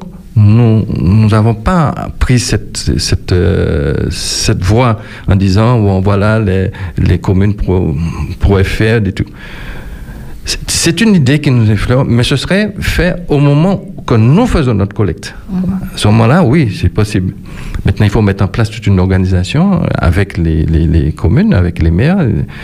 nous 0.42 0.84
nous 1.00 1.28
n'avons 1.28 1.54
pas 1.54 1.94
pris 2.18 2.38
cette, 2.38 2.76
cette, 2.98 3.32
euh, 3.32 3.94
cette 4.10 4.62
voie 4.62 4.98
en 5.28 5.36
disant, 5.36 5.78
bon, 5.80 6.00
voilà, 6.00 6.38
les, 6.40 6.70
les 6.98 7.18
communes 7.18 7.54
pour- 7.54 7.94
pourraient 8.40 8.64
faire 8.64 9.00
des 9.00 9.12
trucs. 9.12 9.28
C'est- 10.44 11.00
une 11.00 11.14
idée 11.14 11.40
qui 11.40 11.50
nous 11.52 11.70
effleure, 11.70 12.04
mais 12.04 12.24
ce 12.24 12.34
serait 12.36 12.74
fait 12.80 13.14
au 13.28 13.38
moment 13.38 13.80
que 14.04 14.14
nous 14.16 14.46
faisons 14.48 14.74
notre 14.74 14.94
collecte. 14.94 15.34
À 15.94 15.96
ce 15.96 16.08
moment-là, 16.08 16.42
oui, 16.42 16.76
c'est 16.76 16.88
possible. 16.88 17.34
Maintenant, 17.86 18.04
il 18.06 18.10
faut 18.10 18.22
mettre 18.22 18.42
en 18.42 18.48
place 18.48 18.68
toute 18.68 18.86
une 18.88 18.98
organisation 18.98 19.82
avec 19.96 20.36
les, 20.38 20.66
les- 20.66 20.88
les 20.88 21.12
communes, 21.12 21.54
avec 21.54 21.80
les 21.80 21.92
maires. 21.92 22.18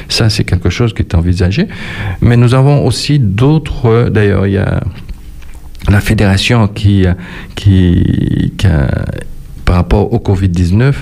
Ça, 0.09 0.29
c'est 0.29 0.43
quelque 0.43 0.71
chose 0.71 0.93
qui 0.93 1.03
est 1.03 1.15
envisagé. 1.15 1.69
Mais 2.21 2.37
nous 2.37 2.55
avons 2.55 2.85
aussi 2.85 3.21
d'autres. 3.21 4.09
D'ailleurs, 4.11 4.47
il 4.49 4.55
y 4.55 4.59
a 4.59 4.81
la 5.91 6.01
fédération 6.01 6.69
qui, 6.69 7.05
qui, 7.55 8.53
qui 8.57 8.67
a, 8.67 8.89
par 9.65 9.77
rapport 9.77 10.13
au 10.13 10.19
Covid-19, 10.19 10.93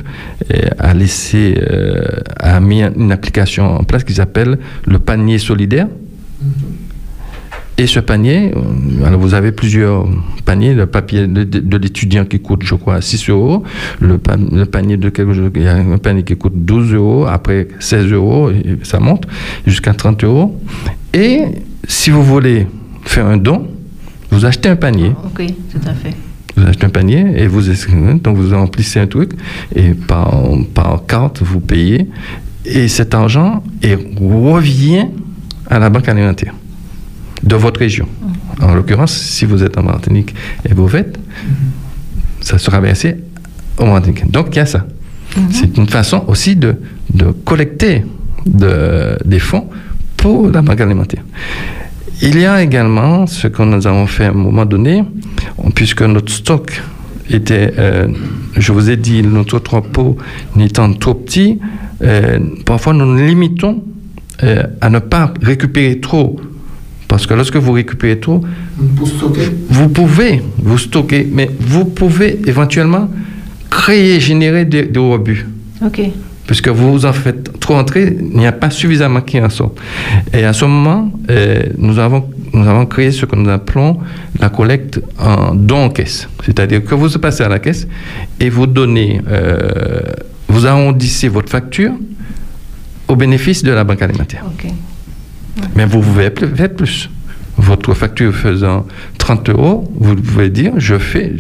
euh, 0.53 0.57
a 0.79 0.95
laissé, 0.95 1.57
euh, 1.71 2.03
a 2.39 2.59
mis 2.61 2.83
une 2.83 3.13
application 3.13 3.77
en 3.79 3.85
place 3.85 4.05
qui 4.05 4.15
s'appelle 4.15 4.59
le 4.87 4.99
panier 4.99 5.39
solidaire. 5.39 5.87
Et 7.79 7.87
ce 7.87 8.01
panier, 8.01 8.53
euh, 8.57 9.05
alors 9.07 9.21
vous 9.21 9.35
avez 9.35 9.53
plusieurs 9.53 10.07
paniers, 10.47 10.73
le 10.73 10.87
papier 10.87 11.27
de, 11.27 11.77
l'étudiant 11.77 12.25
qui 12.25 12.41
coûte, 12.41 12.63
je 12.65 12.75
crois, 12.75 13.01
6 13.03 13.29
euros, 13.29 13.65
le, 14.01 14.17
pa- 14.17 14.37
le 14.37 14.65
panier 14.65 14.97
de 14.97 15.11
quelque 15.11 15.35
chose, 15.35 15.51
il 15.55 15.63
y 15.63 15.69
a 15.69 15.75
un 15.77 15.99
panier 15.99 16.23
qui 16.23 16.37
coûte 16.37 16.55
12 16.57 16.95
euros, 16.95 17.27
après 17.27 17.69
16 17.79 18.11
euros, 18.13 18.51
et 18.51 18.79
ça 18.83 18.99
monte 18.99 19.27
jusqu'à 19.67 19.93
30 19.93 20.25
euros. 20.25 20.59
Et 21.13 21.43
si 21.87 22.09
vous 22.11 22.23
voulez 22.23 22.67
faire 23.03 23.27
un 23.27 23.37
don, 23.37 23.69
vous 24.37 24.45
achetez 24.45 24.69
un 24.69 24.77
panier, 24.77 25.13
Ok, 25.25 25.47
tout 25.73 25.89
à 25.89 25.95
fait. 25.95 26.15
vous 26.57 26.67
achetez 26.67 26.85
un 26.85 26.91
panier 26.91 27.25
et 27.43 27.47
vous 27.47 27.71
donc 28.23 28.37
vous 28.37 28.55
remplissez 28.55 29.01
un 29.01 29.07
truc 29.07 29.31
et 29.75 29.95
par, 29.95 30.35
par 30.75 31.05
carte 31.07 31.41
vous 31.43 31.61
payez 31.61 32.07
et 32.67 32.87
cet 32.89 33.15
argent 33.15 33.63
est- 33.83 33.99
revient 34.21 35.07
à 35.71 35.79
la 35.79 35.89
banque 35.89 36.09
alimentaire 36.09 36.55
de 37.43 37.57
votre 37.57 37.81
région. 37.81 38.07
En 38.61 38.75
l'occurrence, 38.75 39.13
si 39.17 39.45
vous 39.47 39.63
êtes 39.63 39.79
en 39.79 39.83
Martinique 39.83 40.35
et 40.69 40.75
vous 40.75 40.89
faites, 40.89 41.19
ça 42.41 42.59
sera 42.59 42.81
versé 42.81 43.17
au 43.79 43.87
Martinique. 43.87 44.31
Donc 44.31 44.49
il 44.53 44.57
y 44.57 44.61
a 44.61 44.67
ça. 44.67 44.87
C'est 45.51 45.77
une 45.79 45.89
façon 45.89 46.25
aussi 46.29 46.57
de, 46.57 46.77
de 47.13 47.27
collecter 47.45 48.05
de- 48.47 49.17
des 49.25 49.39
fonds 49.39 49.67
pour 50.17 50.49
la 50.51 50.61
banque 50.63 50.81
alimentaire. 50.81 51.23
Il 52.23 52.39
y 52.39 52.47
a 52.47 52.63
également 52.63 53.27
ce 53.27 53.47
que 53.49 53.63
nous 53.63 53.87
avons 53.87 54.07
fait 54.07 54.25
à 54.25 54.31
un 54.31 54.33
moment 54.33 54.65
donné, 54.65 55.05
puisque 55.75 56.03
notre 56.03 56.33
stock 56.33 56.83
était, 57.31 57.73
euh, 57.79 58.09
je 58.57 58.73
vous 58.73 58.91
ai 58.91 58.97
dit, 58.97 59.23
notre 59.23 59.57
entrepôt 59.57 60.17
n'étant 60.55 60.93
trop 60.95 61.15
petit, 61.15 61.59
euh, 62.03 62.39
parfois 62.65 62.93
nous 62.95 63.07
nous 63.07 63.27
limitons 63.27 63.83
euh, 64.43 64.63
à 64.81 64.91
ne 64.91 64.99
pas 64.99 65.33
récupérer 65.43 66.01
trop. 66.01 66.41
Parce 67.09 67.27
que 67.27 67.35
lorsque 67.35 67.57
vous 67.57 67.73
récupérez 67.73 68.19
trop, 68.19 68.41
vous 68.79 69.89
pouvez 69.89 70.43
vous 70.59 70.79
stocker, 70.79 71.29
mais 71.31 71.51
vous 71.61 71.85
pouvez 71.85 72.41
éventuellement 72.47 73.09
créer, 73.71 74.19
générer 74.21 74.65
des, 74.65 74.85
des 74.85 74.99
rebuts. 75.01 75.47
Ok. 75.85 76.01
Puisque 76.47 76.69
vous 76.69 77.05
en 77.05 77.13
faites 77.13 77.59
trop 77.59 77.75
entrer, 77.75 78.17
il 78.19 78.39
n'y 78.39 78.47
a 78.47 78.53
pas 78.53 78.71
suffisamment 78.71 79.21
qui 79.21 79.41
en 79.41 79.51
sort. 79.51 79.75
Et 80.33 80.45
à 80.45 80.53
ce 80.53 80.65
moment, 80.65 81.11
euh, 81.29 81.63
nous, 81.77 81.99
avons, 81.99 82.29
nous 82.53 82.67
avons 82.69 82.87
créé 82.87 83.11
ce 83.11 83.27
que 83.27 83.35
nous 83.35 83.51
appelons 83.51 83.99
la 84.39 84.49
collecte 84.49 85.01
en 85.19 85.55
don 85.55 85.85
en 85.87 85.91
caisse. 85.91 86.29
C'est-à-dire 86.45 86.85
que 86.85 86.95
vous 86.95 87.09
passez 87.19 87.43
à 87.43 87.49
la 87.49 87.59
caisse 87.59 87.89
et 88.39 88.49
vous 88.49 88.67
donnez, 88.67 89.21
euh, 89.29 90.01
vous 90.49 90.67
arrondissez 90.67 91.29
votre 91.29 91.51
facture 91.51 91.93
au 93.09 93.17
bénéfice 93.17 93.63
de 93.65 93.73
la 93.73 93.83
banque 93.83 94.03
alimentaire. 94.03 94.45
Mais 95.75 95.85
vous 95.85 96.01
pouvez 96.01 96.31
faire 96.31 96.75
plus. 96.75 97.11
Votre 97.59 97.95
facture 97.95 98.35
faisant 98.35 98.87
30 99.19 99.49
euros, 99.49 99.91
vous 99.99 100.15
pouvez 100.15 100.51
dire 100.51 100.73
je, 100.77 100.99
fais, 100.99 101.33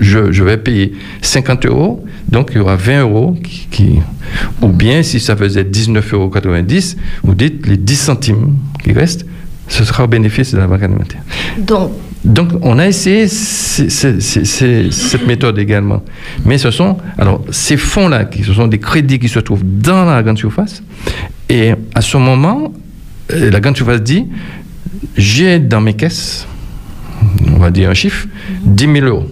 je, 0.00 0.32
je 0.32 0.42
vais 0.44 0.56
payer 0.56 0.92
50 1.22 1.66
euros, 1.66 2.04
donc 2.28 2.50
il 2.52 2.56
y 2.56 2.60
aura 2.60 2.76
20 2.76 3.02
euros 3.02 3.36
qui. 3.42 3.68
qui- 3.70 3.98
ou 4.62 4.68
bien 4.68 5.02
si 5.02 5.18
ça 5.20 5.36
faisait 5.36 5.64
19,90 5.64 6.14
euros, 6.14 6.30
vous 7.24 7.34
dites 7.34 7.66
les 7.66 7.76
10 7.76 7.96
centimes 7.96 8.56
qui 8.82 8.92
restent, 8.92 9.26
ce 9.68 9.84
sera 9.84 10.04
au 10.04 10.06
bénéfice 10.08 10.52
de 10.52 10.58
la 10.58 10.66
banque 10.66 10.82
alimentaire. 10.82 11.22
Donc, 11.58 11.92
Donc, 12.22 12.50
on 12.60 12.78
a 12.78 12.86
essayé 12.86 13.26
c- 13.28 13.88
c- 13.88 14.20
c- 14.20 14.44
c- 14.44 14.88
cette 14.90 15.26
méthode 15.26 15.58
également. 15.58 16.02
Mais 16.44 16.58
ce 16.58 16.70
sont, 16.70 16.98
alors, 17.16 17.42
ces 17.50 17.78
fonds-là, 17.78 18.28
ce 18.44 18.52
sont 18.52 18.66
des 18.66 18.78
crédits 18.78 19.18
qui 19.18 19.28
se 19.30 19.38
trouvent 19.38 19.64
dans 19.64 20.04
la 20.04 20.22
grande 20.22 20.36
surface. 20.36 20.82
Et 21.48 21.72
à 21.94 22.02
ce 22.02 22.18
moment, 22.18 22.74
euh, 23.32 23.50
la 23.50 23.58
grande 23.60 23.74
surface 23.76 24.02
dit, 24.02 24.26
j'ai 25.16 25.58
dans 25.58 25.80
mes 25.80 25.94
caisses, 25.94 26.46
on 27.48 27.58
va 27.58 27.70
dire 27.70 27.90
un 27.90 27.94
chiffre, 27.94 28.26
10 28.64 28.92
000 28.92 29.06
euros. 29.06 29.28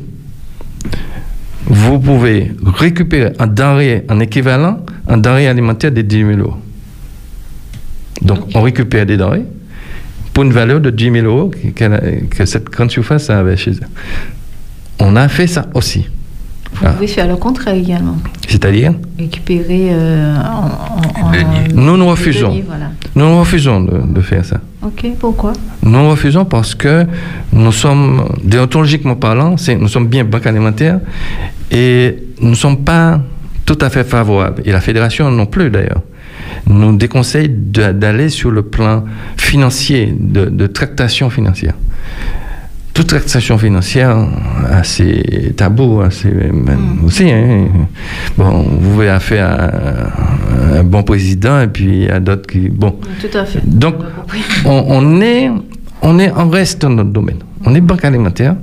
Vous 1.66 1.98
pouvez 1.98 2.52
récupérer 2.64 3.32
un 3.38 3.46
denrée, 3.46 4.04
en 4.08 4.20
équivalent, 4.20 4.84
un 5.06 5.18
denrée 5.18 5.48
alimentaire 5.48 5.92
de 5.92 6.02
10 6.02 6.16
000 6.16 6.30
euros. 6.38 6.56
Donc, 8.22 8.40
on 8.54 8.62
récupère 8.62 9.06
des 9.06 9.16
denrées 9.16 9.44
pour 10.32 10.44
une 10.44 10.52
valeur 10.52 10.80
de 10.80 10.90
10 10.90 11.12
000 11.12 11.26
euros 11.26 11.50
que, 11.50 12.24
que 12.24 12.46
cette 12.46 12.70
grande 12.70 12.90
surface 12.90 13.28
avait 13.30 13.56
chez 13.56 13.72
elle. 13.72 13.88
On 15.00 15.16
a 15.16 15.28
fait 15.28 15.46
ça 15.46 15.68
aussi. 15.74 16.06
Vous 16.74 16.86
Ah. 16.86 16.90
pouvez 16.92 17.06
faire 17.06 17.26
le 17.26 17.36
contraire 17.36 17.74
également. 17.74 18.16
C'est-à-dire, 18.48 18.94
Récupérer 19.18 19.88
euh, 19.90 20.36
en, 20.36 21.22
en- 21.22 21.26
en- 21.28 21.32
nous 21.74 21.96
nous 21.96 22.06
refusons. 22.06 22.50
voilà. 22.66 22.90
Nous 23.14 23.24
nous 23.28 23.40
refusons 23.40 23.80
de, 23.82 24.00
de 24.14 24.20
faire 24.20 24.44
ça. 24.44 24.60
Ok, 24.82 25.06
pourquoi? 25.18 25.52
Nous 25.82 25.90
nous 25.90 26.10
refusons 26.10 26.44
parce 26.44 26.74
que 26.74 27.04
nous 27.52 27.72
sommes, 27.72 28.24
déontologiquement 28.44 29.16
parlant, 29.16 29.56
nous 29.80 29.88
sommes 29.88 30.06
bien 30.06 30.24
banque 30.24 30.46
alimentaire 30.46 31.00
et 31.70 32.16
nous 32.40 32.50
ne 32.50 32.54
sommes 32.54 32.78
pas 32.84 33.20
tout 33.66 33.78
à 33.80 33.90
fait 33.90 34.04
favorables. 34.04 34.62
Et 34.64 34.72
la 34.72 34.80
fédération 34.80 35.30
non 35.30 35.46
plus 35.46 35.68
d'ailleurs. 35.70 36.02
Nous 36.66 36.96
déconseille 36.96 37.48
d'aller 37.50 38.28
sur 38.28 38.50
le 38.50 38.62
plan 38.62 39.04
financier, 39.36 40.14
de, 40.18 40.46
de 40.46 40.66
tractation 40.66 41.28
financière. 41.28 41.74
Toute 42.98 43.06
tractation 43.06 43.56
financière 43.58 44.26
a 44.68 44.82
ses 44.82 45.52
tabous, 45.56 46.00
a 46.00 46.10
ses- 46.10 46.32
même 46.32 46.98
aussi. 47.06 47.30
hein. 47.30 47.66
Bon, 48.36 48.62
vous 48.62 48.90
pouvez 48.90 49.08
affaire 49.08 49.46
à 49.48 50.78
un 50.80 50.82
bon 50.82 51.04
président 51.04 51.60
et 51.60 51.68
puis 51.68 52.08
a 52.10 52.18
d'autres 52.18 52.48
qui. 52.48 52.68
Bon. 52.68 52.96
Tout 53.20 53.38
à 53.38 53.44
fait. 53.44 53.60
Donc, 53.64 53.94
on, 54.64 54.84
on 54.88 55.20
est, 55.20 55.48
on 56.02 56.18
est, 56.18 56.32
on 56.36 56.48
reste 56.50 56.82
dans 56.82 56.90
notre 56.90 57.10
domaine. 57.10 57.36
On 57.64 57.72
est 57.76 57.80
banque 57.80 58.04
alimentaire. 58.04 58.56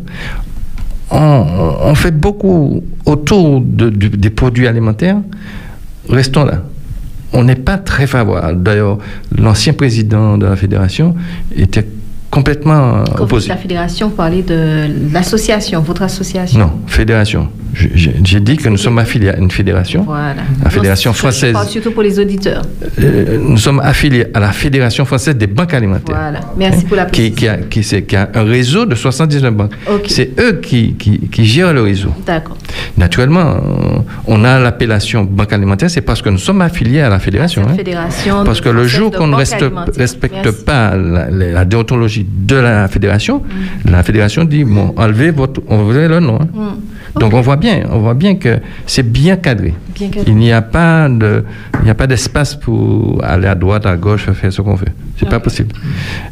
On, 1.11 1.95
fait 1.95 2.11
beaucoup 2.11 2.83
autour 3.05 3.61
de- 3.61 3.87
des 3.89 4.29
produits 4.31 4.67
alimentaires. 4.67 5.19
Restons 6.09 6.43
là. 6.43 6.61
On 7.31 7.45
n'est 7.45 7.55
pas 7.55 7.77
très 7.77 8.05
favorable. 8.05 8.61
D'ailleurs, 8.63 8.97
l'ancien 9.37 9.71
président 9.71 10.37
de 10.37 10.45
la 10.45 10.57
fédération 10.57 11.15
était 11.55 11.87
complètement 12.31 12.91
Quand 12.91 12.97
vous 12.99 13.11
dites 13.13 13.21
opposé. 13.21 13.49
la 13.49 13.57
fédération, 13.57 14.09
vous 14.09 14.15
parlez 14.15 14.41
de 14.41 14.87
l'association, 15.13 15.81
votre 15.81 16.01
association. 16.01 16.59
Non, 16.59 16.71
fédération. 16.87 17.47
J'ai 17.73 18.39
dit 18.39 18.55
que 18.55 18.69
nous 18.69 18.77
sommes 18.77 18.99
affiliés 18.99 19.29
à 19.31 19.37
une 19.37 19.51
fédération, 19.51 20.03
Voilà. 20.07 20.35
la 20.63 20.69
Fédération 20.69 21.09
Non, 21.09 21.13
je- 21.13 21.17
Je 21.17 21.21
française. 21.21 21.51
parle 21.53 21.67
surtout 21.67 21.91
pour 21.91 22.03
les 22.03 22.17
auditeurs. 22.19 22.61
Euh, 23.01 23.37
nous 23.41 23.57
sommes 23.57 23.81
affiliés 23.81 24.27
à 24.33 24.39
la 24.39 24.53
Fédération 24.53 25.03
française 25.03 25.35
des 25.35 25.47
banques 25.47 25.73
alimentaires. 25.73 26.15
Voilà. 26.17 26.39
Merci 26.57 26.85
pour 26.85 26.95
la 26.95 27.03
Qui, 27.05 27.33
qui, 27.33 27.49
a, 27.49 27.57
qui, 27.57 27.83
c'est- 27.83 28.03
qui 28.03 28.15
a 28.15 28.29
un 28.33 28.43
réseau 28.43 28.85
de 28.85 28.95
79 28.95 29.53
banques. 29.53 29.73
Ok. 29.91 30.05
C'est 30.07 30.31
eux 30.39 30.61
qui, 30.61 30.93
qui, 30.93 31.19
qui 31.29 31.43
gèrent 31.45 31.73
le 31.73 31.81
réseau. 31.81 32.11
D'accord. 32.25 32.55
Naturellement, 32.97 33.41
euh, 33.55 33.57
on 34.27 34.45
a 34.45 34.57
l'appellation 34.57 35.25
banque 35.25 35.51
alimentaire, 35.51 35.89
c'est 35.89 35.99
parce 36.01 36.21
que 36.21 36.29
nous 36.29 36.37
sommes 36.37 36.61
affiliés 36.61 37.01
à 37.01 37.09
la 37.09 37.19
fédération. 37.19 37.63
Hein. 37.69 37.73
fédération 37.75 38.45
Parce 38.45 38.61
que 38.61 38.69
le 38.69 38.83
française 38.83 38.99
jour 38.99 39.11
qu'on 39.11 39.27
ne 39.27 39.35
respecte 39.35 40.51
pas 40.65 40.95
la, 40.95 41.29
la- 41.29 41.51
la 41.51 41.65
de 42.23 42.55
la 42.55 42.87
fédération, 42.87 43.41
la 43.85 44.03
fédération 44.03 44.43
dit 44.45 44.63
bon, 44.63 44.93
enlevez 44.97 45.31
votre, 45.31 45.61
enlevez 45.67 46.07
le 46.07 46.19
nom. 46.19 46.39
hein. 46.41 46.47
Mm. 46.53 47.19
Donc 47.19 47.33
on 47.33 47.41
voit 47.41 47.55
bien, 47.57 47.83
on 47.91 47.99
voit 47.99 48.13
bien 48.13 48.35
que 48.35 48.59
c'est 48.85 49.09
bien 49.09 49.35
cadré. 49.37 49.73
Bien. 49.95 50.09
Il 50.27 50.35
n'y 50.35 50.51
a 50.51 50.61
pas 50.61 51.07
de, 51.09 51.43
il 51.79 51.85
n'y 51.85 51.89
a 51.89 51.95
pas 51.95 52.07
d'espace 52.07 52.55
pour 52.55 53.23
aller 53.23 53.47
à 53.47 53.55
droite, 53.55 53.85
à 53.85 53.95
gauche, 53.95 54.25
faire 54.31 54.51
ce 54.51 54.61
qu'on 54.61 54.75
fait. 54.77 54.91
C'est 55.17 55.29
pas 55.29 55.39
possible. 55.39 55.73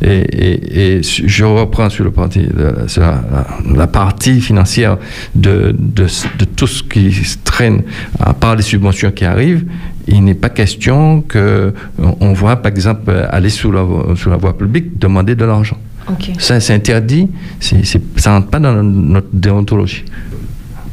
Et, 0.02 0.08
et- 0.20 0.98
et 0.98 1.02
je 1.04 1.46
reprends 1.46 1.90
sur 1.90 2.04
le 2.04 2.12
parti, 2.12 2.40
de- 2.42 2.88
sur 2.88 3.02
la, 3.02 3.24
la- 3.32 3.48
la 3.76 3.88
partie 3.88 4.42
financière 4.42 4.98
de, 5.34 5.74
de, 5.78 6.06
de 6.40 6.46
tout 6.46 6.68
ce 6.68 6.84
qui 6.84 7.12
se 7.14 7.38
traîne, 7.44 7.84
à 8.20 8.34
part 8.34 8.56
les 8.58 8.64
subventions 8.64 9.12
qui 9.12 9.24
arrivent. 9.26 9.66
Il 10.08 10.22
n'est 10.26 10.34
pas 10.36 10.50
question 10.50 11.22
que 11.22 11.74
on- 12.20 12.34
voit, 12.34 12.58
par 12.58 12.72
exemple, 12.74 13.10
aller 13.30 13.50
sous 13.50 13.72
la, 13.72 13.84
voie- 13.84 14.14
sous 14.18 14.30
la 14.30 14.36
voie 14.36 14.58
publique 14.58 15.00
demander 15.00 15.36
de 15.36 15.46
l'argent. 15.46 15.78
Ok. 16.10 16.32
Ça, 16.40 16.60
c'est 16.60 16.74
interdit. 16.74 17.30
C'est- 17.62 17.86
ça 18.18 18.34
rentre 18.34 18.50
pas 18.50 18.60
dans 18.60 18.84
notre 18.84 19.30
déontologie. 19.32 20.04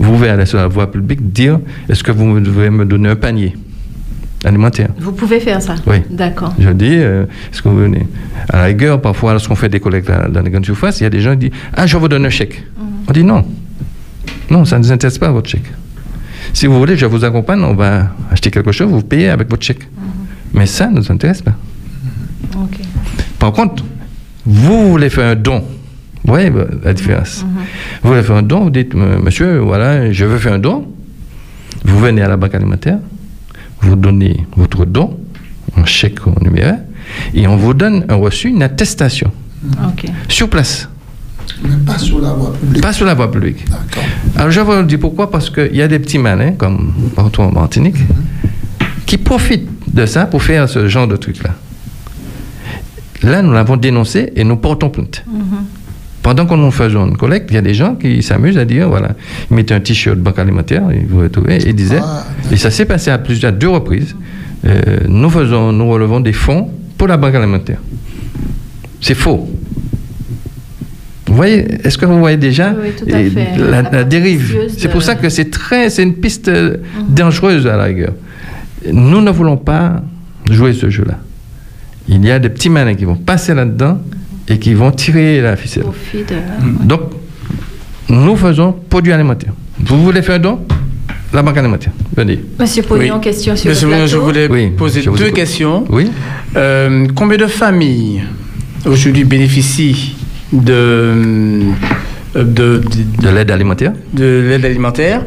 Vous 0.01 0.13
pouvez 0.13 0.31
aller 0.31 0.47
sur 0.47 0.57
la 0.57 0.67
voie 0.67 0.91
publique 0.91 1.31
dire 1.31 1.61
est-ce 1.89 2.03
que 2.03 2.11
vous 2.11 2.41
devez 2.41 2.71
me 2.71 2.87
donner 2.87 3.11
un 3.11 3.17
panier 3.17 3.55
alimentaire? 4.45 4.89
Vous 4.99 5.13
pouvez 5.13 5.41
faire 5.41 5.61
ça 5.61 5.75
Oui. 5.87 5.99
D'accord. 6.09 6.55
Je 6.59 6.71
dis 6.71 6.97
euh, 6.99 7.25
est-ce 7.53 7.61
que 7.61 7.69
vous 7.69 7.77
venez? 7.77 8.07
À 8.49 8.57
la 8.57 8.65
rigueur, 8.65 8.99
parfois, 9.03 9.33
lorsqu'on 9.33 9.55
fait 9.57 9.69
des 9.69 9.79
collectes 9.79 10.11
dans 10.11 10.41
les 10.41 10.51
grandes 10.51 10.65
surfaces, 10.65 11.01
il 11.01 11.03
y 11.03 11.07
a 11.07 11.11
des 11.11 11.21
gens 11.21 11.33
qui 11.33 11.51
disent 11.51 11.59
ah, 11.75 11.87
je 11.87 11.99
vous 11.99 12.09
donne 12.09 12.25
un 12.25 12.31
chèque. 12.31 12.65
On 13.07 13.13
dit 13.13 13.23
non. 13.23 13.45
Non, 14.51 14.65
ça 14.65 14.79
ne 14.79 14.85
nous 14.85 14.91
intéresse 14.91 15.19
pas, 15.19 15.31
votre 15.31 15.51
chèque. 15.51 15.71
Si 16.55 16.67
vous 16.67 16.79
voulez, 16.79 16.97
je 16.97 17.05
vous 17.05 17.23
accompagne, 17.23 17.63
on 17.63 17.75
va 17.75 18.09
acheter 18.31 18.51
quelque 18.51 18.73
chose, 18.73 18.89
vous 18.91 19.03
payez 19.03 19.29
avec 19.29 19.51
votre 19.51 19.63
chèque. 19.63 19.87
Mais 20.55 20.65
ça 20.65 20.89
ne 20.89 20.97
nous 20.97 21.13
intéresse 21.13 21.43
pas. 21.43 21.55
Par 23.39 23.53
contre, 23.53 23.85
vous 24.47 24.91
voulez 24.91 25.11
faire 25.11 25.29
un 25.29 25.37
don. 25.37 25.63
Vous 26.25 26.33
voyez 26.35 26.51
euh, 26.51 26.67
la 26.85 26.93
différence. 26.93 27.45
Vous 28.03 28.11
voulez 28.11 28.23
faire 28.23 28.37
un 28.37 28.43
don, 28.43 28.61
vous 28.65 28.71
dites, 28.71 28.95
monsieur, 28.95 29.59
voilà, 29.59 30.13
je 30.13 30.25
veux 30.25 30.39
faire 30.39 30.53
un 30.55 30.59
don. 30.59 30.87
Vous 31.85 31.99
venez 31.99 32.23
à 32.23 32.29
la 32.29 32.37
banque 32.37 32.55
alimentaire, 32.55 32.99
vous 33.81 33.97
donnez 33.97 34.47
votre 34.57 34.85
don, 34.85 35.19
un 35.77 35.85
chèque 35.87 36.27
au 36.27 36.35
numéraire, 36.43 36.79
et 37.35 37.47
on 37.49 37.57
vous 37.57 37.73
donne 37.73 38.05
un 38.11 38.17
reçu, 38.17 38.49
une 38.49 38.63
attestation, 38.63 39.33
Ok. 39.89 40.05
sur 40.29 40.51
place, 40.51 40.89
Mais 41.65 41.71
pas 41.87 41.97
sur 41.99 42.21
la 42.21 42.33
voie 42.35 42.53
publique. 42.53 42.83
pas 42.83 42.93
sur 42.93 43.07
la 43.07 43.15
voie 43.15 43.31
publique. 43.33 43.65
Alors 44.37 44.51
je 44.51 44.61
vous 44.61 44.83
dis 44.83 44.99
pourquoi, 44.99 45.31
parce 45.31 45.49
qu'il 45.49 45.75
y 45.75 45.81
a 45.81 45.89
des 45.89 45.99
petits 45.99 46.19
malins, 46.19 46.53
comme 46.53 46.93
partout 47.17 47.41
en 47.41 47.51
Martinique, 47.51 47.97
qui 49.07 49.17
profitent 49.17 49.69
de 49.93 50.05
ça 50.05 50.27
pour 50.27 50.43
faire 50.43 50.69
ce 50.69 50.87
genre 50.87 51.09
de 51.09 51.17
truc-là. 51.17 51.55
Là, 53.23 53.43
nous 53.43 53.53
l'avons 53.53 53.77
dénoncé 53.79 54.33
et 54.37 54.45
nous 54.45 54.57
portons 54.57 54.91
plainte. 54.91 55.25
Pendant 56.23 56.45
que 56.47 56.55
nous 56.55 56.71
faisons 56.71 57.07
une 57.07 57.17
collecte, 57.17 57.51
il 57.51 57.55
y 57.55 57.59
a 57.59 57.63
des 57.63 57.73
gens 57.75 57.95
qui 57.95 58.23
s'amusent 58.23 58.59
à 58.59 58.65
dire, 58.67 58.89
voilà, 58.89 59.13
ils 59.51 59.57
mettaient 59.57 59.75
un 59.75 59.81
t-shirt 59.81 60.19
banque 60.19 60.39
alimentaire, 60.39 60.83
ils 60.93 61.07
vous 61.07 61.21
retrouvez, 61.21 61.57
et 61.57 61.69
ils 61.69 61.75
disaient, 61.75 62.01
et 62.53 62.57
ça 62.59 62.71
s'est 62.71 62.85
passé 62.85 63.11
à 63.11 63.17
plusieurs, 63.19 63.53
à 63.53 63.57
deux 63.57 63.69
reprises, 63.69 64.15
euh, 64.67 64.99
nous 65.09 65.31
faisons, 65.31 65.73
nous 65.73 65.89
relevons 65.89 66.21
des 66.21 66.35
fonds 66.35 66.69
pour 66.99 67.09
la 67.09 67.17
banque 67.17 67.35
alimentaire. 67.35 67.79
C'est 69.01 69.15
faux. 69.15 69.49
Vous 71.27 71.35
voyez, 71.37 71.67
est-ce 71.85 71.97
que 71.97 72.05
vous 72.05 72.19
voyez 72.19 72.37
déjà 72.37 72.75
Oui, 72.79 72.91
tout 72.99 73.07
à 73.15 73.21
et 73.21 73.31
fait. 73.31 73.57
la, 73.57 73.83
La 73.83 73.91
la 73.91 74.05
dérive 74.05 74.59
C'est 74.77 74.89
de- 74.89 74.93
pour 74.93 75.03
ça 75.03 75.15
que 75.15 75.29
c'est 75.31 75.51
très, 75.51 75.89
c'est 75.89 76.03
une 76.03 76.15
piste 76.15 76.49
euh, 76.49 76.77
dangereuse 77.09 77.67
à 77.67 77.77
la 77.77 77.85
rigueur. 77.85 78.13
Nous 78.93 79.21
ne 79.23 79.31
voulons 79.31 79.57
pas 79.57 80.03
jouer 80.51 80.73
ce 80.75 80.91
jeu-là. 80.91 81.19
Il 82.09 82.25
y 82.27 82.31
a 82.31 82.39
des 82.39 82.49
petits 82.49 82.69
malins 82.69 82.95
qui 82.95 83.05
vont 83.05 83.15
passer 83.15 83.55
là-dedans 83.55 84.01
et 84.51 84.59
qui 84.59 84.75
vont 84.75 84.91
tirer 84.91 85.41
la 85.41 85.57
ficelle. 85.57 85.85
De- 86.15 86.85
Donc, 86.87 87.01
nous 88.09 88.37
faisons 88.37 88.73
produits 88.89 89.13
alimentaires. 89.13 89.53
Vous 89.79 90.03
voulez 90.03 90.23
faire 90.23 90.35
un 90.37 90.39
don 90.41 90.59
La 91.33 91.43
banque 91.43 91.57
alimentaire? 91.59 91.93
Venez. 92.17 92.41
Monsieur 92.59 92.83
Pognon, 92.83 93.21
question 93.21 93.55
sur 93.57 93.71
Monsieur 93.71 93.87
le 93.87 93.93
plateau. 93.95 94.07
je 94.09 94.17
voulais 94.17 94.49
Oui, 94.51 94.71
poser 94.71 95.01
je 95.03 95.11
deux 95.11 95.27
écoute. 95.27 95.33
questions. 95.35 95.85
Oui. 95.89 96.11
Euh, 96.57 97.07
combien 97.15 97.39
de 97.39 97.47
familles 97.47 98.23
aujourd'hui 98.85 99.23
bénéficient 99.25 100.17
de, 100.53 100.73
euh, 100.75 101.63
de, 102.35 102.43
de, 102.79 103.23
De 103.23 103.29
l'aide 103.29 103.51
alimentaire? 103.53 103.93
de 104.13 104.45
l'aide 104.49 104.65
alimentaire? 104.65 105.25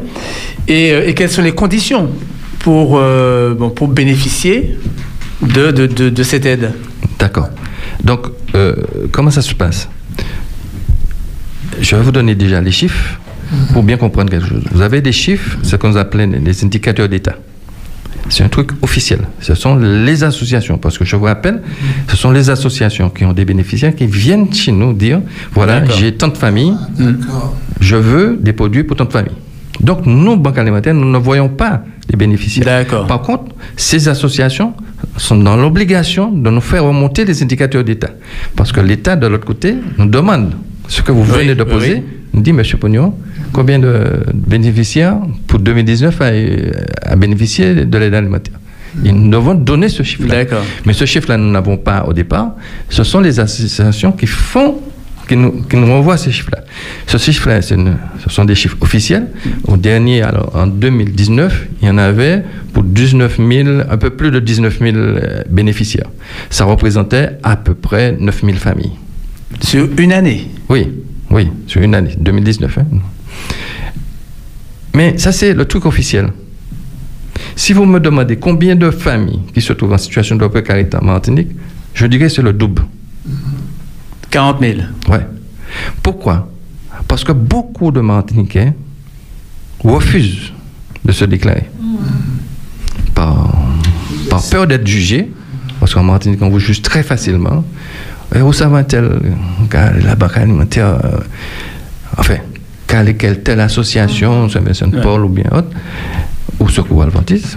Et, 0.68 0.92
euh, 0.92 1.08
et 1.08 1.14
quelles 1.14 1.30
sont 1.30 1.42
les 1.42 1.52
conditions 1.52 2.10
pour, 2.58 2.98
euh, 2.98 3.54
bon, 3.54 3.70
pour 3.70 3.88
bénéficier 3.88 4.78
de, 5.40 5.70
de, 5.70 5.86
de, 5.86 6.10
de 6.10 6.22
cette 6.22 6.44
aide? 6.44 6.72
D'accord. 7.18 7.48
Donc, 8.04 8.26
euh, 8.54 8.74
comment 9.10 9.30
ça 9.30 9.42
se 9.42 9.54
passe? 9.54 9.88
Je 11.80 11.96
vais 11.96 12.02
vous 12.02 12.12
donner 12.12 12.34
déjà 12.34 12.60
les 12.60 12.70
chiffres 12.70 13.18
pour 13.72 13.82
bien 13.82 13.96
comprendre 13.96 14.30
quelque 14.30 14.46
chose. 14.46 14.62
Vous 14.70 14.82
avez 14.82 15.00
des 15.00 15.12
chiffres, 15.12 15.58
ce 15.62 15.76
qu'on 15.76 15.96
appelle 15.96 16.30
les 16.30 16.64
indicateurs 16.64 17.08
d'État. 17.08 17.36
C'est 18.30 18.42
un 18.42 18.48
truc 18.48 18.70
officiel. 18.82 19.20
Ce 19.40 19.54
sont 19.54 19.76
les 19.76 20.24
associations, 20.24 20.78
parce 20.78 20.96
que 20.96 21.04
je 21.04 21.14
vous 21.16 21.24
rappelle, 21.24 21.62
ce 22.08 22.16
sont 22.16 22.30
les 22.30 22.48
associations 22.48 23.10
qui 23.10 23.24
ont 23.24 23.32
des 23.34 23.44
bénéficiaires 23.44 23.94
qui 23.94 24.06
viennent 24.06 24.52
chez 24.52 24.72
nous 24.72 24.92
dire, 24.94 25.20
voilà, 25.52 25.84
j'ai 25.84 26.14
tant 26.14 26.28
de 26.28 26.36
familles, 26.36 26.74
je 27.80 27.96
veux 27.96 28.38
des 28.40 28.52
produits 28.52 28.84
pour 28.84 28.96
tant 28.96 29.04
de 29.04 29.12
familles. 29.12 29.36
Donc, 29.80 30.06
nous, 30.06 30.36
Banque 30.36 30.58
alimentaire, 30.58 30.94
nous 30.94 31.10
ne 31.10 31.18
voyons 31.18 31.48
pas 31.48 31.82
les 32.08 32.16
bénéficiaires. 32.16 32.86
Par 33.06 33.20
contre, 33.22 33.54
ces 33.76 34.08
associations 34.08 34.72
sont 35.16 35.36
dans 35.36 35.56
l'obligation 35.56 36.30
de 36.30 36.50
nous 36.50 36.60
faire 36.60 36.84
remonter 36.84 37.24
les 37.24 37.42
indicateurs 37.42 37.84
d'État. 37.84 38.10
Parce 38.56 38.72
que 38.72 38.80
l'État, 38.80 39.16
de 39.16 39.26
l'autre 39.26 39.44
côté, 39.46 39.74
nous 39.98 40.06
demande 40.06 40.54
ce 40.88 41.02
que 41.02 41.12
vous 41.12 41.22
Oui, 41.22 41.38
venez 41.40 41.54
de 41.54 41.64
poser. 41.64 41.94
oui. 41.94 42.02
nous 42.32 42.40
dit, 42.42 42.52
Monsieur 42.52 42.76
Pognon, 42.78 43.14
combien 43.52 43.78
de 43.78 43.94
bénéficiaires 44.32 45.16
pour 45.46 45.58
2019 45.60 46.20
a, 46.20 47.12
a 47.12 47.16
bénéficié 47.16 47.74
de 47.84 47.98
l'aide 47.98 48.14
alimentaire? 48.14 48.58
Et 49.04 49.10
nous 49.10 49.28
devons 49.28 49.54
donner 49.54 49.88
ce 49.88 50.02
chiffre-là. 50.04 50.44
Mais 50.86 50.92
ce 50.92 51.04
chiffre-là, 51.04 51.36
nous 51.36 51.50
n'avons 51.50 51.76
pas 51.76 52.04
au 52.06 52.12
départ. 52.12 52.52
Ce 52.88 53.02
sont 53.02 53.20
les 53.20 53.40
associations 53.40 54.12
qui 54.12 54.26
font, 54.26 54.76
qui 55.28 55.36
nous, 55.36 55.62
qui 55.62 55.76
nous 55.76 55.86
renvoient 55.86 56.16
ces 56.16 56.30
chiffres-là. 56.32 56.64
Ce 57.06 57.16
chiffre-là, 57.18 57.62
c'est 57.62 57.74
une- 57.76 57.96
ce 58.22 58.30
sont 58.30 58.44
des 58.44 58.54
chiffres 58.54 58.76
officiels. 58.80 59.28
Au 59.66 59.76
dernier, 59.76 60.22
alors 60.22 60.50
en 60.54 60.66
2019, 60.66 61.66
il 61.80 61.88
y 61.88 61.90
en 61.90 61.98
avait 61.98 62.42
pour 62.72 62.82
19 62.82 63.36
000, 63.38 63.68
un 63.90 63.96
peu 63.96 64.10
plus 64.10 64.30
de 64.30 64.40
19 64.40 64.78
000 64.80 64.96
euh, 64.96 65.42
bénéficiaires. 65.48 66.10
Ça 66.50 66.64
représentait 66.64 67.30
à 67.42 67.56
peu 67.56 67.74
près 67.74 68.16
9 68.18 68.42
000 68.44 68.56
familles. 68.58 68.92
Sur 69.60 69.88
une 69.98 70.12
année? 70.12 70.48
Oui, 70.68 70.88
oui, 71.30 71.48
sur 71.66 71.80
une 71.82 71.94
année, 71.94 72.14
2019. 72.18 72.78
hein. 72.78 72.84
Mais 74.94 75.18
ça, 75.18 75.32
c'est 75.32 75.54
le 75.54 75.64
truc 75.64 75.86
officiel. 75.86 76.28
Si 77.56 77.72
vous 77.72 77.84
me 77.84 77.98
demandez 78.00 78.36
combien 78.36 78.76
de 78.76 78.90
familles 78.90 79.40
qui 79.52 79.60
se 79.60 79.72
trouvent 79.72 79.92
en 79.92 79.98
situation 79.98 80.36
de 80.36 80.46
précarité 80.46 80.96
en 80.96 81.04
Martinique, 81.04 81.48
je 81.94 82.06
dirais 82.06 82.26
que 82.26 82.32
c'est 82.32 82.42
le 82.42 82.52
double. 82.52 82.82
40 84.34 84.60
000. 84.60 84.78
Ouais. 85.08 85.24
Pourquoi? 86.02 86.48
Parce 87.06 87.22
que 87.22 87.30
beaucoup 87.30 87.92
de 87.92 88.00
Martiniquais 88.00 88.72
refusent 89.78 90.52
de 91.04 91.12
se 91.12 91.24
déclarer. 91.24 91.70
Par, 93.14 93.52
par 94.28 94.42
peur 94.50 94.66
d'être 94.66 94.88
jugés, 94.88 95.30
parce 95.78 95.94
qu'en 95.94 96.02
Martinique, 96.02 96.42
on 96.42 96.48
vous 96.48 96.58
juge 96.58 96.82
très 96.82 97.04
facilement. 97.04 97.64
Et 98.34 98.42
où 98.42 98.52
ça 98.52 98.66
va-t-elle 98.66 99.08
La 100.02 100.16
banque 100.16 100.36
alimentaire, 100.36 100.98
euh, 101.04 101.18
enfin, 102.18 102.38
quelle, 102.88 103.16
quelle 103.16 103.40
telle 103.40 103.60
association, 103.60 104.48
Saint-Vincent-de-Paul 104.48 105.26
ou 105.26 105.28
bien 105.28 105.44
autre, 105.52 105.68
ou 106.58 106.68
Secours 106.68 107.04
Adventiste, 107.04 107.56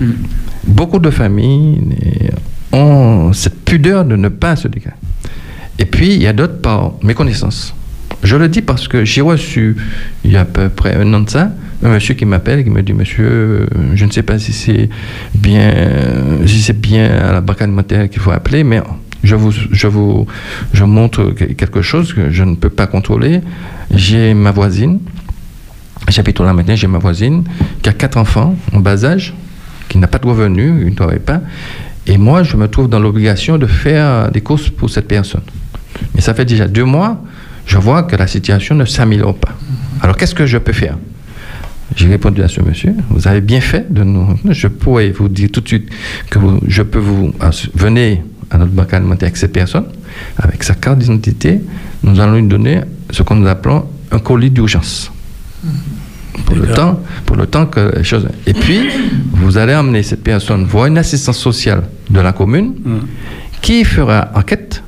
beaucoup 0.63 0.99
de 0.99 1.09
familles 1.09 1.81
euh, 2.73 2.77
ont 2.77 3.33
cette 3.33 3.65
pudeur 3.65 4.05
de 4.05 4.15
ne 4.15 4.29
pas 4.29 4.55
se 4.55 4.67
déclarer. 4.67 4.95
Et 5.79 5.85
puis, 5.85 6.13
il 6.13 6.21
y 6.21 6.27
a 6.27 6.33
d'autres 6.33 6.59
par 6.61 6.93
méconnaissance. 7.03 7.73
Je 8.23 8.35
le 8.35 8.47
dis 8.49 8.61
parce 8.61 8.87
que 8.87 9.05
j'ai 9.05 9.21
reçu, 9.21 9.75
il 10.25 10.31
y 10.31 10.37
a 10.37 10.41
à 10.41 10.45
peu 10.45 10.69
près 10.69 10.95
un 10.95 11.13
an 11.13 11.19
de 11.21 11.29
ça, 11.29 11.51
un 11.83 11.89
monsieur 11.89 12.15
qui 12.15 12.25
m'appelle 12.25 12.63
qui 12.63 12.69
me 12.71 12.81
dit 12.81 12.93
Monsieur, 12.93 13.67
je 13.93 14.05
ne 14.05 14.11
sais 14.11 14.23
pas 14.23 14.39
si 14.39 14.53
c'est 14.53 14.89
bien, 15.35 15.71
si 16.47 16.61
c'est 16.61 16.79
bien 16.79 17.05
à 17.11 17.31
la 17.31 17.41
banque 17.41 17.61
alimentaire 17.61 18.09
qu'il 18.09 18.19
faut 18.19 18.31
appeler, 18.31 18.63
mais 18.63 18.81
je 19.23 19.35
vous, 19.35 19.51
je 19.51 19.87
vous 19.87 20.25
je 20.73 20.83
montre 20.83 21.25
que- 21.31 21.43
quelque 21.45 21.81
chose 21.83 22.13
que 22.13 22.31
je 22.31 22.43
ne 22.43 22.55
peux 22.55 22.69
pas 22.71 22.87
contrôler. 22.87 23.41
J'ai 23.93 24.33
ma 24.33 24.51
voisine 24.51 24.99
J'habite 26.09 26.39
là 26.39 26.53
maintenant, 26.53 26.75
j'ai 26.75 26.87
ma 26.87 26.99
voisine 26.99 27.43
qui 27.81 27.89
a 27.89 27.93
quatre 27.93 28.17
enfants 28.17 28.55
en 28.73 28.79
bas 28.79 29.03
âge, 29.03 29.33
qui 29.89 29.97
n'a 29.97 30.07
pas 30.07 30.19
de 30.19 30.25
revenus, 30.27 30.73
il 30.81 30.89
ne 30.91 30.95
travaille 30.95 31.19
pas. 31.19 31.41
Et 32.05 32.17
moi, 32.17 32.43
je 32.43 32.55
me 32.55 32.67
trouve 32.69 32.87
dans 32.87 32.99
l'obligation 32.99 33.57
de 33.57 33.65
faire 33.67 34.31
des 34.31 34.39
courses 34.41 34.69
pour 34.69 34.89
cette 34.89 35.07
personne. 35.07 35.41
Mais 36.15 36.21
ça 36.21 36.33
fait 36.33 36.45
déjà 36.45 36.67
deux 36.67 36.83
mois, 36.85 37.21
je 37.65 37.77
vois 37.77 38.03
que 38.03 38.15
la 38.15 38.27
situation 38.27 38.75
ne 38.75 38.85
s'améliore 38.85 39.35
pas. 39.35 39.55
Alors 40.01 40.15
qu'est-ce 40.17 40.35
que 40.35 40.45
je 40.45 40.57
peux 40.57 40.73
faire? 40.73 40.97
J'ai 41.95 42.07
répondu 42.09 42.43
à 42.43 42.47
ce 42.47 42.61
monsieur, 42.61 42.93
vous 43.09 43.27
avez 43.27 43.41
bien 43.41 43.61
fait 43.61 43.91
de 43.91 44.03
nous... 44.03 44.37
Je 44.49 44.67
pourrais 44.67 45.09
vous 45.11 45.29
dire 45.29 45.49
tout 45.51 45.61
de 45.61 45.67
suite 45.67 45.89
que 46.29 46.37
vous- 46.37 46.59
je 46.67 46.83
peux 46.83 46.99
vous... 46.99 47.33
Venez 47.75 48.23
à 48.51 48.57
notre 48.57 48.71
banque 48.71 48.93
alimentaire 48.93 49.27
avec 49.27 49.37
cette 49.37 49.53
personne, 49.53 49.85
avec 50.37 50.63
sa 50.63 50.75
carte 50.75 50.99
d'identité, 50.99 51.59
nous 52.03 52.19
allons 52.19 52.35
lui 52.35 52.47
donner 52.47 52.81
ce 53.09 53.23
que 53.23 53.33
nous 53.33 53.47
appelons 53.47 53.85
un 54.11 54.19
colis 54.19 54.51
d'urgence. 54.51 55.11
Pour 56.45 56.55
le, 56.55 56.67
temps, 56.67 57.01
pour 57.25 57.35
le 57.35 57.47
temps 57.47 57.65
que 57.65 57.93
les 57.97 58.03
choses... 58.03 58.27
Et 58.45 58.53
puis, 58.53 58.79
vous 59.31 59.57
allez 59.57 59.73
emmener 59.75 60.03
cette 60.03 60.23
personne 60.23 60.65
voir 60.65 60.85
une 60.85 60.97
assistance 60.97 61.37
sociale 61.39 61.83
de 62.09 62.19
la 62.19 62.31
commune 62.31 62.75
qui 63.61 63.83
fera 63.83 64.29
enquête 64.35 64.83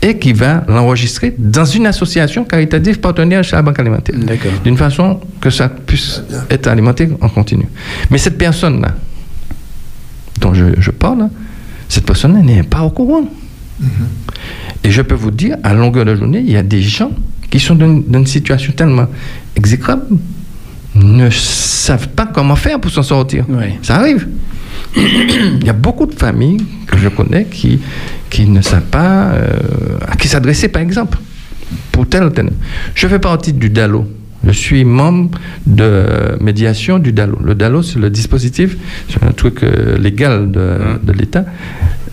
et 0.00 0.18
qui 0.18 0.32
va 0.32 0.64
l'enregistrer 0.68 1.34
dans 1.36 1.64
une 1.64 1.86
association 1.86 2.44
caritative 2.44 3.00
partenaire 3.00 3.42
chez 3.42 3.56
la 3.56 3.62
Banque 3.62 3.78
alimentaire. 3.78 4.14
D'une 4.62 4.76
façon 4.76 5.20
que 5.40 5.50
ça 5.50 5.68
puisse 5.68 6.22
être 6.50 6.68
alimenté 6.68 7.08
en 7.20 7.28
continu. 7.28 7.66
Mais 8.10 8.18
cette 8.18 8.38
personne-là, 8.38 8.94
dont 10.40 10.54
je, 10.54 10.64
je 10.78 10.90
parle, 10.90 11.28
cette 11.88 12.06
personne-là 12.06 12.40
n'est 12.40 12.62
pas 12.62 12.82
au 12.82 12.90
courant. 12.90 13.28
Et 14.84 14.90
je 14.90 15.02
peux 15.02 15.14
vous 15.14 15.30
dire, 15.30 15.56
à 15.62 15.74
longueur 15.74 16.04
de 16.04 16.14
journée, 16.14 16.42
il 16.44 16.50
y 16.50 16.56
a 16.56 16.62
des 16.62 16.82
gens 16.82 17.10
qui 17.50 17.58
sont 17.60 17.74
dans, 17.74 18.02
dans 18.06 18.18
une 18.20 18.26
situation 18.26 18.72
tellement 18.72 19.06
exécrable, 19.56 20.04
ne 20.94 21.30
savent 21.30 22.08
pas 22.08 22.26
comment 22.26 22.56
faire 22.56 22.80
pour 22.80 22.90
s'en 22.90 23.02
sortir. 23.02 23.44
Ça 23.82 23.96
arrive. 23.96 24.28
Il 24.96 25.64
y 25.64 25.68
a 25.68 25.74
beaucoup 25.74 26.06
de 26.06 26.14
familles 26.14 26.64
que 26.86 26.98
je 26.98 27.08
connais 27.08 27.44
qui, 27.44 27.80
qui 28.30 28.46
ne 28.46 28.60
savent 28.60 28.82
pas 28.90 29.30
euh, 29.32 29.98
à 30.06 30.16
qui 30.16 30.28
s'adresser, 30.28 30.68
par 30.68 30.82
exemple, 30.82 31.18
pour 31.92 32.08
tel 32.08 32.24
ou 32.24 32.30
tel. 32.30 32.50
Je 32.94 33.06
fais 33.06 33.18
partie 33.18 33.52
du 33.52 33.70
DALO. 33.70 34.06
Je 34.44 34.52
suis 34.52 34.84
membre 34.84 35.38
de 35.66 36.36
médiation 36.40 36.98
du 36.98 37.12
DALO. 37.12 37.38
Le 37.42 37.54
DALO, 37.54 37.82
c'est 37.82 37.98
le 37.98 38.08
dispositif, 38.08 38.76
c'est 39.08 39.22
un 39.22 39.32
truc 39.32 39.62
euh, 39.62 39.98
légal 39.98 40.50
de, 40.50 40.78
de 41.02 41.12
l'État, 41.12 41.44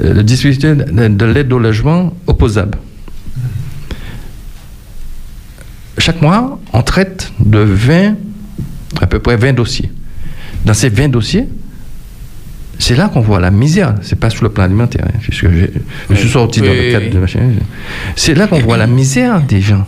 euh, 0.01 0.13
le 0.13 0.23
dispositif 0.23 0.71
de, 0.71 1.07
de 1.07 1.25
l'aide 1.25 1.53
au 1.53 1.59
logement 1.59 2.13
opposable. 2.27 2.77
Chaque 5.97 6.21
mois, 6.21 6.59
on 6.73 6.81
traite 6.81 7.31
de 7.39 7.59
20, 7.59 8.15
à 9.01 9.07
peu 9.07 9.19
près 9.19 9.37
20 9.37 9.53
dossiers. 9.53 9.91
Dans 10.65 10.73
ces 10.73 10.89
20 10.89 11.09
dossiers, 11.09 11.47
c'est 12.79 12.95
là 12.95 13.09
qu'on 13.09 13.21
voit 13.21 13.39
la 13.39 13.51
misère. 13.51 13.95
C'est 14.01 14.19
pas 14.19 14.29
sur 14.29 14.43
le 14.43 14.49
plan 14.49 14.63
alimentaire, 14.65 15.05
hein, 15.07 15.17
puisque 15.21 15.47
je 16.09 16.15
suis 16.15 16.29
sorti 16.29 16.59
dans 16.61 16.67
le 16.67 16.91
cadre 16.91 17.09
de 17.13 17.19
machin. 17.19 17.39
C'est 18.15 18.33
là 18.35 18.47
qu'on 18.47 18.59
voit 18.59 18.77
la 18.77 18.87
misère 18.87 19.41
des 19.41 19.61
gens. 19.61 19.85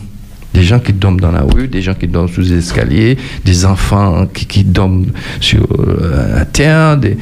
Des 0.54 0.62
gens 0.62 0.78
qui 0.80 0.92
dorment 0.92 1.20
dans 1.20 1.30
la 1.30 1.42
rue, 1.42 1.68
des 1.68 1.82
gens 1.82 1.94
qui 1.94 2.08
dorment 2.08 2.28
sous 2.28 2.40
les 2.40 2.52
escaliers, 2.54 3.16
des 3.44 3.64
enfants 3.66 4.26
qui, 4.32 4.46
qui 4.46 4.64
dorment 4.64 5.06
sur 5.40 5.66
euh, 5.78 6.36
la 6.36 6.44
terre, 6.46 6.96
des, 6.96 7.16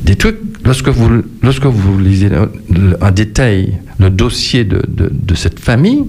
des 0.00 0.16
trucs. 0.16 0.36
Lorsque 0.64 0.88
vous, 0.88 1.22
lorsque 1.42 1.64
vous 1.64 1.98
lisez 1.98 2.28
en 3.00 3.10
détail 3.10 3.78
le 3.98 4.10
dossier 4.10 4.64
de, 4.64 4.82
de- 4.86 5.10
de 5.12 5.34
cette 5.34 5.58
famille, 5.58 6.04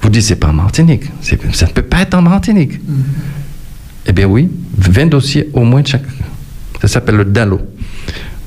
vous 0.00 0.08
dites 0.08 0.22
c'est 0.22 0.36
pas 0.36 0.48
en 0.48 0.54
Martinique. 0.54 1.04
Ça 1.52 1.66
ne 1.66 1.72
peut 1.72 1.82
pas 1.82 2.00
être 2.02 2.14
en 2.14 2.22
Martinique. 2.22 2.80
Eh 4.06 4.12
bien 4.12 4.26
oui, 4.26 4.48
20 4.78 5.06
dossiers 5.06 5.50
au 5.52 5.64
moins 5.64 5.82
de 5.82 5.86
chaque. 5.88 6.04
Ça 6.80 6.88
s'appelle 6.88 7.16
le 7.16 7.24
DALO. 7.26 7.60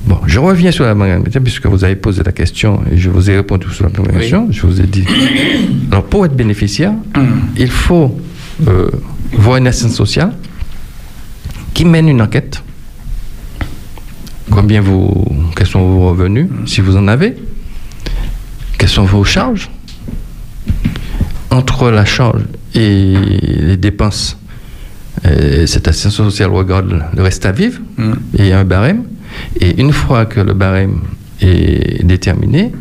Bon, 0.06 0.18
je 0.26 0.38
reviens 0.38 0.70
sur 0.70 0.84
la 0.84 0.94
banque 0.94 1.08
alimentaire 1.10 1.42
puisque 1.42 1.66
vous 1.66 1.84
avez 1.84 1.94
posé 1.96 2.22
la 2.22 2.32
question 2.32 2.80
et 2.90 2.96
je 2.96 3.10
vous 3.10 3.30
ai 3.30 3.36
répondu 3.36 3.66
sur 3.70 3.84
la 3.84 3.90
première 3.90 4.14
Oui. 4.14 4.20
question. 4.20 4.48
Je 4.50 4.66
vous 4.66 4.80
ai 4.80 4.86
dit. 4.86 5.04
Alors, 5.90 6.04
pour 6.04 6.24
être 6.24 6.34
bénéficiaire, 6.34 6.92
il 7.56 7.70
faut 7.70 8.18
euh, 8.66 8.88
voir 9.34 9.58
une 9.58 9.66
assistance 9.66 9.94
sociale 9.96 10.32
qui 11.74 11.84
mène 11.84 12.08
une 12.08 12.22
enquête. 12.22 12.62
Combien 14.50 14.80
vous, 14.80 15.26
quels 15.54 15.66
sont 15.66 15.80
vos 15.82 16.08
revenus, 16.08 16.48
si 16.66 16.80
vous 16.80 16.96
en 16.96 17.06
avez, 17.06 17.36
quelles 18.78 18.88
sont 18.88 19.04
vos 19.04 19.22
charges. 19.24 19.70
Entre 21.50 21.90
la 21.90 22.04
charge 22.04 22.42
et 22.74 23.14
les 23.50 23.76
dépenses, 23.76 24.38
euh, 25.26 25.66
cette 25.66 25.88
assistance 25.88 26.14
sociale 26.14 26.50
regarde 26.50 27.02
le 27.14 27.22
reste 27.22 27.44
à 27.44 27.52
vivre 27.52 27.80
et 28.38 28.48
y 28.48 28.52
a 28.52 28.58
un 28.60 28.64
barème. 28.64 29.02
Et 29.60 29.80
une 29.80 29.92
fois 29.92 30.26
que 30.26 30.40
le 30.40 30.54
barème 30.54 31.00
est 31.40 32.04
déterminé, 32.04 32.72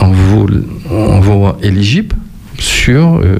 on 0.00 0.08
vous, 0.08 0.46
on 0.90 1.20
vous 1.20 1.40
rend 1.40 1.56
éligible 1.62 2.14
sur, 2.58 3.16
euh, 3.16 3.38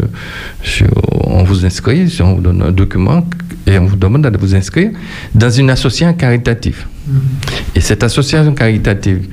sur- 0.62 0.86
on 1.26 1.42
vous 1.44 1.64
inscrit, 1.64 2.12
on 2.20 2.34
vous 2.34 2.40
donne 2.40 2.62
un 2.62 2.70
document 2.72 3.24
et 3.66 3.78
on 3.78 3.86
vous 3.86 3.96
demande 3.96 4.22
de 4.22 4.38
vous 4.38 4.54
inscrire 4.54 4.90
dans 5.34 5.50
une 5.50 5.70
association 5.70 6.14
caritative. 6.14 6.86
Et 7.74 7.80
cette 7.80 8.02
association 8.02 8.52
caritative, 8.54 9.28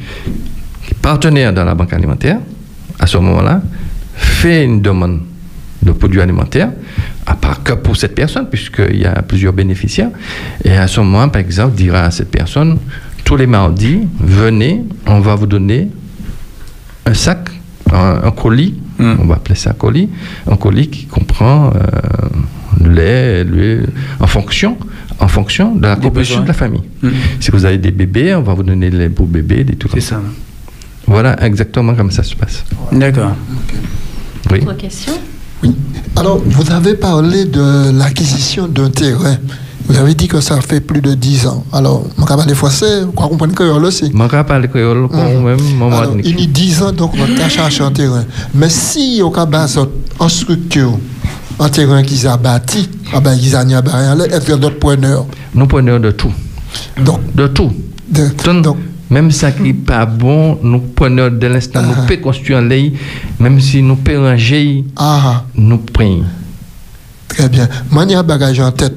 qui 0.85 0.91
est 0.91 0.97
partenaire 1.01 1.53
dans 1.53 1.65
la 1.65 1.73
banque 1.75 1.93
alimentaire, 1.93 2.39
à 2.99 3.07
ce 3.07 3.17
moment-là, 3.17 3.61
fait 4.15 4.63
une 4.65 4.81
demande 4.81 5.21
de 5.85 5.91
produits 5.91 6.21
alimentaires, 6.21 6.69
à 7.25 7.35
part 7.35 7.63
que 7.63 7.73
pour 7.73 7.95
cette 7.95 8.15
personne, 8.15 8.47
puisqu'il 8.49 8.97
y 8.97 9.05
a 9.05 9.21
plusieurs 9.21 9.53
bénéficiaires. 9.53 10.09
Et 10.63 10.75
à 10.75 10.87
ce 10.87 10.99
moment, 10.99 11.29
par 11.29 11.41
exemple, 11.41 11.75
dira 11.75 12.01
à 12.01 12.11
cette 12.11 12.31
personne, 12.31 12.77
tous 13.23 13.35
les 13.37 13.47
mardis, 13.47 14.01
venez, 14.19 14.83
on 15.07 15.19
va 15.19 15.35
vous 15.35 15.47
donner 15.47 15.89
un 17.05 17.13
sac, 17.13 17.49
un, 17.91 18.21
un 18.23 18.31
colis, 18.31 18.75
on 18.99 19.25
va 19.25 19.35
appeler 19.35 19.55
ça 19.55 19.73
colis, 19.73 20.09
un 20.49 20.55
colis 20.55 20.87
qui 20.89 21.05
comprend 21.05 21.71
euh, 21.75 21.79
le 22.83 22.91
lait, 22.91 23.43
l'huile, 23.43 23.87
en 24.19 24.27
fonction, 24.27 24.77
en 25.19 25.27
fonction 25.27 25.75
de 25.75 25.83
la 25.87 25.95
composition 25.95 26.41
de 26.41 26.47
la 26.47 26.53
famille. 26.53 26.83
Mhm. 27.01 27.11
Si 27.39 27.51
vous 27.51 27.65
avez 27.65 27.77
des 27.77 27.91
bébés, 27.91 28.33
on 28.35 28.41
va 28.41 28.53
vous 28.53 28.63
donner 28.63 28.89
le 28.89 28.97
lait 28.97 29.09
pour 29.09 29.27
bébé, 29.27 29.63
des 29.63 29.75
trucs 29.75 29.91
comme 29.91 30.01
ça. 30.01 30.21
Voilà 31.07 31.43
exactement 31.45 31.93
comme 31.93 32.11
ça 32.11 32.23
se 32.23 32.35
passe. 32.35 32.63
D'accord. 32.91 33.35
Oui. 34.51 34.59
Autre 34.61 34.77
question? 34.77 35.13
Alors, 36.15 36.39
vous 36.45 36.71
avez 36.71 36.95
parlé 36.95 37.45
de 37.45 37.91
l'acquisition 37.97 38.67
d'un 38.67 38.89
terrain. 38.89 39.37
Vous 39.87 39.97
avez 39.97 40.15
dit 40.15 40.27
que 40.27 40.41
ça 40.41 40.59
fait 40.61 40.79
plus 40.79 41.01
de 41.01 41.13
10 41.13 41.45
ans. 41.47 41.63
Alors, 41.71 42.03
je 42.17 42.21
vais 42.21 42.27
parler 42.27 42.55
français, 42.55 43.03
vous 43.03 43.11
comprenez 43.11 43.53
créole 43.53 43.85
aussi. 43.85 44.11
Je 44.11 44.17
vais 44.17 44.43
parler 44.43 44.67
créole 44.67 45.07
quand 45.11 45.41
même, 45.41 45.59
moment 45.77 45.99
Alors, 45.99 46.15
il 46.23 46.39
y 46.39 46.43
a 46.43 46.47
10 46.47 46.81
ans, 46.83 46.91
donc, 46.91 47.13
on 47.15 47.43
a 47.43 47.49
cherché 47.49 47.83
un 47.83 47.91
terrain. 47.91 48.23
Mais 48.55 48.69
si 48.69 49.21
on 49.23 49.31
a 49.31 49.67
en 50.17 50.29
structure, 50.29 50.97
un 51.59 51.69
terrain 51.69 52.01
qu'ils 52.01 52.27
ont 52.27 52.37
bâti, 52.37 52.89
ah 53.13 53.19
ben, 53.19 53.35
ils 53.35 53.55
ont 53.55 53.59
est-ce 53.69 54.39
qu'il 54.39 54.49
y 54.49 54.53
a 54.53 54.57
d'autres 54.57 54.79
preneurs 54.79 55.25
Nous 55.53 55.67
prenons 55.67 55.99
de 55.99 56.11
tout. 56.11 56.31
Donc, 57.03 57.19
de 57.35 57.47
tout. 57.47 57.71
Donc, 58.09 58.77
même 59.09 59.31
ça 59.31 59.51
qui 59.51 59.63
n'est 59.63 59.73
pas 59.73 60.05
bon, 60.05 60.57
nous 60.63 60.79
prenons 60.79 61.29
de 61.29 61.47
l'instant, 61.47 61.81
nous 61.81 61.93
pouvons 61.93 62.21
construire 62.21 62.59
un 62.59 62.67
lit, 62.67 62.93
même 63.39 63.59
si 63.59 63.81
nous 63.81 63.95
pouvons 63.95 64.23
ranger, 64.23 64.83
nous 65.55 65.77
prenons. 65.77 66.23
Très 67.27 67.49
bien. 67.49 67.67
Moi, 67.91 68.05
il 68.07 68.15
a 68.15 68.19
un 68.19 68.23
bagage 68.23 68.59
en 68.59 68.71
tête. 68.71 68.95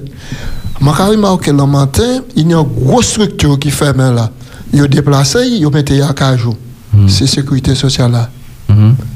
Je 0.81 0.85
vais 0.85 0.91
remarquer 0.93 1.53
le 1.53 1.67
matin, 1.67 2.21
il 2.37 2.49
y 2.49 2.55
a 2.55 2.59
une 2.59 2.63
grosse 2.63 3.09
structure 3.09 3.59
qui 3.59 3.71
fait 3.71 3.93
main 3.95 4.13
là. 4.13 4.31
Ils 4.73 4.83
ont 4.83 4.87
déplacé, 4.87 5.41
ils 5.47 5.67
ont 5.67 5.71
mis 5.71 6.03
à 6.03 6.13
cajou. 6.13 6.55
C'est 7.09 7.27
sécurité 7.27 7.75
sociale 7.75 8.13
là. 8.13 8.31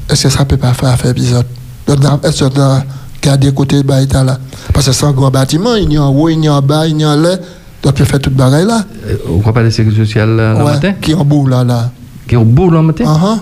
Est-ce 0.09 0.23
que 0.23 0.29
ça 0.29 0.45
peut 0.45 0.57
pas 0.57 0.73
faire 0.73 0.89
affaire 0.89 1.11
épisode 1.11 1.45
Est-ce 1.87 2.43
que 2.43 2.55
ça 2.55 2.83
garder 3.21 3.53
côté 3.53 3.81
de 3.81 3.87
là? 3.87 4.37
Parce 4.73 4.87
que 4.87 4.91
c'est 4.91 5.05
un 5.05 5.11
grand 5.11 5.31
bâtiment, 5.31 5.75
il 5.75 5.93
y 5.93 5.97
a 5.97 6.03
en 6.03 6.09
haut, 6.09 6.29
il 6.29 6.43
y 6.43 6.47
a 6.47 6.55
en 6.55 6.61
bas, 6.61 6.85
il 6.87 6.99
y 6.99 7.03
a 7.03 7.11
en 7.11 7.15
l'air. 7.15 7.39
Donc, 7.83 7.95
peut 7.95 8.05
faire 8.05 8.19
toute 8.21 8.33
bagaille 8.33 8.65
là. 8.65 8.85
On 9.29 9.37
ne 9.45 9.51
pas 9.51 9.63
de 9.63 9.69
sécurité 9.69 10.03
sociale 10.05 10.35
là, 10.37 10.53
le 10.53 10.63
Ouais, 10.63 10.71
matin 10.73 10.93
qui 11.01 11.11
est 11.11 11.15
en 11.15 11.25
bout 11.25 11.47
là. 11.47 11.63
là. 11.63 11.91
Qui 12.27 12.35
est 12.35 12.37
au 12.37 12.45
bout 12.45 12.69
le 12.69 12.81
matin 12.81 13.03
Uh-huh. 13.05 13.39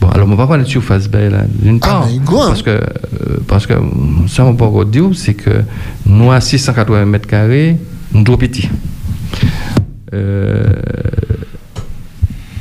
Bon, 0.00 0.08
alors, 0.10 0.28
on 0.30 0.34
va 0.36 0.46
pas 0.46 0.58
de 0.58 0.64
surface 0.64 1.08
ben, 1.08 1.32
là, 1.32 1.38
d'une 1.48 1.78
Ah, 1.82 1.86
part. 1.86 2.06
parce, 2.48 2.62
que, 2.62 2.70
euh, 2.70 2.80
parce 3.48 3.66
que 3.66 3.72
ça, 4.28 4.44
on 4.44 4.54
peut 4.54 4.64
encore 4.64 4.84
dire, 4.84 5.08
c'est 5.14 5.34
que 5.34 5.62
nous, 6.04 6.30
à 6.30 6.40
680 6.40 7.06
mètres 7.06 7.26
carrés, 7.26 7.76
nous 8.12 8.22
trop 8.22 8.36
petits. 8.36 8.68
Euh, 10.14 10.64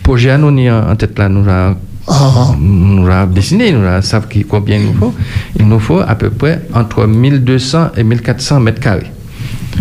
projet, 0.04 0.38
nous, 0.38 0.48
en 0.70 0.92
en 0.92 0.96
tête 0.96 1.18
là, 1.20 1.30
nous 1.30 1.48
avons 1.48 1.76
nous 2.60 3.08
avons 3.10 3.32
dessiné, 3.34 3.72
nous 3.72 3.84
avons 3.86 4.02
savons 4.02 4.28
combien 4.50 4.78
il 4.78 4.86
nous 4.88 4.94
faut. 4.94 5.14
Il 5.60 5.68
nous 5.68 5.80
faut 5.80 6.00
à 6.00 6.16
peu 6.16 6.30
près 6.30 6.62
entre 6.74 7.06
1200 7.08 7.90
et 7.98 8.04
1400 8.04 8.60
mètres 8.60 8.80
carrés. 8.80 9.12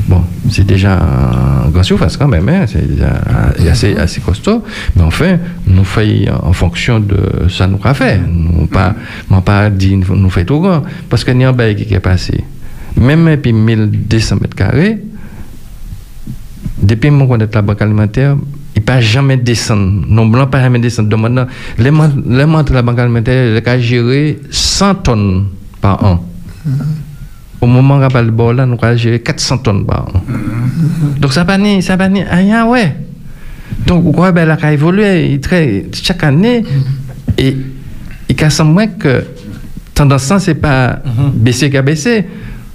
Bon, 0.08 0.22
c'est 0.50 0.66
déjà 0.66 0.98
un 0.98 1.68
grand 1.70 1.82
surface 1.82 2.16
quand 2.16 2.28
même, 2.28 2.48
hein, 2.48 2.64
c'est 2.66 2.86
déjà 2.86 3.20
assez, 3.70 3.96
assez 3.96 4.20
costaud. 4.20 4.62
Mais 4.96 5.02
enfin, 5.02 5.38
nous 5.66 5.84
faisons 5.84 6.32
en 6.42 6.52
fonction 6.52 7.00
de 7.00 7.48
ça 7.48 7.66
nous 7.66 7.78
a 7.82 7.94
fait. 7.94 8.20
Nous 8.28 8.66
pas, 8.66 8.94
nous 9.30 9.40
pas 9.40 9.70
dit 9.70 9.96
nous 9.96 10.30
fait 10.30 10.44
trop 10.44 10.60
grand. 10.60 10.82
Parce 11.08 11.24
qu'il 11.24 11.40
y 11.40 11.44
a 11.44 11.48
un 11.48 11.52
bail 11.52 11.76
qui 11.76 11.94
est 11.94 12.00
passé. 12.00 12.44
Même 12.96 13.36
puis 13.40 13.52
1200 13.52 14.36
mètres 14.40 14.54
carrés, 14.54 14.98
depuis 16.80 17.10
que 17.10 17.18
je 17.18 17.24
connais 17.24 17.48
la 17.52 17.62
banque 17.62 17.82
alimentaire, 17.82 18.36
il 18.76 18.80
ne 18.80 18.84
peut 18.84 19.00
jamais 19.00 19.36
descendre. 19.36 20.04
Non 20.08 20.26
blanc 20.26 20.46
pas 20.46 20.60
jamais 20.60 20.78
descendre. 20.78 21.16
Maintenant, 21.16 21.46
les 21.78 21.90
membres 21.90 22.64
de 22.64 22.74
la 22.74 22.82
banque 22.82 22.98
alimentaire, 22.98 23.56
ils 23.56 23.68
ont 23.68 23.80
géré 23.80 24.38
100 24.50 24.94
tonnes 24.96 25.46
par 25.80 26.04
an. 26.04 26.24
Au 27.64 27.66
moment 27.66 27.96
où 27.96 28.02
on 28.02 28.22
de 28.22 28.30
bord 28.30 28.52
là, 28.52 28.66
nous 28.66 28.76
avons 28.82 28.96
géré 28.98 29.20
400 29.20 29.58
tonnes 29.58 29.86
par 29.86 30.02
an. 30.02 30.22
Donc 31.18 31.32
ça 31.32 31.46
pas 31.46 31.56
ni, 31.56 31.82
ça 31.82 31.96
pas 31.96 32.10
ni 32.10 32.22
rien, 32.22 32.66
ouais. 32.66 32.94
Donc, 33.86 34.12
croyez 34.12 34.34
ben, 34.34 34.50
a 34.50 34.72
évolué 34.72 35.40
très, 35.40 35.86
chaque 35.92 36.24
année, 36.24 36.62
et 37.38 37.56
il 38.28 38.36
casse 38.36 38.60
moins 38.60 38.86
que 38.86 39.24
tendance, 39.94 40.30
c'est 40.40 40.56
pas 40.56 40.98
baisser 41.32 41.70
qu'à 41.70 41.80
baisser. 41.80 42.26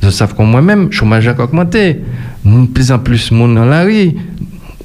Je 0.02 0.10
sais 0.10 0.26
que 0.26 0.42
moi-même, 0.42 0.92
chômage 0.92 1.28
a 1.28 1.40
augmenté. 1.40 2.00
De 2.44 2.66
plus 2.66 2.92
en 2.92 2.98
plus 2.98 3.30
de 3.30 3.36
monde 3.36 3.54
dans 3.54 3.66
la 3.66 3.84
rue. 3.84 4.14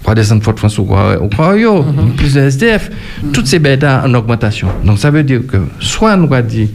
On 0.04 0.08
va 0.08 0.14
descendre 0.14 0.42
Fort 0.42 0.58
France 0.58 0.78
au 0.78 0.84
Croyo, 0.84 1.82
plus 2.18 2.34
de 2.34 2.40
SDF. 2.40 2.90
Toutes 3.32 3.46
ces 3.46 3.58
bêtes 3.58 3.84
en 3.84 4.12
augmentation. 4.12 4.68
Donc, 4.84 4.98
ça 4.98 5.10
veut 5.10 5.22
dire 5.22 5.46
que 5.46 5.56
soit 5.80 6.14
nous 6.14 6.30
avons 6.34 6.46
dit, 6.46 6.68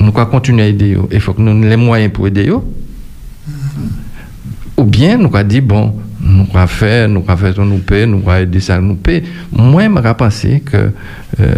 nous 0.00 0.12
allons 0.14 0.26
continuer 0.26 0.62
à 0.62 0.66
aider, 0.66 0.96
il 1.10 1.20
faut 1.20 1.32
que 1.32 1.40
nous 1.40 1.52
ayons 1.52 1.68
les 1.68 1.76
moyens 1.76 2.12
pour 2.12 2.26
aider. 2.26 2.48
eux. 2.48 2.60
Ou 4.76 4.84
bien 4.84 5.16
nous 5.16 5.34
avons 5.34 5.48
dit, 5.48 5.60
bon, 5.60 5.94
nous 6.20 6.46
allons 6.54 6.66
faire, 6.66 7.08
nous 7.08 7.24
allons 7.26 7.36
faire 7.36 7.54
ce 7.54 7.60
nous 7.60 7.78
paye, 7.78 8.06
nous 8.06 8.22
allons 8.28 8.42
aider 8.42 8.60
ça, 8.60 8.80
nous 8.80 8.96
paye. 8.96 9.22
Moi, 9.52 9.84
je 9.84 10.12
pensé 10.12 10.60
que, 10.60 10.92
euh, 11.40 11.54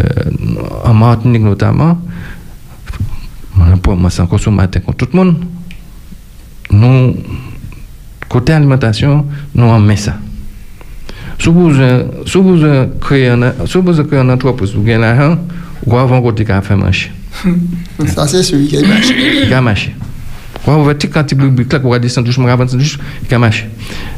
en 0.85 0.93
Martinique 0.93 1.41
notamment, 1.43 1.97
pour 3.83 3.95
moi, 3.95 4.09
c'est 4.09 4.21
un 4.21 4.27
consommateur 4.27 4.83
contre 4.83 5.05
tout 5.05 5.17
le 5.17 5.23
monde. 5.23 5.45
Nous, 6.71 7.15
côté 8.29 8.53
alimentation, 8.53 9.25
nous 9.55 9.65
en 9.65 9.79
met 9.79 9.95
ça. 9.97 10.15
Si 11.39 11.49
vous, 11.49 11.71
euh, 11.71 12.03
si 12.25 12.37
vous 12.37 12.63
euh, 12.63 12.87
créez 13.01 13.29
un, 13.29 13.53
si 13.65 13.77
vous 13.77 14.03
créez 14.03 14.19
un 14.19 14.29
entreprise, 14.29 14.73
vous 14.73 14.83
gagnez 14.83 15.01
l'argent, 15.01 15.39
vous 15.85 15.97
avez 15.97 16.15
un 16.15 16.21
côté 16.21 16.45
qui 16.45 16.51
a 16.51 16.61
fait 16.61 16.75
marcher. 16.75 17.11
Ça, 18.07 18.27
c'est 18.27 18.43
celui 18.43 18.67
qui 18.67 18.77
a 18.77 18.87
marché. 18.87 19.15
Il 19.45 19.53
a 19.53 19.61
marché. 19.61 19.95
Vous 20.65 20.71
avez 20.71 20.91
un 20.91 20.93
petit 20.93 21.09
quantité 21.09 21.41
de 21.41 21.47
briques 21.47 21.71
là, 21.71 21.79
vous 21.79 21.93
avez 21.93 22.01
descendu 22.01 22.27
doucement, 22.27 22.47
avez 22.47 22.65
doucement, 22.65 23.03
il 23.27 23.33
a 23.33 23.39
marché. 23.39 23.65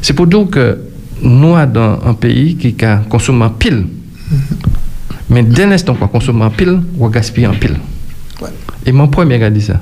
C'est 0.02 0.14
pour 0.14 0.28
dire 0.28 0.48
que 0.52 0.80
nous, 1.22 1.56
dans 1.68 2.00
un 2.06 2.14
pays 2.14 2.56
qui 2.56 2.76
a 2.84 2.98
consommé 3.10 3.46
en 3.46 3.50
pile, 3.50 3.86
mais 5.30 5.44
dès 5.44 5.66
l'instant 5.66 5.94
qu'on 5.94 6.08
consomme 6.08 6.42
en 6.42 6.50
pile, 6.50 6.82
on 7.00 7.10
gaspille 7.10 7.48
en 7.48 7.54
pile. 7.54 7.78
Et 8.86 8.92
mon 8.92 9.08
premier 9.08 9.42
a 9.44 9.50
dit 9.50 9.62
ça. 9.62 9.80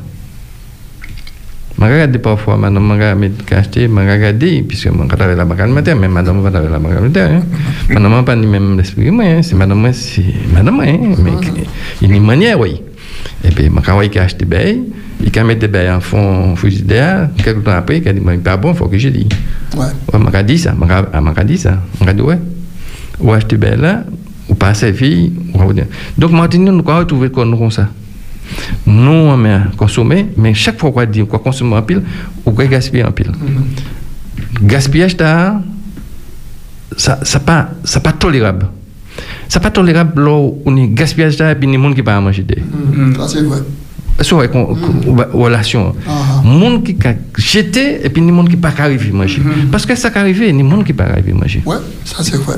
Je 1.79 1.85
regarde 1.85 2.17
parfois, 2.17 2.57
madame 2.57 2.85
m'a 2.85 3.57
acheté, 3.57 3.87
m'a 3.87 4.01
regardé, 4.01 4.63
puisque 4.67 4.89
je 4.91 5.15
travaille 5.15 5.37
la 5.37 5.45
banque 5.45 5.61
alimentaire, 5.61 5.95
mais 5.95 6.09
madame 6.09 6.41
va 6.41 6.51
travailler 6.51 6.73
la 6.73 6.79
banque 6.79 6.91
alimentaire. 6.91 7.31
Hein. 7.31 7.43
Madame 7.89 8.11
n'a 8.11 8.23
pas 8.23 8.35
ni 8.35 8.45
même 8.45 8.77
l'esprit, 8.77 9.07
hein. 9.07 9.41
c'est 9.41 9.55
madame, 9.55 9.89
c'est 9.93 10.25
madame, 10.53 10.81
hein. 10.81 10.97
mais 11.23 11.31
il 12.01 12.09
y 12.09 12.13
a 12.13 12.15
une 12.17 12.25
manière, 12.25 12.59
oui. 12.59 12.81
Et 13.43 13.49
puis, 13.49 13.69
je 13.73 13.81
travaille 13.81 14.09
qui 14.09 14.19
a 14.19 14.23
acheté 14.23 14.45
des 14.45 14.83
il 15.21 15.37
a 15.37 15.43
mis 15.43 15.55
des 15.55 15.67
baies 15.67 15.89
en 15.89 15.99
fond 15.99 16.55
frigidaire, 16.55 17.29
quelques 17.43 17.63
temps 17.63 17.71
après, 17.71 17.97
il 17.97 18.07
a 18.07 18.13
dit, 18.13 18.21
mais 18.23 18.37
pas 18.37 18.55
bon, 18.55 18.71
il 18.71 18.77
faut 18.77 18.87
que 18.87 18.97
je 18.97 19.09
dise. 19.09 19.25
Ouais. 19.75 19.85
Ouais, 20.13 20.19
m'a 20.19 20.43
dit 20.43 20.57
ça, 20.57 20.73
m'a 20.73 21.43
dit 21.43 21.57
ça. 21.57 21.81
M'a 22.03 22.13
dit, 22.13 22.21
ouais. 22.21 22.39
Ou 23.19 23.33
acheter 23.33 23.57
belle 23.57 23.81
là, 23.81 24.03
ou 24.47 24.55
pas 24.55 24.73
servi, 24.73 25.33
ou 25.53 25.57
pas 25.57 25.73
dire. 25.73 25.87
Donc, 26.17 26.31
maintenant, 26.31 26.71
nous 26.71 26.83
avons 26.87 26.99
retrouvé 26.99 27.29
comme 27.29 27.69
ça? 27.69 27.89
Nous, 28.85 29.11
on 29.11 29.45
a 29.45 29.59
consommé, 29.75 30.27
mais 30.37 30.53
chaque 30.53 30.79
fois 30.79 30.91
qu'on 30.91 31.05
dit 31.05 31.25
qu'on 31.25 31.37
consomme 31.37 31.73
en 31.73 31.81
pile, 31.81 32.01
on 32.45 32.51
va 32.51 32.65
gaspiller 32.65 33.03
en 33.03 33.11
pile. 33.11 33.31
Gaspillage, 34.63 35.17
ça 35.17 35.61
n'est 37.21 37.39
pas, 37.45 37.69
ça 37.83 37.99
pas 37.99 38.13
tolérable. 38.13 38.65
Ça 38.65 38.71
pas 39.59 39.71
tolérable 39.71 40.23
là 40.23 40.37
où 40.37 40.61
on 40.65 40.77
est 40.77 40.87
gaspillage 40.87 41.39
et 41.41 41.55
puis 41.55 41.67
a 41.67 41.71
des 41.71 41.83
gens 41.83 41.91
qui 41.91 41.97
ne 41.97 42.01
pas 42.03 42.21
manger. 42.21 42.45
Ça, 43.17 43.27
c'est 43.27 43.41
vrai. 43.41 43.59
C'est 44.21 44.35
vrai, 44.35 44.49
relation. 45.33 45.95
Les 46.43 46.59
gens 46.59 46.81
qui 46.81 46.95
ont 47.05 47.15
jeté 47.37 48.05
et 48.05 48.09
puis 48.09 48.21
les 48.21 48.29
gens 48.29 48.43
qui 48.45 48.57
ne 48.57 48.61
pas 48.61 48.73
arriver 48.77 49.09
à 49.09 49.13
manger. 49.13 49.41
Parce 49.71 49.85
que 49.85 49.95
ça 49.95 50.09
qui 50.11 50.17
arrive, 50.19 50.37
il 50.37 50.45
y 50.45 50.49
a 50.49 50.63
des 50.63 50.69
gens 50.69 50.83
qui 50.83 50.91
ne 50.91 50.97
pas 50.97 51.05
arriver 51.05 51.31
à 51.31 51.35
manger. 51.35 51.63
Ouais, 51.65 51.77
ça, 52.05 52.17
c'est 52.21 52.37
vrai. 52.37 52.57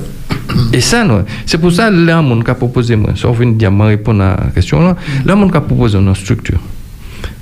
Et 0.73 0.81
ça, 0.81 1.05
non. 1.05 1.23
c'est 1.45 1.57
pour 1.57 1.71
ça 1.71 1.89
que 1.89 1.95
là, 1.95 2.21
mon 2.21 2.41
a 2.41 2.55
proposé, 2.55 2.95
moi, 2.95 3.11
sauf 3.15 3.39
une 3.39 3.57
dire, 3.57 3.71
moi, 3.71 3.87
répondre 3.87 4.21
à 4.23 4.37
la 4.37 4.51
question 4.53 4.81
là, 4.81 4.97
là, 5.25 5.35
mon 5.35 5.49
a 5.49 5.61
proposé 5.61 5.97
une 5.97 6.13
structure. 6.15 6.59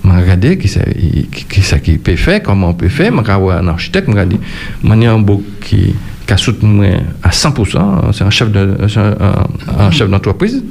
Je 0.04 0.10
regardé 0.10 0.58
qui 0.58 0.68
ça 0.68 0.82
qui, 0.82 1.28
qui, 1.28 1.62
ça 1.62 1.80
qui 1.80 1.98
peut 1.98 2.16
faire, 2.16 2.42
comment 2.42 2.70
on 2.70 2.74
peut 2.74 2.90
faire, 2.90 3.12
je 3.12 3.18
regarde 3.18 3.64
un 3.64 3.68
architecte, 3.68 4.10
je 4.10 4.90
a 4.90 5.12
un 5.12 5.20
beau 5.20 5.44
qui, 5.62 5.94
qui 6.30 6.34
a 6.34 6.38
soutenu 6.38 6.86
à 7.24 7.30
100%, 7.30 8.14
c'est 8.14 8.24
un 8.24 8.30
chef 8.30 8.52
de, 8.52 8.78
un, 8.98 9.80
un 9.80 9.90
chef 9.90 10.08
d'entreprise, 10.12 10.64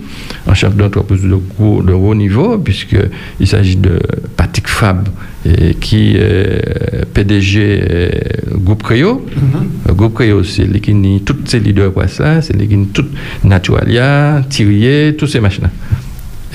un 0.47 0.55
chef 0.55 0.77
d'entreprise 0.77 1.23
de, 1.23 1.35
gros, 1.35 1.83
de 1.83 1.93
haut 1.93 2.15
niveau, 2.15 2.59
puisqu'il 2.59 3.47
s'agit 3.49 3.75
de 3.75 3.99
Patrick 4.37 4.69
Fab, 4.69 5.09
et 5.45 5.75
qui 5.75 6.15
est 6.17 7.05
PDG 7.13 7.59
euh, 7.59 8.09
Groupe 8.53 8.85
Créo. 8.85 9.27
Le 9.89 9.95
Groupe 9.95 10.15
Créo, 10.15 10.45
c'est 10.45 10.63
les 10.63 10.79
qui 10.79 10.95
tous 11.25 11.37
ces 11.47 11.59
leaders 11.59 11.93
quoi 11.93 12.07
ça, 12.07 12.41
c'est 12.41 12.55
les 12.57 12.69
qui 12.69 12.79
tout 12.95 13.07
Naturalia, 13.43 14.43
Thierry, 14.49 15.17
tous 15.17 15.27
ces 15.27 15.41
machins. 15.41 15.69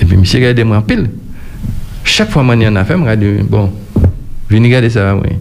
Et 0.00 0.06
puis, 0.06 0.16
monsieur 0.16 0.38
regarde 0.38 0.66
moi 0.66 0.78
en 0.78 0.82
pile. 0.82 1.10
Chaque 2.04 2.30
fois 2.30 2.42
que 2.42 2.58
je 2.58 2.66
en 2.68 2.76
a 2.76 2.84
fait, 2.84 2.94
je 2.96 3.14
dis, 3.16 3.42
bon, 3.42 3.70
venez 4.48 4.68
regarder 4.68 4.88
ça, 4.88 5.14
oui. 5.14 5.36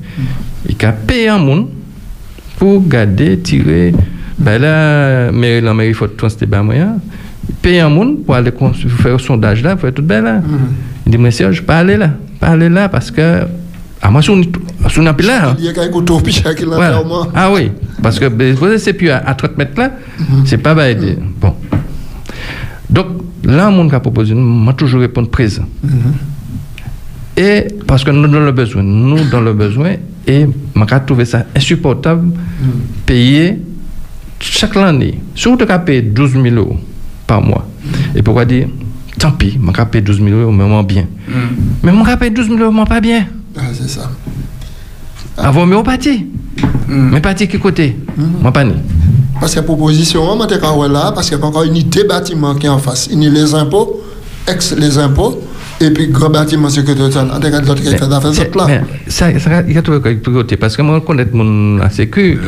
Il 0.67 0.85
a 0.85 0.91
payé 0.91 1.29
un 1.29 1.37
monde 1.39 1.69
pour 2.63 2.87
garder, 2.87 3.39
tirer. 3.39 3.93
Ben 4.39 4.57
là, 4.57 5.33
mais 5.33 5.59
la 5.59 5.73
mairie 5.73 5.93
faut 5.93 6.07
c'était 6.29 6.47
pas 6.47 6.63
moyen. 6.63 6.95
Payer 7.61 7.81
un 7.81 7.89
monde 7.89 8.23
pour 8.23 8.35
aller 8.35 8.53
faire 8.87 9.15
un 9.15 9.17
sondage 9.17 9.61
là, 9.61 9.75
faire 9.75 9.93
tout 9.93 10.01
bien 10.01 10.21
là. 10.21 10.41
Il 11.05 11.11
dit, 11.11 11.17
monsieur, 11.17 11.51
je 11.51 11.61
peux 11.61 11.73
aller 11.73 11.97
là, 11.97 12.11
pas 12.39 12.47
aller 12.47 12.69
là 12.69 12.87
parce 12.87 13.11
que. 13.11 13.41
Ah, 14.01 14.11
moi, 14.11 14.21
je 14.21 14.31
suis 14.87 15.07
un 15.07 15.13
peu 15.13 15.27
là. 15.27 15.55
Il 15.59 15.65
y 15.65 15.67
a 15.67 15.73
quelqu'un 15.73 16.65
voilà. 16.67 17.03
Ah 17.35 17.51
oui, 17.51 17.71
parce 18.01 18.17
que 18.17 18.27
c'est 18.77 18.93
plus 18.93 19.09
à, 19.09 19.17
à 19.17 19.33
30 19.33 19.57
mètres 19.57 19.77
là, 19.77 19.91
c'est 20.45 20.57
pas 20.57 20.73
bien. 20.73 21.15
Bon. 21.41 21.53
Donc, 22.89 23.07
là, 23.43 23.69
mon 23.71 23.89
cas 23.89 23.99
proposé, 23.99 24.33
m'a 24.35 24.71
toujours 24.71 25.01
répondu 25.01 25.27
présent. 25.27 25.65
Et 27.35 27.67
parce 27.87 28.03
que 28.03 28.11
nous 28.11 28.27
dans 28.27 28.39
le 28.39 28.51
besoin, 28.51 28.83
nous 28.83 29.27
dans 29.29 29.41
le 29.41 29.53
besoin, 29.53 29.95
et 30.27 30.47
je 30.75 30.97
trouvé 31.05 31.25
ça 31.25 31.45
insupportable, 31.55 32.31
payer 33.05 33.59
chaque 34.39 34.77
année, 34.77 35.19
surtout 35.33 35.65
qu'à 35.65 35.79
payer 35.79 36.01
12 36.01 36.33
000 36.33 36.55
euros 36.55 36.77
par 37.25 37.41
mois. 37.41 37.67
Et 38.15 38.21
pourquoi 38.21 38.45
dire, 38.45 38.67
tant 39.17 39.31
pis, 39.31 39.57
je 39.59 39.65
vais 39.65 39.85
payer 39.85 40.03
12 40.03 40.17
000 40.23 40.29
euros, 40.29 40.51
mais 40.51 40.65
moi 40.65 40.83
bien. 40.83 41.07
Mais 41.81 41.91
je 41.91 42.05
vais 42.05 42.17
payer 42.17 42.31
12 42.31 42.47
000 42.47 42.59
euros, 42.59 42.71
moi 42.71 42.85
pas 42.85 43.01
bien. 43.01 43.25
Ah, 43.57 43.61
c'est 43.73 43.89
ça. 43.89 44.11
Avant, 45.37 45.65
mais 45.65 45.81
parti. 45.81 46.27
Mais 46.87 47.19
parti 47.19 47.47
qui 47.47 47.57
côté? 47.57 47.97
Moi 48.17 48.51
pas 48.51 48.63
ni. 48.63 48.73
Parce 49.39 49.53
que 49.53 49.59
la 49.59 49.63
proposition, 49.63 50.21
on 50.23 50.37
là, 50.37 51.11
parce 51.11 51.29
qu'il 51.29 51.37
y 51.37 51.41
a 51.41 51.45
encore 51.45 51.63
une 51.63 51.75
idée 51.75 52.03
bâtiment 52.03 52.53
qui 52.55 52.67
est 52.67 52.69
en 52.69 52.77
face. 52.77 53.09
Il 53.11 53.23
y 53.23 53.27
a 53.27 53.29
les 53.29 53.55
impôts, 53.55 54.01
ex 54.47 54.75
les 54.77 54.97
impôts, 54.99 55.41
et 55.81 55.91
puis 55.91 56.07
grand 56.07 56.29
bâtiment 56.29 56.69
sécurité 56.69 57.03
sociale. 57.03 57.29
En 57.33 57.39
tout 57.39 57.49
cas, 57.49 57.59
d'autres 57.59 57.81
qui 57.81 57.89
fait 57.89 57.97
ça 57.97 58.07
là. 58.07 58.81
Ça, 59.07 59.39
ça, 59.39 59.63
il 59.67 59.73
y 59.73 59.77
a 59.77 59.81
tout 59.81 59.99
côté, 59.99 60.57
parce 60.57 60.77
que 60.77 60.81
moi, 60.81 60.99
je 61.01 61.05
connais 61.05 61.25
mon 61.31 61.77
la 61.77 61.89
sécu. 61.89 62.39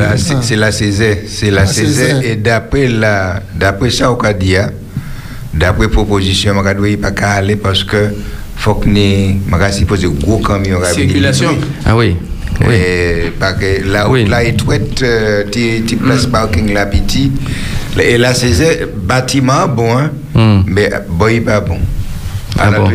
C'est 0.42 0.56
la 0.56 0.72
CESE, 0.72 1.18
c'est 1.28 1.52
la 1.52 1.66
CESE, 1.66 2.22
et 2.24 2.36
d'après 2.36 2.88
la, 2.88 3.42
d'après 3.56 3.90
ça, 3.90 4.12
on 4.12 4.18
a 4.18 4.34
dit, 4.34 4.56
d'après 5.54 5.88
proposition, 5.88 6.56
on 6.58 6.66
a 6.66 6.74
dit, 6.74 6.98
pas 6.98 7.12
qu'à 7.12 7.32
aller 7.32 7.56
parce 7.56 7.84
que 7.84 8.10
faut 8.56 8.76
que 8.76 8.88
nous, 8.88 9.40
on 9.52 9.62
a 9.62 9.72
supposé 9.72 10.08
gros 10.08 10.40
camion. 10.40 10.80
Circulation. 10.84 11.50
Ah 11.86 11.96
oui. 11.96 12.16
Oui. 12.62 12.74
Et, 12.74 13.32
parce 13.38 13.60
que 13.60 13.86
là, 13.86 14.10
oui. 14.10 14.26
là, 14.26 14.44
il 14.44 14.56
traite, 14.56 15.02
euh, 15.04 15.44
tu 15.52 15.98
place 15.98 16.26
parking 16.26 16.74
là, 16.74 16.86
petit. 16.86 17.32
Et 18.02 18.18
là, 18.18 18.34
c'est 18.34 18.88
bâtiment 18.96 19.68
bon, 19.68 19.98
hein, 19.98 20.12
mm. 20.34 20.64
mais 20.68 20.90
pas 21.42 21.60
bon. 21.60 21.80
Ah 22.58 22.72
bon. 22.72 22.84
bon. 22.84 22.92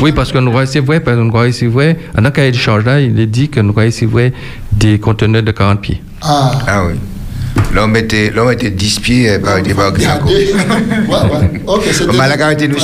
Oui, 0.00 0.12
parce 0.12 0.32
que 0.32 0.38
nous 0.38 0.52
c'est 0.66 0.80
vrai, 0.80 1.00
parce 1.00 1.16
que 1.16 1.22
nous 1.22 1.52
c'est 1.52 1.66
vrai, 1.66 1.96
dans 2.14 2.22
le 2.22 2.30
cahier 2.30 2.52
de 2.52 2.56
charge 2.56 2.84
là, 2.84 3.00
il 3.00 3.18
est 3.18 3.26
dit 3.26 3.48
que 3.48 3.60
nous 3.60 3.74
c'est 3.90 4.06
vrai 4.06 4.32
des 4.72 4.98
conteneurs 4.98 5.42
de 5.42 5.50
40 5.50 5.80
pieds. 5.80 6.02
Ah, 6.22 6.52
ah 6.66 6.84
oui. 6.86 6.94
L'homme 7.72 7.96
était 7.96 8.30
10 8.70 9.00
pieds 9.00 9.38
par 9.38 9.60
des 9.62 9.74
barques. 9.74 9.98
Ouais, 9.98 10.06
ouais. 11.08 11.62
Ok, 11.66 11.82
c'est 11.92 12.08
On 12.08 12.12
m'a 12.12 12.24
arrêté 12.24 12.68
nous 12.68 12.78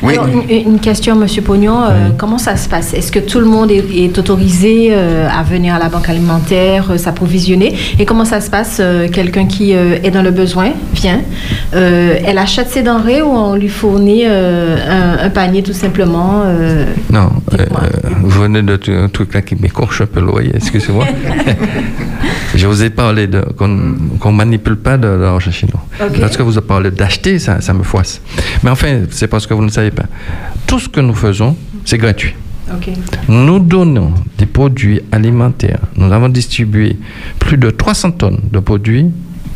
6 0.00 0.04
minutes. 0.04 0.16
Pas 0.16 0.22
de 0.22 0.26
problème. 0.26 0.38
Alors, 0.38 0.50
une, 0.50 0.72
une 0.72 0.80
question, 0.80 1.16
Monsieur 1.16 1.42
Pognon, 1.42 1.82
euh, 1.84 2.10
comment 2.16 2.38
ça 2.38 2.56
se 2.56 2.68
passe? 2.68 2.94
Est-ce 2.94 3.12
que 3.12 3.18
tout 3.18 3.40
le 3.40 3.46
monde 3.46 3.70
est, 3.70 3.84
est 3.94 4.18
autorisé 4.18 4.88
euh, 4.90 5.28
à 5.28 5.42
venir 5.42 5.74
à 5.74 5.78
la 5.78 5.88
banque 5.88 6.08
alimentaire, 6.08 6.90
euh, 6.90 6.98
s'approvisionner? 6.98 7.74
Et 7.98 8.04
comment 8.04 8.24
ça 8.24 8.40
se 8.40 8.50
passe 8.50 8.80
Quelqu'un 9.12 9.46
qui 9.46 9.72
est 9.72 10.10
dans 10.10 10.22
le 10.22 10.30
besoin 10.30 10.70
vient, 10.92 11.20
elle 11.72 12.38
achète 12.38 12.70
ses 12.70 12.82
denrées 12.82 13.22
ou 13.22 13.28
on 13.28 13.54
lui 13.54 13.68
fournit 13.68 14.24
un, 14.26 15.18
un 15.20 15.30
panier 15.30 15.62
tout 15.62 15.72
simplement 15.72 16.44
Non, 17.10 17.30
vous 18.22 18.40
venez 18.42 18.62
de 18.62 18.78
un 18.88 19.08
truc 19.08 19.34
là 19.34 19.42
qui 19.42 19.56
m'écorche 19.56 20.00
un 20.00 20.06
peu 20.06 20.20
l'oreille, 20.20 20.52
excusez-moi. 20.54 21.06
Je 22.54 22.66
vous 22.66 22.82
ai 22.82 22.90
parlé 22.90 23.28
qu'on 23.56 23.68
ne 23.68 24.30
manipule 24.30 24.76
pas 24.76 24.96
de, 24.96 25.08
l'argent 25.08 25.50
chinois. 25.50 25.84
Ok. 26.00 26.18
Lorsque 26.18 26.40
vous 26.40 26.56
avez 26.56 26.66
parlé 26.66 26.90
d'acheter, 26.90 27.38
ça, 27.38 27.60
ça 27.60 27.72
me 27.72 27.82
froisse. 27.82 28.20
Mais 28.62 28.70
enfin, 28.70 29.02
c'est 29.10 29.26
parce 29.26 29.46
que 29.46 29.54
vous 29.54 29.64
ne 29.64 29.70
savez 29.70 29.83
pas. 29.90 30.06
Tout 30.66 30.78
ce 30.78 30.88
que 30.88 31.00
nous 31.00 31.14
faisons, 31.14 31.56
c'est 31.84 31.98
gratuit. 31.98 32.34
Nous 33.28 33.58
donnons 33.58 34.12
des 34.38 34.46
produits 34.46 35.00
alimentaires. 35.12 35.80
Nous 35.96 36.10
avons 36.12 36.28
distribué 36.28 36.96
plus 37.38 37.58
de 37.58 37.70
300 37.70 38.12
tonnes 38.12 38.40
de 38.50 38.58
produits 38.58 39.06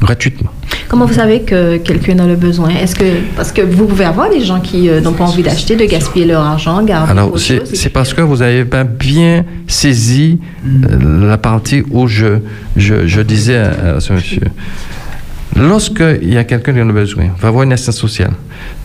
gratuitement. 0.01 0.51
Comment 0.89 1.07
vous 1.07 1.15
savez 1.15 1.43
que 1.43 1.79
quelqu'un 1.79 2.15
dans 2.15 2.27
le 2.27 2.37
besoin? 2.37 2.69
Est-ce 2.71 2.95
que 2.95 3.05
parce 3.37 3.51
que 3.53 3.63
vous 3.63 3.87
pouvez 3.87 4.05
avoir 4.05 4.31
des 4.31 4.41
gens 4.41 4.61
qui 4.61 4.89
euh, 4.89 5.01
n'ont 5.01 5.13
pas 5.13 5.25
envie 5.25 5.43
d'acheter, 5.43 5.75
de 5.77 5.85
gaspiller 5.85 6.27
leur 6.27 6.43
argent, 6.43 6.83
garder 6.85 7.11
Alors, 7.11 7.39
c'est 7.39 7.91
parce 7.91 8.15
que 8.15 8.21
vous 8.21 8.37
n'avez 8.37 8.65
pas 8.65 8.85
bien 8.85 9.45
saisi 9.67 10.39
euh, 10.67 11.27
la 11.29 11.37
partie 11.39 11.83
où 11.91 12.07
je, 12.07 12.39
je, 12.77 13.07
je 13.07 13.21
disais 13.21 13.57
à, 13.57 13.97
à 13.97 14.01
ce 14.01 14.13
monsieur. 14.13 14.43
Lorsqu'il 15.57 16.33
y 16.33 16.37
a 16.37 16.45
quelqu'un 16.45 16.73
qui 16.73 16.81
en 16.83 16.89
a 16.89 16.93
besoin, 16.93 17.29
va 17.41 17.51
voir 17.51 17.65
une 17.65 17.73
assistance 17.73 17.99
sociale. 17.99 18.33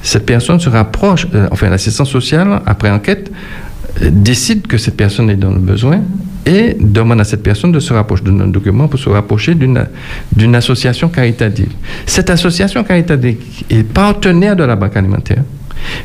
Cette 0.02 0.26
personne 0.26 0.60
se 0.60 0.70
rapproche, 0.70 1.28
euh, 1.34 1.48
enfin 1.52 1.70
l'assistance 1.70 2.10
sociale, 2.10 2.62
après 2.66 2.90
enquête, 2.90 3.32
euh, 4.02 4.10
décide 4.12 4.66
que 4.68 4.78
cette 4.78 4.98
personne 4.98 5.30
est 5.30 5.36
dans 5.36 5.52
le 5.52 5.60
besoin 5.60 6.02
et 6.46 6.76
demande 6.80 7.22
à 7.22 7.24
cette 7.24 7.44
personne 7.44 7.72
de 7.72 7.80
se 7.80 7.94
rapprocher 7.94 8.24
d'un 8.24 8.48
document 8.48 8.88
pour 8.88 9.00
se 9.00 9.10
rapprocher 9.10 9.56
d'une 9.56 10.56
association 10.56 11.10
caritative. 11.10 11.70
Cette 12.06 12.30
association 12.30 12.84
caritative 12.84 13.38
est 13.70 13.84
partenaire 13.84 14.56
de 14.56 14.64
la 14.64 14.76
banque 14.76 14.98
alimentaire, 14.98 15.44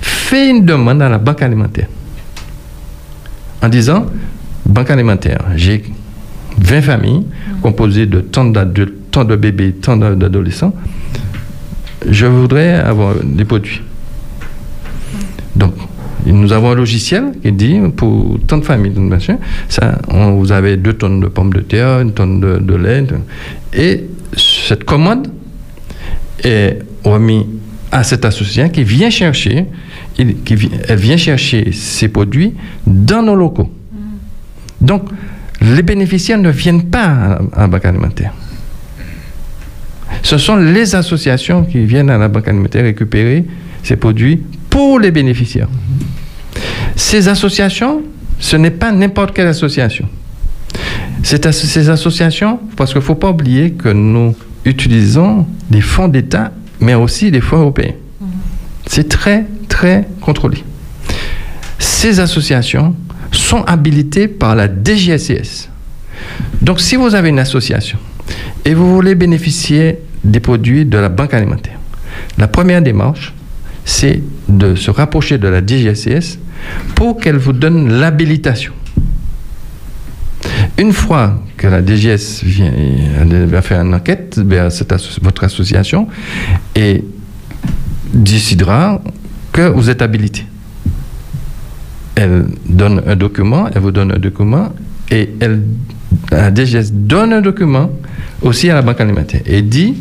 fait 0.01 0.51
une 0.51 0.65
demande 0.65 1.03
à 1.03 1.09
la 1.09 1.19
banque 1.19 1.43
alimentaire 1.43 1.89
en 3.63 3.69
disant 3.69 4.07
Banque 4.67 4.91
alimentaire, 4.91 5.39
j'ai 5.57 5.83
20 6.59 6.83
familles 6.83 7.27
composées 7.63 8.05
de 8.07 8.21
tant 8.21 8.45
d'adultes, 8.45 9.08
tant 9.11 9.25
de 9.25 9.37
bébés, 9.37 9.73
tant 9.73 9.97
d'a- 9.97 10.15
d'adolescents. 10.15 10.75
Je 12.09 12.27
voudrais 12.27 12.75
avoir 12.75 13.15
des 13.23 13.45
produits. 13.45 13.83
Donc, 15.57 15.75
nous 16.27 16.53
avons 16.53 16.71
un 16.73 16.75
logiciel 16.75 17.33
qui 17.43 17.53
dit 17.53 17.79
pour 17.97 18.39
tant 18.47 18.59
de 18.59 18.65
familles, 18.65 18.93
tant 18.93 19.01
de 19.03 19.07
machin, 19.09 19.39
ça, 19.69 19.99
on- 20.09 20.33
vous 20.35 20.53
avez 20.53 20.77
deux 20.77 20.93
tonnes 20.93 21.21
de 21.21 21.27
pommes 21.27 21.53
de 21.53 21.61
terre, 21.61 22.01
une 22.01 22.13
tonne 22.13 22.41
de, 22.41 22.59
de 22.59 22.75
lait. 22.75 23.05
et 23.73 24.05
cette 24.37 24.85
commande 24.85 25.29
est 26.45 26.79
remise 27.05 27.45
à 27.91 28.03
cette 28.05 28.25
association 28.27 28.69
qui 28.69 28.85
vient 28.85 29.09
chercher, 29.11 29.65
qui, 30.15 30.37
elle 30.87 30.99
vient 30.99 31.17
chercher 31.17 31.73
ces 31.73 32.09
produits 32.09 32.53
dans 32.87 33.23
nos 33.23 33.35
locaux. 33.35 33.73
Donc, 34.81 35.05
les 35.61 35.83
bénéficiaires 35.83 36.39
ne 36.39 36.51
viennent 36.51 36.85
pas 36.85 37.05
à, 37.07 37.41
à 37.55 37.61
la 37.63 37.67
banque 37.67 37.85
alimentaire. 37.87 38.33
Ce 40.29 40.37
sont 40.37 40.57
les 40.57 40.95
associations 40.95 41.65
qui 41.65 41.87
viennent 41.87 42.11
à 42.11 42.19
la 42.19 42.29
banque 42.29 42.49
alimentaire 42.49 42.83
récupérer 42.83 43.47
ces 43.83 43.97
produits 43.97 44.43
pour 44.69 45.01
les 45.01 45.11
bénéficiaires. 45.11 45.71
Ces 46.97 47.29
associations, 47.29 48.03
ce 48.39 48.57
n'est 48.59 48.71
pas 48.71 48.93
n'importe 48.93 49.35
quelle 49.35 49.47
association. 49.47 50.07
Ces 51.23 51.89
associations, 51.89 52.61
parce 52.77 52.91
qu'il 52.93 53.01
ne 53.01 53.07
faut 53.07 53.15
pas 53.15 53.31
oublier 53.31 53.71
que 53.71 53.89
nous 53.89 54.37
utilisons 54.67 55.47
des 55.71 55.81
fonds 55.81 56.09
d'État, 56.09 56.53
mais 56.79 56.93
aussi 56.93 57.31
des 57.31 57.41
fonds 57.41 57.61
européens. 57.61 57.95
C'est 58.87 59.09
très, 59.09 59.47
très 59.67 60.07
contrôlé. 60.21 60.63
Ces 61.79 62.21
associations 62.21 62.95
sont 63.33 63.63
habilitées 63.63 64.29
par 64.29 64.55
la 64.55 64.69
DGSCS. 64.69 65.71
Donc, 66.61 66.81
si 66.81 66.97
vous 66.97 67.15
avez 67.15 67.31
une 67.31 67.39
association 67.39 67.99
et 68.67 68.75
vous 68.75 68.95
voulez 68.95 69.15
bénéficier 69.15 70.01
des 70.24 70.40
produits 70.40 70.85
de 70.85 70.99
la 70.99 71.09
banque 71.09 71.35
alimentaire, 71.35 71.78
la 72.36 72.49
première 72.49 72.82
démarche, 72.82 73.35
c'est 73.85 74.23
de 74.49 74.74
se 74.74 74.90
rapprocher 74.90 75.39
de 75.39 75.49
la 75.49 75.61
DGSCS 75.66 76.39
pour 76.95 77.19
qu'elle 77.19 77.39
vous 77.39 77.53
donne 77.53 77.93
l'habilitation. 78.01 78.73
Une 80.77 80.93
fois 80.93 81.43
que 81.57 81.66
la 81.66 81.82
DGS 81.82 82.45
vient, 82.45 82.70
elle 83.20 83.47
va 83.47 83.62
faire 83.62 83.81
une 83.81 83.95
enquête 83.95 84.39
vers 84.39 84.69
votre 85.23 85.45
association 85.45 86.07
et 86.77 87.05
décidera 88.12 89.03
que 89.53 89.62
vous 89.62 89.90
êtes 89.90 90.03
habilité. 90.03 90.45
Elle 92.15 92.47
donne 92.66 93.03
un 93.07 93.16
document, 93.16 93.69
elle 93.74 93.81
vous 93.81 93.90
donne 93.90 94.12
un 94.12 94.19
document 94.19 94.73
et 95.11 95.31
la 96.31 96.51
DGS 96.55 96.93
donne 96.93 97.32
un 97.32 97.40
document 97.40 97.90
aussi 98.43 98.70
à 98.70 98.74
la 98.74 98.82
banque 98.82 99.01
alimentaire 99.01 99.40
et 99.47 99.62
dit 99.62 99.94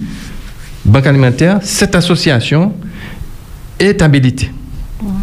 Banque 0.87 1.07
alimentaire, 1.07 1.59
cette 1.63 1.95
association 1.95 2.71
est 3.77 4.01
habilitée. 4.01 4.49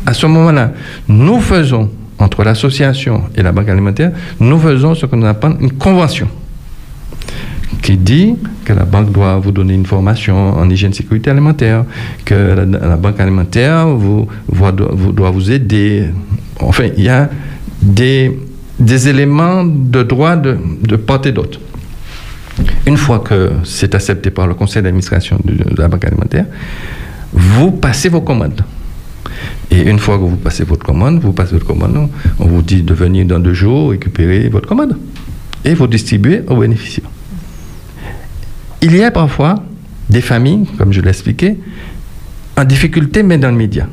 À 0.05 0.13
ce 0.13 0.27
moment-là, 0.27 0.73
nous 1.09 1.41
faisons, 1.41 1.91
entre 2.19 2.45
l'association 2.45 3.23
et 3.35 3.43
la 3.43 3.51
banque 3.51 3.71
alimentaire, 3.71 4.13
nous 4.39 4.59
faisons 4.59 4.95
ce 4.95 5.07
qu'on 5.07 5.23
appelle 5.23 5.57
une 5.61 5.73
convention 5.73 6.29
qui 7.81 7.97
dit 7.97 8.37
que 8.65 8.75
la 8.75 8.85
banque 8.85 9.11
doit 9.11 9.39
vous 9.39 9.53
donner 9.53 9.75
une 9.75 9.87
formation 9.87 10.57
en 10.57 10.69
hygiène 10.69 10.93
sécurité 10.93 11.31
alimentaire, 11.31 11.85
que 12.25 12.35
la, 12.35 12.97
banque 12.97 13.21
alimentaire 13.21 13.89
vous, 13.89 14.29
doit, 14.49 15.31
vous 15.31 15.51
aider. 15.51 16.09
Enfin, 16.61 16.89
il 16.97 17.05
y 17.05 17.09
a 17.09 17.31
des, 17.81 18.39
des 18.79 19.09
éléments 19.09 19.65
de 19.65 20.03
droit 20.03 20.37
de, 20.37 20.59
de 20.83 20.97
part 20.97 21.21
et 21.27 21.33
d'autre. 21.33 21.59
Une 22.87 22.97
fois 22.97 23.21
que 23.21 23.53
c'est 23.65 23.95
accepté 23.95 24.31
par 24.31 24.47
le 24.47 24.55
conseil 24.55 24.83
d'administration 24.83 25.39
de 25.45 25.81
la 25.81 25.89
banque 25.89 26.05
alimentaire, 26.05 26.47
vous 27.33 27.73
passez 27.73 28.09
vos 28.09 28.21
commandes. 28.21 28.63
Et 29.71 29.83
une 29.83 29.99
fois 29.99 30.17
que 30.19 30.23
vous 30.23 30.37
passez 30.37 30.65
votre 30.65 30.85
commande, 30.85 31.21
vous 31.21 31.33
passez 31.33 31.53
votre 31.53 31.67
commande, 31.67 32.09
on 32.39 32.47
vous 32.47 32.63
dit 32.63 32.83
de 32.83 32.95
venir 32.95 33.27
dans 33.27 33.41
deux 33.41 33.55
jours 33.55 33.91
récupérer 33.91 34.49
votre 34.49 34.69
commande 34.69 34.97
et 35.65 35.75
vous 35.75 35.87
distribuez 35.87 36.43
aux 36.47 36.57
bénéficiaires. 36.57 37.09
Il 38.83 38.95
y 38.95 39.03
a 39.03 39.11
parfois 39.11 39.57
des 40.11 40.21
familles, 40.21 40.67
comme 40.79 40.93
je 40.93 41.01
l'ai 41.01 41.09
expliqué, 41.09 41.59
en 42.57 42.65
difficulté, 42.65 43.23
mais 43.23 43.39
dans 43.39 43.51
le 43.51 43.57
média. 43.57 43.89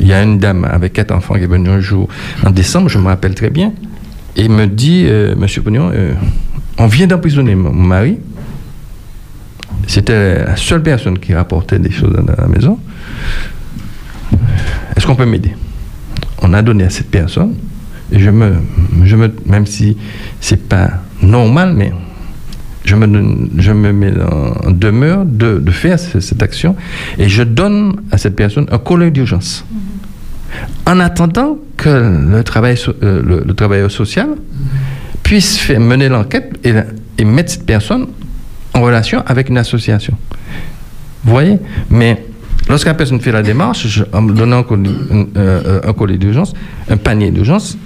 Il 0.00 0.06
y 0.06 0.12
a 0.12 0.22
une 0.22 0.38
dame 0.38 0.64
avec 0.64 0.92
quatre 0.92 1.12
enfants 1.12 1.34
qui 1.34 1.42
est 1.42 1.46
venue 1.46 1.68
un 1.68 1.80
jour 1.80 2.08
en 2.46 2.50
décembre, 2.50 2.88
je 2.88 2.98
me 2.98 3.06
rappelle 3.06 3.34
très 3.34 3.50
bien, 3.50 3.72
et 4.36 4.48
me 4.48 4.66
dit, 4.66 5.04
euh, 5.06 5.34
Monsieur 5.36 5.62
Pognon, 5.62 5.90
euh, 5.92 6.14
on 6.78 6.86
vient 6.86 7.06
d'emprisonner 7.06 7.54
mon 7.54 7.72
mari. 7.72 8.18
C'était 9.86 10.44
la 10.44 10.56
seule 10.56 10.82
personne 10.82 11.18
qui 11.18 11.34
rapportait 11.34 11.78
des 11.78 11.90
choses 11.90 12.14
à 12.16 12.40
la 12.42 12.48
maison. 12.48 12.78
Est-ce 14.96 15.06
qu'on 15.06 15.16
peut 15.16 15.26
m'aider? 15.26 15.54
On 16.42 16.52
a 16.52 16.62
donné 16.62 16.84
à 16.84 16.90
cette 16.90 17.10
personne, 17.10 17.54
et 18.12 18.18
je 18.18 18.30
me, 18.30 18.54
même 19.46 19.66
si 19.66 19.96
c'est 20.40 20.68
pas 20.68 20.90
normal, 21.22 21.74
mais 21.74 21.92
je 22.84 22.94
me, 22.94 23.06
mets 23.92 24.12
en 24.22 24.70
demeure 24.70 25.24
de, 25.24 25.70
faire 25.70 25.98
ce- 25.98 26.20
cette 26.20 26.42
action, 26.42 26.76
et 27.18 27.28
je 27.28 27.42
donne 27.42 27.96
à 28.10 28.18
cette 28.18 28.36
personne 28.36 28.66
un 28.70 28.78
colloque 28.78 29.12
d'urgence. 29.12 29.64
En 30.86 31.00
attendant 31.00 31.58
que 31.76 31.88
le, 32.30 32.42
travail, 32.44 32.76
euh, 33.02 33.42
le 33.46 33.54
travailleur 33.54 33.90
social 33.90 34.28
puisse 35.28 35.68
mener 35.68 36.08
l'enquête 36.08 36.58
et, 36.64 37.22
mettre 37.22 37.50
cette 37.50 37.66
personne 37.66 38.06
en 38.72 38.80
relation 38.80 39.22
avec 39.26 39.50
une 39.50 39.58
association. 39.58 40.14
Vous 41.22 41.32
voyez? 41.32 41.58
Mais 41.90 42.24
lorsque 42.66 42.86
la 42.86 42.94
personne 42.94 43.20
fait 43.20 43.30
la 43.30 43.42
démarche, 43.42 44.02
en 44.14 44.22
me 44.22 44.32
donnant 44.32 44.60
un 44.60 44.62
colis, 44.62 44.96
un, 45.10 45.26
euh, 45.36 45.80
un 45.84 45.92
colis 45.92 46.16
d'urgence, 46.16 46.54
un 46.88 46.96
panier 46.96 47.30
d'urgence, 47.30 47.76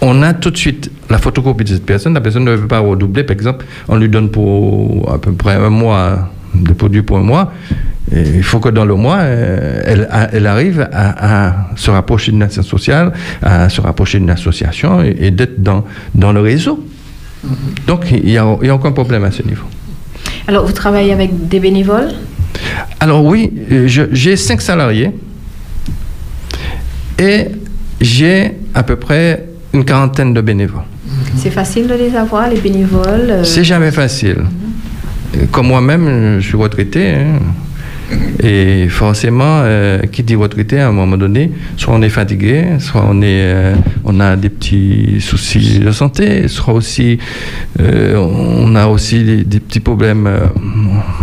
on 0.00 0.22
a 0.22 0.32
tout 0.32 0.50
de 0.50 0.56
suite 0.56 0.90
la 1.10 1.18
photocopie 1.18 1.64
de 1.64 1.74
cette 1.74 1.84
personne. 1.84 2.14
La 2.14 2.22
personne 2.22 2.44
ne 2.44 2.52
veut 2.52 2.66
pas 2.66 2.78
redoubler. 2.78 3.22
Par 3.22 3.34
exemple, 3.34 3.66
on 3.86 3.96
lui 3.96 4.08
donne 4.08 4.30
pour 4.30 5.12
à 5.12 5.20
peu 5.20 5.32
près 5.32 5.56
un 5.56 5.68
mois 5.68 6.30
de 6.54 6.72
produits 6.72 7.02
pour 7.02 7.18
un 7.18 7.22
mois. 7.22 7.52
Et 8.12 8.22
il 8.36 8.42
faut 8.42 8.58
que 8.58 8.68
dans 8.70 8.84
le 8.84 8.94
mois, 8.96 9.18
euh, 9.20 9.80
elle, 10.32 10.46
arrive 10.46 10.88
à, 10.92 11.46
à 11.48 11.54
se 11.76 11.90
rapprocher 11.90 12.32
d'une 12.32 12.42
assistance 12.42 12.66
sociale, 12.66 13.12
à 13.42 13.68
se 13.68 13.80
rapprocher 13.80 14.18
d'une 14.18 14.30
association 14.30 15.02
et, 15.02 15.16
et 15.20 15.30
d'être 15.30 15.62
dans, 15.62 15.84
dans 16.14 16.32
le 16.32 16.40
réseau. 16.40 16.84
Donc, 17.86 18.06
il 18.10 18.24
n'y 18.24 18.36
a, 18.36 18.42
a 18.42 18.46
aucun 18.74 18.92
problème 18.92 19.24
à 19.24 19.30
ce 19.30 19.42
niveau. 19.42 19.64
Alors, 20.48 20.66
vous 20.66 20.72
travaillez 20.72 21.12
avec 21.12 21.48
des 21.48 21.60
bénévoles? 21.60 22.08
Alors 22.98 23.24
oui, 23.24 23.50
j'ai 24.12 24.36
cinq 24.36 24.60
salariés 24.60 25.12
Et 27.18 27.46
j'ai 28.00 28.52
à 28.74 28.82
peu 28.82 28.96
près 28.96 29.44
une 29.72 29.84
quarantaine 29.84 30.34
de 30.34 30.40
bénévoles. 30.40 30.82
C'est 31.36 31.50
facile 31.50 31.86
de 31.86 31.94
les 31.94 32.14
avoir, 32.16 32.48
les 32.48 32.60
bénévoles 32.60 33.30
euh, 33.30 33.44
C'est 33.44 33.64
jamais 33.64 33.90
facile. 33.92 34.38
Comme 35.52 35.68
moi-même, 35.68 36.40
je 36.40 36.46
suis 36.46 36.56
retraité. 36.56 37.14
hein. 37.14 37.38
Et 38.42 38.88
forcément, 38.88 39.60
euh, 39.64 40.00
qui 40.10 40.22
dit 40.22 40.34
retraité, 40.34 40.80
à 40.80 40.88
un 40.88 40.92
moment 40.92 41.18
donné, 41.18 41.52
soit 41.76 41.92
on 41.94 42.00
est 42.00 42.08
fatigué, 42.08 42.64
soit 42.78 43.04
on, 43.06 43.20
est, 43.20 43.26
euh, 43.26 43.74
on 44.04 44.18
a 44.18 44.36
des 44.36 44.48
petits 44.48 45.20
soucis 45.20 45.78
de 45.80 45.90
santé, 45.90 46.48
soit 46.48 46.72
aussi, 46.72 47.18
euh, 47.80 48.16
on 48.16 48.74
a 48.76 48.86
aussi 48.86 49.44
des, 49.44 49.60
petits 49.60 49.80
problèmes 49.80 50.28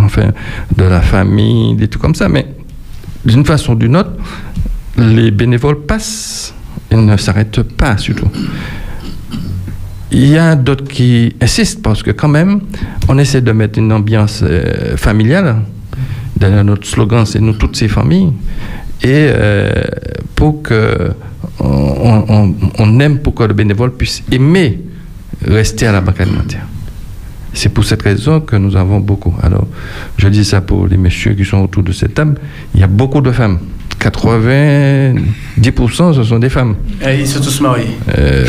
enfin, 0.03 0.30
de 0.76 0.84
la 0.84 1.01
famille, 1.01 1.76
des 1.76 1.88
trucs 1.88 2.01
comme 2.01 2.15
ça. 2.15 2.30
Mais 2.30 2.45
d'une 3.26 3.45
façon 3.45 3.73
ou 3.73 3.76
d'une 3.76 3.95
autre, 3.95 4.11
les 4.97 5.31
bénévoles 5.31 5.81
passent 5.81 6.53
et 6.91 6.95
ne 6.95 7.18
s'arrêtent 7.18 7.64
pas 7.64 7.97
surtout. 7.97 8.30
Il 10.11 10.27
y 10.27 10.38
a 10.38 10.55
d'autres 10.55 10.85
qui 10.85 11.35
insistent 11.41 11.81
parce 11.81 12.03
que 12.03 12.11
quand 12.11 12.30
même, 12.30 12.61
on 13.09 13.18
essaie 13.18 13.41
de 13.41 13.51
mettre 13.51 13.80
une 13.80 13.91
ambiance 13.91 14.43
familiale. 14.97 15.57
D'ailleurs, 16.39 16.64
notre 16.64 16.88
slogan, 16.88 17.26
c'est 17.26 17.39
nous 17.39 17.53
toutes 17.53 17.76
ces 17.76 17.88
familles. 17.88 18.31
Et 19.03 19.30
euh, 19.30 19.72
pour 20.35 20.61
que 20.64 21.11
on, 21.59 22.23
on- 22.30 22.55
on 22.80 22.99
aime 22.99 23.19
pour 23.19 23.34
que 23.35 23.43
le 23.43 23.53
bénévole 23.53 23.91
puisse 23.93 24.23
aimer 24.31 24.80
rester 25.45 25.85
à 25.88 25.91
la 25.91 26.01
banque 26.01 26.19
alimentaire. 26.22 26.65
C'est 27.53 27.69
pour 27.69 27.84
cette 27.85 28.01
raison 28.03 28.39
que 28.41 28.55
nous 28.55 28.76
avons 28.76 28.99
beaucoup. 28.99 29.34
Alors, 29.41 29.68
je 30.18 30.27
dis 30.27 30.45
ça 30.45 30.61
pour 30.61 30.88
les 30.88 30.97
messieurs 30.97 31.34
qui 31.34 31.45
sont 31.45 31.57
autour 31.59 31.81
de 31.84 31.91
cette 31.91 32.14
table. 32.14 32.35
Il 32.76 32.81
y 32.81 32.84
a 32.84 32.88
beaucoup 32.88 33.22
de 33.22 33.31
femmes. 33.31 33.59
90% 33.99 36.14
ce 36.14 36.23
sont 36.23 36.38
des 36.39 36.49
femmes. 36.49 36.76
Et 37.03 37.19
ils 37.22 37.27
sont 37.27 37.39
tous 37.41 37.61
mariés. 37.61 37.88
Euh, 38.18 38.45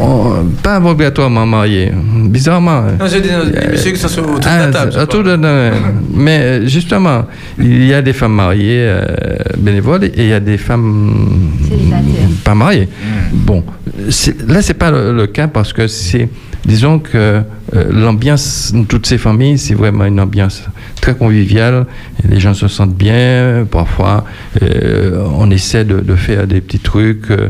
on- 0.00 0.44
pas 0.62 0.80
obligatoirement 0.80 1.46
mariés. 1.46 1.92
Bizarrement. 2.26 2.82
Non, 2.98 3.06
je 3.06 3.18
dis 3.18 3.28
les 3.28 3.68
messieurs 3.68 3.92
qui 3.92 3.98
sont 3.98 4.08
sur- 4.08 4.24
autour 4.24 4.38
de 4.40 4.46
Ah, 4.48 4.66
la 4.66 4.72
table. 4.72 4.92
autour 5.00 5.22
de- 5.24 5.36
de- 5.36 5.70
mais 6.14 6.38
euh, 6.40 6.66
justement, 6.66 7.24
il 7.58 7.86
y 7.86 7.94
a 7.94 8.02
des 8.02 8.12
femmes 8.12 8.34
mariées 8.34 8.84
euh, 8.88 9.04
bénévoles 9.58 10.04
et 10.04 10.12
il 10.16 10.26
y 10.28 10.32
a 10.32 10.40
des 10.40 10.58
femmes 10.58 11.50
pas 12.44 12.54
mariées. 12.54 12.88
Bon, 13.32 13.62
c'est- 14.10 14.48
là 14.48 14.62
c'est 14.62 14.74
pas 14.74 14.90
le, 14.90 15.12
le 15.14 15.26
cas 15.26 15.48
parce 15.48 15.72
que 15.72 15.86
c'est, 15.86 16.28
disons 16.64 16.98
que 16.98 17.42
euh, 17.76 17.84
l'ambiance 17.92 18.72
de 18.74 18.84
toutes 18.84 19.06
ces 19.06 19.18
familles, 19.18 19.58
c'est 19.58 19.74
vraiment 19.74 20.04
une 20.04 20.20
ambiance 20.20 20.64
très 21.00 21.14
conviviale. 21.14 21.86
Les 22.28 22.40
gens 22.40 22.54
se 22.54 22.68
sentent 22.68 22.96
bien. 22.96 23.66
Parfois, 23.70 24.24
euh, 24.62 25.24
on 25.36 25.50
essaie 25.50 25.84
de, 25.84 26.14
faire 26.16 26.46
des 26.46 26.60
petits 26.60 26.80
trucs 26.80 27.30
euh, 27.30 27.48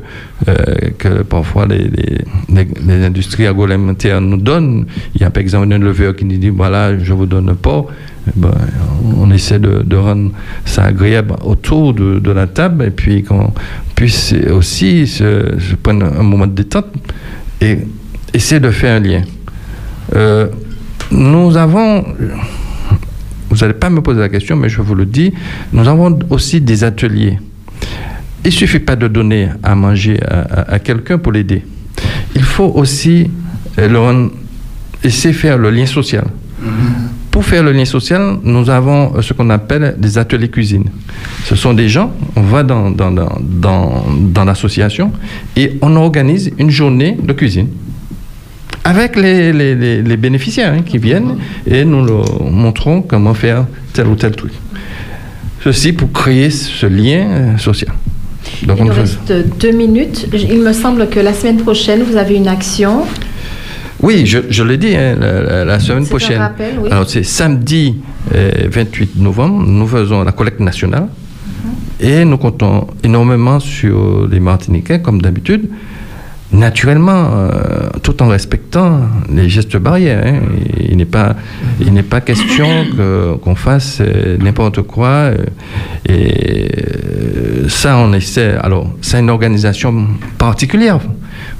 que 0.99 1.23
parfois 1.23 1.66
les, 1.66 1.91
industries 3.05 3.47
agroalimentaires 3.47 4.20
nous 4.20 4.37
donnent. 4.37 4.87
Il 5.15 5.23
y 5.23 5.24
a 5.24 5.31
par 5.31 5.41
exemple 5.41 5.73
un 5.73 5.77
éleveur 5.77 6.15
qui 6.15 6.24
nous 6.24 6.37
dit 6.37 6.51
voilà, 6.51 6.99
je 6.99 7.12
vous 7.12 7.27
donne. 7.27 7.55
Eh 8.27 8.32
ben, 8.37 8.51
on 9.16 9.31
essaie 9.31 9.59
de, 9.59 9.97
rendre 9.97 10.31
ça 10.66 10.85
agréable 10.85 11.35
autour 11.45 11.95
de, 11.95 12.31
la 12.31 12.47
table 12.47 12.85
et 12.85 12.91
puis 12.91 13.23
qu'on 13.23 13.53
puisse 13.95 14.35
aussi 14.53 15.07
se 15.07 15.74
prendre 15.82 16.07
un 16.07 16.23
moment 16.23 16.47
de 16.47 16.53
détente 16.53 16.87
et 17.61 17.78
essayer 18.32 18.61
de 18.61 18.70
faire 18.70 18.97
un 18.97 19.01
lien. 19.01 19.23
Euh, 20.15 20.48
nous 21.11 21.57
avons, 21.57 22.05
vous 23.48 23.57
n'allez 23.57 23.74
pas 23.74 23.90
me 23.90 24.01
poser 24.01 24.20
la 24.20 24.28
question, 24.28 24.57
mais 24.57 24.69
je 24.69 24.81
vous 24.81 24.94
le 24.94 25.07
dis, 25.07 25.32
nous 25.73 25.86
avons 25.89 26.19
aussi 26.31 26.61
des 26.61 26.85
ateliers. 26.85 27.39
Il 28.44 28.48
ne 28.48 28.52
suffit 28.52 28.78
pas 28.78 28.97
de 28.97 29.09
donner 29.09 29.48
à 29.62 29.74
manger 29.74 30.19
à, 30.23 30.40
à- 30.40 30.74
à 30.74 30.78
quelqu'un 30.78 31.19
pour 31.19 31.32
l'aider. 31.32 31.62
Il 32.35 32.43
faut 32.43 32.73
aussi 32.74 33.31
le 33.77 34.31
essayer 35.02 35.32
de 35.32 35.39
faire 35.39 35.59
le 35.59 35.70
lien 35.70 35.86
social. 35.86 36.24
Pour 37.31 37.44
faire 37.44 37.62
le 37.62 37.73
lien 37.73 37.85
social, 37.85 38.39
nous 38.43 38.69
avons 38.69 39.15
euh, 39.16 39.23
ce 39.23 39.32
qu'on 39.32 39.48
appelle 39.51 39.94
des 39.98 40.19
ateliers 40.19 40.48
cuisine. 40.51 40.85
Ce 41.44 41.55
sont 41.55 41.73
des 41.73 41.89
gens, 41.89 42.12
on 42.36 42.43
va 42.43 42.62
dans, 42.65 42.90
dans, 42.90 43.11
dans, 43.12 43.39
dans, 43.40 44.05
dans 44.32 44.44
l'association 44.44 45.12
et 45.57 45.78
on 45.81 45.94
organise 45.97 46.51
une 46.59 46.70
journée 46.70 47.16
de 47.23 47.32
cuisine 47.32 47.69
avec 48.85 49.16
les, 49.16 49.52
les, 49.52 49.74
les- 49.74 50.02
les 50.02 50.16
bénéficiaires 50.16 50.73
hein, 50.73 50.82
qui 50.82 50.98
viennent 50.98 51.36
et 51.66 51.85
nous 51.85 52.05
leur 52.05 52.43
montrons 52.51 53.02
comment 53.02 53.35
faire 53.35 53.66
tel 53.93 54.07
ou 54.07 54.15
tel 54.15 54.32
truc. 54.32 54.52
Ceci 55.62 55.93
pour 55.93 56.11
créer 56.12 56.51
ce 56.51 56.86
lien 56.86 57.27
euh, 57.31 57.59
social. 57.59 57.93
Donc 58.66 58.78
Il 58.81 58.86
nous 58.86 58.93
reste 58.93 59.32
deux 59.61 59.73
minutes. 59.73 60.27
Il 60.32 60.61
me 60.62 60.73
semble 60.73 61.09
que 61.09 61.20
la 61.20 61.35
semaine 61.35 61.59
prochaine, 61.59 62.02
vous 62.02 62.16
avez 62.16 62.36
une 62.36 62.48
action. 62.48 63.02
Oui, 64.02 64.24
je, 64.24 64.39
je 64.48 64.62
l'ai 64.62 64.78
dit 64.78 64.97
hein, 64.97 65.15
la, 65.66 65.78
semaine 65.78 66.05
un 66.05 66.07
prochaine. 66.07 66.39
rappel, 66.39 66.74
oui. 66.82 66.89
Alors 66.90 67.09
c'est 67.09 67.23
samedi 67.23 67.97
euh, 68.35 68.51
28 68.70 69.16
novembre, 69.16 69.62
nous 69.66 69.86
faisons 69.86 70.24
la 70.24 70.32
collecte 70.32 70.61
nationale 70.61 71.09
et 72.01 72.24
nous 72.24 72.39
comptons 72.39 72.86
énormément 73.05 73.61
sur 73.61 74.27
les 74.27 74.40
Martiniquais 74.40 75.02
comme 75.02 75.20
d'habitude. 75.20 75.69
Naturellement, 76.52 77.31
euh, 77.32 77.89
tout 78.02 78.20
en 78.22 78.28
respectant 78.28 79.02
les 79.32 79.48
gestes 79.48 79.77
barrières. 79.77 80.22
hein. 80.27 80.40
Il 80.81 80.97
n'est 80.97 81.05
pas, 81.05 81.36
il 81.81 81.93
n'est 81.93 82.02
pas 82.02 82.20
question 82.20 82.66
que- 82.97 83.36
qu'on 83.36 83.55
fasse 83.55 83.98
euh, 84.01 84.36
n'importe 84.39 84.82
quoi. 84.82 85.09
euh, 85.09 85.36
et 86.09 86.68
ça, 87.68 87.97
on 87.98 88.12
essaie. 88.12 88.56
Alors, 88.60 88.93
c'est 89.01 89.20
une 89.20 89.31
organisation 89.31 90.09
particulière. 90.39 90.98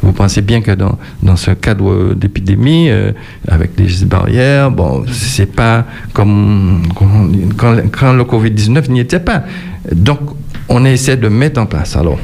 Vous 0.02 0.12
pensez 0.12 0.42
bien 0.42 0.60
que 0.60 0.72
dans, 0.72 0.98
dans 1.22 1.36
ce 1.36 1.52
cadre 1.52 2.14
d'épidémie, 2.14 2.90
avec 3.46 3.70
les 3.78 3.86
gestes 3.88 4.06
barrières, 4.06 4.70
bon, 4.72 5.04
c'est 5.12 5.52
pas 5.54 5.84
comme, 6.12 6.82
comme- 6.96 7.52
quand, 7.56 7.76
quand 7.92 8.12
le 8.12 8.24
Covid-19 8.24 8.90
n'y 8.90 9.00
était 9.00 9.20
pas. 9.20 9.44
Donc, 9.92 10.18
on 10.68 10.84
essaie 10.84 11.16
de 11.16 11.28
mettre 11.28 11.60
en 11.60 11.66
place. 11.66 11.96
Alors, 11.96 12.18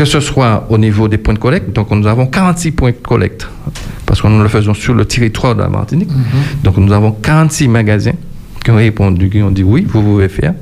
que 0.00 0.06
ce 0.06 0.20
soit 0.20 0.66
au 0.70 0.78
niveau 0.78 1.08
des 1.08 1.18
points 1.18 1.34
de 1.34 1.38
collecte, 1.38 1.74
donc 1.74 1.90
nous 1.90 2.06
avons 2.06 2.26
46 2.26 2.70
points 2.70 2.92
de 2.92 2.96
collecte, 3.06 3.46
parce 4.06 4.22
que 4.22 4.28
nous 4.28 4.42
le 4.42 4.48
faisons 4.48 4.72
sur 4.72 4.94
le 4.94 5.04
territoire 5.04 5.54
de 5.54 5.60
la 5.60 5.68
Martinique. 5.68 6.08
Donc 6.64 6.78
nous 6.78 6.90
avons 6.90 7.12
46 7.12 7.68
magasins 7.68 8.14
qui 8.64 8.70
ont 8.70 8.76
répondu, 8.76 9.28
qui 9.28 9.42
ont 9.42 9.50
dit 9.50 9.62
oui, 9.62 9.86
vous 9.86 10.02
pouvez 10.02 10.30
faire. 10.30 10.54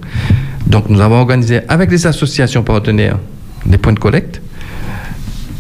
Donc 0.67 0.89
nous 0.89 1.01
avons 1.01 1.21
organisé 1.21 1.61
avec 1.69 1.89
les 1.93 2.05
associations 2.05 2.65
partenaires 2.65 3.17
des 3.65 3.79
points 3.79 3.93
de 3.93 4.01
collecte. 4.01 4.43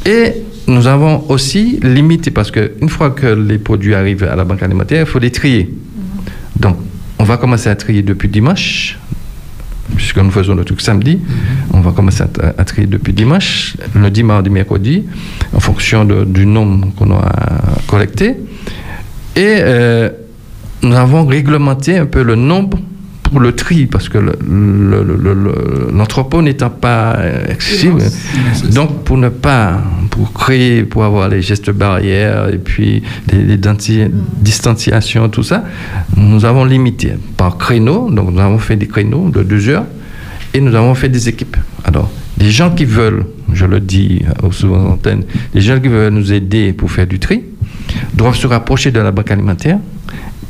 Et 0.05 0.32
nous 0.66 0.88
avons 0.88 1.26
aussi 1.28 1.78
limité, 1.80 2.32
parce 2.32 2.50
qu'une 2.50 2.88
fois 2.88 3.10
que 3.10 3.28
les 3.28 3.59
produits 3.59 3.94
arrivent 3.94 4.24
à 4.24 4.34
la 4.34 4.42
banque 4.42 4.64
alimentaire, 4.64 5.02
il 5.02 5.06
faut 5.06 5.20
les 5.20 5.30
trier. 5.30 5.72
Donc 6.59 6.78
on 7.20 7.22
va 7.22 7.36
commencer 7.36 7.68
à 7.68 7.76
trier 7.76 8.02
depuis 8.02 8.28
dimanche, 8.28 8.98
puisque 9.97 10.19
nous 10.19 10.31
faisons 10.31 10.55
le 10.55 10.65
truc 10.65 10.81
samedi, 10.81 11.19
on 11.73 11.81
va 11.81 11.93
commencer 11.93 12.23
à, 12.23 12.28
à 12.60 12.65
trier 12.65 12.86
depuis 12.86 13.12
dimanche, 13.12 13.77
lundi, 13.94 14.23
mardi, 14.23 14.51
mercredi, 14.51 15.05
en 15.55 15.60
fonction 15.60 16.05
de- 16.05 16.24
du 16.24 16.47
nombre 16.47 16.89
qu'on 16.97 17.10
aura 17.10 17.32
collecté. 17.86 18.36
Et 19.36 19.59
euh, 19.60 20.10
nous 20.82 20.94
avons 20.97 21.27
réglementé 21.27 21.97
un 21.98 22.06
peu 22.06 22.23
le 22.23 22.35
nombre 22.35 22.78
pour 23.30 23.40
le 23.40 23.52
tri, 23.52 23.86
parce 23.86 24.09
que 24.09 24.18
le- 24.18 24.38
le- 24.48 25.05
le- 25.05 25.16
le- 25.16 25.34
le- 25.34 25.90
l'entrepôt 25.94 26.40
n'étant 26.42 26.70
pas 26.70 27.16
excessif, 27.48 27.92
donc 28.72 29.05
pour 29.05 29.18
ne 29.18 29.28
pas, 29.28 29.82
pour 30.10 30.32
créer, 30.32 30.82
pour 30.84 31.05
avoir 31.05 31.28
les 31.28 31.42
gestes 31.42 31.70
barrières 31.70 32.48
et 32.52 32.59
puis 32.59 33.02
les, 33.30 33.44
les 33.44 33.56
denti- 33.59 34.10
distanciations, 34.40 35.28
tout 35.28 35.42
ça, 35.42 35.64
nous 36.16 36.44
avons 36.44 36.64
limité 36.64 37.12
par 37.36 37.59
créneau, 37.59 38.10
donc 38.10 38.32
nous 38.32 38.40
avons 38.40 38.59
fait 38.59 38.76
des 38.76 38.86
créneaux 38.86 39.28
de 39.28 39.42
deux 39.42 39.68
heures 39.68 39.84
et 40.55 40.60
nous 40.60 40.74
avons 40.74 40.94
fait 40.94 41.10
des 41.10 41.28
équipes. 41.28 41.56
Alors, 41.84 42.10
les 42.38 42.50
gens 42.50 42.70
qui 42.70 42.86
veulent, 42.86 43.26
je 43.52 43.66
le 43.66 43.80
dis 43.80 44.22
aux 44.42 44.52
souvent 44.52 44.86
antennes, 44.92 45.24
les 45.55 45.60
gens 45.60 45.78
qui 45.78 45.88
veulent 45.88 46.12
nous 46.14 46.32
aider 46.32 46.72
pour 46.72 46.90
faire 46.90 47.06
du 47.06 47.18
tri 47.18 47.42
doivent 48.14 48.36
se 48.36 48.46
rapprocher 48.46 48.90
de 48.90 49.00
la 49.00 49.10
banque 49.12 49.30
alimentaire 49.30 49.78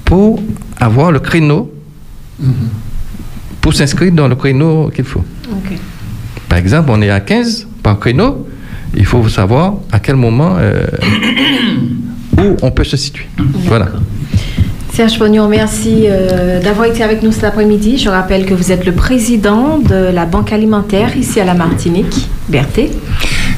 pour 0.05 0.41
avoir 0.79 1.11
le 1.13 1.19
créneau, 1.19 1.73
pour 3.61 3.75
s'inscrire 3.75 4.13
dans 4.13 4.29
le 4.29 4.35
créneau 4.35 4.91
qu'il 4.95 5.05
faut. 5.05 5.25
Par 6.49 6.59
exemple, 6.59 6.91
on 6.93 7.03
est 7.03 7.11
à 7.11 7.21
15 7.21 7.67
par 7.83 7.99
créneau, 7.99 8.47
il 8.97 9.05
faut 9.05 9.29
savoir 9.29 9.75
à 9.93 9.99
quel 10.01 10.17
moment, 10.17 10.57
euh, 10.59 10.85
où 12.39 12.57
on 12.63 12.71
peut 12.71 12.85
se 12.85 12.97
situer. 12.97 13.27
Voilà. 13.67 13.89
Serge 14.95 15.19
Pognon, 15.19 15.49
merci 15.49 16.07
euh, 16.07 16.61
d'avoir 16.61 16.89
été 16.89 17.05
avec 17.05 17.23
nous 17.23 17.31
cet 17.31 17.45
après-midi. 17.45 17.99
Je 17.99 18.09
rappelle 18.09 18.47
que 18.47 18.55
vous 18.55 18.73
êtes 18.73 18.85
le 18.85 18.93
président 18.93 19.79
de 19.79 19.95
la 19.95 20.27
Banque 20.27 20.53
alimentaire 20.53 21.17
ici 21.17 21.39
à 21.41 21.45
la 21.45 21.55
Martinique. 21.55 22.29
Berthe. 22.49 22.91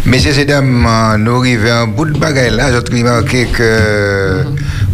Messieurs 0.04 0.38
et 0.38 0.44
dames, 0.44 0.86
euh, 0.86 1.16
nous 1.16 1.36
arrivons 1.36 1.70
à 1.70 1.80
un 1.82 1.86
bout 1.86 2.04
de 2.04 2.18
bagaille 2.18 2.54
là. 2.54 2.70
J'ai 2.70 2.98
remarqué 2.98 3.46
que 3.46 4.44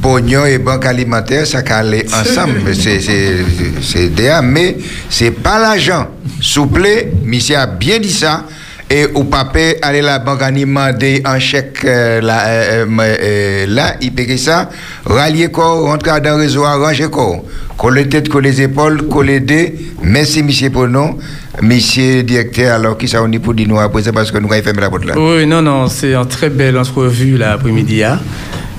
pognon 0.07 0.47
et 0.47 0.59
banque 0.59 0.87
alimentaire, 0.87 1.47
ça 1.47 1.63
calait 1.63 2.07
ensemble. 2.15 2.61
C'est- 2.75 3.01
C'est 3.01 3.35
c'est 3.83 4.09
DA, 4.15 4.41
mais 4.41 4.77
c'est 5.11 5.33
pas 5.33 5.59
l'argent. 5.59 6.07
Souple, 6.41 6.87
monsieur 7.25 7.57
a 7.57 7.67
bien 7.67 7.99
dit 7.99 8.13
ça. 8.13 8.45
Et 8.89 9.05
au 9.15 9.25
papier, 9.25 9.79
aller 9.83 10.01
la 10.01 10.21
banque 10.21 10.45
demander 10.55 11.21
un 11.25 11.41
chèque 11.41 11.79
euh, 11.85 12.21
là, 12.21 12.47
euh, 12.47 12.87
euh, 13.01 13.67
là, 13.69 13.97
il 14.01 14.13
paye 14.13 14.39
ça, 14.39 14.71
rallier 15.05 15.49
quoi, 15.49 15.81
rentrer 15.81 16.21
dans 16.21 16.37
le 16.37 16.43
réseau, 16.45 16.63
arranger 16.65 17.09
quoi. 17.11 17.39
Coller 17.77 18.09
tête, 18.09 18.29
coller 18.29 18.53
les 18.53 18.63
épaules, 18.63 19.09
coller 19.09 19.41
deux. 19.41 19.71
Merci, 20.05 20.45
monsieur 20.45 20.71
Pono. 20.71 21.19
Monsieur 21.63 22.23
directeur, 22.23 22.75
alors 22.77 22.97
qui 22.97 23.09
ça 23.09 23.23
on 23.25 23.33
est 23.33 23.41
pour 23.41 23.55
dire 23.55 23.67
nous 23.67 23.81
après 23.81 24.03
ça 24.05 24.13
parce 24.13 24.31
que 24.31 24.39
nous 24.39 24.53
avons 24.53 24.63
fermé 24.63 24.81
la 24.83 24.91
porte 24.91 25.05
là. 25.05 25.15
Oui, 25.17 25.47
non, 25.47 25.63
non, 25.63 25.89
c'est 25.89 26.15
une 26.15 26.29
très 26.29 26.49
belle 26.51 26.79
entrevue 26.79 27.37
l'après-midi. 27.39 28.05
Hein. 28.05 28.21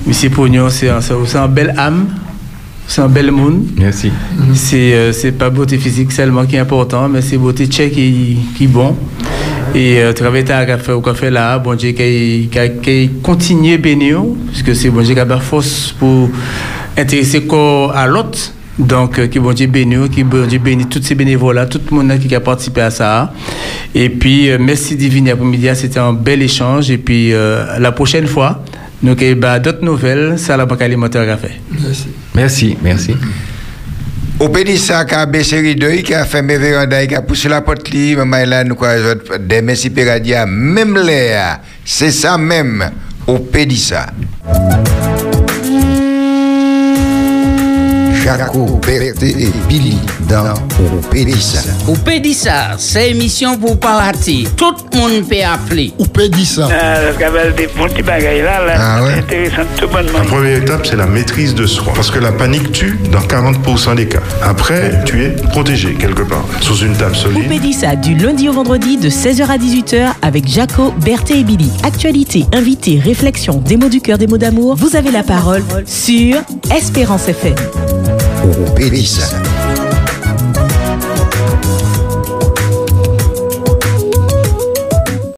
Monsieur 0.08 0.30
Pognon, 0.30 0.70
c'est 0.70 0.88
un, 0.88 1.00
un 1.34 1.48
bel 1.48 1.74
âme, 1.76 2.06
c'est 2.86 3.02
un 3.02 3.08
bel 3.08 3.30
monde. 3.30 3.66
Merci. 3.76 4.10
C'est 4.54 4.94
euh, 4.94 5.12
c'est 5.12 5.32
pas 5.32 5.50
beauté 5.50 5.76
physique 5.76 6.12
seulement 6.12 6.46
qui 6.46 6.56
est 6.56 6.60
important, 6.60 7.10
mais 7.10 7.20
c'est 7.20 7.36
beauté 7.36 7.66
tchèque 7.66 7.92
qui, 7.92 8.38
qui 8.56 8.64
est 8.64 8.68
bon. 8.68 8.96
Et 9.74 9.98
euh, 9.98 10.14
travailler 10.14 10.50
à 10.50 10.64
café 10.64 10.92
au 10.92 11.02
café 11.02 11.28
là, 11.28 11.58
bon 11.58 11.76
Dieu, 11.76 11.92
qui 11.92 13.10
continue 13.22 13.74
à 13.74 13.76
bénir, 13.76 14.22
parce 14.46 14.62
que 14.62 14.72
c'est 14.72 14.88
bon 14.88 15.02
Dieu 15.02 15.12
qui 15.12 15.20
a 15.20 15.26
la 15.26 15.40
force 15.40 15.94
pour 15.98 16.30
intéresser 16.96 17.42
corps 17.42 17.94
à 17.94 18.06
l'autre. 18.06 18.54
Donc, 18.78 19.18
euh, 19.18 19.26
qui 19.26 19.40
bon 19.40 19.52
Dieu 19.52 19.66
bénir, 19.66 20.08
qui 20.08 20.24
bon 20.24 20.46
Dieu 20.46 20.58
bénit 20.58 20.86
tous 20.86 21.02
ces 21.02 21.16
bénévoles 21.16 21.56
là, 21.56 21.66
tout 21.66 21.80
le 21.90 21.96
monde 21.96 22.18
qui 22.18 22.34
a 22.34 22.40
participé 22.40 22.80
à 22.80 22.90
ça. 22.90 23.34
Et 23.94 24.08
puis, 24.08 24.48
euh, 24.48 24.56
merci 24.58 24.96
Divine 24.96 25.28
après-midi, 25.28 25.68
c'était 25.74 25.98
un 25.98 26.14
bel 26.14 26.40
échange. 26.40 26.90
Et 26.90 26.96
puis, 26.96 27.34
euh, 27.34 27.78
la 27.78 27.92
prochaine 27.92 28.26
fois, 28.26 28.62
nous 29.02 29.12
avons 29.12 29.62
d'autres 29.62 29.84
nouvelles, 29.84 30.38
ça 30.38 30.56
la 30.56 30.66
banque 30.66 30.82
alimentaire 30.82 31.30
a 31.32 31.36
fait. 31.36 31.60
Merci, 32.34 32.76
merci. 32.82 33.14
Au 34.40 34.48
Pédissa, 34.48 35.04
qui 35.04 35.14
a 35.14 35.26
baissé 35.26 35.58
rideau, 35.58 35.88
qui 36.04 36.14
a 36.14 36.24
fermé 36.24 36.58
véranda, 36.58 37.04
qui 37.06 37.14
a 37.14 37.22
poussé 37.22 37.48
la 37.48 37.60
porte 37.60 37.90
li, 37.90 38.14
maman 38.14 38.44
là, 38.46 38.62
nous 38.62 38.76
quoi, 38.76 38.94
des 39.40 39.62
messi 39.62 39.90
péradia, 39.90 40.46
même 40.46 40.96
l'air, 40.96 41.60
c'est 41.84 42.12
ça 42.12 42.38
même, 42.38 42.88
au 43.26 43.38
Pédissa. 43.38 44.06
Jaco, 48.22 48.78
Berté 48.86 49.30
et 49.44 49.52
Billy 49.68 49.96
dans 50.28 50.54
au 50.80 50.96
Pédissa. 51.10 51.60
Ou 51.86 51.94
peut 51.94 52.18
dire 52.20 52.34
ça, 52.36 52.70
c'est 52.78 53.10
émission 53.10 53.56
pour 53.56 53.78
parler. 53.78 54.44
Tout 54.56 54.74
le 54.92 54.98
monde 54.98 55.28
peut 55.28 55.36
appeler. 55.44 55.92
Ou 55.98 56.04
peut 56.06 56.28
dire 56.28 56.46
ça. 56.46 56.68
Ah, 56.70 56.96
Ah 58.78 59.02
ouais. 59.02 59.12
c'est 59.14 59.18
intéressant 59.20 59.62
tout 59.78 59.88
bonnement. 59.88 60.18
La 60.18 60.24
première 60.24 60.58
étape, 60.58 60.86
c'est 60.86 60.96
la 60.96 61.06
maîtrise 61.06 61.54
de 61.54 61.66
soi. 61.66 61.92
Parce 61.94 62.10
que 62.10 62.18
la 62.18 62.32
panique 62.32 62.72
tue 62.72 62.98
dans 63.12 63.20
40% 63.20 63.94
des 63.96 64.06
cas. 64.08 64.18
Après, 64.42 64.92
tu 65.04 65.24
es 65.24 65.30
protégé 65.30 65.94
quelque 65.94 66.22
part, 66.22 66.44
sous 66.60 66.76
une 66.78 66.94
table 66.96 67.14
solide. 67.16 67.46
Oupédissa 67.46 67.96
du 67.96 68.14
lundi 68.14 68.48
au 68.48 68.52
vendredi 68.52 68.96
de 68.96 69.08
16h 69.08 69.42
à 69.48 69.58
18h 69.58 70.12
avec 70.22 70.46
Jaco, 70.48 70.92
Berthé 71.04 71.40
et 71.40 71.44
Billy. 71.44 71.70
Actualité, 71.82 72.46
invité, 72.52 73.00
réflexion, 73.02 73.58
des 73.64 73.76
mots 73.76 73.88
du 73.88 74.00
cœur, 74.00 74.18
des 74.18 74.26
mots 74.26 74.38
d'amour. 74.38 74.76
Vous 74.76 74.96
avez 74.96 75.10
la 75.10 75.22
parole 75.22 75.62
sur 75.86 76.36
Espérance 76.74 77.28
FM. 77.28 77.54
Au 78.48 78.64
Pédissa. 78.74 79.57